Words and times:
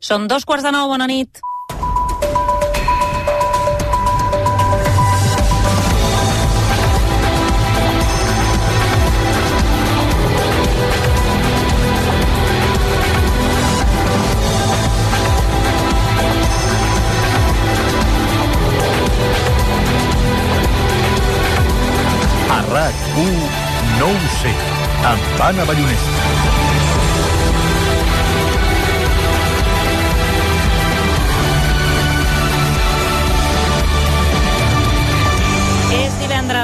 Són 0.00 0.24
dos 0.32 0.46
quarts 0.48 0.64
de 0.64 0.70
nou, 0.72 0.88
bona 0.88 1.04
nit. 1.04 1.42
A 22.48 22.62
RAC1 22.72 23.36
no 24.00 24.08
ho 24.08 24.34
sé, 24.40 24.56
amb 25.12 25.46
Anna 25.50 25.68
Ballonesta. 25.68 26.69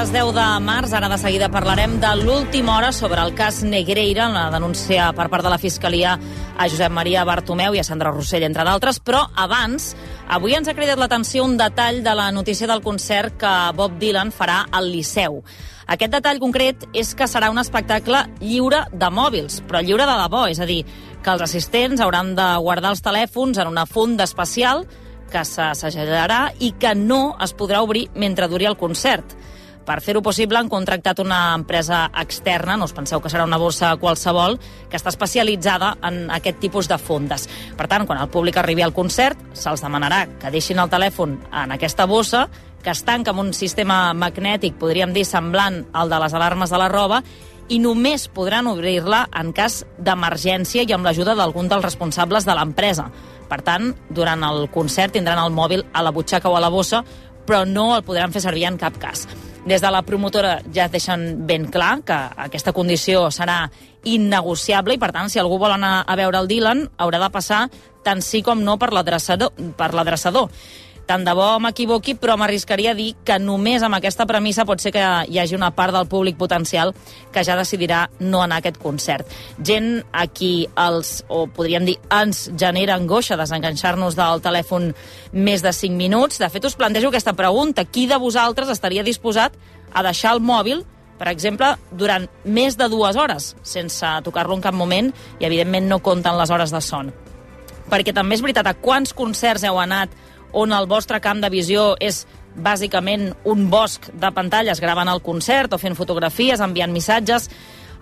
Divendres 0.07 0.33
10 0.33 0.33
de 0.35 0.59
març, 0.63 0.93
ara 0.93 1.09
de 1.09 1.17
seguida 1.17 1.49
parlarem 1.49 1.99
de 1.99 2.09
l'última 2.15 2.77
hora 2.77 2.91
sobre 2.91 3.21
el 3.21 3.33
cas 3.35 3.63
Negreira, 3.63 4.27
la 4.29 4.49
denúncia 4.51 5.11
per 5.13 5.27
part 5.29 5.43
de 5.43 5.49
la 5.49 5.57
Fiscalia 5.57 6.17
a 6.57 6.67
Josep 6.69 6.91
Maria 6.91 7.25
Bartomeu 7.25 7.75
i 7.75 7.79
a 7.79 7.83
Sandra 7.83 8.11
Rossell, 8.11 8.43
entre 8.43 8.63
d'altres, 8.63 8.99
però 8.99 9.25
abans, 9.35 9.95
avui 10.29 10.55
ens 10.55 10.67
ha 10.67 10.75
cridat 10.75 10.99
l'atenció 10.99 11.43
un 11.43 11.57
detall 11.57 12.03
de 12.03 12.13
la 12.15 12.31
notícia 12.31 12.67
del 12.67 12.81
concert 12.81 13.37
que 13.37 13.53
Bob 13.75 13.97
Dylan 13.99 14.31
farà 14.31 14.65
al 14.71 14.91
Liceu. 14.91 15.41
Aquest 15.87 16.13
detall 16.13 16.39
concret 16.39 16.87
és 16.93 17.13
que 17.15 17.27
serà 17.27 17.49
un 17.51 17.59
espectacle 17.59 18.23
lliure 18.39 18.85
de 18.93 19.09
mòbils, 19.11 19.61
però 19.67 19.81
lliure 19.81 20.07
de 20.07 20.19
debò, 20.23 20.45
és 20.47 20.59
a 20.59 20.69
dir, 20.69 20.83
que 21.23 21.35
els 21.35 21.43
assistents 21.43 22.01
hauran 22.01 22.35
de 22.35 22.47
guardar 22.63 22.93
els 22.95 23.03
telèfons 23.03 23.59
en 23.59 23.67
una 23.67 23.85
funda 23.85 24.23
especial 24.23 24.85
que 25.31 25.43
s'assajarà 25.43 26.53
i 26.63 26.73
que 26.79 26.95
no 26.95 27.35
es 27.43 27.53
podrà 27.53 27.83
obrir 27.83 28.07
mentre 28.15 28.47
duri 28.47 28.65
el 28.65 28.77
concert. 28.79 29.36
Per 29.87 30.01
fer-ho 30.03 30.19
possible 30.19 30.59
han 30.59 30.67
contractat 30.67 31.21
una 31.23 31.53
empresa 31.55 32.01
externa, 32.19 32.75
no 32.75 32.89
us 32.89 32.93
penseu 32.95 33.21
que 33.23 33.29
serà 33.31 33.45
una 33.47 33.59
borsa 33.61 33.93
qualsevol, 34.01 34.57
que 34.91 34.99
està 34.99 35.13
especialitzada 35.13 35.93
en 36.03 36.25
aquest 36.35 36.59
tipus 36.59 36.89
de 36.91 36.97
fundes. 36.99 37.47
Per 37.79 37.87
tant, 37.87 38.03
quan 38.03 38.19
el 38.19 38.27
públic 38.27 38.59
arribi 38.59 38.83
al 38.83 38.91
concert, 38.91 39.39
se'ls 39.55 39.85
demanarà 39.85 40.25
que 40.41 40.51
deixin 40.51 40.83
el 40.83 40.91
telèfon 40.91 41.37
en 41.63 41.71
aquesta 41.71 42.03
bossa, 42.03 42.49
que 42.83 42.91
es 42.91 43.05
tanca 43.07 43.31
amb 43.31 43.45
un 43.45 43.53
sistema 43.55 44.11
magnètic, 44.11 44.75
podríem 44.75 45.15
dir, 45.15 45.23
semblant 45.23 45.85
al 45.95 46.11
de 46.11 46.19
les 46.19 46.35
alarmes 46.35 46.69
de 46.69 46.83
la 46.83 46.91
roba, 46.91 47.23
i 47.71 47.79
només 47.79 48.27
podran 48.27 48.67
obrir-la 48.67 49.25
en 49.39 49.55
cas 49.55 49.85
d'emergència 50.03 50.83
i 50.83 50.93
amb 50.95 51.07
l'ajuda 51.07 51.35
d'algun 51.35 51.71
dels 51.71 51.87
responsables 51.87 52.43
de 52.43 52.59
l'empresa. 52.59 53.07
Per 53.47 53.63
tant, 53.63 53.93
durant 54.11 54.43
el 54.51 54.67
concert 54.67 55.15
tindran 55.15 55.39
el 55.39 55.55
mòbil 55.55 55.87
a 55.93 56.03
la 56.03 56.11
butxaca 56.11 56.51
o 56.51 56.59
a 56.59 56.63
la 56.63 56.71
bossa, 56.71 57.05
però 57.47 57.63
no 57.63 57.93
el 57.95 58.03
podran 58.03 58.35
fer 58.35 58.43
servir 58.43 58.67
en 58.67 58.79
cap 58.79 58.99
cas. 58.99 59.23
Des 59.67 59.81
de 59.83 59.89
la 59.91 59.99
promotora 60.07 60.61
ja 60.71 60.85
deixen 60.87 61.45
ben 61.47 61.65
clar 61.67 61.97
que 62.07 62.15
aquesta 62.45 62.71
condició 62.71 63.25
serà 63.35 63.65
innegociable 64.07 64.95
i, 64.95 64.99
per 65.01 65.09
tant, 65.11 65.27
si 65.27 65.41
algú 65.41 65.57
vol 65.59 65.73
anar 65.75 66.05
a 66.07 66.15
veure 66.15 66.39
el 66.39 66.47
Dylan, 66.47 66.85
haurà 66.95 67.19
de 67.19 67.27
passar 67.33 67.65
tant 68.05 68.23
sí 68.23 68.39
com 68.45 68.61
no 68.63 68.77
per 68.79 68.93
l'adreçador. 68.95 69.51
Per 69.75 69.89
l'adreçador. 69.91 70.47
Tant 71.07 71.23
de 71.23 71.31
bo 71.31 71.45
m'equivoqui, 71.63 72.17
però 72.19 72.35
m'arriscaria 72.35 72.91
a 72.91 72.97
dir 72.97 73.13
que 73.23 73.37
només 73.39 73.83
amb 73.85 73.95
aquesta 73.95 74.25
premissa 74.27 74.65
pot 74.67 74.81
ser 74.83 74.91
que 74.91 75.03
hi 75.31 75.37
hagi 75.39 75.55
una 75.55 75.69
part 75.71 75.95
del 75.95 76.09
públic 76.11 76.35
potencial 76.35 76.91
que 77.31 77.45
ja 77.47 77.55
decidirà 77.55 78.01
no 78.19 78.41
anar 78.43 78.57
a 78.57 78.63
aquest 78.63 78.79
concert. 78.81 79.31
Gent 79.63 80.01
a 80.11 80.25
qui 80.27 80.67
els, 80.75 81.21
o 81.31 81.45
podríem 81.47 81.87
dir, 81.87 81.95
ens 82.11 82.49
genera 82.59 82.97
angoixa 82.99 83.39
desenganxar-nos 83.39 84.19
del 84.19 84.43
telèfon 84.43 84.91
més 85.31 85.63
de 85.63 85.71
5 85.71 85.95
minuts. 85.95 86.41
De 86.43 86.51
fet, 86.51 86.67
us 86.67 86.75
plantejo 86.75 87.07
aquesta 87.07 87.37
pregunta. 87.39 87.87
Qui 87.87 88.03
de 88.11 88.19
vosaltres 88.19 88.67
estaria 88.75 89.07
disposat 89.07 89.55
a 89.93 90.03
deixar 90.03 90.35
el 90.35 90.43
mòbil 90.43 90.83
per 91.17 91.31
exemple, 91.31 91.71
durant 91.97 92.27
més 92.45 92.75
de 92.77 92.85
dues 92.93 93.17
hores, 93.17 93.55
sense 93.65 94.05
tocar-lo 94.21 94.53
en 94.53 94.61
cap 94.61 94.75
moment, 94.77 95.09
i 95.41 95.47
evidentment 95.47 95.87
no 95.89 95.97
compten 96.05 96.37
les 96.37 96.51
hores 96.53 96.69
de 96.69 96.81
son. 96.85 97.09
Perquè 97.89 98.13
també 98.13 98.37
és 98.37 98.43
veritat, 98.43 98.67
a 98.67 98.75
quants 98.77 99.15
concerts 99.17 99.65
heu 99.65 99.79
anat 99.81 100.13
on 100.57 100.73
el 100.73 100.87
vostre 100.89 101.21
camp 101.21 101.41
de 101.43 101.49
visió 101.53 101.91
és 102.01 102.23
bàsicament 102.57 103.29
un 103.45 103.67
bosc 103.69 104.09
de 104.17 104.29
pantalles 104.33 104.81
gravant 104.81 105.09
el 105.11 105.21
concert 105.21 105.75
o 105.75 105.77
fent 105.77 105.95
fotografies, 105.95 106.63
enviant 106.63 106.93
missatges. 106.93 107.51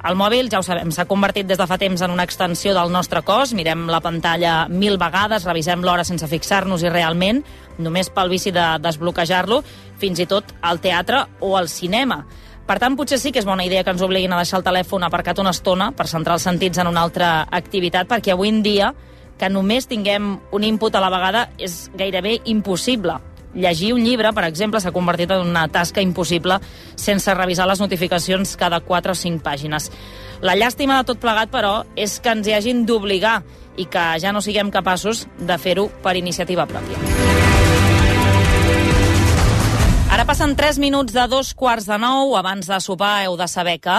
El 0.05 0.15
mòbil, 0.15 0.47
ja 0.53 0.61
ho 0.61 0.63
sabem, 0.63 0.91
s'ha 0.93 1.07
convertit 1.09 1.47
des 1.49 1.57
de 1.59 1.65
fa 1.67 1.79
temps 1.81 2.01
en 2.05 2.13
una 2.13 2.23
extensió 2.23 2.75
del 2.77 2.93
nostre 2.93 3.23
cos. 3.25 3.55
Mirem 3.57 3.87
la 3.91 3.99
pantalla 4.05 4.67
mil 4.69 4.99
vegades, 5.01 5.47
revisem 5.49 5.83
l'hora 5.83 6.05
sense 6.07 6.29
fixar-nos 6.31 6.85
i 6.85 6.91
realment, 6.93 7.41
només 7.81 8.11
pel 8.13 8.31
vici 8.31 8.53
de 8.55 8.65
desbloquejar-lo, 8.83 9.63
fins 9.99 10.21
i 10.21 10.27
tot 10.29 10.53
al 10.61 10.79
teatre 10.79 11.25
o 11.41 11.55
al 11.57 11.67
cinema. 11.67 12.21
Per 12.65 12.77
tant, 12.81 12.95
potser 12.97 13.19
sí 13.21 13.33
que 13.33 13.41
és 13.41 13.49
bona 13.49 13.65
idea 13.65 13.83
que 13.83 13.91
ens 13.93 14.01
obliguin 14.05 14.33
a 14.33 14.39
deixar 14.41 14.61
el 14.61 14.65
telèfon 14.65 15.03
aparcat 15.05 15.41
una 15.41 15.51
estona 15.53 15.91
per 15.93 16.07
centrar 16.09 16.37
els 16.39 16.47
sentits 16.47 16.79
en 16.81 16.87
una 16.89 17.03
altra 17.05 17.33
activitat, 17.51 18.07
perquè 18.09 18.33
avui 18.33 18.53
en 18.53 18.63
dia 18.65 18.93
que 19.39 19.49
només 19.49 19.87
tinguem 19.87 20.35
un 20.55 20.63
input 20.63 20.95
a 20.95 21.03
la 21.03 21.11
vegada 21.13 21.47
és 21.57 21.89
gairebé 21.95 22.39
impossible. 22.45 23.19
Llegir 23.55 23.93
un 23.95 24.03
llibre, 24.03 24.33
per 24.35 24.43
exemple, 24.49 24.81
s'ha 24.83 24.91
convertit 24.91 25.31
en 25.31 25.45
una 25.47 25.67
tasca 25.71 26.03
impossible 26.03 26.59
sense 26.99 27.33
revisar 27.33 27.67
les 27.69 27.79
notificacions 27.79 28.55
cada 28.59 28.81
4 28.83 29.15
o 29.15 29.15
5 29.15 29.43
pàgines. 29.43 29.91
La 30.43 30.57
llàstima 30.59 30.99
de 30.99 31.07
tot 31.07 31.21
plegat, 31.23 31.51
però, 31.51 31.85
és 31.95 32.19
que 32.19 32.33
ens 32.35 32.47
hi 32.47 32.55
hagin 32.57 32.83
d'obligar 32.85 33.41
i 33.79 33.87
que 33.91 34.03
ja 34.19 34.33
no 34.35 34.43
siguem 34.43 34.71
capaços 34.71 35.25
de 35.39 35.57
fer-ho 35.59 35.87
per 36.03 36.17
iniciativa 36.19 36.67
pròpia. 36.67 36.99
Ara 40.15 40.23
passen 40.27 40.55
3 40.55 40.79
minuts 40.79 41.15
de 41.15 41.25
dos 41.27 41.53
quarts 41.55 41.87
de 41.87 41.97
nou. 41.99 42.35
Abans 42.39 42.67
de 42.67 42.79
sopar 42.79 43.25
heu 43.25 43.35
de 43.39 43.47
saber 43.51 43.79
que... 43.83 43.97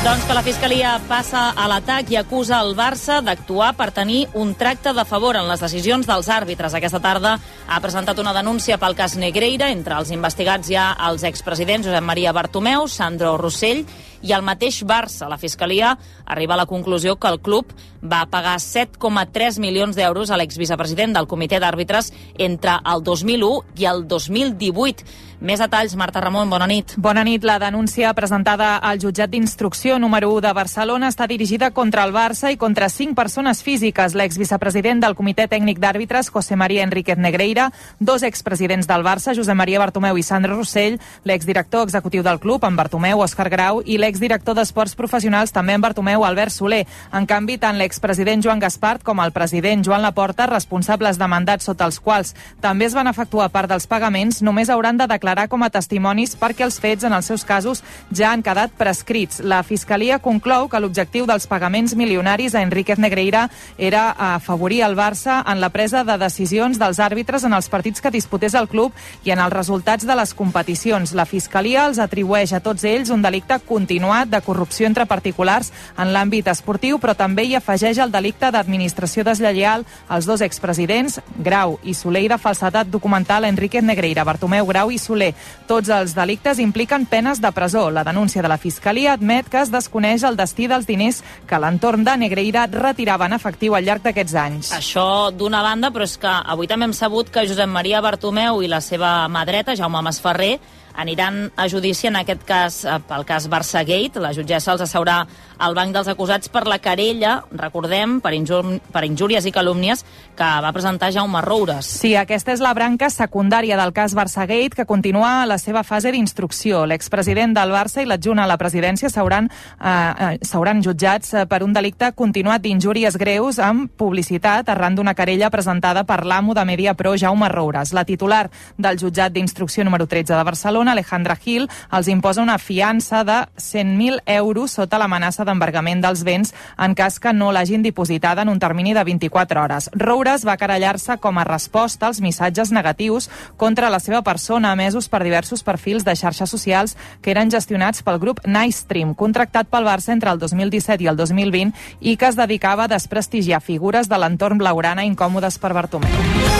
Doncs 0.00 0.22
que 0.24 0.32
la 0.32 0.40
Fiscalia 0.40 0.94
passa 1.10 1.50
a 1.52 1.66
l'atac 1.68 2.08
i 2.08 2.16
acusa 2.16 2.56
el 2.64 2.70
Barça 2.72 3.18
d'actuar 3.20 3.74
per 3.76 3.90
tenir 3.92 4.22
un 4.32 4.54
tracte 4.56 4.94
de 4.96 5.04
favor 5.04 5.36
en 5.36 5.44
les 5.44 5.60
decisions 5.60 6.08
dels 6.08 6.30
àrbitres. 6.32 6.72
Aquesta 6.72 7.02
tarda 7.04 7.34
ha 7.68 7.80
presentat 7.84 8.16
una 8.22 8.32
denúncia 8.32 8.78
pel 8.80 8.96
cas 8.96 9.18
Negreira. 9.20 9.68
Entre 9.68 9.98
els 10.00 10.08
investigats 10.16 10.72
hi 10.72 10.78
ha 10.80 10.94
els 11.10 11.26
expresidents 11.28 11.84
Josep 11.84 12.06
Maria 12.06 12.32
Bartomeu, 12.32 12.88
Sandro 12.88 13.34
Rossell 13.36 13.84
i 14.22 14.32
el 14.36 14.44
mateix 14.46 14.82
Barça. 14.84 15.28
La 15.28 15.38
Fiscalia 15.38 15.96
arriba 16.26 16.54
a 16.54 16.62
la 16.62 16.66
conclusió 16.66 17.16
que 17.16 17.28
el 17.28 17.40
club 17.40 17.72
va 18.00 18.26
pagar 18.30 18.58
7,3 18.58 19.58
milions 19.60 19.96
d'euros 19.96 20.30
a 20.30 20.38
l'exvicepresident 20.40 21.16
del 21.16 21.28
comitè 21.28 21.60
d'àrbitres 21.60 22.12
entre 22.38 22.78
el 22.84 23.02
2001 23.04 23.80
i 23.80 23.90
el 23.90 24.06
2018. 24.08 25.28
Més 25.40 25.56
detalls, 25.56 25.94
Marta 25.96 26.20
Ramon, 26.20 26.50
bona 26.52 26.66
nit. 26.68 26.92
Bona 27.00 27.22
nit. 27.24 27.44
La 27.48 27.54
denúncia 27.58 28.10
presentada 28.12 28.74
al 28.76 28.98
jutjat 29.00 29.30
d'instrucció 29.32 29.96
número 29.98 30.28
1 30.34 30.42
de 30.44 30.50
Barcelona 30.52 31.08
està 31.08 31.24
dirigida 31.26 31.70
contra 31.72 32.04
el 32.04 32.12
Barça 32.12 32.50
i 32.52 32.58
contra 32.60 32.90
cinc 32.92 33.16
persones 33.16 33.62
físiques. 33.64 34.12
L'exvicepresident 34.12 35.00
del 35.00 35.16
comitè 35.16 35.46
tècnic 35.48 35.80
d'àrbitres, 35.80 36.28
José 36.28 36.58
María 36.60 36.84
Enríquez 36.84 37.16
Negreira, 37.16 37.70
dos 37.98 38.22
expresidents 38.22 38.86
del 38.86 39.00
Barça, 39.02 39.32
Josep 39.32 39.56
Maria 39.56 39.80
Bartomeu 39.80 40.20
i 40.20 40.22
Sandra 40.22 40.52
Rossell, 40.52 41.00
l'exdirector 41.24 41.88
executiu 41.88 42.22
del 42.22 42.38
club, 42.38 42.68
en 42.68 42.76
Bartomeu, 42.76 43.24
Òscar 43.24 43.48
Grau, 43.48 43.80
i 43.80 43.96
l'exdirector 44.10 44.58
d'Esports 44.58 44.96
Professionals, 44.98 45.52
també 45.54 45.76
en 45.76 45.82
Bartomeu, 45.84 46.24
Albert 46.26 46.52
Soler. 46.52 46.82
En 47.14 47.26
canvi, 47.30 47.56
tant 47.62 47.78
l'expresident 47.78 48.42
Joan 48.42 48.58
Gaspart 48.58 49.04
com 49.06 49.20
el 49.22 49.30
president 49.30 49.84
Joan 49.86 50.02
Laporta, 50.02 50.48
responsables 50.50 51.18
de 51.20 51.28
mandats 51.30 51.68
sota 51.68 51.86
els 51.86 52.00
quals 52.02 52.34
també 52.60 52.88
es 52.88 52.96
van 52.96 53.06
efectuar 53.06 53.50
part 53.54 53.70
dels 53.70 53.86
pagaments, 53.86 54.40
només 54.42 54.70
hauran 54.70 54.98
de 54.98 55.06
declarar 55.10 55.46
com 55.48 55.62
a 55.62 55.70
testimonis 55.70 56.34
perquè 56.40 56.66
els 56.66 56.80
fets, 56.82 57.06
en 57.06 57.14
els 57.14 57.28
seus 57.30 57.44
casos, 57.46 57.84
ja 58.10 58.32
han 58.32 58.42
quedat 58.42 58.74
prescrits. 58.76 59.40
La 59.44 59.62
Fiscalia 59.62 60.18
conclou 60.18 60.68
que 60.68 60.80
l'objectiu 60.82 61.28
dels 61.28 61.46
pagaments 61.46 61.94
milionaris 61.94 62.56
a 62.56 62.64
Enríquez 62.66 62.98
Negreira 62.98 63.46
era 63.78 64.10
afavorir 64.34 64.82
el 64.88 64.96
Barça 64.98 65.40
en 65.46 65.60
la 65.62 65.70
presa 65.70 66.02
de 66.04 66.18
decisions 66.18 66.80
dels 66.80 66.98
àrbitres 66.98 67.46
en 67.46 67.54
els 67.54 67.70
partits 67.70 68.02
que 68.02 68.10
disputés 68.10 68.58
el 68.58 68.68
club 68.68 68.96
i 69.24 69.30
en 69.30 69.44
els 69.44 69.54
resultats 69.54 70.06
de 70.06 70.18
les 70.18 70.34
competicions. 70.34 71.14
La 71.14 71.28
Fiscalia 71.28 71.86
els 71.86 72.02
atribueix 72.02 72.52
a 72.56 72.62
tots 72.64 72.84
ells 72.88 73.14
un 73.14 73.22
delicte 73.22 73.60
continuat 74.00 74.28
de 74.28 74.40
corrupció 74.40 74.86
entre 74.86 75.04
particulars 75.04 75.68
en 76.00 76.14
l'àmbit 76.14 76.46
esportiu, 76.48 76.96
però 76.98 77.12
també 77.12 77.44
hi 77.44 77.54
afegeix 77.58 77.98
el 78.00 78.10
delicte 78.10 78.48
d'administració 78.48 79.26
deslleial 79.28 79.84
als 80.08 80.24
dos 80.24 80.40
expresidents, 80.40 81.18
Grau 81.36 81.76
i 81.84 81.92
Soler, 81.92 82.22
i 82.24 82.30
de 82.32 82.38
falsedat 82.40 82.88
documental 82.88 83.44
a 83.44 83.50
Enríquez 83.52 83.84
Negreira, 83.84 84.24
Bartomeu 84.24 84.64
Grau 84.64 84.90
i 84.90 84.96
Soler. 84.96 85.34
Tots 85.68 85.92
els 85.92 86.14
delictes 86.16 86.58
impliquen 86.58 87.04
penes 87.04 87.42
de 87.44 87.52
presó. 87.52 87.90
La 87.90 88.04
denúncia 88.04 88.40
de 88.40 88.48
la 88.48 88.56
Fiscalia 88.56 89.12
admet 89.12 89.52
que 89.52 89.60
es 89.60 89.70
desconeix 89.70 90.24
el 90.24 90.40
destí 90.40 90.66
dels 90.66 90.88
diners 90.88 91.20
que 91.46 91.60
l'entorn 91.60 92.04
de 92.04 92.16
Negreira 92.16 92.66
retirava 92.72 93.28
en 93.28 93.36
efectiu 93.36 93.76
al 93.76 93.84
llarg 93.84 94.06
d'aquests 94.08 94.34
anys. 94.34 94.72
Això 94.72 95.28
d'una 95.30 95.60
banda, 95.60 95.92
però 95.92 96.08
és 96.08 96.16
que 96.16 96.30
avui 96.30 96.72
també 96.72 96.88
hem 96.88 96.96
sabut 96.96 97.28
que 97.28 97.44
Josep 97.44 97.68
Maria 97.68 98.00
Bartomeu 98.00 98.62
i 98.64 98.68
la 98.70 98.80
seva 98.80 99.28
mà 99.28 99.44
dreta, 99.44 99.76
Jaume 99.76 100.00
Masferrer, 100.00 100.56
aniran 100.94 101.50
a 101.56 101.68
judici 101.68 102.08
en 102.10 102.18
aquest 102.20 102.42
cas 102.48 102.82
eh, 102.84 102.98
pel 103.08 103.26
cas 103.28 103.48
Barça 103.50 103.84
Gate. 103.86 104.20
La 104.22 104.32
jutgessa 104.36 104.74
els 104.74 104.84
asseurà 104.86 105.22
al 105.60 105.76
banc 105.76 105.92
dels 105.94 106.08
acusats 106.08 106.48
per 106.48 106.64
la 106.66 106.80
querella, 106.80 107.44
recordem, 107.52 108.18
per, 108.24 108.32
injur 108.34 108.62
per 108.90 109.04
injúries 109.04 109.44
i 109.46 109.52
calúmnies 109.52 110.04
que 110.36 110.48
va 110.64 110.72
presentar 110.72 111.12
Jaume 111.12 111.42
Roures. 111.44 111.86
Sí, 112.00 112.14
aquesta 112.16 112.54
és 112.54 112.62
la 112.64 112.72
branca 112.74 113.10
secundària 113.12 113.76
del 113.78 113.92
cas 113.92 114.16
Barça 114.16 114.46
Gate 114.48 114.78
que 114.78 114.88
continua 114.88 115.44
la 115.46 115.58
seva 115.60 115.84
fase 115.84 116.12
d'instrucció. 116.14 116.86
L'expresident 116.88 117.52
del 117.56 117.74
Barça 117.74 118.00
i 118.00 118.08
l'adjunt 118.08 118.40
a 118.40 118.48
la 118.48 118.56
presidència 118.60 119.10
s'hauran 119.12 119.50
eh, 119.50 120.38
eh, 120.40 120.80
jutjats 120.80 121.34
eh, 121.34 121.44
per 121.46 121.62
un 121.62 121.74
delicte 121.76 122.12
continuat 122.16 122.64
d'injúries 122.64 123.18
greus 123.20 123.58
amb 123.60 123.90
publicitat 124.00 124.68
arran 124.72 124.96
d'una 124.96 125.14
querella 125.14 125.50
presentada 125.50 126.04
per 126.04 126.24
l'amo 126.24 126.54
de 126.54 126.64
Mediapro, 126.64 127.16
Jaume 127.16 127.48
Roures. 127.52 127.92
La 127.92 128.04
titular 128.04 128.48
del 128.78 128.98
jutjat 128.98 129.32
d'instrucció 129.32 129.84
número 129.84 130.06
13 130.06 130.34
de 130.34 130.44
Barcelona, 130.44 130.92
Alejandra 130.92 131.36
Gil, 131.36 131.68
els 131.92 132.08
imposa 132.08 132.42
una 132.42 132.58
fiança 132.58 133.24
de 133.24 133.44
100.000 133.58 134.22
euros 134.26 134.72
sota 134.72 134.98
l'amenaça 134.98 135.44
d'embargament 135.50 136.04
dels 136.04 136.22
béns 136.24 136.54
en 136.78 136.94
cas 136.94 137.18
que 137.20 137.34
no 137.34 137.50
l'hagin 137.52 137.82
dipositada 137.82 138.42
en 138.42 138.48
un 138.48 138.62
termini 138.62 138.94
de 138.94 139.04
24 139.04 139.62
hores. 139.62 139.90
Roures 139.92 140.46
va 140.46 140.56
querellar-se 140.56 141.18
com 141.18 141.38
a 141.38 141.44
resposta 141.44 142.06
als 142.06 142.22
missatges 142.22 142.72
negatius 142.72 143.28
contra 143.56 143.90
la 143.90 144.00
seva 144.00 144.22
persona 144.22 144.72
emesos 144.72 145.08
per 145.08 145.22
diversos 145.24 145.64
perfils 145.66 146.06
de 146.06 146.14
xarxes 146.16 146.50
socials 146.50 146.96
que 147.20 147.34
eren 147.34 147.50
gestionats 147.50 148.04
pel 148.06 148.20
grup 148.22 148.40
Nightstream, 148.46 149.14
contractat 149.14 149.68
pel 149.70 149.88
Barça 149.88 150.14
entre 150.14 150.30
el 150.30 150.38
2017 150.38 151.04
i 151.04 151.10
el 151.10 151.18
2020 151.18 151.74
i 152.00 152.16
que 152.16 152.30
es 152.30 152.38
dedicava 152.38 152.86
a 152.86 152.92
desprestigiar 152.94 153.60
figures 153.60 154.08
de 154.08 154.18
l'entorn 154.18 154.60
blaurana 154.60 155.06
incòmodes 155.08 155.58
per 155.58 155.74
Bartomeu. 155.74 156.59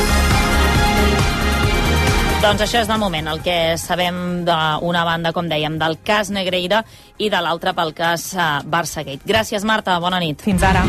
Doncs 2.40 2.62
això 2.64 2.80
és 2.80 2.88
de 2.88 2.96
moment 2.96 3.26
el 3.28 3.42
que 3.44 3.54
sabem 3.76 4.46
d'una 4.46 5.02
banda, 5.04 5.34
com 5.36 5.50
dèiem, 5.50 5.76
del 5.76 5.98
cas 6.08 6.32
Negreira 6.32 6.80
i 7.20 7.28
de 7.28 7.42
l'altra 7.44 7.74
pel 7.76 7.92
cas 7.92 8.30
uh, 8.32 8.52
Barça 8.64 9.04
Gate. 9.04 9.28
Gràcies, 9.28 9.66
Marta. 9.68 10.00
Bona 10.00 10.22
nit. 10.24 10.40
Fins 10.40 10.64
ara. 10.64 10.86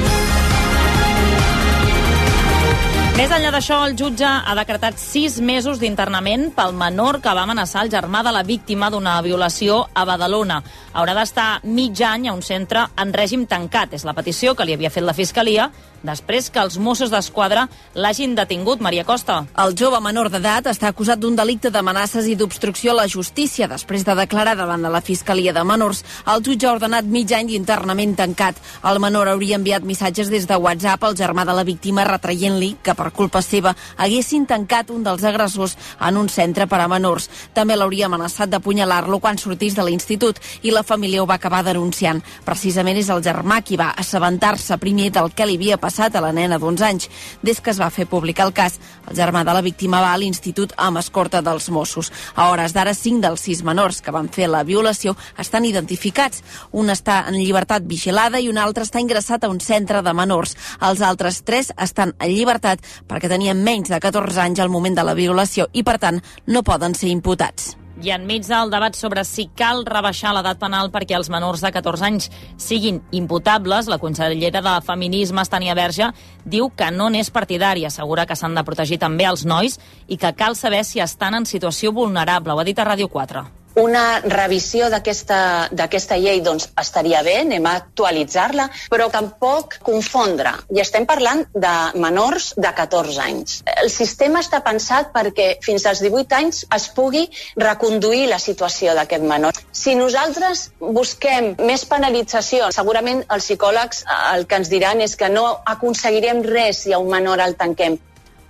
Més 3.21 3.29
enllà 3.29 3.51
d'això, 3.53 3.75
el 3.85 3.91
jutge 3.93 4.25
ha 4.25 4.53
decretat 4.57 4.95
sis 4.97 5.35
mesos 5.45 5.77
d'internament 5.77 6.47
pel 6.57 6.71
menor 6.73 7.19
que 7.21 7.33
va 7.37 7.43
amenaçar 7.45 7.83
el 7.85 7.91
germà 7.93 8.23
de 8.25 8.33
la 8.33 8.41
víctima 8.41 8.89
d'una 8.89 9.19
violació 9.21 9.83
a 9.93 10.07
Badalona. 10.09 10.57
Haurà 10.97 11.13
d'estar 11.13 11.59
mig 11.61 12.01
any 12.01 12.25
a 12.27 12.33
un 12.33 12.41
centre 12.41 12.87
en 12.97 13.13
règim 13.13 13.45
tancat. 13.45 13.93
És 13.93 14.07
la 14.09 14.15
petició 14.17 14.55
que 14.57 14.65
li 14.65 14.73
havia 14.73 14.89
fet 14.89 15.05
la 15.05 15.13
Fiscalia 15.13 15.69
després 16.01 16.49
que 16.49 16.57
els 16.57 16.79
Mossos 16.81 17.11
d'Esquadra 17.13 17.67
l'hagin 17.93 18.33
detingut. 18.33 18.81
Maria 18.81 19.05
Costa. 19.05 19.43
El 19.61 19.75
jove 19.77 19.99
menor 20.01 20.31
d'edat 20.33 20.71
està 20.71 20.89
acusat 20.89 21.21
d'un 21.21 21.37
delicte 21.37 21.69
d'amenaces 21.69 22.25
i 22.25 22.33
d'obstrucció 22.35 22.95
a 22.95 23.03
la 23.03 23.07
justícia 23.07 23.67
després 23.69 24.01
de 24.07 24.17
declarar 24.17 24.55
davant 24.57 24.81
de 24.81 24.89
la 24.89 25.03
Fiscalia 25.05 25.53
de 25.53 25.63
Menors. 25.63 26.01
El 26.25 26.41
jutge 26.41 26.65
ha 26.65 26.73
ordenat 26.73 27.05
mig 27.05 27.29
any 27.37 27.53
d'internament 27.53 28.17
tancat. 28.17 28.57
El 28.81 28.97
menor 28.97 29.29
hauria 29.29 29.61
enviat 29.61 29.85
missatges 29.85 30.33
des 30.33 30.49
de 30.49 30.57
WhatsApp 30.57 31.05
al 31.05 31.15
germà 31.21 31.45
de 31.45 31.53
la 31.53 31.67
víctima 31.67 32.07
retraient-li 32.09 32.77
que 32.81 32.97
per 32.97 33.10
culpa 33.15 33.41
seva 33.41 33.75
haguessin 33.97 34.45
tancat 34.49 34.89
un 34.89 35.03
dels 35.03 35.23
agressors 35.23 35.77
en 35.99 36.17
un 36.17 36.29
centre 36.29 36.67
per 36.67 36.81
a 36.81 36.87
menors. 36.91 37.29
També 37.53 37.75
l'hauria 37.75 38.07
amenaçat 38.07 38.49
d'apunyalar-lo 38.49 39.19
quan 39.19 39.37
sortís 39.37 39.75
de 39.75 39.85
l'institut 39.85 40.39
i 40.63 40.71
la 40.71 40.83
família 40.83 41.23
ho 41.23 41.27
va 41.29 41.39
acabar 41.39 41.63
denunciant. 41.63 42.21
Precisament 42.45 42.97
és 42.97 43.09
el 43.09 43.23
germà 43.23 43.61
qui 43.63 43.77
va 43.77 43.91
assabentar-se 43.97 44.77
primer 44.81 45.11
del 45.11 45.31
que 45.35 45.45
li 45.45 45.57
havia 45.59 45.77
passat 45.81 46.15
a 46.15 46.23
la 46.23 46.31
nena 46.35 46.59
d'11 46.59 46.87
anys. 46.87 47.09
Des 47.41 47.61
que 47.61 47.71
es 47.71 47.79
va 47.79 47.89
fer 47.89 48.07
publicar 48.09 48.47
el 48.47 48.53
cas, 48.53 48.79
el 49.07 49.15
germà 49.17 49.43
de 49.45 49.53
la 49.53 49.61
víctima 49.61 50.01
va 50.01 50.13
a 50.13 50.19
l'institut 50.19 50.73
amb 50.77 50.99
escorta 51.01 51.41
dels 51.41 51.69
Mossos. 51.69 52.11
A 52.35 52.49
hores 52.51 52.73
d'ara, 52.73 52.93
cinc 52.93 53.21
dels 53.23 53.41
sis 53.47 53.63
menors 53.63 54.01
que 54.01 54.11
van 54.11 54.29
fer 54.29 54.49
la 54.49 54.63
violació 54.63 55.15
estan 55.37 55.65
identificats. 55.65 56.43
Un 56.71 56.89
està 56.93 57.21
en 57.27 57.37
llibertat 57.39 57.85
vigilada 57.87 58.39
i 58.39 58.49
un 58.49 58.57
altre 58.57 58.85
està 58.87 59.01
ingressat 59.01 59.43
a 59.43 59.49
un 59.49 59.59
centre 59.59 60.01
de 60.01 60.13
menors. 60.13 60.55
Els 60.81 61.01
altres 61.01 61.41
tres 61.47 61.71
estan 61.77 62.15
en 62.19 62.31
llibertat 62.31 62.83
perquè 63.07 63.29
tenien 63.31 63.61
menys 63.63 63.91
de 63.91 63.99
14 63.99 64.41
anys 64.41 64.59
al 64.59 64.73
moment 64.73 64.97
de 64.97 65.05
la 65.05 65.17
violació 65.17 65.67
i, 65.73 65.83
per 65.83 65.99
tant, 66.01 66.21
no 66.47 66.63
poden 66.63 66.95
ser 66.97 67.11
imputats. 67.11 67.75
I 68.01 68.09
enmig 68.15 68.47
del 68.47 68.71
debat 68.73 68.95
sobre 68.97 69.21
si 69.27 69.45
cal 69.53 69.83
rebaixar 69.85 70.31
l'edat 70.33 70.57
penal 70.57 70.89
perquè 70.89 71.13
els 71.19 71.29
menors 71.29 71.61
de 71.61 71.69
14 71.75 72.07
anys 72.07 72.31
siguin 72.57 72.97
imputables, 73.13 73.91
la 73.91 73.99
consellera 74.01 74.63
de 74.65 74.75
Feminisme, 74.87 75.45
Estania 75.45 75.77
Verge, 75.77 76.09
diu 76.43 76.71
que 76.73 76.89
no 76.89 77.11
n'és 77.13 77.29
partidària. 77.29 77.93
Assegura 77.93 78.25
que 78.25 78.39
s'han 78.39 78.57
de 78.57 78.65
protegir 78.65 78.97
també 78.97 79.29
els 79.29 79.45
nois 79.45 79.77
i 80.07 80.17
que 80.17 80.33
cal 80.33 80.57
saber 80.57 80.81
si 80.83 80.99
estan 80.99 81.37
en 81.37 81.45
situació 81.45 81.93
vulnerable. 81.93 82.55
Ho 82.55 82.59
ha 82.63 82.65
dit 82.65 82.79
a 82.79 82.89
Ràdio 82.89 83.11
4 83.11 83.60
una 83.75 84.19
revisió 84.25 84.89
d'aquesta 84.91 86.17
llei 86.17 86.41
doncs, 86.43 86.69
estaria 86.79 87.21
bé, 87.23 87.37
anem 87.41 87.65
a 87.65 87.75
actualitzar-la, 87.81 88.67
però 88.91 89.07
tampoc 89.13 89.77
confondre. 89.85 90.53
I 90.75 90.81
estem 90.83 91.05
parlant 91.07 91.45
de 91.53 91.73
menors 91.95 92.51
de 92.57 92.73
14 92.75 93.21
anys. 93.23 93.61
El 93.77 93.89
sistema 93.93 94.41
està 94.43 94.61
pensat 94.65 95.11
perquè 95.15 95.55
fins 95.63 95.85
als 95.85 96.03
18 96.03 96.37
anys 96.37 96.65
es 96.75 96.89
pugui 96.95 97.27
reconduir 97.55 98.27
la 98.31 98.39
situació 98.39 98.95
d'aquest 98.97 99.23
menor. 99.23 99.57
Si 99.71 99.95
nosaltres 99.95 100.69
busquem 100.79 101.53
més 101.63 101.85
penalització, 101.85 102.71
segurament 102.75 103.23
els 103.29 103.47
psicòlegs 103.47 104.05
el 104.35 104.47
que 104.47 104.61
ens 104.61 104.71
diran 104.71 105.01
és 105.01 105.15
que 105.15 105.31
no 105.31 105.47
aconseguirem 105.65 106.43
res 106.47 106.85
si 106.85 106.93
a 106.93 106.99
un 106.99 107.11
menor 107.11 107.39
el 107.43 107.55
tanquem. 107.59 107.99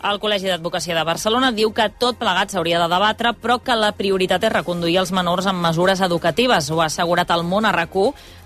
El 0.01 0.17
Col·legi 0.17 0.49
d'Advocacia 0.49 0.95
de 0.97 1.03
Barcelona 1.05 1.51
diu 1.53 1.69
que 1.77 1.85
tot 2.01 2.17
plegat 2.17 2.49
s'hauria 2.49 2.79
de 2.81 2.87
debatre, 2.89 3.35
però 3.37 3.59
que 3.61 3.75
la 3.77 3.91
prioritat 3.93 4.41
és 4.47 4.53
reconduir 4.53 4.95
els 4.97 5.11
menors 5.13 5.45
amb 5.45 5.61
mesures 5.61 6.01
educatives. 6.01 6.71
Ho 6.71 6.79
ha 6.81 6.87
assegurat 6.87 7.29
al 7.29 7.43
món 7.45 7.67
a 7.69 7.71
rac 7.75 7.91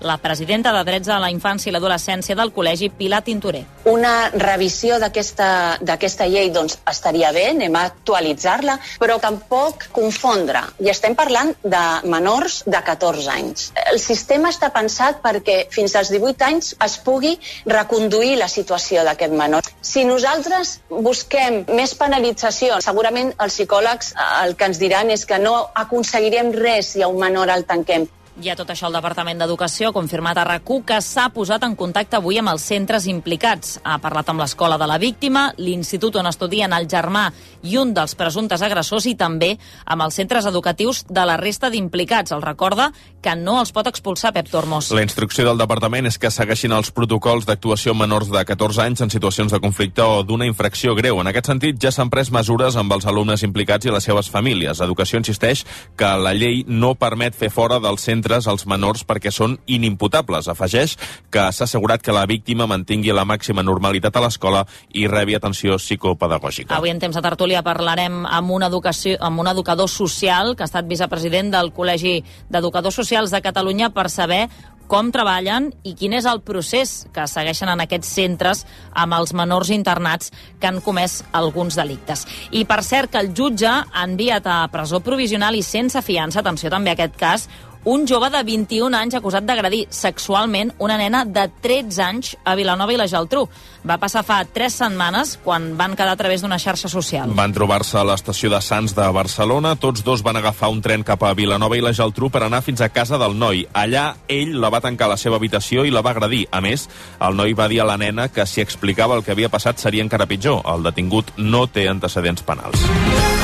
la 0.02 0.18
presidenta 0.18 0.74
de 0.74 0.81
Drets 0.84 1.07
a 1.07 1.19
la 1.22 1.30
Infància 1.30 1.69
i 1.69 1.74
l'Adolescència 1.74 2.36
del 2.36 2.52
Col·legi, 2.52 2.90
Pilar 2.98 3.22
Tintorer. 3.24 3.62
Una 3.88 4.31
revisió 4.34 4.98
d'aquesta 5.00 6.28
llei 6.28 6.50
doncs, 6.52 6.80
estaria 6.92 7.31
bé, 7.31 7.52
anem 7.54 7.75
a 7.78 7.86
actualitzar-la, 7.92 8.80
però 9.00 9.19
tampoc 9.22 9.88
confondre. 9.96 10.63
I 10.84 10.90
estem 10.92 11.16
parlant 11.16 11.54
de 11.63 11.84
menors 12.10 12.63
de 12.66 12.81
14 12.84 13.31
anys. 13.31 13.69
El 13.94 14.01
sistema 14.04 14.50
està 14.50 14.72
pensat 14.75 15.22
perquè 15.24 15.69
fins 15.72 15.96
als 15.96 16.12
18 16.12 16.50
anys 16.50 16.74
es 16.84 16.98
pugui 17.06 17.38
reconduir 17.69 18.36
la 18.42 18.50
situació 18.50 19.06
d'aquest 19.08 19.31
menor. 19.38 19.72
Si 19.80 20.04
nosaltres 20.10 20.80
busquem 20.90 21.44
busquem 21.45 21.77
més 21.77 21.94
penalització, 21.94 22.80
segurament 22.81 23.31
els 23.39 23.53
psicòlegs 23.53 24.13
eh, 24.13 24.45
el 24.45 24.56
que 24.56 24.65
ens 24.65 24.80
diran 24.80 25.09
és 25.12 25.25
que 25.25 25.38
no 25.39 25.69
aconseguirem 25.75 26.51
res 26.53 26.94
si 26.94 27.01
a 27.01 27.07
un 27.07 27.19
menor 27.19 27.50
el 27.50 27.65
tanquem. 27.65 28.07
I 28.36 28.50
a 28.52 28.56
tot 28.60 28.68
això, 28.68 28.90
el 28.90 28.96
Departament 28.98 29.40
d'Educació 29.40 29.90
ha 29.90 29.96
confirmat 29.96 30.36
a 30.42 30.44
rac 30.44 30.68
que 30.84 30.98
s'ha 31.00 31.30
posat 31.32 31.63
en 31.63 31.75
contacte 31.80 32.18
avui 32.18 32.36
amb 32.42 32.50
els 32.51 32.63
centres 32.68 33.06
implicats. 33.08 33.77
Ha 33.84 33.96
parlat 34.04 34.27
amb 34.30 34.42
l'escola 34.42 34.75
de 34.77 34.88
la 34.89 34.98
víctima, 34.98 35.54
l'institut 35.58 36.18
on 36.20 36.27
estudien 36.27 36.74
el 36.74 36.88
germà 36.89 37.30
i 37.63 37.77
un 37.77 37.94
dels 37.94 38.15
presumptes 38.15 38.62
agressors 38.62 39.06
i 39.06 39.13
també 39.15 39.54
amb 39.86 40.04
els 40.04 40.18
centres 40.20 40.46
educatius 40.50 41.06
de 41.08 41.24
la 41.24 41.38
resta 41.38 41.70
d'implicats. 41.70 42.34
El 42.36 42.42
recorda 42.42 42.89
que 43.22 43.36
no 43.39 43.60
els 43.62 43.72
pot 43.72 43.88
expulsar 43.88 44.34
Pep 44.34 44.50
Tormos. 44.51 44.92
La 44.92 45.06
instrucció 45.06 45.46
del 45.48 45.62
departament 45.62 46.10
és 46.10 46.20
que 46.20 46.32
segueixin 46.34 46.75
els 46.75 46.92
protocols 46.92 47.48
d'actuació 47.48 47.96
menors 47.96 48.27
de 48.34 48.44
14 48.44 48.84
anys 48.84 49.06
en 49.06 49.13
situacions 49.13 49.54
de 49.54 49.62
conflicte 49.63 50.04
o 50.04 50.24
d'una 50.24 50.50
infracció 50.50 50.96
greu. 50.98 51.22
En 51.22 51.32
aquest 51.32 51.54
sentit, 51.54 51.80
ja 51.80 51.94
s'han 51.94 52.12
pres 52.12 52.34
mesures 52.36 52.75
amb 52.75 52.92
els 52.92 53.08
alumnes 53.08 53.48
implicats 53.48 53.86
i 53.86 53.96
les 53.96 54.04
seves 54.04 54.30
famílies. 54.30 54.84
Educació 54.84 55.24
insisteix 55.24 55.63
que 55.96 56.12
la 56.20 56.36
llei 56.36 56.65
no 56.68 56.96
permet 57.00 57.38
fer 57.38 57.54
fora 57.54 57.80
dels 57.80 58.04
centres 58.25 58.48
als 58.50 58.65
menors 58.65 59.05
perquè 59.05 59.29
són 59.32 59.60
inimputables. 59.70 60.50
Afegeix 60.50 60.98
que 61.29 61.46
s'ha 61.53 61.65
assegurat 61.65 62.01
que 62.01 62.13
la 62.13 62.25
víctima 62.25 62.65
mantingui 62.65 63.13
la 63.13 63.25
màxima 63.25 63.62
normalitat 63.63 64.15
a 64.17 64.24
l'escola 64.25 64.65
i 64.94 65.05
rebi 65.08 65.36
atenció 65.36 65.77
psicopedagògica. 65.77 66.75
Avui 66.75 66.89
en 66.89 67.00
temps 67.00 67.15
de 67.15 67.22
tertúlia 67.22 67.62
parlarem 67.63 68.25
amb 68.25 68.51
un, 68.51 68.63
educació, 68.65 69.17
amb 69.22 69.39
un 69.39 69.48
educador 69.48 69.89
social 69.89 70.55
que 70.55 70.65
ha 70.65 70.72
estat 70.72 70.88
vicepresident 70.89 71.51
del 71.53 71.72
Col·legi 71.74 72.24
d'Educadors 72.50 72.96
Socials 72.96 73.32
de 73.32 73.44
Catalunya 73.46 73.91
per 73.94 74.10
saber 74.10 74.48
com 74.88 75.10
treballen 75.10 75.72
i 75.86 75.96
quin 75.98 76.13
és 76.13 76.27
el 76.29 76.44
procés 76.46 77.08
que 77.13 77.25
segueixen 77.29 77.72
en 77.72 77.82
aquests 77.82 78.12
centres 78.20 78.65
amb 78.94 79.17
els 79.17 79.34
menors 79.34 79.72
internats 79.74 80.32
que 80.62 80.70
han 80.70 80.82
comès 80.86 81.24
alguns 81.34 81.77
delictes. 81.77 82.25
I 82.53 82.65
per 82.70 82.84
cert 82.86 83.13
que 83.13 83.22
el 83.22 83.34
jutge 83.34 83.70
ha 83.70 84.03
enviat 84.05 84.46
a 84.46 84.60
presó 84.74 85.01
provisional 85.01 85.58
i 85.58 85.65
sense 85.65 86.01
fiança, 86.05 86.41
atenció 86.41 86.70
també 86.70 86.94
a 86.94 87.00
aquest 87.00 87.17
cas, 87.17 87.50
un 87.86 88.08
jove 88.10 88.32
de 88.34 88.42
21 88.44 88.98
anys 88.98 89.15
acusat 89.15 89.46
d'agredir 89.46 89.86
sexualment 89.94 90.72
una 90.82 90.98
nena 90.98 91.24
de 91.25 91.46
13 91.62 92.01
anys 92.01 92.32
a 92.44 92.56
Vilanova 92.58 92.94
i 92.94 92.98
la 92.98 93.06
Geltrú. 93.08 93.46
Va 93.86 94.00
passar 94.01 94.24
fa 94.25 94.39
3 94.44 94.74
setmanes 94.82 95.36
quan 95.44 95.75
van 95.77 95.94
quedar 95.94 96.15
a 96.15 96.20
través 96.20 96.42
d'una 96.42 96.58
xarxa 96.60 96.89
social. 96.89 97.36
Van 97.38 97.54
trobar-se 97.54 98.00
a 98.01 98.06
l'estació 98.08 98.50
de 98.50 98.62
Sants 98.62 98.96
de 98.98 99.06
Barcelona. 99.13 99.75
Tots 99.77 100.04
dos 100.04 100.25
van 100.25 100.42
agafar 100.42 100.72
un 100.74 100.82
tren 100.82 101.06
cap 101.06 101.24
a 101.24 101.34
Vilanova 101.38 101.77
i 101.77 101.86
la 101.86 101.94
Geltrú 101.94 102.32
per 102.34 102.44
anar 102.44 102.63
fins 102.65 102.82
a 102.82 102.89
casa 102.89 103.22
del 103.22 103.38
noi. 103.38 103.68
Allà 103.74 104.15
ell 104.27 104.58
la 104.60 104.74
va 104.74 104.82
tancar 104.82 105.06
a 105.06 105.13
la 105.13 105.22
seva 105.22 105.38
habitació 105.38 105.86
i 105.86 105.94
la 105.94 106.01
va 106.01 106.15
agredir. 106.18 106.48
A 106.51 106.62
més, 106.65 106.89
el 107.22 107.38
noi 107.38 107.54
va 107.54 107.70
dir 107.70 107.84
a 107.84 107.89
la 107.92 108.01
nena 108.01 108.32
que 108.34 108.50
si 108.50 108.65
explicava 108.65 109.15
el 109.15 109.24
que 109.24 109.38
havia 109.38 109.54
passat 109.54 109.77
seria 109.77 110.04
encara 110.04 110.25
pitjor. 110.25 110.63
El 110.65 110.84
detingut 110.89 111.36
no 111.38 111.68
té 111.70 111.86
antecedents 111.92 112.42
penals. 112.42 113.35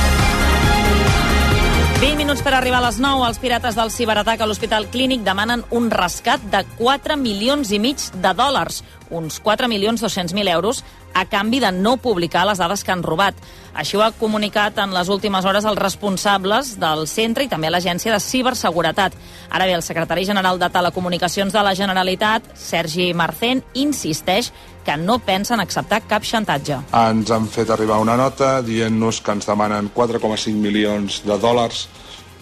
20 2.02 2.18
minuts 2.18 2.42
per 2.42 2.50
arribar 2.58 2.80
a 2.80 2.88
les 2.88 2.96
9. 2.98 3.28
Els 3.28 3.36
pirates 3.38 3.76
del 3.78 3.92
ciberatac 3.94 4.40
a 4.42 4.46
l'Hospital 4.50 4.88
Clínic 4.90 5.20
demanen 5.22 5.60
un 5.70 5.84
rescat 5.92 6.42
de 6.50 6.64
4 6.80 7.14
milions 7.14 7.70
i 7.70 7.78
mig 7.78 8.02
de 8.24 8.32
dòlars, 8.34 8.80
uns 9.12 9.38
4 9.40 9.68
milions 9.68 10.02
200.000 10.02 10.48
euros, 10.50 10.82
a 11.14 11.26
canvi 11.28 11.60
de 11.60 11.70
no 11.72 11.98
publicar 12.00 12.46
les 12.48 12.58
dades 12.58 12.82
que 12.82 12.92
han 12.92 13.04
robat. 13.04 13.36
Així 13.76 13.96
ho 13.96 14.02
ha 14.02 14.10
comunicat 14.16 14.78
en 14.80 14.92
les 14.96 15.08
últimes 15.12 15.44
hores 15.44 15.64
els 15.68 15.78
responsables 15.78 16.74
del 16.80 17.06
centre 17.08 17.44
i 17.44 17.50
també 17.52 17.70
l'Agència 17.70 18.12
de 18.12 18.20
Ciberseguretat. 18.20 19.16
Ara 19.50 19.68
bé, 19.68 19.76
el 19.76 19.84
secretari 19.84 20.24
general 20.28 20.58
de 20.58 20.70
Telecomunicacions 20.72 21.52
de 21.52 21.62
la 21.62 21.74
Generalitat, 21.76 22.48
Sergi 22.56 23.12
Marcén, 23.14 23.62
insisteix 23.74 24.52
que 24.84 24.96
no 24.96 25.18
pensen 25.22 25.60
acceptar 25.60 26.02
cap 26.08 26.24
xantatge. 26.26 26.80
Ens 26.96 27.30
han 27.30 27.46
fet 27.52 27.70
arribar 27.70 28.00
una 28.02 28.16
nota 28.16 28.60
dient-nos 28.66 29.20
que 29.22 29.36
ens 29.36 29.46
demanen 29.46 29.92
4,5 29.94 30.56
milions 30.56 31.22
de 31.28 31.38
dòlars 31.38 31.86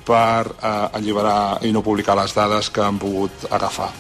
per 0.06 0.46
eh, 0.48 0.96
alliberar 0.96 1.60
i 1.66 1.74
no 1.74 1.84
publicar 1.84 2.16
les 2.18 2.34
dades 2.34 2.70
que 2.70 2.82
han 2.82 2.98
pogut 2.98 3.46
agafar. 3.50 3.90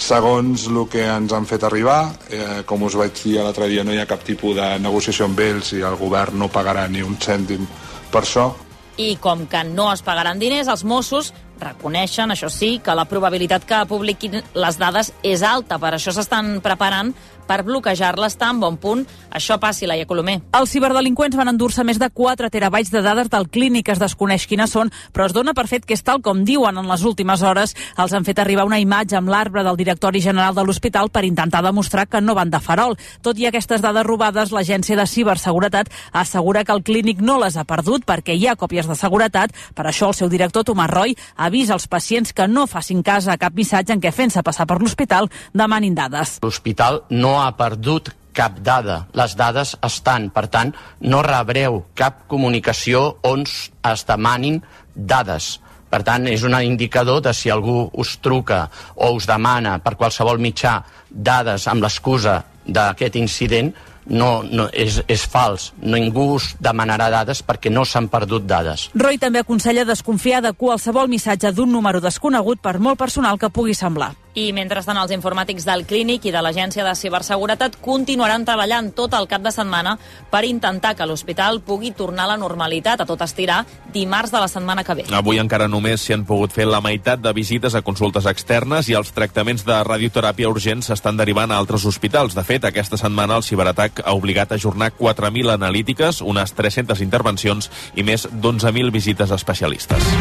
Segons 0.00 0.64
el 0.70 0.78
que 0.88 1.02
ens 1.04 1.32
han 1.36 1.44
fet 1.46 1.64
arribar, 1.68 2.14
eh, 2.32 2.62
com 2.66 2.82
us 2.86 2.96
vaig 2.96 3.12
dir 3.20 3.36
l'altre 3.36 3.68
dia, 3.68 3.84
no 3.84 3.92
hi 3.92 4.00
ha 4.00 4.08
cap 4.08 4.24
tipus 4.24 4.56
de 4.56 4.66
negociació 4.80 5.28
amb 5.28 5.40
ells 5.44 5.74
i 5.76 5.84
el 5.84 5.98
govern 6.00 6.38
no 6.40 6.48
pagarà 6.48 6.86
ni 6.88 7.04
un 7.04 7.18
cèntim 7.20 7.66
per 8.10 8.22
això. 8.24 8.48
I 8.96 9.16
com 9.20 9.46
que 9.46 9.62
no 9.64 9.90
es 9.92 10.02
pagaran 10.02 10.40
diners, 10.40 10.68
els 10.68 10.84
Mossos 10.84 11.32
reconeixen, 11.60 12.32
això 12.32 12.48
sí, 12.48 12.78
que 12.82 12.96
la 12.96 13.04
probabilitat 13.04 13.66
que 13.68 13.82
publiquin 13.88 14.40
les 14.54 14.80
dades 14.80 15.12
és 15.22 15.44
alta. 15.44 15.78
Per 15.78 15.92
això 15.94 16.12
s'estan 16.16 16.58
preparant 16.64 17.12
per 17.50 17.64
bloquejar-la 17.66 18.28
està 18.30 18.52
en 18.54 18.60
bon 18.62 18.76
punt. 18.78 19.02
Això 19.34 19.56
passi, 19.58 19.88
Laia 19.90 20.06
Colomer. 20.06 20.36
Els 20.54 20.70
ciberdelinqüents 20.70 21.34
van 21.38 21.50
endur-se 21.50 21.82
més 21.86 21.98
de 21.98 22.06
4 22.14 22.50
terabytes 22.52 22.92
de 22.94 23.02
dades 23.02 23.30
del 23.32 23.48
clínic. 23.50 23.88
Es 23.90 23.98
desconeix 23.98 24.46
quines 24.46 24.70
són, 24.70 24.92
però 25.10 25.26
es 25.26 25.34
dona 25.34 25.54
per 25.56 25.66
fet 25.70 25.86
que 25.86 25.96
és 25.96 26.04
tal 26.06 26.22
com 26.22 26.44
diuen 26.46 26.78
en 26.78 26.86
les 26.86 27.02
últimes 27.02 27.42
hores. 27.42 27.74
Els 27.98 28.14
han 28.14 28.26
fet 28.26 28.38
arribar 28.38 28.68
una 28.68 28.78
imatge 28.78 29.18
amb 29.18 29.32
l'arbre 29.32 29.64
del 29.66 29.78
directori 29.80 30.22
general 30.22 30.54
de 30.54 30.62
l'hospital 30.66 31.10
per 31.10 31.24
intentar 31.26 31.62
demostrar 31.66 32.06
que 32.06 32.20
no 32.22 32.36
van 32.38 32.52
de 32.54 32.60
farol. 32.62 32.94
Tot 33.22 33.38
i 33.38 33.48
aquestes 33.50 33.82
dades 33.82 34.06
robades, 34.06 34.54
l'Agència 34.54 34.98
de 34.98 35.08
Ciberseguretat 35.10 35.90
assegura 36.12 36.62
que 36.64 36.76
el 36.76 36.84
clínic 36.86 37.18
no 37.18 37.40
les 37.42 37.58
ha 37.58 37.66
perdut 37.66 38.06
perquè 38.06 38.36
hi 38.38 38.46
ha 38.46 38.54
còpies 38.60 38.86
de 38.86 38.94
seguretat. 38.94 39.56
Per 39.74 39.88
això 39.90 40.12
el 40.12 40.18
seu 40.18 40.30
director, 40.30 40.62
Tomàs 40.68 40.92
Roy, 40.92 41.16
avisa 41.36 41.74
als 41.74 41.88
pacients 41.90 42.32
que 42.32 42.46
no 42.46 42.68
facin 42.70 43.02
cas 43.02 43.26
a 43.26 43.38
cap 43.40 43.58
missatge 43.58 43.96
en 43.96 44.02
què 44.02 44.14
fent-se 44.14 44.44
passar 44.46 44.68
per 44.70 44.78
l'hospital 44.78 45.30
demanin 45.52 45.98
dades. 45.98 46.38
L'hospital 46.46 47.02
no 47.10 47.39
ha 47.42 47.52
perdut 47.56 48.12
cap 48.36 48.60
dada. 48.62 49.04
Les 49.16 49.34
dades 49.36 49.74
estan, 49.86 50.30
per 50.30 50.46
tant, 50.52 50.72
no 51.00 51.22
rebreu 51.26 51.82
cap 51.98 52.24
comunicació 52.30 53.16
on 53.26 53.44
es 53.44 54.06
demanin 54.08 54.60
dades. 54.94 55.58
Per 55.90 56.04
tant, 56.06 56.28
és 56.30 56.44
un 56.46 56.54
indicador 56.62 57.20
de 57.24 57.34
si 57.34 57.50
algú 57.50 57.88
us 57.98 58.14
truca 58.22 58.68
o 58.94 59.10
us 59.16 59.26
demana 59.26 59.78
per 59.82 59.96
qualsevol 59.98 60.38
mitjà 60.38 60.78
dades 61.10 61.66
amb 61.66 61.82
l'excusa 61.82 62.38
d'aquest 62.66 63.16
incident, 63.18 63.72
no, 64.10 64.42
no, 64.42 64.68
és, 64.74 65.00
és 65.08 65.24
fals. 65.30 65.70
Ningú 65.80 66.26
us 66.36 66.50
demanarà 66.60 67.08
dades 67.12 67.44
perquè 67.46 67.72
no 67.72 67.86
s'han 67.86 68.10
perdut 68.12 68.46
dades. 68.50 68.88
Roy 68.98 69.20
també 69.22 69.40
aconsella 69.40 69.86
desconfiar 69.88 70.42
de 70.44 70.52
qualsevol 70.52 71.08
missatge 71.08 71.54
d'un 71.54 71.70
número 71.72 72.02
desconegut 72.02 72.60
per 72.60 72.78
molt 72.78 72.98
personal 72.98 73.38
que 73.38 73.50
pugui 73.54 73.74
semblar. 73.78 74.12
I 74.30 74.52
mentrestant 74.54 74.94
els 74.94 75.10
informàtics 75.10 75.64
del 75.66 75.82
Clínic 75.90 76.28
i 76.28 76.30
de 76.30 76.38
l'Agència 76.38 76.84
de 76.86 76.92
Ciberseguretat 76.94 77.80
continuaran 77.82 78.44
treballant 78.46 78.92
tot 78.94 79.16
el 79.18 79.26
cap 79.26 79.42
de 79.42 79.50
setmana 79.50 79.96
per 80.30 80.44
intentar 80.46 80.92
que 80.94 81.06
l'hospital 81.06 81.58
pugui 81.66 81.90
tornar 81.98 82.28
a 82.28 82.30
la 82.32 82.36
normalitat 82.38 83.02
a 83.02 83.06
tot 83.08 83.24
estirar 83.26 83.64
dimarts 83.90 84.30
de 84.30 84.38
la 84.38 84.46
setmana 84.46 84.84
que 84.86 84.94
ve. 84.94 85.06
Avui 85.18 85.42
encara 85.42 85.66
només 85.66 86.04
s'hi 86.04 86.14
han 86.14 86.22
pogut 86.28 86.54
fer 86.54 86.68
la 86.70 86.78
meitat 86.80 87.18
de 87.24 87.32
visites 87.34 87.74
a 87.74 87.82
consultes 87.82 88.28
externes 88.30 88.86
i 88.88 88.94
els 88.94 89.10
tractaments 89.16 89.66
de 89.66 89.80
radioteràpia 89.82 90.50
urgent 90.52 90.86
s'estan 90.86 91.18
derivant 91.18 91.50
a 91.50 91.58
altres 91.58 91.84
hospitals. 91.84 92.38
De 92.38 92.46
fet, 92.46 92.64
aquesta 92.64 93.00
setmana 93.00 93.40
el 93.40 93.42
ciberatac 93.42 93.99
ha 94.04 94.14
obligat 94.16 94.52
a 94.52 94.58
ajornar 94.60 94.92
4.000 94.98 95.54
analítiques, 95.54 96.20
unes 96.20 96.54
300 96.56 97.00
intervencions 97.04 97.70
i 97.94 98.06
més 98.06 98.28
d'11.000 98.30 98.92
visites 98.94 99.30
a 99.30 99.38
especialistes. 99.40 100.12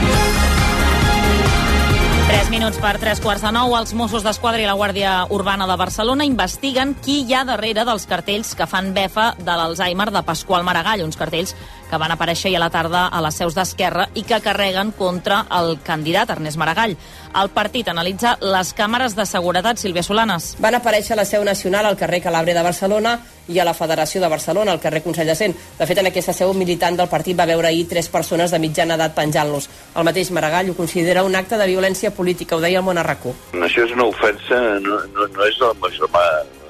3 2.29 2.51
minuts 2.53 2.77
per 2.77 2.99
3 3.01 3.19
quarts 3.25 3.41
de 3.41 3.49
nou, 3.49 3.71
els 3.73 3.95
Mossos 3.97 4.21
d'Esquadra 4.21 4.61
i 4.61 4.67
la 4.67 4.75
Guàrdia 4.77 5.13
Urbana 5.33 5.65
de 5.65 5.77
Barcelona 5.81 6.27
investiguen 6.29 6.91
qui 7.01 7.23
hi 7.25 7.33
ha 7.33 7.41
darrere 7.41 7.81
dels 7.87 8.05
cartells 8.05 8.51
que 8.53 8.67
fan 8.69 8.91
befa 8.93 9.31
de 9.39 9.49
l'Alzheimer 9.49 10.11
de 10.13 10.21
Pasqual 10.27 10.61
Maragall, 10.67 11.01
uns 11.07 11.17
cartells 11.17 11.55
que 11.89 11.97
van 11.97 12.13
aparèixer 12.13 12.49
ahir 12.49 12.59
a 12.59 12.63
la 12.65 12.69
tarda 12.69 13.07
a 13.07 13.21
les 13.25 13.35
seus 13.41 13.55
d'Esquerra 13.57 14.07
i 14.13 14.23
que 14.23 14.39
carreguen 14.45 14.91
contra 14.91 15.41
el 15.59 15.79
candidat 15.83 16.29
Ernest 16.35 16.59
Maragall. 16.61 16.95
El 17.39 17.49
partit 17.53 17.89
analitza 17.89 18.35
les 18.41 18.71
càmeres 18.77 19.15
de 19.17 19.25
seguretat 19.25 19.81
Sílvia 19.81 20.03
Solanes. 20.05 20.55
Van 20.61 20.77
aparèixer 20.77 21.15
a 21.15 21.19
la 21.19 21.25
seu 21.25 21.43
nacional 21.43 21.89
al 21.89 21.97
carrer 21.97 22.21
Calàbria 22.23 22.57
de 22.57 22.65
Barcelona 22.65 23.17
i 23.49 23.57
a 23.57 23.65
la 23.65 23.73
Federació 23.73 24.21
de 24.21 24.29
Barcelona, 24.29 24.71
al 24.71 24.81
carrer 24.81 25.01
Consell 25.01 25.27
de 25.27 25.35
Cent. 25.35 25.55
De 25.79 25.87
fet, 25.89 25.97
en 25.97 26.11
aquesta 26.11 26.33
seu 26.37 26.53
militant 26.53 26.97
del 26.99 27.09
partit 27.09 27.37
va 27.37 27.49
veure 27.49 27.67
ahir 27.67 27.87
tres 27.89 28.09
persones 28.09 28.53
de 28.53 28.61
mitjana 28.61 28.97
edat 28.99 29.15
penjant-los. 29.17 29.69
El 29.95 30.05
mateix 30.05 30.29
Maragall 30.31 30.69
ho 30.69 30.77
considera 30.77 31.25
un 31.25 31.35
acte 31.35 31.57
de 31.57 31.67
violència 31.67 32.13
política, 32.13 32.55
ho 32.55 32.61
deia 32.61 32.83
el 32.83 32.85
Monarracó. 32.85 33.33
Això 33.57 33.87
és 33.87 33.97
una 33.97 34.05
ofensa, 34.11 34.61
no, 34.85 35.01
no, 35.15 35.27
no 35.33 35.45
és 35.49 35.57
el 35.65 35.75
meu 35.81 35.93
germà, 35.97 36.25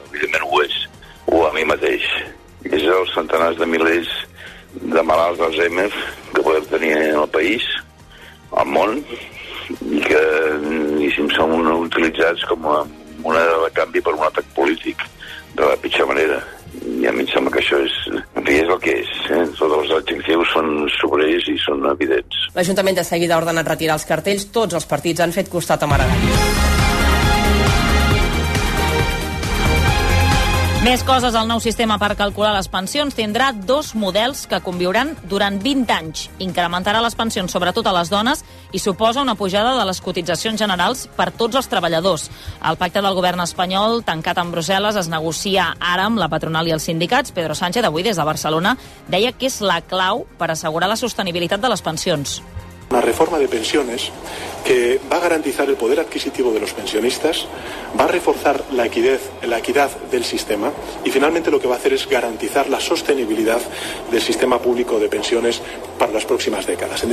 evidentment 0.07 0.47
ho 0.47 0.63
és, 0.63 0.81
o 1.27 1.45
a 1.47 1.53
mi 1.53 1.67
mateix. 1.67 2.07
És 2.69 2.83
els 2.83 3.11
centenars 3.15 3.59
de 3.59 3.67
milers 3.67 4.09
de 4.73 5.03
malalts 5.03 5.39
d'Alzheimer 5.41 5.89
que 6.33 6.43
podem 6.43 6.65
tenir 6.69 6.93
en 6.97 7.19
el 7.23 7.29
país, 7.33 7.65
al 8.57 8.69
món, 8.69 8.99
i 9.85 10.01
que 10.01 10.21
diguéssim, 10.63 11.29
són 11.35 11.57
utilitzats 11.75 12.45
com 12.49 12.65
a 12.69 12.79
moneda 13.23 13.59
de 13.65 13.73
canvi 13.75 14.01
per 14.01 14.15
un 14.15 14.25
atac 14.25 14.47
polític 14.55 15.03
de 15.55 15.65
la 15.65 15.77
pitjor 15.81 16.09
manera. 16.09 16.39
I 16.85 17.07
a 17.09 17.13
mi 17.13 17.25
em 17.25 17.29
sembla 17.31 17.51
que 17.55 17.61
això 17.63 17.79
és, 17.81 17.95
és 18.45 18.67
el 18.69 18.81
que 18.83 18.93
és. 19.01 19.13
Eh? 19.33 19.45
Tots 19.57 19.77
els 19.81 19.95
adjectius 19.99 20.53
són 20.53 20.73
sobrers 20.99 21.49
i 21.49 21.57
són 21.65 21.85
evidents. 21.91 22.43
L'Ajuntament 22.55 23.01
de 23.01 23.07
seguida 23.07 23.35
ha 23.35 23.41
ordenat 23.43 23.67
retirar 23.73 23.97
els 23.99 24.07
cartells. 24.09 24.51
Tots 24.53 24.77
els 24.77 24.89
partits 24.89 25.25
han 25.25 25.35
fet 25.35 25.49
costat 25.51 25.83
a 25.83 25.89
Maragall. 25.89 26.78
Més 30.79 31.01
coses, 31.03 31.35
el 31.35 31.43
nou 31.43 31.59
sistema 31.59 31.97
per 31.99 32.13
calcular 32.15 32.53
les 32.55 32.69
pensions 32.71 33.11
tindrà 33.11 33.49
dos 33.51 33.89
models 33.99 34.45
que 34.47 34.61
conviuran 34.63 35.09
durant 35.27 35.57
20 35.59 35.91
anys. 35.91 36.21
Incrementarà 36.39 37.01
les 37.03 37.17
pensions 37.19 37.51
sobretot 37.51 37.83
a 37.83 37.91
les 37.97 38.07
dones 38.07 38.45
i 38.71 38.79
suposa 38.79 39.19
una 39.19 39.35
pujada 39.35 39.73
de 39.75 39.83
les 39.89 39.99
cotitzacions 39.99 40.55
generals 40.63 41.01
per 41.17 41.33
tots 41.35 41.59
els 41.59 41.67
treballadors. 41.67 42.29
El 42.63 42.79
pacte 42.79 43.03
del 43.03 43.17
govern 43.17 43.43
espanyol, 43.43 44.05
tancat 44.07 44.39
en 44.39 44.55
Brussel·les, 44.55 44.95
es 44.95 45.11
negocia 45.11 45.73
ara 45.83 46.07
amb 46.07 46.23
la 46.23 46.31
patronal 46.31 46.71
i 46.71 46.77
els 46.77 46.87
sindicats. 46.87 47.35
Pedro 47.35 47.59
Sánchez, 47.59 47.83
avui 47.83 48.07
des 48.07 48.15
de 48.15 48.29
Barcelona, 48.31 48.77
deia 49.11 49.35
que 49.35 49.51
és 49.51 49.59
la 49.59 49.81
clau 49.83 50.23
per 50.39 50.53
assegurar 50.55 50.87
la 50.87 51.01
sostenibilitat 51.03 51.59
de 51.59 51.75
les 51.75 51.83
pensions. 51.83 52.39
Una 52.91 53.01
reforma 53.01 53.37
de 53.37 53.47
pensiones 53.47 54.09
que 54.65 54.99
va 55.11 55.17
a 55.17 55.19
garantizar 55.19 55.69
el 55.69 55.75
poder 55.75 55.99
adquisitivo 55.99 56.51
de 56.51 56.59
los 56.59 56.73
pensionistas, 56.73 57.45
va 57.99 58.05
a 58.05 58.07
reforzar 58.07 58.63
la 58.73 58.87
equidad, 58.87 59.19
la 59.43 59.59
equidad 59.59 59.91
del 60.09 60.23
sistema 60.23 60.71
y 61.05 61.11
finalmente 61.11 61.51
lo 61.51 61.59
que 61.59 61.67
va 61.67 61.75
a 61.75 61.77
hacer 61.77 61.93
es 61.93 62.09
garantizar 62.09 62.67
la 62.67 62.79
sostenibilidad 62.79 63.61
del 64.09 64.21
sistema 64.21 64.57
público 64.57 64.99
de 64.99 65.07
pensiones 65.07 65.61
para 65.99 66.11
las 66.11 66.25
próximas 66.25 66.65
décadas. 66.65 67.05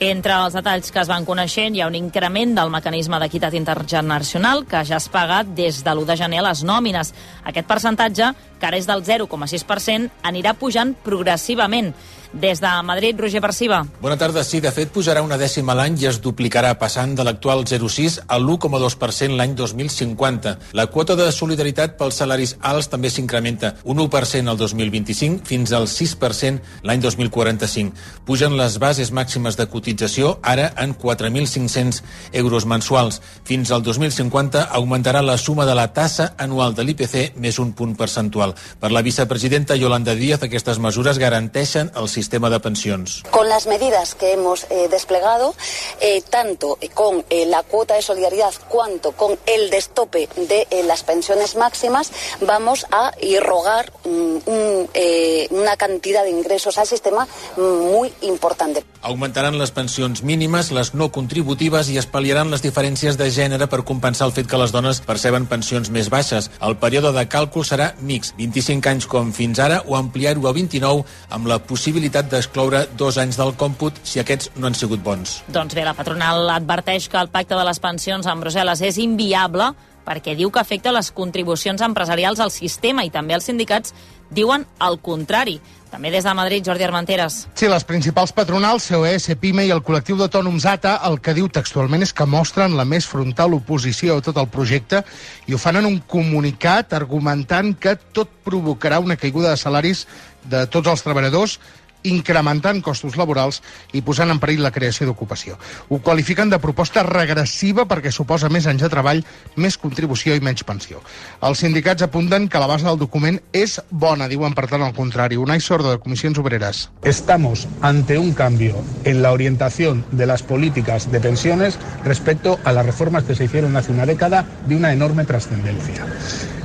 Entre 0.00 0.34
els 0.34 0.54
detalls 0.54 0.90
que 0.90 0.98
es 1.00 1.08
van 1.08 1.24
coneixent 1.26 1.76
hi 1.76 1.80
ha 1.82 1.86
un 1.86 1.94
increment 1.94 2.54
del 2.54 2.70
mecanisme 2.70 3.18
d'equitat 3.22 3.54
intergeneracional 3.54 4.66
que 4.66 4.82
ja 4.86 4.98
es 4.98 5.06
paga 5.08 5.44
des 5.46 5.84
de 5.86 5.90
l'1 5.94 6.04
de 6.10 6.16
gener 6.18 6.40
a 6.42 6.48
les 6.48 6.64
nòmines. 6.66 7.14
Aquest 7.46 7.66
percentatge, 7.66 8.32
que 8.58 8.66
ara 8.66 8.78
és 8.78 8.86
del 8.90 9.02
0,6%, 9.06 10.10
anirà 10.22 10.54
pujant 10.58 10.96
progressivament. 11.06 11.94
Des 12.34 12.60
de 12.60 12.82
Madrid, 12.82 13.14
Roger 13.16 13.40
Perciba. 13.40 13.86
Bona 14.02 14.16
tarda. 14.18 14.42
Sí, 14.42 14.58
de 14.60 14.72
fet, 14.74 14.90
pujarà 14.90 15.22
una 15.22 15.36
dècima 15.38 15.74
l'any 15.78 16.00
i 16.02 16.08
es 16.08 16.16
duplicarà, 16.20 16.72
passant 16.80 17.12
de 17.14 17.22
l'actual 17.22 17.62
0,6 17.62 18.16
a 18.26 18.38
l'1,2% 18.40 19.36
l'any 19.38 19.54
2050. 19.54 20.54
La 20.74 20.88
quota 20.90 21.14
de 21.14 21.28
solidaritat 21.30 21.94
pels 21.96 22.18
salaris 22.18 22.56
alts 22.60 22.90
també 22.90 23.10
s'incrementa 23.10 23.76
un 23.84 24.02
1% 24.02 24.50
al 24.50 24.58
2025 24.58 25.46
fins 25.46 25.70
al 25.72 25.86
6% 25.86 26.82
l'any 26.82 27.04
2045. 27.04 27.94
Pugen 28.26 28.58
les 28.58 28.80
bases 28.82 29.14
màximes 29.14 29.54
de 29.54 29.68
cotització, 29.70 30.40
ara 30.42 30.72
en 30.82 30.96
4.500 30.98 32.02
euros 32.42 32.66
mensuals. 32.66 33.20
Fins 33.44 33.70
al 33.70 33.86
2050 33.86 34.66
augmentarà 34.74 35.22
la 35.22 35.38
suma 35.38 35.68
de 35.70 35.78
la 35.78 35.86
tassa 35.94 36.32
anual 36.36 36.74
de 36.74 36.82
l'IPC 36.82 37.38
més 37.38 37.62
un 37.62 37.72
punt 37.78 37.94
percentual. 37.94 38.56
Per 38.80 38.90
la 38.90 39.06
vicepresidenta 39.06 39.78
Yolanda 39.78 40.18
Díaz, 40.18 40.42
aquestes 40.42 40.82
mesures 40.82 41.22
garanteixen 41.22 41.94
el 41.94 42.08
sistema 42.08 42.23
sistema 42.24 42.48
de 42.48 42.58
pensions. 42.58 43.22
Con 43.30 43.48
las 43.48 43.66
medidas 43.66 44.14
que 44.14 44.32
hemos 44.32 44.64
eh, 44.70 44.88
desplegado, 44.90 45.54
eh, 46.00 46.22
tanto 46.22 46.78
con 46.94 47.24
eh, 47.28 47.44
la 47.46 47.62
cuota 47.62 47.94
de 47.94 48.02
solidaridad 48.02 48.52
cuanto 48.68 49.12
con 49.12 49.38
el 49.46 49.70
destope 49.70 50.28
de 50.36 50.66
eh, 50.70 50.82
las 50.84 51.02
pensiones 51.02 51.54
máximas, 51.56 52.10
vamos 52.40 52.86
a 52.90 53.12
irrogar 53.20 53.92
mm, 54.04 54.36
un, 54.46 54.88
eh, 54.94 55.48
una 55.50 55.76
cantidad 55.76 56.24
de 56.24 56.30
ingresos 56.30 56.78
al 56.78 56.86
sistema 56.86 57.28
mm, 57.56 57.60
muy 57.92 58.12
importante. 58.22 58.84
Augmentaran 59.02 59.58
les 59.58 59.70
pensions 59.70 60.22
mínimes, 60.22 60.70
les 60.72 60.94
no 60.94 61.10
contributives 61.12 61.90
i 61.92 61.98
es 62.00 62.08
pal·liaran 62.08 62.48
les 62.48 62.64
diferències 62.64 63.18
de 63.20 63.28
gènere 63.28 63.68
per 63.68 63.82
compensar 63.84 64.30
el 64.30 64.32
fet 64.32 64.48
que 64.48 64.56
les 64.56 64.72
dones 64.72 65.02
perceben 65.04 65.44
pensions 65.50 65.90
més 65.92 66.08
baixes. 66.08 66.48
El 66.64 66.78
període 66.80 67.12
de 67.12 67.26
càlcul 67.28 67.68
serà 67.68 67.90
mix, 68.00 68.32
25 68.40 68.88
anys 68.94 69.08
com 69.10 69.28
fins 69.36 69.60
ara 69.60 69.82
o 69.84 69.98
ampliar-ho 70.00 70.48
a 70.48 70.54
29 70.56 71.04
amb 71.36 71.52
la 71.52 71.60
possibilitat 71.60 72.13
d'excloure 72.22 72.84
dos 72.94 73.18
anys 73.18 73.36
del 73.40 73.54
còmput 73.58 73.98
si 74.06 74.20
aquests 74.22 74.52
no 74.54 74.68
han 74.68 74.78
sigut 74.78 75.02
bons. 75.02 75.40
Doncs 75.48 75.74
bé, 75.74 75.82
la 75.84 75.96
patronal 75.98 76.48
adverteix 76.54 77.08
que 77.08 77.18
el 77.18 77.32
pacte 77.34 77.58
de 77.58 77.64
les 77.66 77.82
pensions 77.82 78.26
en 78.26 78.40
Brussel·les 78.40 78.84
és 78.86 78.98
inviable 79.02 79.72
perquè 80.04 80.36
diu 80.36 80.50
que 80.52 80.60
afecta 80.60 80.92
les 80.92 81.10
contribucions 81.10 81.80
empresarials 81.82 82.40
al 82.40 82.52
sistema 82.52 83.04
i 83.04 83.10
també 83.10 83.34
els 83.34 83.48
sindicats 83.48 83.94
diuen 84.34 84.66
el 84.82 85.00
contrari. 85.00 85.58
També 85.94 86.10
des 86.10 86.24
de 86.26 86.32
Madrid, 86.34 86.64
Jordi 86.66 86.82
Armenteres. 86.82 87.44
Sí, 87.54 87.68
les 87.70 87.84
principals 87.86 88.32
patronals, 88.34 88.88
COE, 88.90 89.12
CEPIME 89.22 89.68
i 89.68 89.70
el 89.70 89.82
col·lectiu 89.86 90.18
d'autònoms 90.18 90.66
ATA, 90.66 90.96
el 91.06 91.20
que 91.22 91.36
diu 91.36 91.46
textualment 91.48 92.02
és 92.02 92.12
que 92.12 92.26
mostren 92.26 92.74
la 92.76 92.84
més 92.84 93.06
frontal 93.06 93.54
oposició 93.54 94.18
a 94.18 94.24
tot 94.24 94.40
el 94.42 94.50
projecte 94.50 95.04
i 95.46 95.54
ho 95.54 95.60
fan 95.60 95.78
en 95.78 95.86
un 95.86 96.00
comunicat 96.00 96.96
argumentant 96.98 97.76
que 97.78 97.94
tot 98.12 98.32
provocarà 98.44 98.98
una 98.98 99.16
caiguda 99.16 99.54
de 99.54 99.60
salaris 99.60 100.04
de 100.50 100.66
tots 100.66 100.90
els 100.90 101.06
treballadors 101.06 101.60
incrementant 102.04 102.82
costos 102.84 103.16
laborals 103.16 103.60
i 103.92 104.02
posant 104.04 104.30
en 104.30 104.40
perill 104.40 104.62
la 104.64 104.72
creació 104.74 105.08
d'ocupació. 105.08 105.58
Ho 105.88 105.98
qualifiquen 106.04 106.50
de 106.52 106.60
proposta 106.62 107.02
regressiva 107.06 107.86
perquè 107.90 108.12
suposa 108.12 108.50
més 108.52 108.68
anys 108.70 108.84
de 108.84 108.90
treball, 108.92 109.24
més 109.56 109.78
contribució 109.80 110.36
i 110.36 110.42
menys 110.44 110.64
pensió. 110.64 111.02
Els 111.42 111.64
sindicats 111.64 112.04
apunten 112.06 112.48
que 112.48 112.60
la 112.60 112.68
base 112.70 112.86
del 112.86 113.00
document 113.00 113.40
és 113.52 113.80
bona, 113.90 114.28
diuen 114.28 114.54
per 114.54 114.68
tant 114.70 114.84
al 114.84 114.94
contrari. 114.94 115.40
Unai 115.40 115.60
Sordo, 115.60 115.90
de 115.90 115.98
Comissions 115.98 116.38
Obreres. 116.38 116.88
Estamos 117.02 117.66
ante 117.80 118.18
un 118.18 118.32
cambio 118.32 118.76
en 119.04 119.22
la 119.22 119.32
orientación 119.32 120.04
de 120.12 120.26
las 120.26 120.42
políticas 120.42 121.10
de 121.10 121.20
pensiones 121.20 121.78
respecto 122.04 122.58
a 122.64 122.72
las 122.72 122.86
reformas 122.86 123.24
que 123.24 123.34
se 123.34 123.44
hicieron 123.44 123.76
hace 123.76 123.92
una 123.92 124.06
década 124.06 124.44
de 124.66 124.76
una 124.76 124.92
enorme 124.92 125.24
trascendencia. 125.24 126.04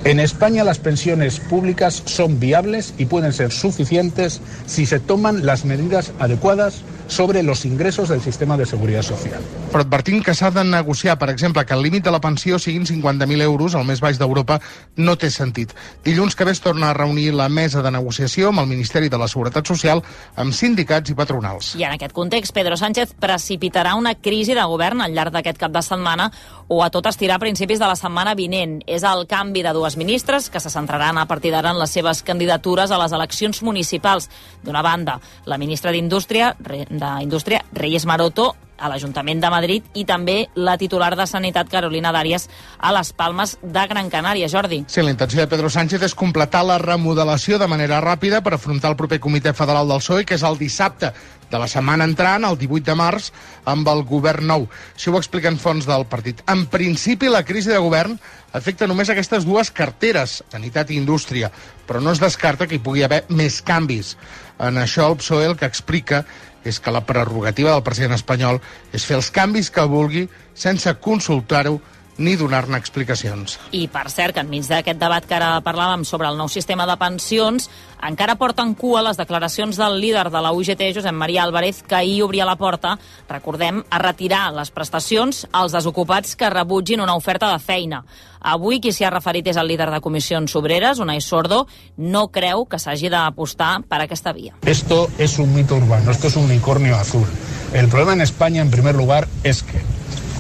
En 0.06 0.20
España 0.20 0.64
las 0.64 0.80
pensiones 0.80 1.40
públicas 1.40 2.02
son 2.06 2.40
viables 2.40 2.94
y 2.98 3.06
pueden 3.06 3.34
ser 3.34 3.52
suficientes 3.52 4.42
si 4.66 4.86
se 4.86 5.00
toman 5.00 5.29
las 5.38 5.66
medidas 5.66 6.12
adecuadas 6.20 6.84
sobre 7.10 7.44
los 7.44 7.66
ingresos 7.66 8.08
del 8.08 8.22
sistema 8.22 8.56
de 8.56 8.66
seguridad 8.66 9.02
social. 9.02 9.42
Però 9.70 9.84
advertint 9.84 10.24
que 10.26 10.34
s'ha 10.34 10.50
de 10.54 10.64
negociar, 10.64 11.18
per 11.20 11.30
exemple, 11.30 11.66
que 11.66 11.74
el 11.74 11.84
límit 11.84 12.06
de 12.06 12.14
la 12.14 12.22
pensió 12.22 12.58
siguin 12.58 12.86
50.000 12.86 13.42
euros, 13.42 13.76
el 13.76 13.86
més 13.86 14.00
baix 14.02 14.18
d'Europa, 14.22 14.60
no 14.96 15.18
té 15.18 15.30
sentit. 15.34 15.74
Dilluns 16.06 16.38
que 16.38 16.46
ve 16.46 16.54
es 16.56 16.62
torna 16.62 16.90
a 16.90 16.96
reunir 16.98 17.34
la 17.34 17.50
mesa 17.50 17.84
de 17.86 17.92
negociació 17.92 18.50
amb 18.50 18.64
el 18.64 18.70
Ministeri 18.72 19.10
de 19.10 19.18
la 19.18 19.28
Seguretat 19.28 19.68
Social, 19.68 20.02
amb 20.38 20.54
sindicats 20.54 21.10
i 21.10 21.18
patronals. 21.18 21.74
I 21.78 21.86
en 21.86 21.98
aquest 21.98 22.14
context, 22.14 22.54
Pedro 22.54 22.78
Sánchez 22.78 23.14
precipitarà 23.20 23.96
una 23.98 24.16
crisi 24.16 24.56
de 24.58 24.66
govern 24.70 25.02
al 25.02 25.14
llarg 25.14 25.34
d'aquest 25.34 25.60
cap 25.62 25.74
de 25.74 25.84
setmana 25.86 26.30
o 26.70 26.84
a 26.86 26.90
tot 26.94 27.10
estirar 27.10 27.38
a 27.38 27.44
principis 27.44 27.82
de 27.82 27.90
la 27.90 27.98
setmana 27.98 28.36
vinent. 28.38 28.80
És 28.86 29.04
el 29.04 29.26
canvi 29.30 29.66
de 29.66 29.74
dues 29.74 29.98
ministres 29.98 30.50
que 30.50 30.62
se 30.62 30.70
centraran 30.70 31.18
a 31.18 31.28
partir 31.28 31.52
d'ara 31.54 31.74
en 31.74 31.82
les 31.82 31.94
seves 31.94 32.24
candidatures 32.24 32.92
a 32.92 33.02
les 33.02 33.14
eleccions 33.14 33.64
municipals. 33.66 34.30
D'una 34.64 34.82
banda, 34.86 35.20
la 35.46 35.58
ministra 35.58 35.92
d'Indústria, 35.92 36.56
d'Indústria, 37.00 37.64
Reyes 37.74 38.06
Maroto, 38.06 38.54
a 38.80 38.90
l'Ajuntament 38.90 39.42
de 39.44 39.52
Madrid 39.52 39.98
i 40.00 40.06
també 40.08 40.38
la 40.56 40.78
titular 40.80 41.12
de 41.18 41.26
Sanitat, 41.28 41.70
Carolina 41.72 42.14
Dàries, 42.16 42.48
a 42.80 42.94
les 42.96 43.12
Palmes 43.14 43.58
de 43.62 43.86
Gran 43.92 44.10
Canària. 44.10 44.48
Jordi. 44.50 44.84
Sí, 44.88 45.04
la 45.04 45.12
intenció 45.12 45.42
de 45.42 45.50
Pedro 45.52 45.70
Sánchez 45.70 46.04
és 46.08 46.16
completar 46.16 46.64
la 46.66 46.80
remodelació 46.82 47.60
de 47.60 47.68
manera 47.68 48.00
ràpida 48.04 48.42
per 48.42 48.56
afrontar 48.56 48.94
el 48.94 48.98
proper 49.00 49.20
Comitè 49.20 49.54
Federal 49.54 49.88
del 49.88 50.02
PSOE, 50.02 50.26
que 50.26 50.40
és 50.40 50.46
el 50.48 50.58
dissabte 50.58 51.12
de 51.50 51.60
la 51.60 51.68
setmana 51.68 52.06
entrant, 52.06 52.46
el 52.46 52.58
18 52.62 52.86
de 52.86 52.96
març, 52.98 53.32
amb 53.66 53.88
el 53.90 54.04
govern 54.08 54.46
nou. 54.48 54.68
Això 54.96 55.14
ho 55.14 55.20
expliquen 55.20 55.58
fons 55.58 55.88
del 55.90 56.06
partit. 56.10 56.44
En 56.48 56.68
principi, 56.70 57.30
la 57.30 57.44
crisi 57.44 57.74
de 57.74 57.82
govern 57.82 58.20
afecta 58.54 58.88
només 58.88 59.10
aquestes 59.10 59.46
dues 59.46 59.72
carteres, 59.74 60.40
sanitat 60.54 60.92
i 60.92 61.00
indústria, 61.02 61.52
però 61.90 62.02
no 62.02 62.14
es 62.14 62.22
descarta 62.22 62.68
que 62.68 62.78
hi 62.78 62.84
pugui 62.86 63.04
haver 63.06 63.24
més 63.30 63.64
canvis. 63.66 64.16
En 64.60 64.78
això 64.78 65.08
el 65.10 65.18
PSOE 65.22 65.50
el 65.50 65.58
que 65.58 65.70
explica 65.70 66.24
és 66.68 66.80
que 66.80 66.92
la 66.92 67.04
prerrogativa 67.06 67.72
del 67.72 67.86
president 67.86 68.18
espanyol 68.18 68.60
és 68.94 69.06
fer 69.06 69.18
els 69.20 69.32
canvis 69.32 69.72
que 69.72 69.88
vulgui 69.88 70.28
sense 70.54 70.94
consultar-ho 71.04 71.80
ni 72.20 72.36
donar-ne 72.38 72.78
explicacions. 72.78 73.58
I 73.72 73.88
per 73.90 74.06
cert, 74.12 74.36
que 74.36 74.44
enmig 74.44 74.68
d'aquest 74.70 75.00
debat 75.00 75.26
que 75.26 75.38
ara 75.40 75.56
parlàvem 75.66 76.04
sobre 76.06 76.30
el 76.30 76.38
nou 76.38 76.52
sistema 76.52 76.86
de 76.86 76.98
pensions, 77.00 77.70
encara 78.06 78.38
porten 78.40 78.76
cua 78.78 79.02
les 79.08 79.18
declaracions 79.18 79.80
del 79.80 79.98
líder 80.00 80.28
de 80.30 80.42
la 80.44 80.52
UGT, 80.56 80.92
Josep 80.96 81.16
Maria 81.16 81.44
Álvarez, 81.44 81.82
que 81.84 81.96
ahir 81.96 82.22
obria 82.24 82.46
la 82.46 82.58
porta, 82.60 82.98
recordem, 83.30 83.84
a 83.90 84.00
retirar 84.04 84.50
les 84.54 84.72
prestacions 84.72 85.46
als 85.52 85.76
desocupats 85.76 86.36
que 86.36 86.52
rebutgin 86.52 87.02
una 87.02 87.16
oferta 87.16 87.52
de 87.52 87.60
feina. 87.60 88.04
Avui 88.40 88.80
qui 88.80 88.94
s'hi 88.96 89.04
ha 89.04 89.12
referit 89.12 89.50
és 89.52 89.58
el 89.60 89.68
líder 89.68 89.90
de 89.92 90.00
Comissions 90.00 90.56
Obreres, 90.56 91.00
Unai 91.04 91.20
Sordo, 91.20 91.66
no 91.98 92.28
creu 92.32 92.66
que 92.66 92.80
s'hagi 92.80 93.12
d'apostar 93.12 93.82
per 93.88 94.00
aquesta 94.04 94.32
via. 94.32 94.56
Esto 94.64 95.10
es 95.18 95.40
un 95.40 95.54
mito 95.54 95.76
urbano, 95.76 96.12
esto 96.12 96.28
es 96.28 96.38
un 96.38 96.46
unicornio 96.46 96.96
azul. 96.96 97.28
El 97.74 97.90
problema 97.90 98.14
en 98.14 98.22
España, 98.22 98.62
en 98.62 98.72
primer 98.72 98.96
lugar, 98.96 99.28
es 99.44 99.62
que 99.64 99.82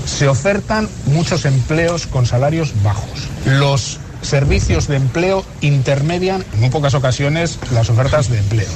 se 0.09 0.27
ofertan 0.27 0.89
muchos 1.05 1.45
empleos 1.45 2.07
con 2.07 2.25
salarios 2.25 2.73
bajos. 2.83 3.29
Los 3.45 3.99
servicios 4.21 4.87
de 4.87 4.97
empleo 4.97 5.45
intermedian 5.61 6.43
en 6.53 6.59
muy 6.59 6.69
pocas 6.69 6.93
ocasiones 6.93 7.59
las 7.71 7.89
ofertas 7.89 8.29
de 8.29 8.39
empleo. 8.39 8.67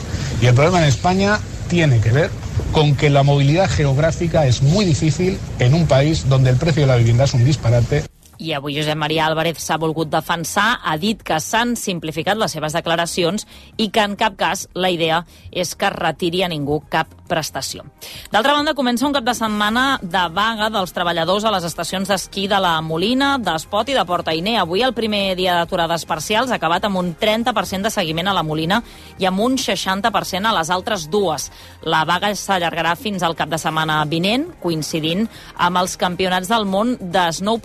Y 0.41 0.45
el 0.45 0.53
problema 0.53 0.79
en 0.79 0.85
España 0.85 1.39
tiene 1.67 1.99
que 1.99 2.11
ver 2.11 2.29
con 2.71 2.95
que 2.95 3.09
la 3.09 3.23
movilidad 3.23 3.69
geográfica 3.69 4.45
es 4.45 4.61
muy 4.61 4.85
difícil 4.85 5.37
en 5.59 5.73
un 5.73 5.87
país 5.87 6.29
donde 6.29 6.51
el 6.51 6.57
precio 6.57 6.83
de 6.83 6.87
la 6.87 6.95
vivienda 6.95 7.25
es 7.25 7.33
un 7.33 7.43
disparate 7.43 8.03
i 8.39 8.53
avui 8.53 8.77
Josep 8.77 8.97
Maria 8.97 9.27
Álvarez 9.27 9.59
s'ha 9.61 9.77
volgut 9.77 10.09
defensar, 10.11 10.79
ha 10.83 10.97
dit 10.97 11.21
que 11.23 11.39
s'han 11.39 11.75
simplificat 11.79 12.37
les 12.37 12.53
seves 12.55 12.73
declaracions 12.73 13.47
i 13.77 13.89
que 13.93 14.03
en 14.03 14.15
cap 14.19 14.37
cas 14.39 14.67
la 14.73 14.91
idea 14.93 15.23
és 15.51 15.75
que 15.75 15.89
retiri 15.93 16.43
a 16.43 16.49
ningú 16.51 16.81
cap 16.89 17.13
prestació. 17.27 17.85
D'altra 18.31 18.53
banda, 18.53 18.73
comença 18.77 19.07
un 19.07 19.13
cap 19.15 19.25
de 19.25 19.33
setmana 19.33 19.97
de 20.01 20.23
vaga 20.33 20.69
dels 20.73 20.93
treballadors 20.93 21.45
a 21.45 21.53
les 21.55 21.65
estacions 21.65 22.09
d'esquí 22.09 22.45
de 22.51 22.59
la 22.61 22.75
Molina, 22.85 23.37
d'Espot 23.41 23.89
i 23.89 23.97
de 23.97 24.03
Porta 24.05 24.35
Iné. 24.35 24.57
Avui 24.59 24.83
el 24.85 24.93
primer 24.93 25.35
dia 25.39 25.55
d'aturades 25.57 26.05
parcials 26.09 26.51
ha 26.51 26.59
acabat 26.59 26.85
amb 26.85 26.99
un 27.01 27.13
30% 27.19 27.87
de 27.87 27.93
seguiment 27.93 28.29
a 28.29 28.35
la 28.35 28.43
Molina 28.45 28.81
i 29.19 29.27
amb 29.29 29.41
un 29.41 29.57
60% 29.57 30.49
a 30.49 30.53
les 30.57 30.69
altres 30.73 31.07
dues. 31.09 31.49
La 31.81 32.03
vaga 32.05 32.33
s'allargarà 32.35 32.95
fins 32.99 33.23
al 33.23 33.37
cap 33.39 33.49
de 33.49 33.61
setmana 33.61 34.01
vinent, 34.09 34.49
coincidint 34.61 35.25
amb 35.57 35.81
els 35.81 35.97
campionats 35.97 36.51
del 36.51 36.67
món 36.69 36.97
de 36.99 37.27
snow 37.33 37.59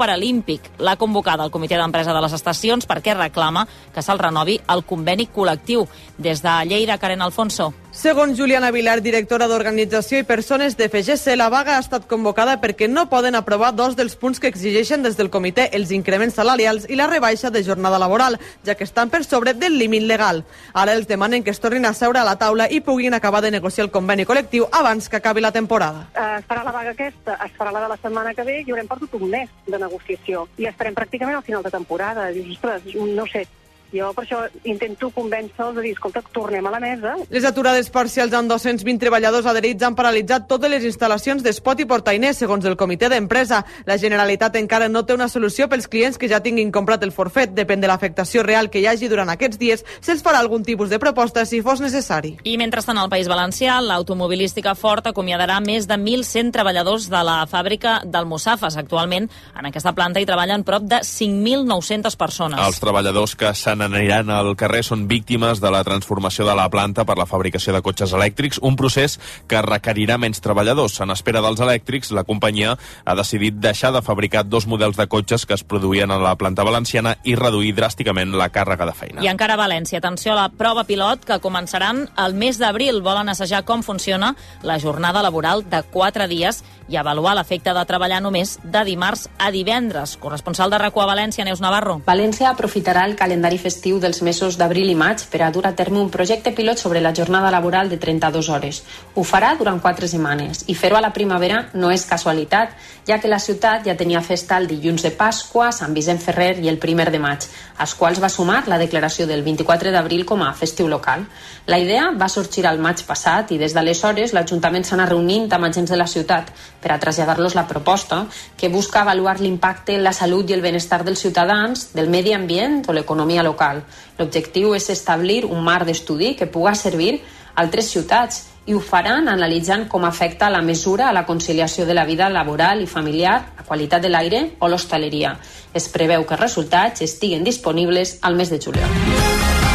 paralímpic 0.59 0.79
l'ha 0.79 0.97
convocada 0.97 1.45
el 1.45 1.51
comitè 1.51 1.77
d'empresa 1.77 2.15
de 2.15 2.21
les 2.23 2.33
estacions 2.33 2.87
perquè 2.87 3.15
reclama 3.17 3.67
que 3.95 4.03
se'l 4.03 4.19
renovi 4.19 4.61
el 4.69 4.85
conveni 4.85 5.29
col·lectiu. 5.29 5.87
Des 6.19 6.43
de 6.43 6.55
Lleida, 6.67 6.99
Karen 6.99 7.23
Alfonso. 7.23 7.73
Segons 7.91 8.39
Juliana 8.39 8.71
Vilar, 8.71 9.01
directora 9.03 9.49
d'Organització 9.49 10.21
i 10.21 10.27
Persones 10.27 10.77
de 10.77 10.87
FGC, 10.89 11.35
la 11.37 11.49
vaga 11.49 11.77
ha 11.77 11.83
estat 11.83 12.07
convocada 12.07 12.61
perquè 12.61 12.87
no 12.89 13.09
poden 13.11 13.35
aprovar 13.35 13.73
dos 13.75 13.97
dels 13.97 14.15
punts 14.15 14.39
que 14.39 14.47
exigeixen 14.47 15.03
des 15.03 15.17
del 15.17 15.31
comitè, 15.31 15.71
els 15.73 15.91
increments 15.91 16.37
salarials 16.39 16.87
i 16.89 16.95
la 16.95 17.09
rebaixa 17.09 17.51
de 17.51 17.65
jornada 17.65 17.99
laboral, 17.99 18.39
ja 18.65 18.77
que 18.77 18.85
estan 18.85 19.11
per 19.11 19.25
sobre 19.25 19.55
del 19.55 19.79
límit 19.79 20.07
legal. 20.07 20.45
Ara 20.75 20.95
els 20.95 21.09
demanen 21.09 21.43
que 21.43 21.51
es 21.51 21.61
tornin 21.61 21.87
a 21.87 21.95
seure 21.95 22.21
a 22.21 22.27
la 22.29 22.37
taula 22.39 22.69
i 22.71 22.81
puguin 22.81 23.15
acabar 23.15 23.43
de 23.43 23.51
negociar 23.51 23.87
el 23.87 23.91
conveni 23.91 24.27
col·lectiu 24.27 24.69
abans 24.71 25.09
que 25.09 25.17
acabi 25.17 25.41
la 25.41 25.53
temporada. 25.53 26.07
Eh, 26.15 26.39
es 26.39 26.47
farà 26.47 26.63
la 26.65 26.73
vaga 26.73 26.95
aquesta, 26.95 27.39
es 27.47 27.57
farà 27.59 27.73
la 27.73 27.83
de 27.83 27.89
la 27.89 27.99
setmana 28.03 28.35
que 28.35 28.45
ve 28.45 28.61
i 28.61 28.71
haurem 28.71 28.87
perdut 28.87 29.15
un 29.19 29.31
mes 29.31 29.51
de 29.67 29.79
negociació. 29.79 30.48
I 30.57 30.67
estarem 30.71 30.97
pràcticament 30.97 31.37
al 31.39 31.45
final 31.47 31.63
de 31.63 31.71
temporada. 31.75 32.31
Dius, 32.35 32.57
ostres, 32.57 32.95
no 33.15 33.27
sé, 33.31 33.45
jo 33.93 34.11
per 34.17 34.25
això 34.25 34.43
intento 34.69 35.11
convèncer-los 35.15 35.77
de 35.77 35.85
dir, 35.87 35.93
escolta, 35.97 36.23
tornem 36.33 36.67
a 36.67 36.73
la 36.75 36.81
mesa. 36.81 37.15
Les 37.31 37.45
aturades 37.49 37.89
parcials 37.91 38.35
amb 38.37 38.51
220 38.53 39.01
treballadors 39.01 39.47
adherits 39.49 39.85
han 39.87 39.97
paralitzat 39.99 40.49
totes 40.51 40.71
les 40.71 40.85
instal·lacions 40.89 41.43
d'Espot 41.45 41.81
i 41.81 41.87
Portainer, 41.89 42.35
segons 42.35 42.65
el 42.69 42.77
comitè 42.77 43.09
d'empresa. 43.09 43.63
La 43.89 43.99
Generalitat 43.99 44.59
encara 44.61 44.89
no 44.89 45.05
té 45.07 45.17
una 45.17 45.29
solució 45.29 45.69
pels 45.69 45.89
clients 45.89 46.19
que 46.19 46.29
ja 46.29 46.43
tinguin 46.45 46.73
comprat 46.73 47.03
el 47.07 47.13
forfet. 47.13 47.55
Depèn 47.57 47.81
de 47.81 47.89
l'afectació 47.91 48.45
real 48.47 48.71
que 48.71 48.83
hi 48.83 48.87
hagi 48.91 49.09
durant 49.09 49.31
aquests 49.33 49.59
dies, 49.59 49.85
se'ls 50.01 50.23
farà 50.25 50.43
algun 50.43 50.65
tipus 50.65 50.91
de 50.93 51.01
proposta 51.01 51.47
si 51.49 51.63
fos 51.63 51.81
necessari. 51.81 52.37
I 52.45 52.59
mentrestant 52.61 52.99
al 53.01 53.11
País 53.13 53.29
Valencià, 53.31 53.81
l'automobilística 53.81 54.75
Ford 54.79 55.07
acomiadarà 55.09 55.59
més 55.65 55.89
de 55.89 55.97
1.100 55.97 56.53
treballadors 56.53 57.09
de 57.09 57.23
la 57.25 57.41
fàbrica 57.51 57.99
d'Almussafes. 58.05 58.77
Actualment, 58.79 59.29
en 59.59 59.71
aquesta 59.71 59.95
planta 59.97 60.21
hi 60.21 60.29
treballen 60.29 60.65
prop 60.67 60.85
de 60.85 61.01
5.900 61.07 62.19
persones. 62.21 62.61
Els 62.61 62.81
treballadors 62.83 63.35
que 63.39 63.55
s'han 63.55 63.78
n'aniran 63.79 64.31
al 64.35 64.55
carrer 64.59 64.83
són 64.87 65.07
víctimes 65.09 65.63
de 65.63 65.71
la 65.73 65.85
transformació 65.87 66.47
de 66.49 66.55
la 66.59 66.69
planta 66.71 67.05
per 67.09 67.17
la 67.19 67.27
fabricació 67.27 67.73
de 67.75 67.83
cotxes 67.85 68.13
elèctrics, 68.17 68.61
un 68.63 68.77
procés 68.77 69.19
que 69.49 69.63
requerirà 69.65 70.19
menys 70.19 70.43
treballadors. 70.45 70.99
En 71.05 71.15
espera 71.15 71.43
dels 71.45 71.63
elèctrics, 71.65 72.13
la 72.13 72.25
companyia 72.29 72.75
ha 73.05 73.17
decidit 73.19 73.59
deixar 73.63 73.93
de 73.95 74.03
fabricar 74.03 74.45
dos 74.45 74.67
models 74.67 74.99
de 74.99 75.07
cotxes 75.07 75.47
que 75.47 75.55
es 75.55 75.65
produïen 75.65 76.11
a 76.11 76.19
la 76.23 76.35
planta 76.37 76.67
valenciana 76.67 77.17
i 77.25 77.37
reduir 77.39 77.75
dràsticament 77.77 78.35
la 78.37 78.51
càrrega 78.55 78.89
de 78.89 78.97
feina. 78.97 79.23
I 79.23 79.31
encara 79.31 79.55
a 79.55 79.63
València, 79.63 80.03
atenció 80.03 80.35
a 80.35 80.41
la 80.43 80.49
prova 80.51 80.85
pilot 80.89 81.25
que 81.29 81.41
començaran 81.45 82.07
el 82.19 82.35
mes 82.35 82.59
d'abril. 82.59 83.03
Volen 83.03 83.31
assajar 83.31 83.65
com 83.69 83.85
funciona 83.87 84.35
la 84.63 84.79
jornada 84.83 85.23
laboral 85.23 85.65
de 85.69 85.83
4 85.83 86.29
dies 86.29 86.63
i 86.89 86.97
avaluar 86.97 87.35
l'efecte 87.37 87.75
de 87.77 87.85
treballar 87.89 88.21
només 88.25 88.57
de 88.65 88.83
dimarts 88.89 89.27
a 89.39 89.51
divendres. 89.53 90.17
Corresponsal 90.21 90.73
de 90.73 90.81
RACU 90.81 91.03
a 91.05 91.09
València, 91.11 91.45
Neus 91.45 91.61
Navarro. 91.61 91.99
València 92.07 92.49
aprofitarà 92.51 93.05
el 93.07 93.17
calendari 93.17 93.61
festiu 93.69 94.01
dels 94.01 94.23
mesos 94.25 94.57
d'abril 94.57 94.89
i 94.89 94.97
maig 94.97 95.27
per 95.29 95.43
a 95.45 95.51
dur 95.53 95.67
a 95.69 95.75
terme 95.77 96.01
un 96.01 96.09
projecte 96.11 96.55
pilot 96.57 96.81
sobre 96.81 97.03
la 97.05 97.13
jornada 97.13 97.51
laboral 97.53 97.91
de 97.93 97.99
32 98.01 98.49
hores. 98.49 98.83
Ho 99.15 99.25
farà 99.31 99.53
durant 99.59 99.81
4 99.85 100.09
setmanes 100.09 100.65
i 100.73 100.75
fer-ho 100.75 100.97
a 100.97 101.05
la 101.05 101.13
primavera 101.13 101.67
no 101.75 101.91
és 101.93 102.07
casualitat, 102.09 102.73
ja 103.09 103.19
que 103.21 103.29
la 103.29 103.41
ciutat 103.41 103.85
ja 103.85 103.97
tenia 103.97 104.23
festa 104.25 104.57
el 104.57 104.69
dilluns 104.71 105.05
de 105.05 105.13
Pasqua, 105.13 105.69
Sant 105.73 105.95
Vicent 105.97 106.21
Ferrer 106.25 106.55
i 106.65 106.69
el 106.73 106.81
primer 106.81 107.11
de 107.13 107.21
maig, 107.21 107.45
als 107.79 107.95
quals 107.95 108.23
va 108.25 108.33
sumar 108.33 108.63
la 108.73 108.81
declaració 108.81 109.27
del 109.29 109.45
24 109.45 109.93
d'abril 109.93 110.25
com 110.25 110.43
a 110.43 110.53
festiu 110.55 110.89
local. 110.89 111.27
La 111.67 111.79
idea 111.79 112.09
va 112.17 112.29
sorgir 112.33 112.67
al 112.67 112.81
maig 112.81 113.05
passat 113.05 113.53
i 113.53 113.61
des 113.61 113.77
d'aleshores 113.77 114.33
l'Ajuntament 114.33 114.85
s'ha 114.85 114.97
anat 114.97 115.13
reunint 115.13 115.53
amb 115.53 115.69
agents 115.69 115.93
de 115.93 116.01
la 116.01 116.09
ciutat 116.09 116.53
per 116.81 116.93
a 116.93 116.99
traslladar-los 116.99 117.55
la 117.55 117.67
proposta 117.67 118.27
que 118.57 118.69
busca 118.69 119.01
avaluar 119.01 119.41
l'impacte 119.41 119.95
en 119.95 120.05
la 120.05 120.13
salut 120.13 120.51
i 120.51 120.55
el 120.57 120.63
benestar 120.63 121.05
dels 121.05 121.21
ciutadans, 121.21 121.91
del 121.95 122.11
medi 122.11 122.33
ambient 122.33 122.85
o 122.89 122.93
l'economia 122.93 123.43
local. 123.43 123.83
L'objectiu 124.19 124.75
és 124.75 124.91
establir 124.91 125.45
un 125.45 125.65
marc 125.65 125.87
d'estudi 125.87 126.35
que 126.37 126.47
puga 126.47 126.75
servir 126.75 127.19
a 127.55 127.63
altres 127.63 127.91
ciutats 127.91 128.45
i 128.69 128.75
ho 128.77 128.81
faran 128.85 129.31
analitzant 129.33 129.87
com 129.89 130.05
afecta 130.05 130.51
la 130.53 130.61
mesura 130.63 131.09
a 131.09 131.15
la 131.17 131.25
conciliació 131.27 131.87
de 131.87 131.97
la 131.97 132.05
vida 132.05 132.29
laboral 132.29 132.83
i 132.83 132.87
familiar, 132.87 133.39
la 133.57 133.65
qualitat 133.65 134.05
de 134.05 134.13
l'aire 134.13 134.43
o 134.61 134.69
l'hostaleria. 134.69 135.39
Es 135.73 135.89
preveu 135.89 136.27
que 136.27 136.37
els 136.37 136.45
resultats 136.45 137.03
estiguen 137.03 137.49
disponibles 137.49 138.19
al 138.23 138.37
mes 138.37 138.53
de 138.53 138.61
juliol. 138.61 139.68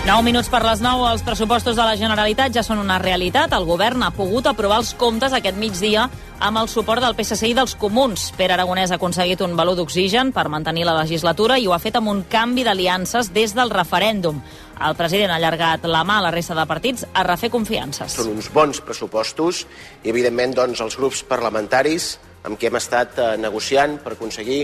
9 0.00 0.24
minuts 0.24 0.48
per 0.48 0.62
les 0.64 0.80
9, 0.80 1.10
els 1.12 1.20
pressupostos 1.20 1.76
de 1.76 1.84
la 1.84 1.92
Generalitat 1.92 2.54
ja 2.56 2.62
són 2.64 2.78
una 2.80 2.96
realitat. 2.98 3.52
El 3.52 3.66
govern 3.68 4.00
ha 4.00 4.08
pogut 4.16 4.46
aprovar 4.48 4.78
els 4.80 4.94
comptes 4.96 5.34
aquest 5.36 5.58
migdia 5.60 6.06
amb 6.40 6.56
el 6.56 6.70
suport 6.72 7.04
del 7.04 7.12
PSC 7.18 7.50
i 7.50 7.56
dels 7.58 7.74
comuns. 7.76 8.30
Pere 8.38 8.54
Aragonès 8.56 8.94
ha 8.94 8.96
aconseguit 8.96 9.42
un 9.44 9.52
valor 9.58 9.76
d'oxigen 9.76 10.30
per 10.32 10.46
mantenir 10.48 10.86
la 10.88 10.94
legislatura 10.96 11.58
i 11.60 11.68
ho 11.68 11.74
ha 11.76 11.78
fet 11.82 11.98
amb 12.00 12.08
un 12.08 12.22
canvi 12.32 12.64
d'aliances 12.64 13.28
des 13.34 13.52
del 13.52 13.68
referèndum. 13.74 14.38
El 14.80 14.96
president 14.96 15.34
ha 15.34 15.36
allargat 15.36 15.84
la 15.84 16.00
mà 16.08 16.16
a 16.16 16.24
la 16.24 16.32
resta 16.32 16.56
de 16.56 16.64
partits 16.64 17.04
a 17.12 17.26
refer 17.28 17.52
confiances. 17.52 18.16
Són 18.16 18.32
uns 18.32 18.48
bons 18.54 18.80
pressupostos 18.80 19.66
i, 20.00 20.08
evidentment, 20.14 20.56
doncs, 20.62 20.80
els 20.80 20.96
grups 20.96 21.20
parlamentaris 21.28 22.14
amb 22.48 22.56
qui 22.56 22.70
hem 22.70 22.80
estat 22.80 23.20
eh, 23.20 23.28
negociant 23.36 24.00
per 24.00 24.16
aconseguir 24.16 24.62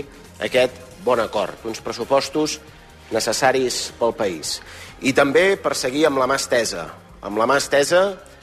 aquest 0.49 0.81
bon 1.05 1.21
acord. 1.21 1.61
Uns 1.69 1.85
pressupostos 1.85 2.57
necessaris 3.13 3.93
pel 4.01 4.17
país 4.17 4.57
i 5.01 5.13
també 5.13 5.55
per 5.61 5.75
seguir 5.77 6.07
amb 6.07 6.21
la 6.21 6.27
mà 6.29 6.37
estesa, 6.39 6.87
amb 7.21 7.37
la 7.37 7.47
mà 7.49 7.57
estesa 7.61 8.01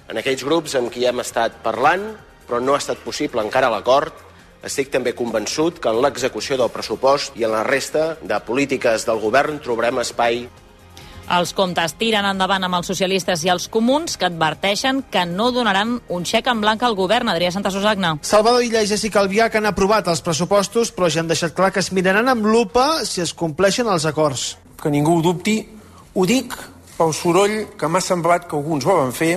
en 0.08 0.20
aquells 0.20 0.44
grups 0.46 0.76
amb 0.78 0.92
qui 0.92 1.06
hem 1.08 1.22
estat 1.24 1.62
parlant, 1.64 2.12
però 2.46 2.60
no 2.60 2.74
ha 2.74 2.82
estat 2.82 3.00
possible 3.04 3.42
encara 3.42 3.72
l'acord, 3.72 4.12
estic 4.64 4.90
també 4.92 5.12
convençut 5.16 5.80
que 5.80 5.90
en 5.92 6.00
l'execució 6.04 6.56
del 6.60 6.72
pressupost 6.72 7.36
i 7.36 7.44
en 7.44 7.52
la 7.52 7.64
resta 7.64 8.14
de 8.22 8.38
polítiques 8.46 9.04
del 9.08 9.20
govern 9.20 9.58
trobarem 9.64 10.00
espai 10.04 10.46
els 11.24 11.54
comptes 11.56 11.94
tiren 11.96 12.26
endavant 12.28 12.66
amb 12.66 12.76
els 12.78 12.88
socialistes 12.90 13.44
i 13.46 13.50
els 13.52 13.66
comuns 13.72 14.18
que 14.20 14.26
adverteixen 14.28 15.02
que 15.10 15.24
no 15.24 15.50
donaran 15.56 15.96
un 16.12 16.26
xec 16.28 16.50
en 16.52 16.60
blanc 16.60 16.82
al 16.84 16.96
govern. 16.98 17.30
Adrià 17.32 17.50
Santa 17.52 17.72
Susagna. 17.72 18.14
Salvador 18.20 18.64
Illa 18.64 18.82
i 18.84 18.90
Jessica 18.90 19.22
Albià 19.22 19.48
que 19.48 19.56
han 19.60 19.70
aprovat 19.70 20.10
els 20.12 20.20
pressupostos 20.20 20.92
però 20.92 21.08
ja 21.08 21.22
han 21.24 21.30
deixat 21.30 21.54
clar 21.56 21.72
que 21.72 21.80
es 21.80 21.92
miraran 21.96 22.28
amb 22.28 22.44
lupa 22.44 23.04
si 23.08 23.22
es 23.24 23.32
compleixen 23.32 23.88
els 23.88 24.04
acords. 24.04 24.58
Que 24.82 24.92
ningú 24.92 25.16
ho 25.18 25.24
dubti, 25.24 25.62
ho 26.14 26.24
dic 26.26 26.54
pel 26.94 27.12
soroll 27.12 27.64
que 27.78 27.90
m'ha 27.90 28.00
semblat 28.02 28.46
que 28.46 28.56
alguns 28.56 28.86
volen 28.86 29.12
fer. 29.12 29.34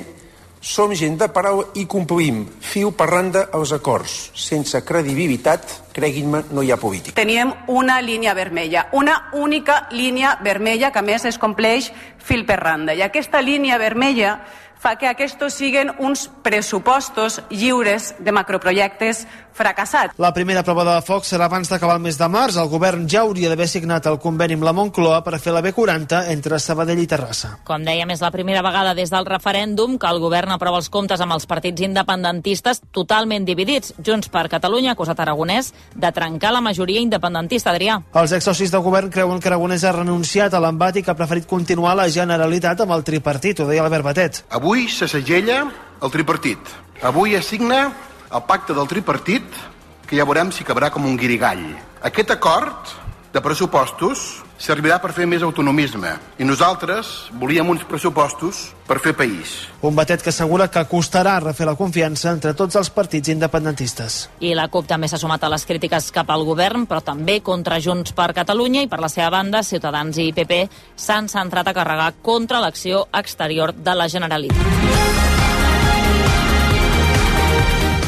Som 0.67 0.91
gent 0.97 1.19
de 1.21 1.27
paraula 1.31 1.67
i 1.77 1.85
complim, 1.87 2.41
fiu 2.65 2.89
per 2.97 3.05
randa, 3.11 3.43
els 3.53 3.71
acords. 3.75 4.15
Sense 4.35 4.81
credibilitat, 4.83 5.93
creguin-me, 5.93 6.41
no 6.51 6.63
hi 6.65 6.71
ha 6.73 6.79
política. 6.81 7.15
Teníem 7.15 7.53
una 7.71 7.99
línia 8.01 8.33
vermella, 8.33 8.87
una 8.91 9.29
única 9.37 9.85
línia 9.91 10.33
vermella 10.43 10.91
que 10.91 10.99
a 10.99 11.05
més 11.05 11.25
es 11.29 11.37
compleix 11.37 11.91
fil 12.17 12.43
per 12.45 12.57
randa. 12.59 12.97
I 12.97 13.05
aquesta 13.05 13.41
línia 13.41 13.77
vermella 13.77 14.39
fa 14.88 14.95
que 14.95 15.10
aquests 15.10 15.58
siguin 15.58 15.91
uns 16.00 16.28
pressupostos 16.45 17.41
lliures 17.52 18.13
de 18.23 18.32
macroprojectes 18.32 19.26
fracassats. 19.58 20.13
La 20.21 20.32
primera 20.34 20.62
prova 20.63 20.86
de 20.86 20.95
foc 21.02 21.26
serà 21.26 21.47
abans 21.50 21.67
d'acabar 21.67 21.97
el 21.97 22.04
mes 22.06 22.17
de 22.19 22.28
març. 22.30 22.60
El 22.62 22.69
govern 22.69 23.08
ja 23.10 23.23
hauria 23.26 23.50
d'haver 23.50 23.67
signat 23.67 24.06
el 24.08 24.19
conveni 24.21 24.56
amb 24.56 24.63
la 24.67 24.73
Moncloa 24.78 25.23
per 25.26 25.39
fer 25.41 25.52
la 25.56 25.63
B40 25.65 26.21
entre 26.32 26.60
Sabadell 26.62 27.02
i 27.02 27.08
Terrassa. 27.10 27.56
Com 27.67 27.84
dèiem, 27.84 28.13
és 28.13 28.21
la 28.21 28.32
primera 28.32 28.62
vegada 28.63 28.93
des 28.95 29.12
del 29.12 29.26
referèndum 29.28 29.97
que 29.97 30.12
el 30.13 30.21
govern 30.21 30.54
aprova 30.56 30.80
els 30.80 30.91
comptes 30.93 31.23
amb 31.23 31.36
els 31.36 31.50
partits 31.50 31.84
independentistes 31.84 32.84
totalment 32.93 33.47
dividits. 33.50 33.95
Junts 33.97 34.30
per 34.30 34.45
Catalunya 34.54 34.93
ha 34.93 34.97
acusat 34.97 35.19
Aragonès 35.26 35.73
de 35.95 36.13
trencar 36.13 36.54
la 36.54 36.62
majoria 36.62 37.02
independentista, 37.02 37.73
Adrià. 37.73 37.97
Els 38.13 38.38
exsocis 38.38 38.71
de 38.71 38.84
govern 38.86 39.10
creuen 39.12 39.41
que 39.41 39.50
Aragonès 39.50 39.84
ha 39.84 39.95
renunciat 39.97 40.54
a 40.54 40.62
l'embat 40.62 41.02
i 41.02 41.04
que 41.04 41.12
ha 41.12 41.17
preferit 41.17 41.50
continuar 41.50 41.97
la 41.97 42.08
Generalitat 42.13 42.86
amb 42.86 42.93
el 42.93 43.04
tripartit, 43.04 43.60
ho 43.60 43.67
deia 43.67 43.82
l'Albert 43.82 44.06
Batet. 44.06 44.43
Avui 44.54 44.76
se 44.85 45.07
segella 45.09 45.63
el 45.97 46.11
tripartit. 46.13 46.61
Avui 47.01 47.33
es 47.33 47.49
signa 47.49 47.87
el 48.29 48.43
pacte 48.45 48.75
del 48.77 48.85
tripartit, 48.85 49.45
que 50.05 50.19
ja 50.19 50.25
veurem 50.29 50.53
si 50.53 50.61
acabarà 50.63 50.91
com 50.93 51.07
un 51.09 51.17
guirigall. 51.17 51.65
Aquest 52.05 52.35
acord 52.35 52.93
de 53.38 53.43
pressupostos 53.45 54.41
servirà 54.58 54.97
per 54.97 55.12
fer 55.13 55.28
més 55.30 55.43
autonomisme 55.45 56.10
i 56.41 56.45
nosaltres 56.47 57.28
volíem 57.38 57.69
uns 57.69 57.84
pressupostos 57.86 58.63
per 58.88 58.97
fer 59.04 59.13
país. 59.13 59.52
Un 59.86 59.93
batet 59.93 60.23
que 60.26 60.32
assegura 60.34 60.69
que 60.73 60.82
costarà 60.89 61.36
refer 61.43 61.67
la 61.69 61.76
confiança 61.78 62.32
entre 62.34 62.56
tots 62.58 62.80
els 62.80 62.89
partits 62.89 63.30
independentistes. 63.30 64.17
I 64.41 64.56
la 64.58 64.65
CUP 64.73 64.89
també 64.89 65.12
s'ha 65.12 65.21
sumat 65.21 65.45
a 65.45 65.54
les 65.54 65.67
crítiques 65.69 66.10
cap 66.15 66.34
al 66.34 66.47
govern, 66.47 66.88
però 66.89 67.04
també 67.06 67.39
contra 67.45 67.82
Junts 67.84 68.15
per 68.17 68.32
Catalunya 68.34 68.88
i 68.88 68.89
per 68.89 69.04
la 69.04 69.12
seva 69.13 69.30
banda, 69.38 69.62
Ciutadans 69.62 70.17
i 70.17 70.32
PP 70.34 70.63
s'han 70.95 71.30
centrat 71.30 71.69
a 71.69 71.78
carregar 71.78 72.15
contra 72.26 72.63
l'acció 72.63 73.06
exterior 73.13 73.76
de 73.78 73.93
la 73.93 74.10
Generalitat. 74.10 75.37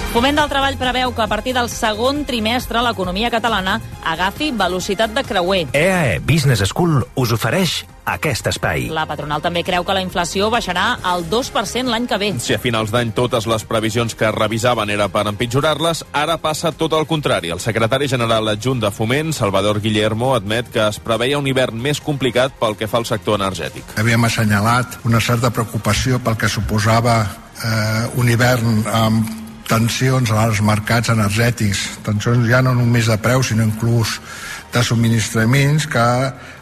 Foment 0.09 0.39
del 0.39 0.49
Treball 0.49 0.73
preveu 0.81 1.11
que 1.13 1.21
a 1.21 1.29
partir 1.29 1.51
del 1.53 1.67
segon 1.69 2.23
trimestre 2.25 2.81
l'economia 2.81 3.29
catalana 3.29 3.75
agafi 4.09 4.47
velocitat 4.57 5.11
de 5.13 5.21
creuer. 5.21 5.67
EAE 5.77 6.15
Business 6.25 6.63
School 6.65 7.03
us 7.13 7.33
ofereix 7.35 7.83
aquest 8.09 8.47
espai. 8.49 8.87
La 8.89 9.03
patronal 9.05 9.43
també 9.43 9.61
creu 9.61 9.83
que 9.85 9.93
la 9.93 10.01
inflació 10.01 10.47
baixarà 10.49 10.95
al 11.05 11.27
2% 11.29 11.93
l'any 11.93 12.07
que 12.09 12.17
ve. 12.17 12.31
Si 12.41 12.55
a 12.57 12.61
finals 12.63 12.89
d'any 12.89 13.11
totes 13.13 13.45
les 13.45 13.67
previsions 13.69 14.17
que 14.17 14.31
revisaven 14.33 14.89
era 14.89 15.11
per 15.13 15.27
empitjorar-les, 15.29 16.01
ara 16.09 16.39
passa 16.41 16.71
tot 16.73 16.95
el 16.97 17.05
contrari. 17.05 17.53
El 17.53 17.61
secretari 17.61 18.09
general 18.09 18.49
adjunt 18.49 18.81
de 18.81 18.89
Foment, 18.89 19.29
Salvador 19.37 19.77
Guillermo, 19.83 20.31
admet 20.33 20.71
que 20.73 20.87
es 20.87 20.97
preveia 20.97 21.37
un 21.37 21.45
hivern 21.45 21.77
més 21.77 22.01
complicat 22.01 22.57
pel 22.57 22.73
que 22.79 22.89
fa 22.89 22.97
al 22.97 23.05
sector 23.05 23.37
energètic. 23.37 23.93
Havíem 24.01 24.25
assenyalat 24.25 25.03
una 25.05 25.21
certa 25.21 25.53
preocupació 25.53 26.17
pel 26.17 26.39
que 26.41 26.49
suposava 26.49 27.19
eh, 27.61 28.09
un 28.17 28.33
hivern 28.33 28.81
amb 28.89 29.37
tensions 29.69 30.31
als 30.33 30.63
mercats 30.65 31.11
energètics, 31.13 31.85
tensions 32.05 32.47
ja 32.49 32.63
no 32.65 32.73
només 32.77 33.09
de 33.09 33.17
preus, 33.21 33.51
sinó 33.51 33.67
inclús 33.67 34.17
de 34.73 34.81
subministraments 34.85 35.85
que 35.89 36.05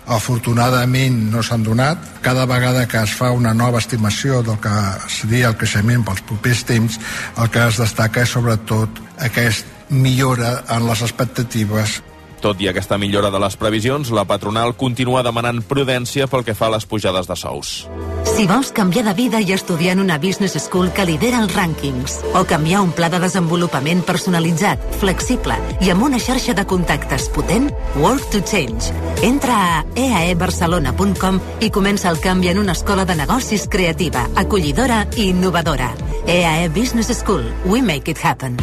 afortunadament 0.07 1.17
no 1.31 1.43
s'han 1.43 1.63
donat. 1.63 2.03
Cada 2.23 2.45
vegada 2.47 2.85
que 2.87 2.99
es 3.03 3.15
fa 3.15 3.31
una 3.35 3.53
nova 3.53 3.79
estimació 3.79 4.41
del 4.43 4.59
que 4.63 4.75
seria 5.11 5.51
el 5.51 5.57
creixement 5.59 6.05
pels 6.07 6.23
propers 6.27 6.63
temps, 6.67 6.99
el 7.37 7.49
que 7.51 7.65
es 7.67 7.79
destaca 7.79 8.23
és 8.23 8.35
sobretot 8.35 9.01
aquesta 9.17 9.75
millora 9.89 10.63
en 10.75 10.87
les 10.87 11.01
expectatives 11.01 12.01
tot 12.41 12.62
i 12.62 12.69
aquesta 12.69 12.97
millora 12.97 13.32
de 13.34 13.39
les 13.41 13.58
previsions, 13.58 14.12
la 14.13 14.26
patronal 14.30 14.76
continua 14.78 15.23
demanant 15.26 15.63
prudència 15.65 16.28
pel 16.28 16.45
que 16.47 16.56
fa 16.58 16.67
a 16.67 16.76
les 16.76 16.86
pujades 16.86 17.28
de 17.30 17.36
sous. 17.39 17.71
Si 18.28 18.45
vols 18.50 18.69
canviar 18.76 19.06
de 19.08 19.13
vida 19.17 19.41
i 19.41 19.54
estudiar 19.56 19.95
en 19.95 20.04
una 20.04 20.19
business 20.21 20.58
school 20.62 20.91
que 20.93 21.06
lidera 21.08 21.39
els 21.41 21.56
rànquings, 21.56 22.19
o 22.38 22.43
canviar 22.45 22.84
un 22.86 22.91
pla 22.93 23.10
de 23.10 23.21
desenvolupament 23.23 24.04
personalitzat, 24.06 24.84
flexible 25.02 25.58
i 25.82 25.91
amb 25.93 26.06
una 26.10 26.19
xarxa 26.21 26.54
de 26.58 26.67
contactes 26.69 27.30
potent, 27.34 27.71
Work 27.97 28.30
to 28.34 28.43
Change. 28.45 28.93
Entra 29.26 29.58
a 29.58 29.84
eaebarcelona.com 29.95 31.41
i 31.62 31.71
comença 31.73 32.12
el 32.13 32.21
canvi 32.21 32.54
en 32.54 32.62
una 32.65 32.78
escola 32.78 33.06
de 33.06 33.15
negocis 33.17 33.67
creativa, 33.67 34.28
acollidora 34.36 35.06
i 35.15 35.32
innovadora. 35.32 35.93
EAE 36.28 36.69
Business 36.69 37.15
School. 37.17 37.45
We 37.65 37.82
make 37.82 38.12
it 38.12 38.19
happen. 38.21 38.58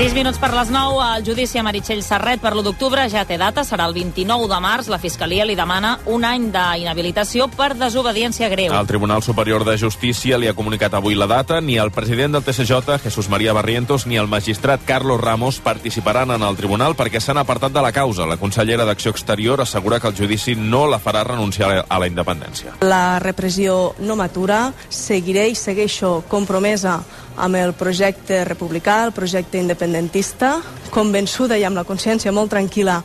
6 0.00 0.14
minuts 0.16 0.38
per 0.40 0.48
les 0.56 0.70
9, 0.72 1.00
el 1.18 1.24
judici 1.26 1.58
a 1.60 1.62
Meritxell 1.62 1.98
Serret 2.00 2.40
per 2.40 2.54
l'1 2.54 2.62
d'octubre 2.64 3.02
ja 3.12 3.26
té 3.28 3.36
data, 3.36 3.60
serà 3.68 3.84
el 3.84 3.92
29 3.92 4.46
de 4.48 4.60
març. 4.64 4.86
La 4.88 4.96
Fiscalia 4.96 5.44
li 5.44 5.52
demana 5.58 5.90
un 6.08 6.24
any 6.24 6.46
d'inhabilitació 6.54 7.50
per 7.52 7.74
desobediència 7.76 8.48
greu. 8.48 8.72
El 8.72 8.88
Tribunal 8.88 9.20
Superior 9.20 9.66
de 9.68 9.76
Justícia 9.76 10.38
li 10.40 10.48
ha 10.48 10.56
comunicat 10.56 10.96
avui 10.96 11.18
la 11.20 11.28
data. 11.28 11.60
Ni 11.60 11.76
el 11.76 11.92
president 11.92 12.32
del 12.32 12.46
TSJ, 12.48 12.96
Jesús 13.04 13.28
María 13.28 13.52
Barrientos, 13.52 14.06
ni 14.06 14.16
el 14.16 14.26
magistrat 14.26 14.80
Carlos 14.88 15.20
Ramos 15.20 15.60
participaran 15.60 16.32
en 16.32 16.48
el 16.48 16.56
tribunal 16.56 16.96
perquè 16.96 17.20
s'han 17.20 17.44
apartat 17.44 17.76
de 17.76 17.84
la 17.84 17.92
causa. 17.92 18.24
La 18.24 18.40
consellera 18.40 18.88
d'Acció 18.88 19.12
Exterior 19.12 19.60
assegura 19.60 20.00
que 20.00 20.08
el 20.08 20.16
judici 20.16 20.56
no 20.56 20.86
la 20.88 20.96
farà 20.96 21.26
renunciar 21.28 21.84
a 21.86 21.98
la 22.00 22.08
independència. 22.08 22.78
La 22.80 23.18
repressió 23.20 23.92
no 24.00 24.16
matura, 24.16 24.70
seguiré 24.88 25.50
i 25.52 25.60
segueixo 25.60 26.22
compromesa 26.32 27.02
amb 27.40 27.56
el 27.56 27.72
projecte 27.74 28.44
republicà, 28.44 29.00
el 29.06 29.14
projecte 29.16 29.58
independentista, 29.60 30.58
convençuda 30.92 31.58
i 31.58 31.64
amb 31.64 31.80
la 31.80 31.86
consciència 31.88 32.32
molt 32.32 32.52
tranquil·la 32.52 33.00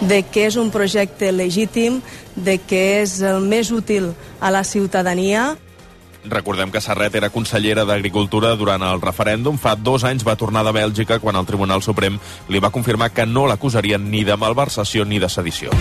de 0.00 0.22
que 0.22 0.46
és 0.48 0.56
un 0.60 0.70
projecte 0.70 1.32
legítim, 1.32 2.00
de 2.36 2.58
que 2.58 3.02
és 3.02 3.18
el 3.26 3.42
més 3.42 3.72
útil 3.74 4.12
a 4.40 4.52
la 4.54 4.62
ciutadania. 4.64 5.56
Recordem 6.24 6.70
que 6.70 6.82
Serret 6.84 7.14
era 7.16 7.30
consellera 7.32 7.86
d'Agricultura 7.88 8.52
durant 8.60 8.84
el 8.84 9.00
referèndum. 9.00 9.56
Fa 9.58 9.74
dos 9.74 10.04
anys 10.04 10.26
va 10.26 10.36
tornar 10.36 10.64
de 10.66 10.74
Bèlgica 10.76 11.18
quan 11.18 11.36
el 11.36 11.48
Tribunal 11.48 11.82
Suprem 11.82 12.20
li 12.48 12.60
va 12.60 12.72
confirmar 12.74 13.10
que 13.16 13.26
no 13.26 13.46
l'acusarien 13.48 14.10
ni 14.10 14.24
de 14.24 14.36
malversació 14.36 15.08
ni 15.08 15.18
de 15.18 15.32
sedició. 15.32 15.72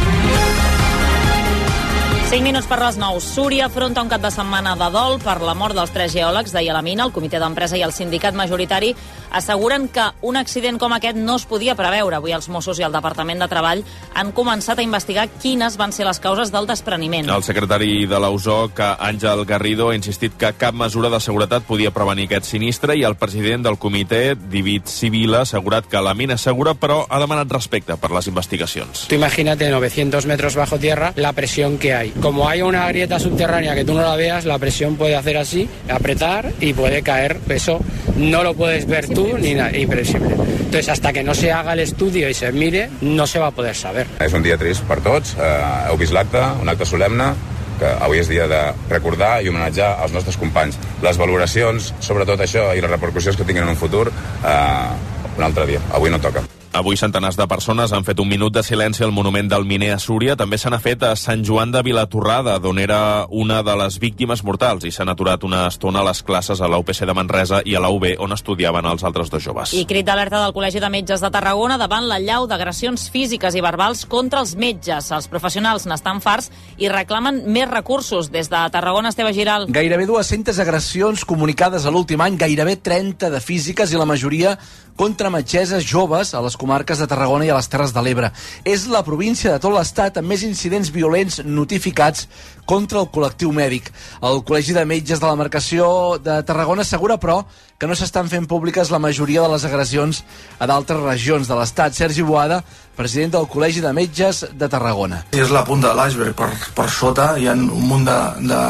5 2.29 2.45
minuts 2.45 2.67
per 2.69 2.77
les 2.77 2.97
9. 3.01 3.23
Súria 3.25 3.63
afronta 3.65 4.03
un 4.05 4.09
cap 4.11 4.21
de 4.21 4.29
setmana 4.29 4.75
de 4.77 4.85
dol 4.93 5.15
per 5.23 5.39
la 5.41 5.55
mort 5.57 5.73
dels 5.73 5.89
tres 5.89 6.11
geòlegs 6.13 6.53
la 6.75 6.83
mina. 6.85 7.07
El 7.07 7.11
comitè 7.11 7.39
d'empresa 7.41 7.73
i 7.73 7.81
el 7.81 7.89
sindicat 7.89 8.37
majoritari 8.37 8.91
asseguren 9.31 9.87
que 9.87 10.03
un 10.21 10.37
accident 10.37 10.79
com 10.79 10.93
aquest 10.95 11.17
no 11.17 11.35
es 11.37 11.45
podia 11.49 11.75
preveure. 11.77 12.17
Avui 12.17 12.33
els 12.35 12.49
Mossos 12.49 12.79
i 12.79 12.85
el 12.85 12.95
Departament 12.95 13.41
de 13.41 13.47
Treball 13.51 13.83
han 14.17 14.31
començat 14.35 14.79
a 14.79 14.85
investigar 14.85 15.27
quines 15.41 15.77
van 15.77 15.93
ser 15.95 16.07
les 16.07 16.19
causes 16.19 16.51
del 16.51 16.67
despreniment. 16.69 17.29
El 17.29 17.45
secretari 17.45 18.05
de 18.09 18.19
l'USOC, 18.19 18.81
Àngel 18.97 19.45
Garrido, 19.49 19.89
ha 19.89 19.97
insistit 19.97 20.35
que 20.39 20.53
cap 20.57 20.75
mesura 20.75 21.11
de 21.13 21.19
seguretat 21.21 21.67
podia 21.67 21.93
prevenir 21.95 22.27
aquest 22.29 22.49
sinistre 22.49 22.97
i 22.97 23.05
el 23.07 23.17
president 23.19 23.65
del 23.67 23.77
comitè, 23.77 24.35
David 24.39 24.89
Civil, 24.89 25.35
ha 25.35 25.43
assegurat 25.45 25.87
que 25.89 26.01
la 26.01 26.15
mina 26.17 26.37
és 26.39 26.45
segura, 26.45 26.73
però 26.73 27.03
ha 27.09 27.21
demanat 27.21 27.51
respecte 27.51 27.97
per 27.97 28.11
les 28.15 28.27
investigacions. 28.31 29.07
Tú 29.09 29.15
imagínate 29.15 29.69
900 29.69 30.25
metros 30.25 30.55
bajo 30.55 30.79
tierra 30.79 31.13
la 31.15 31.33
presión 31.33 31.77
que 31.77 31.93
hay. 31.93 32.09
Como 32.21 32.47
hay 32.49 32.61
una 32.61 32.87
grieta 32.87 33.19
subterránea 33.19 33.75
que 33.75 33.85
tú 33.85 33.93
no 33.93 34.01
la 34.01 34.15
veas, 34.15 34.45
la 34.45 34.57
presión 34.57 34.95
puede 34.95 35.15
hacer 35.15 35.37
así, 35.37 35.69
apretar 35.89 36.51
y 36.59 36.73
puede 36.73 37.03
caer. 37.03 37.39
Eso 37.49 37.79
no 38.17 38.43
lo 38.43 38.53
puedes 38.53 38.85
ver 38.85 39.07
tú 39.07 39.18
ni 39.37 39.53
nada, 39.53 39.75
imprevisible. 39.77 40.33
Entonces, 40.33 40.89
hasta 40.89 41.13
que 41.13 41.23
no 41.23 41.33
se 41.33 41.51
haga 41.51 41.73
el 41.73 41.79
estudio 41.79 42.29
y 42.29 42.33
se 42.33 42.51
mire, 42.51 42.89
no 43.01 43.25
se 43.27 43.39
va 43.39 43.47
a 43.47 43.51
poder 43.51 43.75
saber. 43.75 44.07
És 44.19 44.33
un 44.33 44.43
dia 44.43 44.57
trist 44.57 44.85
per 44.85 44.99
tots. 45.01 45.35
Eh, 45.39 45.47
heu 45.89 45.97
vist 45.97 46.13
l'acte, 46.13 46.43
un 46.61 46.69
acte 46.69 46.85
solemne, 46.85 47.31
que 47.79 47.89
avui 48.03 48.19
és 48.19 48.29
dia 48.29 48.45
de 48.51 48.61
recordar 48.91 49.39
i 49.41 49.49
homenatjar 49.49 49.95
els 50.03 50.13
nostres 50.13 50.37
companys. 50.37 50.77
Les 51.05 51.17
valoracions, 51.17 51.93
sobretot 52.03 52.45
això, 52.45 52.69
i 52.75 52.83
les 52.83 52.91
repercussions 52.91 53.39
que 53.39 53.47
tinguin 53.47 53.65
en 53.65 53.75
un 53.75 53.79
futur, 53.79 54.09
eh, 54.11 55.37
un 55.37 55.43
altre 55.43 55.65
dia. 55.65 55.83
Avui 55.93 56.11
no 56.11 56.19
toca. 56.19 56.43
Avui 56.69 56.99
centenars 57.01 57.33
de 57.33 57.47
persones 57.49 57.89
han 57.97 58.03
fet 58.05 58.19
un 58.21 58.27
minut 58.29 58.53
de 58.53 58.61
silenci 58.61 59.01
al 59.01 59.09
monument 59.11 59.47
del 59.49 59.63
miner 59.65 59.95
a 59.95 59.99
Súria. 59.99 60.35
També 60.37 60.59
se 60.61 60.69
n'ha 60.69 60.77
fet 60.77 61.01
a 61.01 61.15
Sant 61.17 61.41
Joan 61.41 61.71
de 61.73 61.81
Vilatorrada, 61.81 62.59
d'on 62.61 62.77
era 62.77 63.25
una 63.33 63.63
de 63.65 63.73
les 63.79 63.97
víctimes 63.97 64.43
mortals, 64.45 64.85
i 64.85 64.91
s'han 64.93 65.09
aturat 65.09 65.41
una 65.43 65.63
estona 65.65 66.03
a 66.03 66.05
les 66.05 66.21
classes 66.21 66.61
a 66.61 66.67
la 66.69 66.77
UPC 66.77 67.07
de 67.09 67.15
Manresa 67.17 67.63
i 67.65 67.73
a 67.73 67.81
la 67.81 67.89
UB, 67.89 68.05
on 68.21 68.35
estudiaven 68.37 68.85
els 68.85 69.03
altres 69.03 69.31
dos 69.33 69.41
joves. 69.41 69.73
I 69.73 69.87
crit 69.89 70.05
d'alerta 70.05 70.43
del 70.43 70.53
Col·legi 70.53 70.83
de 70.83 70.91
Metges 70.93 71.23
de 71.25 71.31
Tarragona 71.33 71.79
davant 71.81 72.05
la 72.05 72.19
llau 72.21 72.45
d'agressions 72.45 73.07
físiques 73.09 73.57
i 73.57 73.65
verbals 73.65 74.05
contra 74.05 74.43
els 74.45 74.53
metges. 74.53 75.09
Els 75.09 75.29
professionals 75.31 75.87
n'estan 75.89 76.21
farts 76.21 76.51
i 76.77 76.91
reclamen 76.93 77.47
més 77.49 77.65
recursos. 77.71 78.29
Des 78.29 78.45
de 78.45 78.61
Tarragona, 78.69 79.09
Esteve 79.09 79.33
Giral. 79.33 79.65
Gairebé 79.73 80.05
200 80.05 80.61
agressions 80.61 81.25
comunicades 81.25 81.89
a 81.89 81.95
l'últim 81.95 82.21
any, 82.21 82.37
gairebé 82.37 82.77
30 82.77 83.33
de 83.33 83.41
físiques 83.41 83.89
i 83.89 83.97
la 83.97 84.05
majoria 84.05 84.53
contra 84.99 85.29
metgesses 85.31 85.85
joves 85.87 86.33
a 86.35 86.41
les 86.43 86.57
comarques 86.59 86.99
de 86.99 87.07
Tarragona 87.09 87.47
i 87.47 87.51
a 87.53 87.57
les 87.57 87.69
Terres 87.71 87.95
de 87.95 88.03
l'Ebre. 88.03 88.29
És 88.67 88.85
la 88.91 89.01
província 89.07 89.55
de 89.55 89.63
tot 89.63 89.73
l'estat 89.73 90.19
amb 90.19 90.29
més 90.29 90.43
incidents 90.45 90.91
violents 90.93 91.39
notificats 91.45 92.27
contra 92.69 92.99
el 93.01 93.07
col·lectiu 93.09 93.53
mèdic. 93.55 93.89
El 94.21 94.43
Col·legi 94.45 94.75
de 94.75 94.85
Metges 94.85 95.21
de 95.21 95.25
la 95.25 95.37
Marcació 95.39 95.87
de 96.21 96.41
Tarragona 96.45 96.85
assegura, 96.85 97.17
però, 97.17 97.39
que 97.79 97.87
no 97.89 97.95
s'estan 97.97 98.29
fent 98.29 98.45
públiques 98.51 98.91
la 98.93 98.99
majoria 99.01 99.41
de 99.41 99.53
les 99.55 99.65
agressions 99.65 100.21
a 100.59 100.67
d'altres 100.69 101.01
regions 101.01 101.49
de 101.49 101.57
l'estat. 101.57 101.95
Sergi 101.97 102.25
Boada, 102.27 102.59
president 102.99 103.39
del 103.39 103.47
Col·legi 103.49 103.81
de 103.81 103.93
Metges 103.95 104.43
de 104.53 104.69
Tarragona. 104.69 105.23
És 105.31 105.49
la 105.55 105.63
punta 105.65 105.93
de 105.93 105.97
l'iceberg. 105.97 106.35
Per, 106.37 106.51
per 106.77 106.89
sota 106.93 107.31
hi 107.39 107.47
ha 107.49 107.55
un 107.57 107.87
munt 107.89 108.05
de, 108.05 108.19
de, 108.51 108.61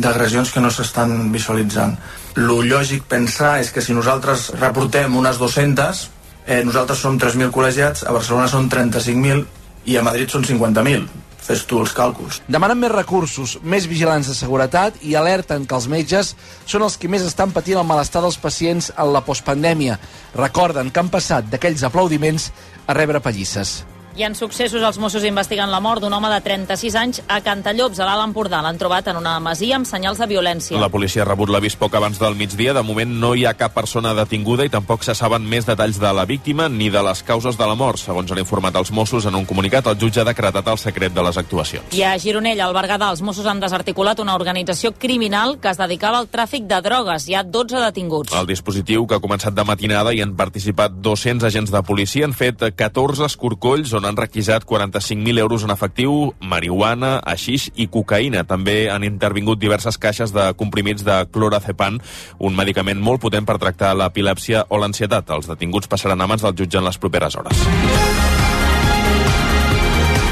d'agressions 0.00 0.54
que 0.54 0.62
no 0.64 0.70
s'estan 0.72 1.28
visualitzant. 1.34 1.96
Lo 2.38 2.60
lògic 2.62 3.04
pensar 3.10 3.58
és 3.60 3.72
que 3.74 3.82
si 3.84 3.96
nosaltres 3.96 4.50
reportem 4.60 5.16
unes 5.18 5.40
200, 5.42 6.06
eh, 6.46 6.62
nosaltres 6.64 7.02
som 7.02 7.18
3.000 7.18 7.52
col·legiats, 7.54 8.04
a 8.06 8.14
Barcelona 8.16 8.48
són 8.48 8.70
35.000 8.70 9.44
i 9.90 9.96
a 9.96 10.04
Madrid 10.06 10.30
són 10.32 10.44
50.000. 10.46 11.08
Fes 11.40 11.62
tu 11.66 11.80
els 11.80 11.94
càlculs. 11.96 12.42
Demanen 12.52 12.78
més 12.78 12.92
recursos, 12.92 13.56
més 13.62 13.88
vigilants 13.90 14.28
de 14.28 14.36
seguretat 14.36 15.00
i 15.02 15.16
alerten 15.18 15.64
que 15.66 15.74
els 15.78 15.88
metges 15.90 16.34
són 16.68 16.84
els 16.86 16.98
que 17.00 17.08
més 17.08 17.24
estan 17.26 17.54
patint 17.56 17.80
el 17.80 17.88
malestar 17.88 18.22
dels 18.22 18.38
pacients 18.38 18.92
en 18.96 19.14
la 19.14 19.24
postpandèmia. 19.24 19.96
Recorden 20.36 20.92
que 20.92 21.00
han 21.00 21.10
passat 21.10 21.48
d'aquells 21.50 21.86
aplaudiments 21.88 22.50
a 22.86 22.94
rebre 22.94 23.24
pallisses. 23.24 23.80
I 24.16 24.24
en 24.26 24.34
successos, 24.34 24.82
els 24.82 24.98
Mossos 24.98 25.22
investiguen 25.24 25.70
la 25.70 25.78
mort 25.80 26.02
d'un 26.02 26.12
home 26.12 26.28
de 26.32 26.40
36 26.42 26.94
anys 26.98 27.20
a 27.30 27.38
Cantallops, 27.46 28.00
a 28.00 28.08
l'Alt 28.08 28.24
Empordà. 28.26 28.58
L'han 28.64 28.78
trobat 28.78 29.06
en 29.12 29.20
una 29.20 29.36
masia 29.40 29.76
amb 29.78 29.86
senyals 29.86 30.18
de 30.18 30.26
violència. 30.26 30.80
La 30.82 30.90
policia 30.90 31.22
ha 31.22 31.28
rebut 31.28 31.48
l'avís 31.48 31.76
poc 31.78 31.94
abans 31.94 32.18
del 32.18 32.34
migdia. 32.34 32.74
De 32.74 32.82
moment 32.82 33.12
no 33.22 33.32
hi 33.38 33.46
ha 33.46 33.54
cap 33.54 33.72
persona 33.76 34.12
detinguda 34.18 34.66
i 34.66 34.72
tampoc 34.72 35.06
se 35.06 35.14
saben 35.14 35.46
més 35.46 35.68
detalls 35.68 36.00
de 36.02 36.10
la 36.16 36.26
víctima 36.26 36.68
ni 36.68 36.90
de 36.90 37.02
les 37.06 37.22
causes 37.22 37.56
de 37.56 37.68
la 37.70 37.76
mort. 37.78 38.02
Segons 38.02 38.32
han 38.32 38.42
informat 38.42 38.76
els 38.80 38.90
Mossos 38.90 39.28
en 39.30 39.38
un 39.38 39.46
comunicat, 39.46 39.86
el 39.86 40.00
jutge 40.00 40.24
ha 40.24 40.26
decretat 40.26 40.66
el 40.74 40.82
secret 40.82 41.14
de 41.14 41.24
les 41.28 41.38
actuacions. 41.38 41.94
I 41.94 42.02
a 42.02 42.16
Gironella, 42.18 42.66
al 42.66 42.74
Berguedà, 42.74 43.12
els 43.14 43.22
Mossos 43.22 43.46
han 43.46 43.62
desarticulat 43.62 44.18
una 44.20 44.34
organització 44.34 44.92
criminal 44.98 45.56
que 45.62 45.70
es 45.70 45.78
dedicava 45.78 46.18
al 46.18 46.28
tràfic 46.28 46.66
de 46.66 46.82
drogues. 46.82 47.28
Hi 47.30 47.38
ha 47.38 47.44
12 47.46 47.84
detinguts. 47.86 48.34
El 48.34 48.50
dispositiu, 48.50 49.06
que 49.06 49.20
ha 49.20 49.22
començat 49.22 49.54
de 49.54 49.64
matinada 49.64 50.12
i 50.12 50.20
han 50.20 50.34
participat 50.34 50.98
200 50.98 51.46
agents 51.46 51.70
de 51.70 51.84
policia, 51.86 52.26
han 52.26 52.34
fet 52.34 52.66
14 52.74 53.30
escorcolls 53.30 53.94
on 54.00 54.08
han 54.08 54.16
requisat 54.16 54.64
45.000 54.64 55.38
euros 55.38 55.64
en 55.64 55.70
efectiu, 55.74 56.32
marihuana, 56.40 57.18
aixix 57.20 57.68
i 57.76 57.86
cocaïna. 57.92 58.46
També 58.48 58.88
han 58.90 59.04
intervingut 59.04 59.60
diverses 59.60 60.00
caixes 60.00 60.32
de 60.32 60.50
comprimits 60.56 61.04
de 61.06 61.20
clorazepam, 61.32 62.00
un 62.40 62.56
medicament 62.56 63.00
molt 63.00 63.22
potent 63.22 63.46
per 63.46 63.60
tractar 63.60 63.92
l'epilèpsia 63.98 64.66
o 64.68 64.80
l'ansietat. 64.80 65.30
Els 65.36 65.50
detinguts 65.52 65.90
passaran 65.92 66.20
a 66.20 66.30
mans 66.30 66.46
del 66.46 66.56
jutge 66.56 66.80
en 66.80 66.88
les 66.88 66.98
properes 66.98 67.36
hores. 67.36 68.09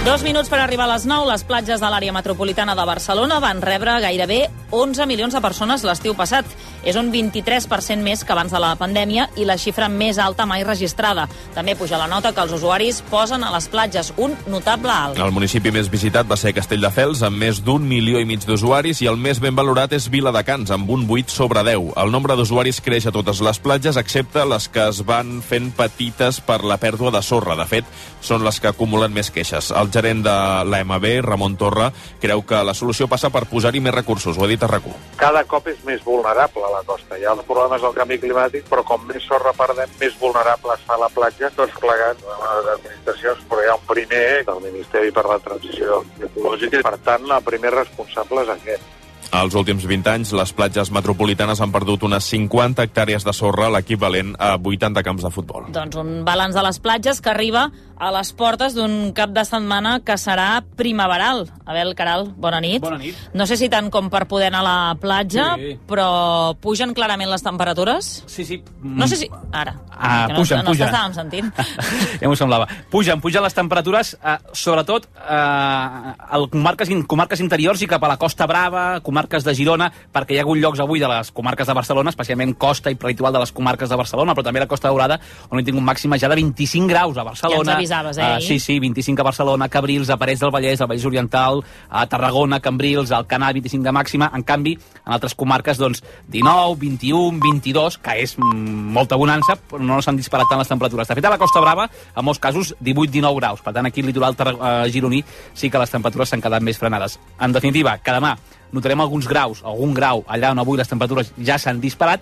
Dos 0.05 0.23
minuts 0.23 0.49
per 0.49 0.61
arribar 0.63 0.87
a 0.87 0.95
les 0.95 1.05
9. 1.11 1.27
Les 1.29 1.43
platges 1.45 1.83
de 1.83 1.89
l'àrea 1.91 2.15
metropolitana 2.15 2.77
de 2.79 2.85
Barcelona 2.87 3.41
van 3.43 3.61
rebre 3.61 3.99
gairebé 4.01 4.47
11 4.71 5.07
milions 5.09 5.35
de 5.35 5.41
persones 5.41 5.83
l'estiu 5.85 6.15
passat. 6.17 6.47
És 6.87 6.97
un 6.97 7.11
23% 7.13 8.01
més 8.05 8.23
que 8.25 8.33
abans 8.33 8.53
de 8.55 8.61
la 8.63 8.71
pandèmia 8.79 9.27
i 9.37 9.45
la 9.45 9.59
xifra 9.59 9.89
més 9.91 10.21
alta 10.23 10.47
mai 10.47 10.63
registrada. 10.65 11.27
També 11.55 11.75
puja 11.77 11.99
la 11.99 12.07
nota 12.09 12.31
que 12.33 12.41
els 12.41 12.55
usuaris 12.55 13.03
posen 13.11 13.43
a 13.45 13.51
les 13.53 13.67
platges, 13.69 14.13
un 14.17 14.37
notable 14.47 14.95
alt. 14.95 15.19
El 15.19 15.35
municipi 15.35 15.73
més 15.75 15.91
visitat 15.91 16.31
va 16.31 16.39
ser 16.39 16.55
Castelldefels, 16.57 17.25
amb 17.27 17.43
més 17.43 17.61
d'un 17.65 17.85
milió 17.85 18.23
i 18.23 18.29
mig 18.29 18.47
d'usuaris, 18.47 19.03
i 19.03 19.11
el 19.11 19.19
més 19.21 19.43
ben 19.43 19.59
valorat 19.59 19.93
és 19.99 20.09
Viladecans, 20.13 20.71
amb 20.71 20.89
un 20.95 21.05
8 21.11 21.35
sobre 21.35 21.65
10. 21.67 21.93
El 21.99 22.15
nombre 22.15 22.39
d'usuaris 22.39 22.81
creix 22.85 23.11
a 23.11 23.13
totes 23.13 23.43
les 23.45 23.61
platges, 23.61 23.99
excepte 24.01 24.47
les 24.47 24.71
que 24.73 24.87
es 24.89 25.03
van 25.05 25.43
fent 25.43 25.73
petites 25.77 26.41
per 26.41 26.63
la 26.63 26.79
pèrdua 26.79 27.13
de 27.13 27.25
sorra. 27.27 27.59
De 27.59 27.67
fet, 27.69 27.85
són 28.23 28.47
les 28.47 28.63
que 28.63 28.71
acumulen 28.71 29.13
més 29.13 29.33
queixes. 29.35 29.73
El 29.75 29.88
gerent 29.95 30.23
de 30.27 30.35
l'AMB, 30.69 31.07
Ramon 31.25 31.57
Torra, 31.61 31.91
creu 32.23 32.43
que 32.47 32.63
la 32.65 32.75
solució 32.75 33.09
passa 33.09 33.31
per 33.35 33.47
posar-hi 33.51 33.81
més 33.85 33.95
recursos. 33.95 34.39
Ho 34.39 34.45
ha 34.45 34.51
dit 34.51 34.63
a 34.63 34.69
RAC1. 34.71 34.97
Cada 35.21 35.45
cop 35.51 35.69
és 35.71 35.81
més 35.87 36.03
vulnerable 36.05 36.67
a 36.67 36.75
la 36.77 36.83
costa. 36.89 37.19
Hi 37.19 37.27
ha 37.27 37.37
els 37.37 37.47
problemes 37.49 37.83
del 37.85 37.97
canvi 37.97 38.21
climàtic, 38.23 38.69
però 38.69 38.85
com 38.89 39.07
més 39.09 39.25
sorra 39.29 39.55
perdem, 39.57 39.97
més 40.01 40.19
vulnerable 40.21 40.75
es 40.75 40.85
fa 40.89 40.99
la 41.01 41.11
platja, 41.15 41.51
tots 41.57 41.81
plegats 41.81 42.23
de 42.25 42.37
les 42.43 42.71
administracions, 42.77 43.43
però 43.49 43.65
hi 43.65 43.73
ha 43.73 43.79
un 43.79 43.89
primer 43.89 44.29
del 44.51 44.63
Ministeri 44.69 45.15
per 45.15 45.27
la 45.29 45.41
Transició 45.49 46.05
Ecològica, 46.21 46.85
per 46.85 46.97
tant, 47.07 47.27
el 47.39 47.51
primer 47.51 47.75
responsable 47.79 48.47
és 48.47 48.55
aquest. 48.59 48.95
Als 49.29 49.53
últims 49.53 49.85
20 49.85 50.09
anys, 50.09 50.31
les 50.33 50.53
platges 50.57 50.89
metropolitanes 50.95 51.61
han 51.61 51.73
perdut 51.73 52.07
unes 52.09 52.25
50 52.33 52.87
hectàrees 52.87 53.27
de 53.27 53.35
sorra, 53.37 53.69
l'equivalent 53.69 54.33
a 54.41 54.55
80 54.57 55.03
camps 55.05 55.27
de 55.27 55.31
futbol. 55.35 55.67
Doncs 55.75 55.99
un 56.01 56.23
balanç 56.25 56.57
de 56.57 56.65
les 56.65 56.81
platges 56.81 57.21
que 57.21 57.29
arriba 57.35 57.67
a 57.99 58.11
les 58.15 58.33
portes 58.33 58.75
d'un 58.77 59.13
cap 59.17 59.31
de 59.35 59.43
setmana 59.45 59.99
que 60.07 60.15
serà 60.21 60.63
primaveral. 60.79 61.49
Abel 61.69 61.95
Caral, 61.99 62.29
bona 62.37 62.61
nit. 62.63 62.81
Bona 62.83 62.99
nit. 62.99 63.17
No 63.35 63.45
sé 63.47 63.57
si 63.61 63.69
tant 63.69 63.91
com 63.91 64.09
per 64.11 64.25
poder 64.31 64.49
anar 64.53 64.61
a 64.61 64.67
la 64.69 64.95
platja, 65.01 65.55
Sí. 65.59 65.75
però 65.89 66.55
pugen 66.61 66.95
clarament 66.95 67.29
les 67.31 67.43
temperatures? 67.43 68.25
Sí, 68.27 68.45
sí. 68.45 68.63
No 68.83 69.09
sé 69.09 69.17
si... 69.17 69.29
Ara. 69.53 69.75
Ah, 69.93 70.27
que 70.29 70.33
no, 70.35 70.39
pugen, 70.41 70.59
no 70.65 70.71
pugen. 70.71 70.87
t'estàvem 70.87 71.15
sentint. 71.15 71.53
ja 72.23 72.29
m'ho 72.31 72.37
semblava. 72.39 72.69
Pugen, 72.91 73.21
pugen 73.21 73.43
les 73.43 73.55
temperatures, 73.55 74.15
eh, 74.23 74.37
sobretot 74.53 75.09
eh, 75.09 75.33
a 75.33 76.39
comarques, 76.51 76.89
comarques 77.11 77.41
interiors 77.43 77.83
i 77.83 77.89
cap 77.91 78.05
a 78.05 78.13
la 78.13 78.17
Costa 78.17 78.47
Brava, 78.47 79.01
comarques 79.05 79.45
de 79.45 79.55
Girona, 79.59 79.91
perquè 80.15 80.37
hi 80.37 80.39
ha 80.39 80.47
hagut 80.47 80.59
llocs 80.63 80.81
avui 80.81 81.01
de 81.03 81.09
les 81.11 81.33
comarques 81.35 81.67
de 81.67 81.75
Barcelona, 81.75 82.11
especialment 82.15 82.55
costa 82.57 82.91
i 82.91 82.95
peritoral 83.01 83.33
de 83.35 83.43
les 83.43 83.53
comarques 83.53 83.91
de 83.91 83.97
Barcelona, 83.99 84.35
però 84.39 84.45
també 84.47 84.61
la 84.63 84.69
Costa 84.71 84.89
Daurada, 84.89 85.19
on 85.51 85.59
hi 85.61 85.65
tinc 85.67 85.77
un 85.77 85.85
màxima 85.85 86.17
ja 86.19 86.29
de 86.31 86.39
25 86.39 86.87
graus 86.89 87.19
a 87.19 87.25
Barcelona. 87.27 87.73
Ja 87.73 87.79
avisaves, 87.91 88.19
eh, 88.19 88.23
ahir? 88.23 88.47
sí, 88.47 88.59
sí, 88.59 88.79
25 88.79 89.21
a 89.21 89.25
Barcelona, 89.25 89.69
Cabrils, 89.69 90.11
a 90.11 90.17
Parets 90.17 90.41
del 90.41 90.51
Vallès, 90.51 90.81
al 90.81 90.89
Vallès 90.89 91.05
Oriental, 91.05 91.65
a 91.89 92.07
Tarragona, 92.07 92.61
Cambrils, 92.61 93.13
al 93.13 93.27
Canà, 93.27 93.53
25 93.53 93.85
de 93.85 93.93
màxima. 93.93 94.31
En 94.35 94.43
canvi, 94.43 94.79
en 95.07 95.13
altres 95.13 95.35
comarques, 95.35 95.79
doncs, 95.79 96.03
19, 96.29 96.77
21, 96.79 97.41
22, 97.41 97.99
que 97.99 98.19
és 98.23 98.37
molta 98.39 99.17
bonança, 99.17 99.57
però 99.57 99.83
no 99.83 100.01
s'han 100.03 100.17
disparat 100.17 100.49
tant 100.51 100.59
les 100.59 100.69
temperatures. 100.69 101.09
De 101.09 101.15
fet, 101.15 101.25
a 101.25 101.31
la 101.31 101.39
Costa 101.39 101.61
Brava, 101.61 101.89
en 102.15 102.25
molts 102.25 102.41
casos, 102.41 102.75
18-19 102.81 103.35
graus. 103.41 103.65
Per 103.65 103.73
tant, 103.73 103.87
aquí 103.87 104.05
al 104.05 104.13
litoral 104.13 104.37
eh, 104.39 104.91
gironí 104.93 105.25
sí 105.55 105.71
que 105.71 105.79
les 105.79 105.91
temperatures 105.91 106.29
s'han 106.29 106.45
quedat 106.45 106.63
més 106.63 106.79
frenades. 106.79 107.19
En 107.41 107.53
definitiva, 107.53 107.99
que 107.99 108.15
demà 108.15 108.37
notarem 108.73 109.01
alguns 109.01 109.27
graus, 109.29 109.63
algun 109.65 109.95
grau, 109.97 110.25
allà 110.29 110.53
on 110.53 110.61
avui 110.61 110.77
les 110.77 110.89
temperatures 110.89 111.33
ja 111.41 111.57
s'han 111.59 111.81
disparat, 111.81 112.21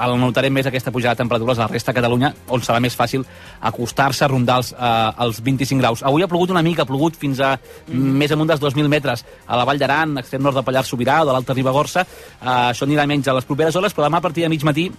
el 0.00 0.14
notarem 0.20 0.52
més 0.54 0.66
aquesta 0.66 0.92
pujada 0.92 1.14
de 1.14 1.22
temperatures 1.22 1.58
a 1.58 1.66
la 1.66 1.72
resta 1.72 1.92
de 1.92 1.98
Catalunya, 2.00 2.32
on 2.48 2.64
serà 2.64 2.80
més 2.80 2.96
fàcil 2.96 3.24
acostar-se 3.60 4.24
a 4.24 4.30
rondar 4.32 4.58
els, 4.62 4.72
eh, 4.72 5.24
els 5.26 5.42
25 5.44 5.80
graus. 5.80 6.02
Avui 6.02 6.22
ha 6.22 6.28
plogut 6.28 6.50
una 6.50 6.62
mica, 6.62 6.82
ha 6.82 6.88
plogut 6.88 7.16
fins 7.16 7.40
a 7.40 7.54
mm. 7.58 8.18
més 8.24 8.32
amunt 8.32 8.48
dels 8.48 8.62
2.000 8.62 8.88
metres 8.88 9.24
a 9.46 9.56
la 9.56 9.64
Vall 9.68 9.78
d'Aran, 9.78 10.18
extrem 10.22 10.42
nord 10.42 10.56
de 10.56 10.64
Pallars 10.66 10.88
Sobirà 10.88 11.22
o 11.22 11.28
de 11.28 11.36
l'Alta 11.36 11.56
Ribagorça. 11.56 12.06
Eh, 12.40 12.72
això 12.72 12.88
anirà 12.88 13.06
menys 13.06 13.28
a 13.28 13.36
les 13.36 13.48
properes 13.48 13.76
hores, 13.76 13.94
però 13.94 14.08
demà 14.08 14.22
a 14.22 14.28
partir 14.28 14.46
de 14.46 14.52
mig 14.52 14.64
matí 14.64 14.90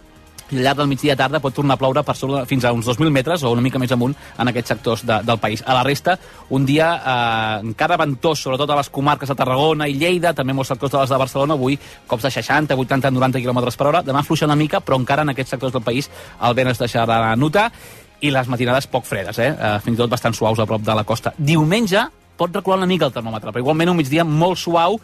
i 0.54 0.60
al 0.60 0.68
llarg 0.68 0.82
del 0.82 0.90
migdia 0.92 1.16
tarda 1.20 1.42
pot 1.44 1.56
tornar 1.56 1.76
a 1.76 1.82
ploure 1.82 2.04
per 2.06 2.16
sobre, 2.18 2.44
fins 2.50 2.66
a 2.66 2.74
uns 2.76 2.88
2.000 2.88 3.12
metres 3.14 3.44
o 3.44 3.52
una 3.54 3.64
mica 3.66 3.82
més 3.82 3.92
amunt 3.92 4.14
en 4.14 4.52
aquests 4.52 4.74
sectors 4.76 5.06
de, 5.06 5.20
del 5.26 5.40
país. 5.42 5.64
A 5.66 5.76
la 5.78 5.84
resta, 5.84 6.18
un 6.54 6.66
dia 6.66 6.90
eh, 6.96 7.58
encara 7.66 7.98
ventós, 8.00 8.44
sobretot 8.46 8.70
a 8.70 8.80
les 8.80 8.92
comarques 8.94 9.30
de 9.30 9.38
Tarragona 9.40 9.88
i 9.90 9.98
Lleida, 9.98 10.34
també 10.38 10.54
molts 10.54 10.74
sectors 10.74 10.94
de 10.94 11.04
les 11.04 11.14
de 11.14 11.22
Barcelona, 11.26 11.58
avui 11.58 11.78
cops 12.08 12.30
de 12.30 12.34
60, 12.38 12.78
80, 12.78 13.12
90 13.12 13.44
km 13.44 13.64
per 13.76 13.90
hora. 13.90 14.04
Demà 14.06 14.24
fluixa 14.24 14.50
una 14.50 14.60
mica, 14.60 14.82
però 14.82 15.00
encara 15.02 15.26
en 15.26 15.34
aquests 15.34 15.56
sectors 15.58 15.74
del 15.76 15.86
país 15.86 16.10
el 16.42 16.58
vent 16.58 16.74
es 16.74 16.82
deixarà 16.82 17.22
notar 17.36 17.70
i 18.24 18.32
les 18.32 18.48
matinades 18.48 18.88
poc 18.88 19.08
fredes, 19.08 19.40
eh? 19.40 19.52
eh 19.52 19.78
fins 19.84 19.98
i 19.98 20.04
tot 20.04 20.12
bastant 20.12 20.36
suaus 20.36 20.60
a 20.60 20.68
prop 20.68 20.84
de 20.84 20.96
la 20.96 21.04
costa. 21.04 21.34
Diumenge 21.38 22.08
pot 22.38 22.56
recular 22.56 22.80
una 22.80 22.90
mica 22.90 23.06
el 23.06 23.14
termòmetre, 23.14 23.52
però 23.52 23.62
igualment 23.62 23.92
un 23.92 24.00
migdia 24.00 24.26
molt 24.26 24.58
suau 24.60 24.98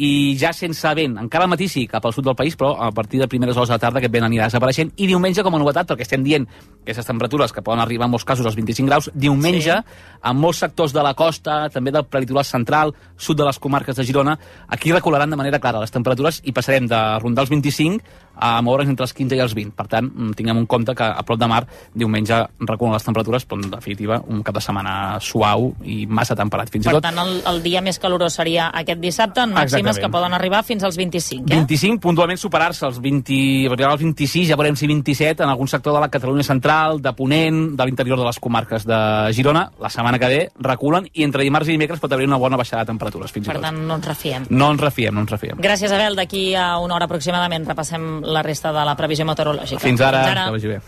i 0.00 0.36
ja 0.40 0.52
sense 0.56 0.88
vent. 0.96 1.18
Encara 1.20 1.44
al 1.44 1.50
matí 1.52 1.68
sí, 1.68 1.84
cap 1.88 2.06
al 2.06 2.14
sud 2.16 2.24
del 2.24 2.36
país, 2.36 2.56
però 2.56 2.72
a 2.80 2.90
partir 2.96 3.20
de 3.20 3.28
primeres 3.28 3.56
hores 3.56 3.68
de 3.68 3.76
la 3.76 3.82
tarda 3.82 4.00
aquest 4.00 4.14
vent 4.14 4.24
anirà 4.24 4.46
desapareixent. 4.48 4.94
I 4.96 5.08
diumenge, 5.10 5.44
com 5.44 5.54
a 5.54 5.60
novetat, 5.60 5.90
perquè 5.90 6.06
estem 6.06 6.24
dient 6.24 6.46
que 6.48 6.90
aquestes 6.90 7.06
temperatures 7.06 7.52
que 7.52 7.62
poden 7.62 7.82
arribar 7.84 8.08
en 8.08 8.14
molts 8.14 8.24
casos 8.24 8.48
als 8.48 8.56
25 8.56 8.88
graus, 8.88 9.10
diumenge, 9.12 9.76
sí. 9.76 10.00
en 10.30 10.40
molts 10.40 10.62
sectors 10.64 10.94
de 10.96 11.04
la 11.04 11.12
costa, 11.18 11.68
també 11.74 11.92
del 11.92 12.08
prelitoral 12.08 12.48
central, 12.48 12.94
sud 13.16 13.38
de 13.38 13.44
les 13.44 13.60
comarques 13.60 13.96
de 13.96 14.06
Girona, 14.08 14.38
aquí 14.68 14.92
recularan 14.92 15.30
de 15.30 15.36
manera 15.36 15.60
clara 15.60 15.84
les 15.84 15.92
temperatures 15.92 16.40
i 16.44 16.56
passarem 16.56 16.88
de 16.88 17.00
rondar 17.20 17.44
els 17.44 17.52
25 17.52 18.00
a 18.40 18.60
moure's 18.62 18.88
entre 18.88 19.04
els 19.04 19.12
15 19.14 19.36
i 19.36 19.40
els 19.44 19.54
20. 19.54 19.74
Per 19.76 19.86
tant, 19.86 20.08
mm, 20.10 20.32
tinguem 20.38 20.58
en 20.58 20.66
compte 20.66 20.94
que 20.96 21.04
a 21.04 21.22
prop 21.22 21.38
de 21.38 21.46
mar 21.46 21.66
diumenge 21.94 22.40
reculen 22.60 22.94
les 22.94 23.04
temperatures, 23.04 23.46
però 23.46 23.60
en 23.62 23.70
definitiva 23.70 24.20
un 24.28 24.42
cap 24.42 24.54
de 24.54 24.60
setmana 24.64 25.18
suau 25.20 25.74
i 25.84 26.06
massa 26.06 26.34
temperat. 26.36 26.70
Fins 26.70 26.86
i 26.86 26.88
Per 26.88 26.96
tot 26.98 27.02
tant, 27.08 27.18
el, 27.18 27.42
el 27.46 27.62
dia 27.62 27.80
més 27.84 27.98
calorós 27.98 28.34
seria 28.34 28.70
aquest 28.74 29.00
dissabte, 29.00 29.40
en 29.42 29.50
màximes 29.54 29.96
Exactament. 29.96 30.00
que 30.06 30.10
poden 30.12 30.34
arribar 30.34 30.62
fins 30.64 30.84
als 30.84 30.96
25, 30.96 31.44
eh? 31.50 31.56
25, 31.60 32.00
puntualment 32.00 32.38
superar-se 32.38 32.86
els 32.86 33.00
20, 33.00 33.68
arribar 33.72 33.92
als 33.92 34.02
26, 34.02 34.48
ja 34.48 34.56
veurem 34.56 34.76
si 34.76 34.86
27 34.86 35.42
en 35.44 35.48
algun 35.50 35.68
sector 35.68 35.94
de 35.94 36.00
la 36.00 36.08
Catalunya 36.08 36.42
central, 36.44 37.00
de 37.02 37.12
Ponent, 37.12 37.76
de 37.76 37.84
l'interior 37.86 38.18
de 38.18 38.24
les 38.24 38.38
comarques 38.40 38.84
de 38.86 38.98
Girona. 39.36 39.70
La 39.80 39.90
setmana 39.90 40.18
que 40.18 40.28
ve 40.28 40.40
reculen 40.60 41.08
i 41.12 41.24
entre 41.24 41.42
dimarts 41.44 41.68
i 41.68 41.72
dimecres 41.76 42.00
pot 42.00 42.12
haver 42.12 42.26
una 42.26 42.36
bona 42.38 42.56
baixada 42.56 42.84
de 42.84 42.92
temperatures, 42.92 43.30
fins 43.32 43.46
i 43.46 43.50
Per 43.50 43.56
tot. 43.58 43.64
tant, 43.68 43.78
no 43.86 43.94
ens 43.96 44.06
refiem. 44.06 44.46
No 44.50 44.70
ens 44.72 44.80
refiem, 44.80 45.14
no 45.14 45.20
ens 45.20 45.30
refiem. 45.30 45.58
Gràcies, 45.58 45.92
Abel. 45.92 46.16
D'aquí 46.16 46.54
a 46.54 46.78
una 46.78 46.94
hora 46.96 47.04
aproximadament 47.06 47.66
repassem 47.66 48.22
la 48.30 48.42
resta 48.42 48.72
de 48.72 48.84
la 48.86 48.96
previsió 48.96 49.26
meteorològica. 49.28 49.82
Fins 49.82 50.00
ara, 50.00 50.24
que 50.44 50.50
vagi 50.56 50.74
bé. 50.76 50.80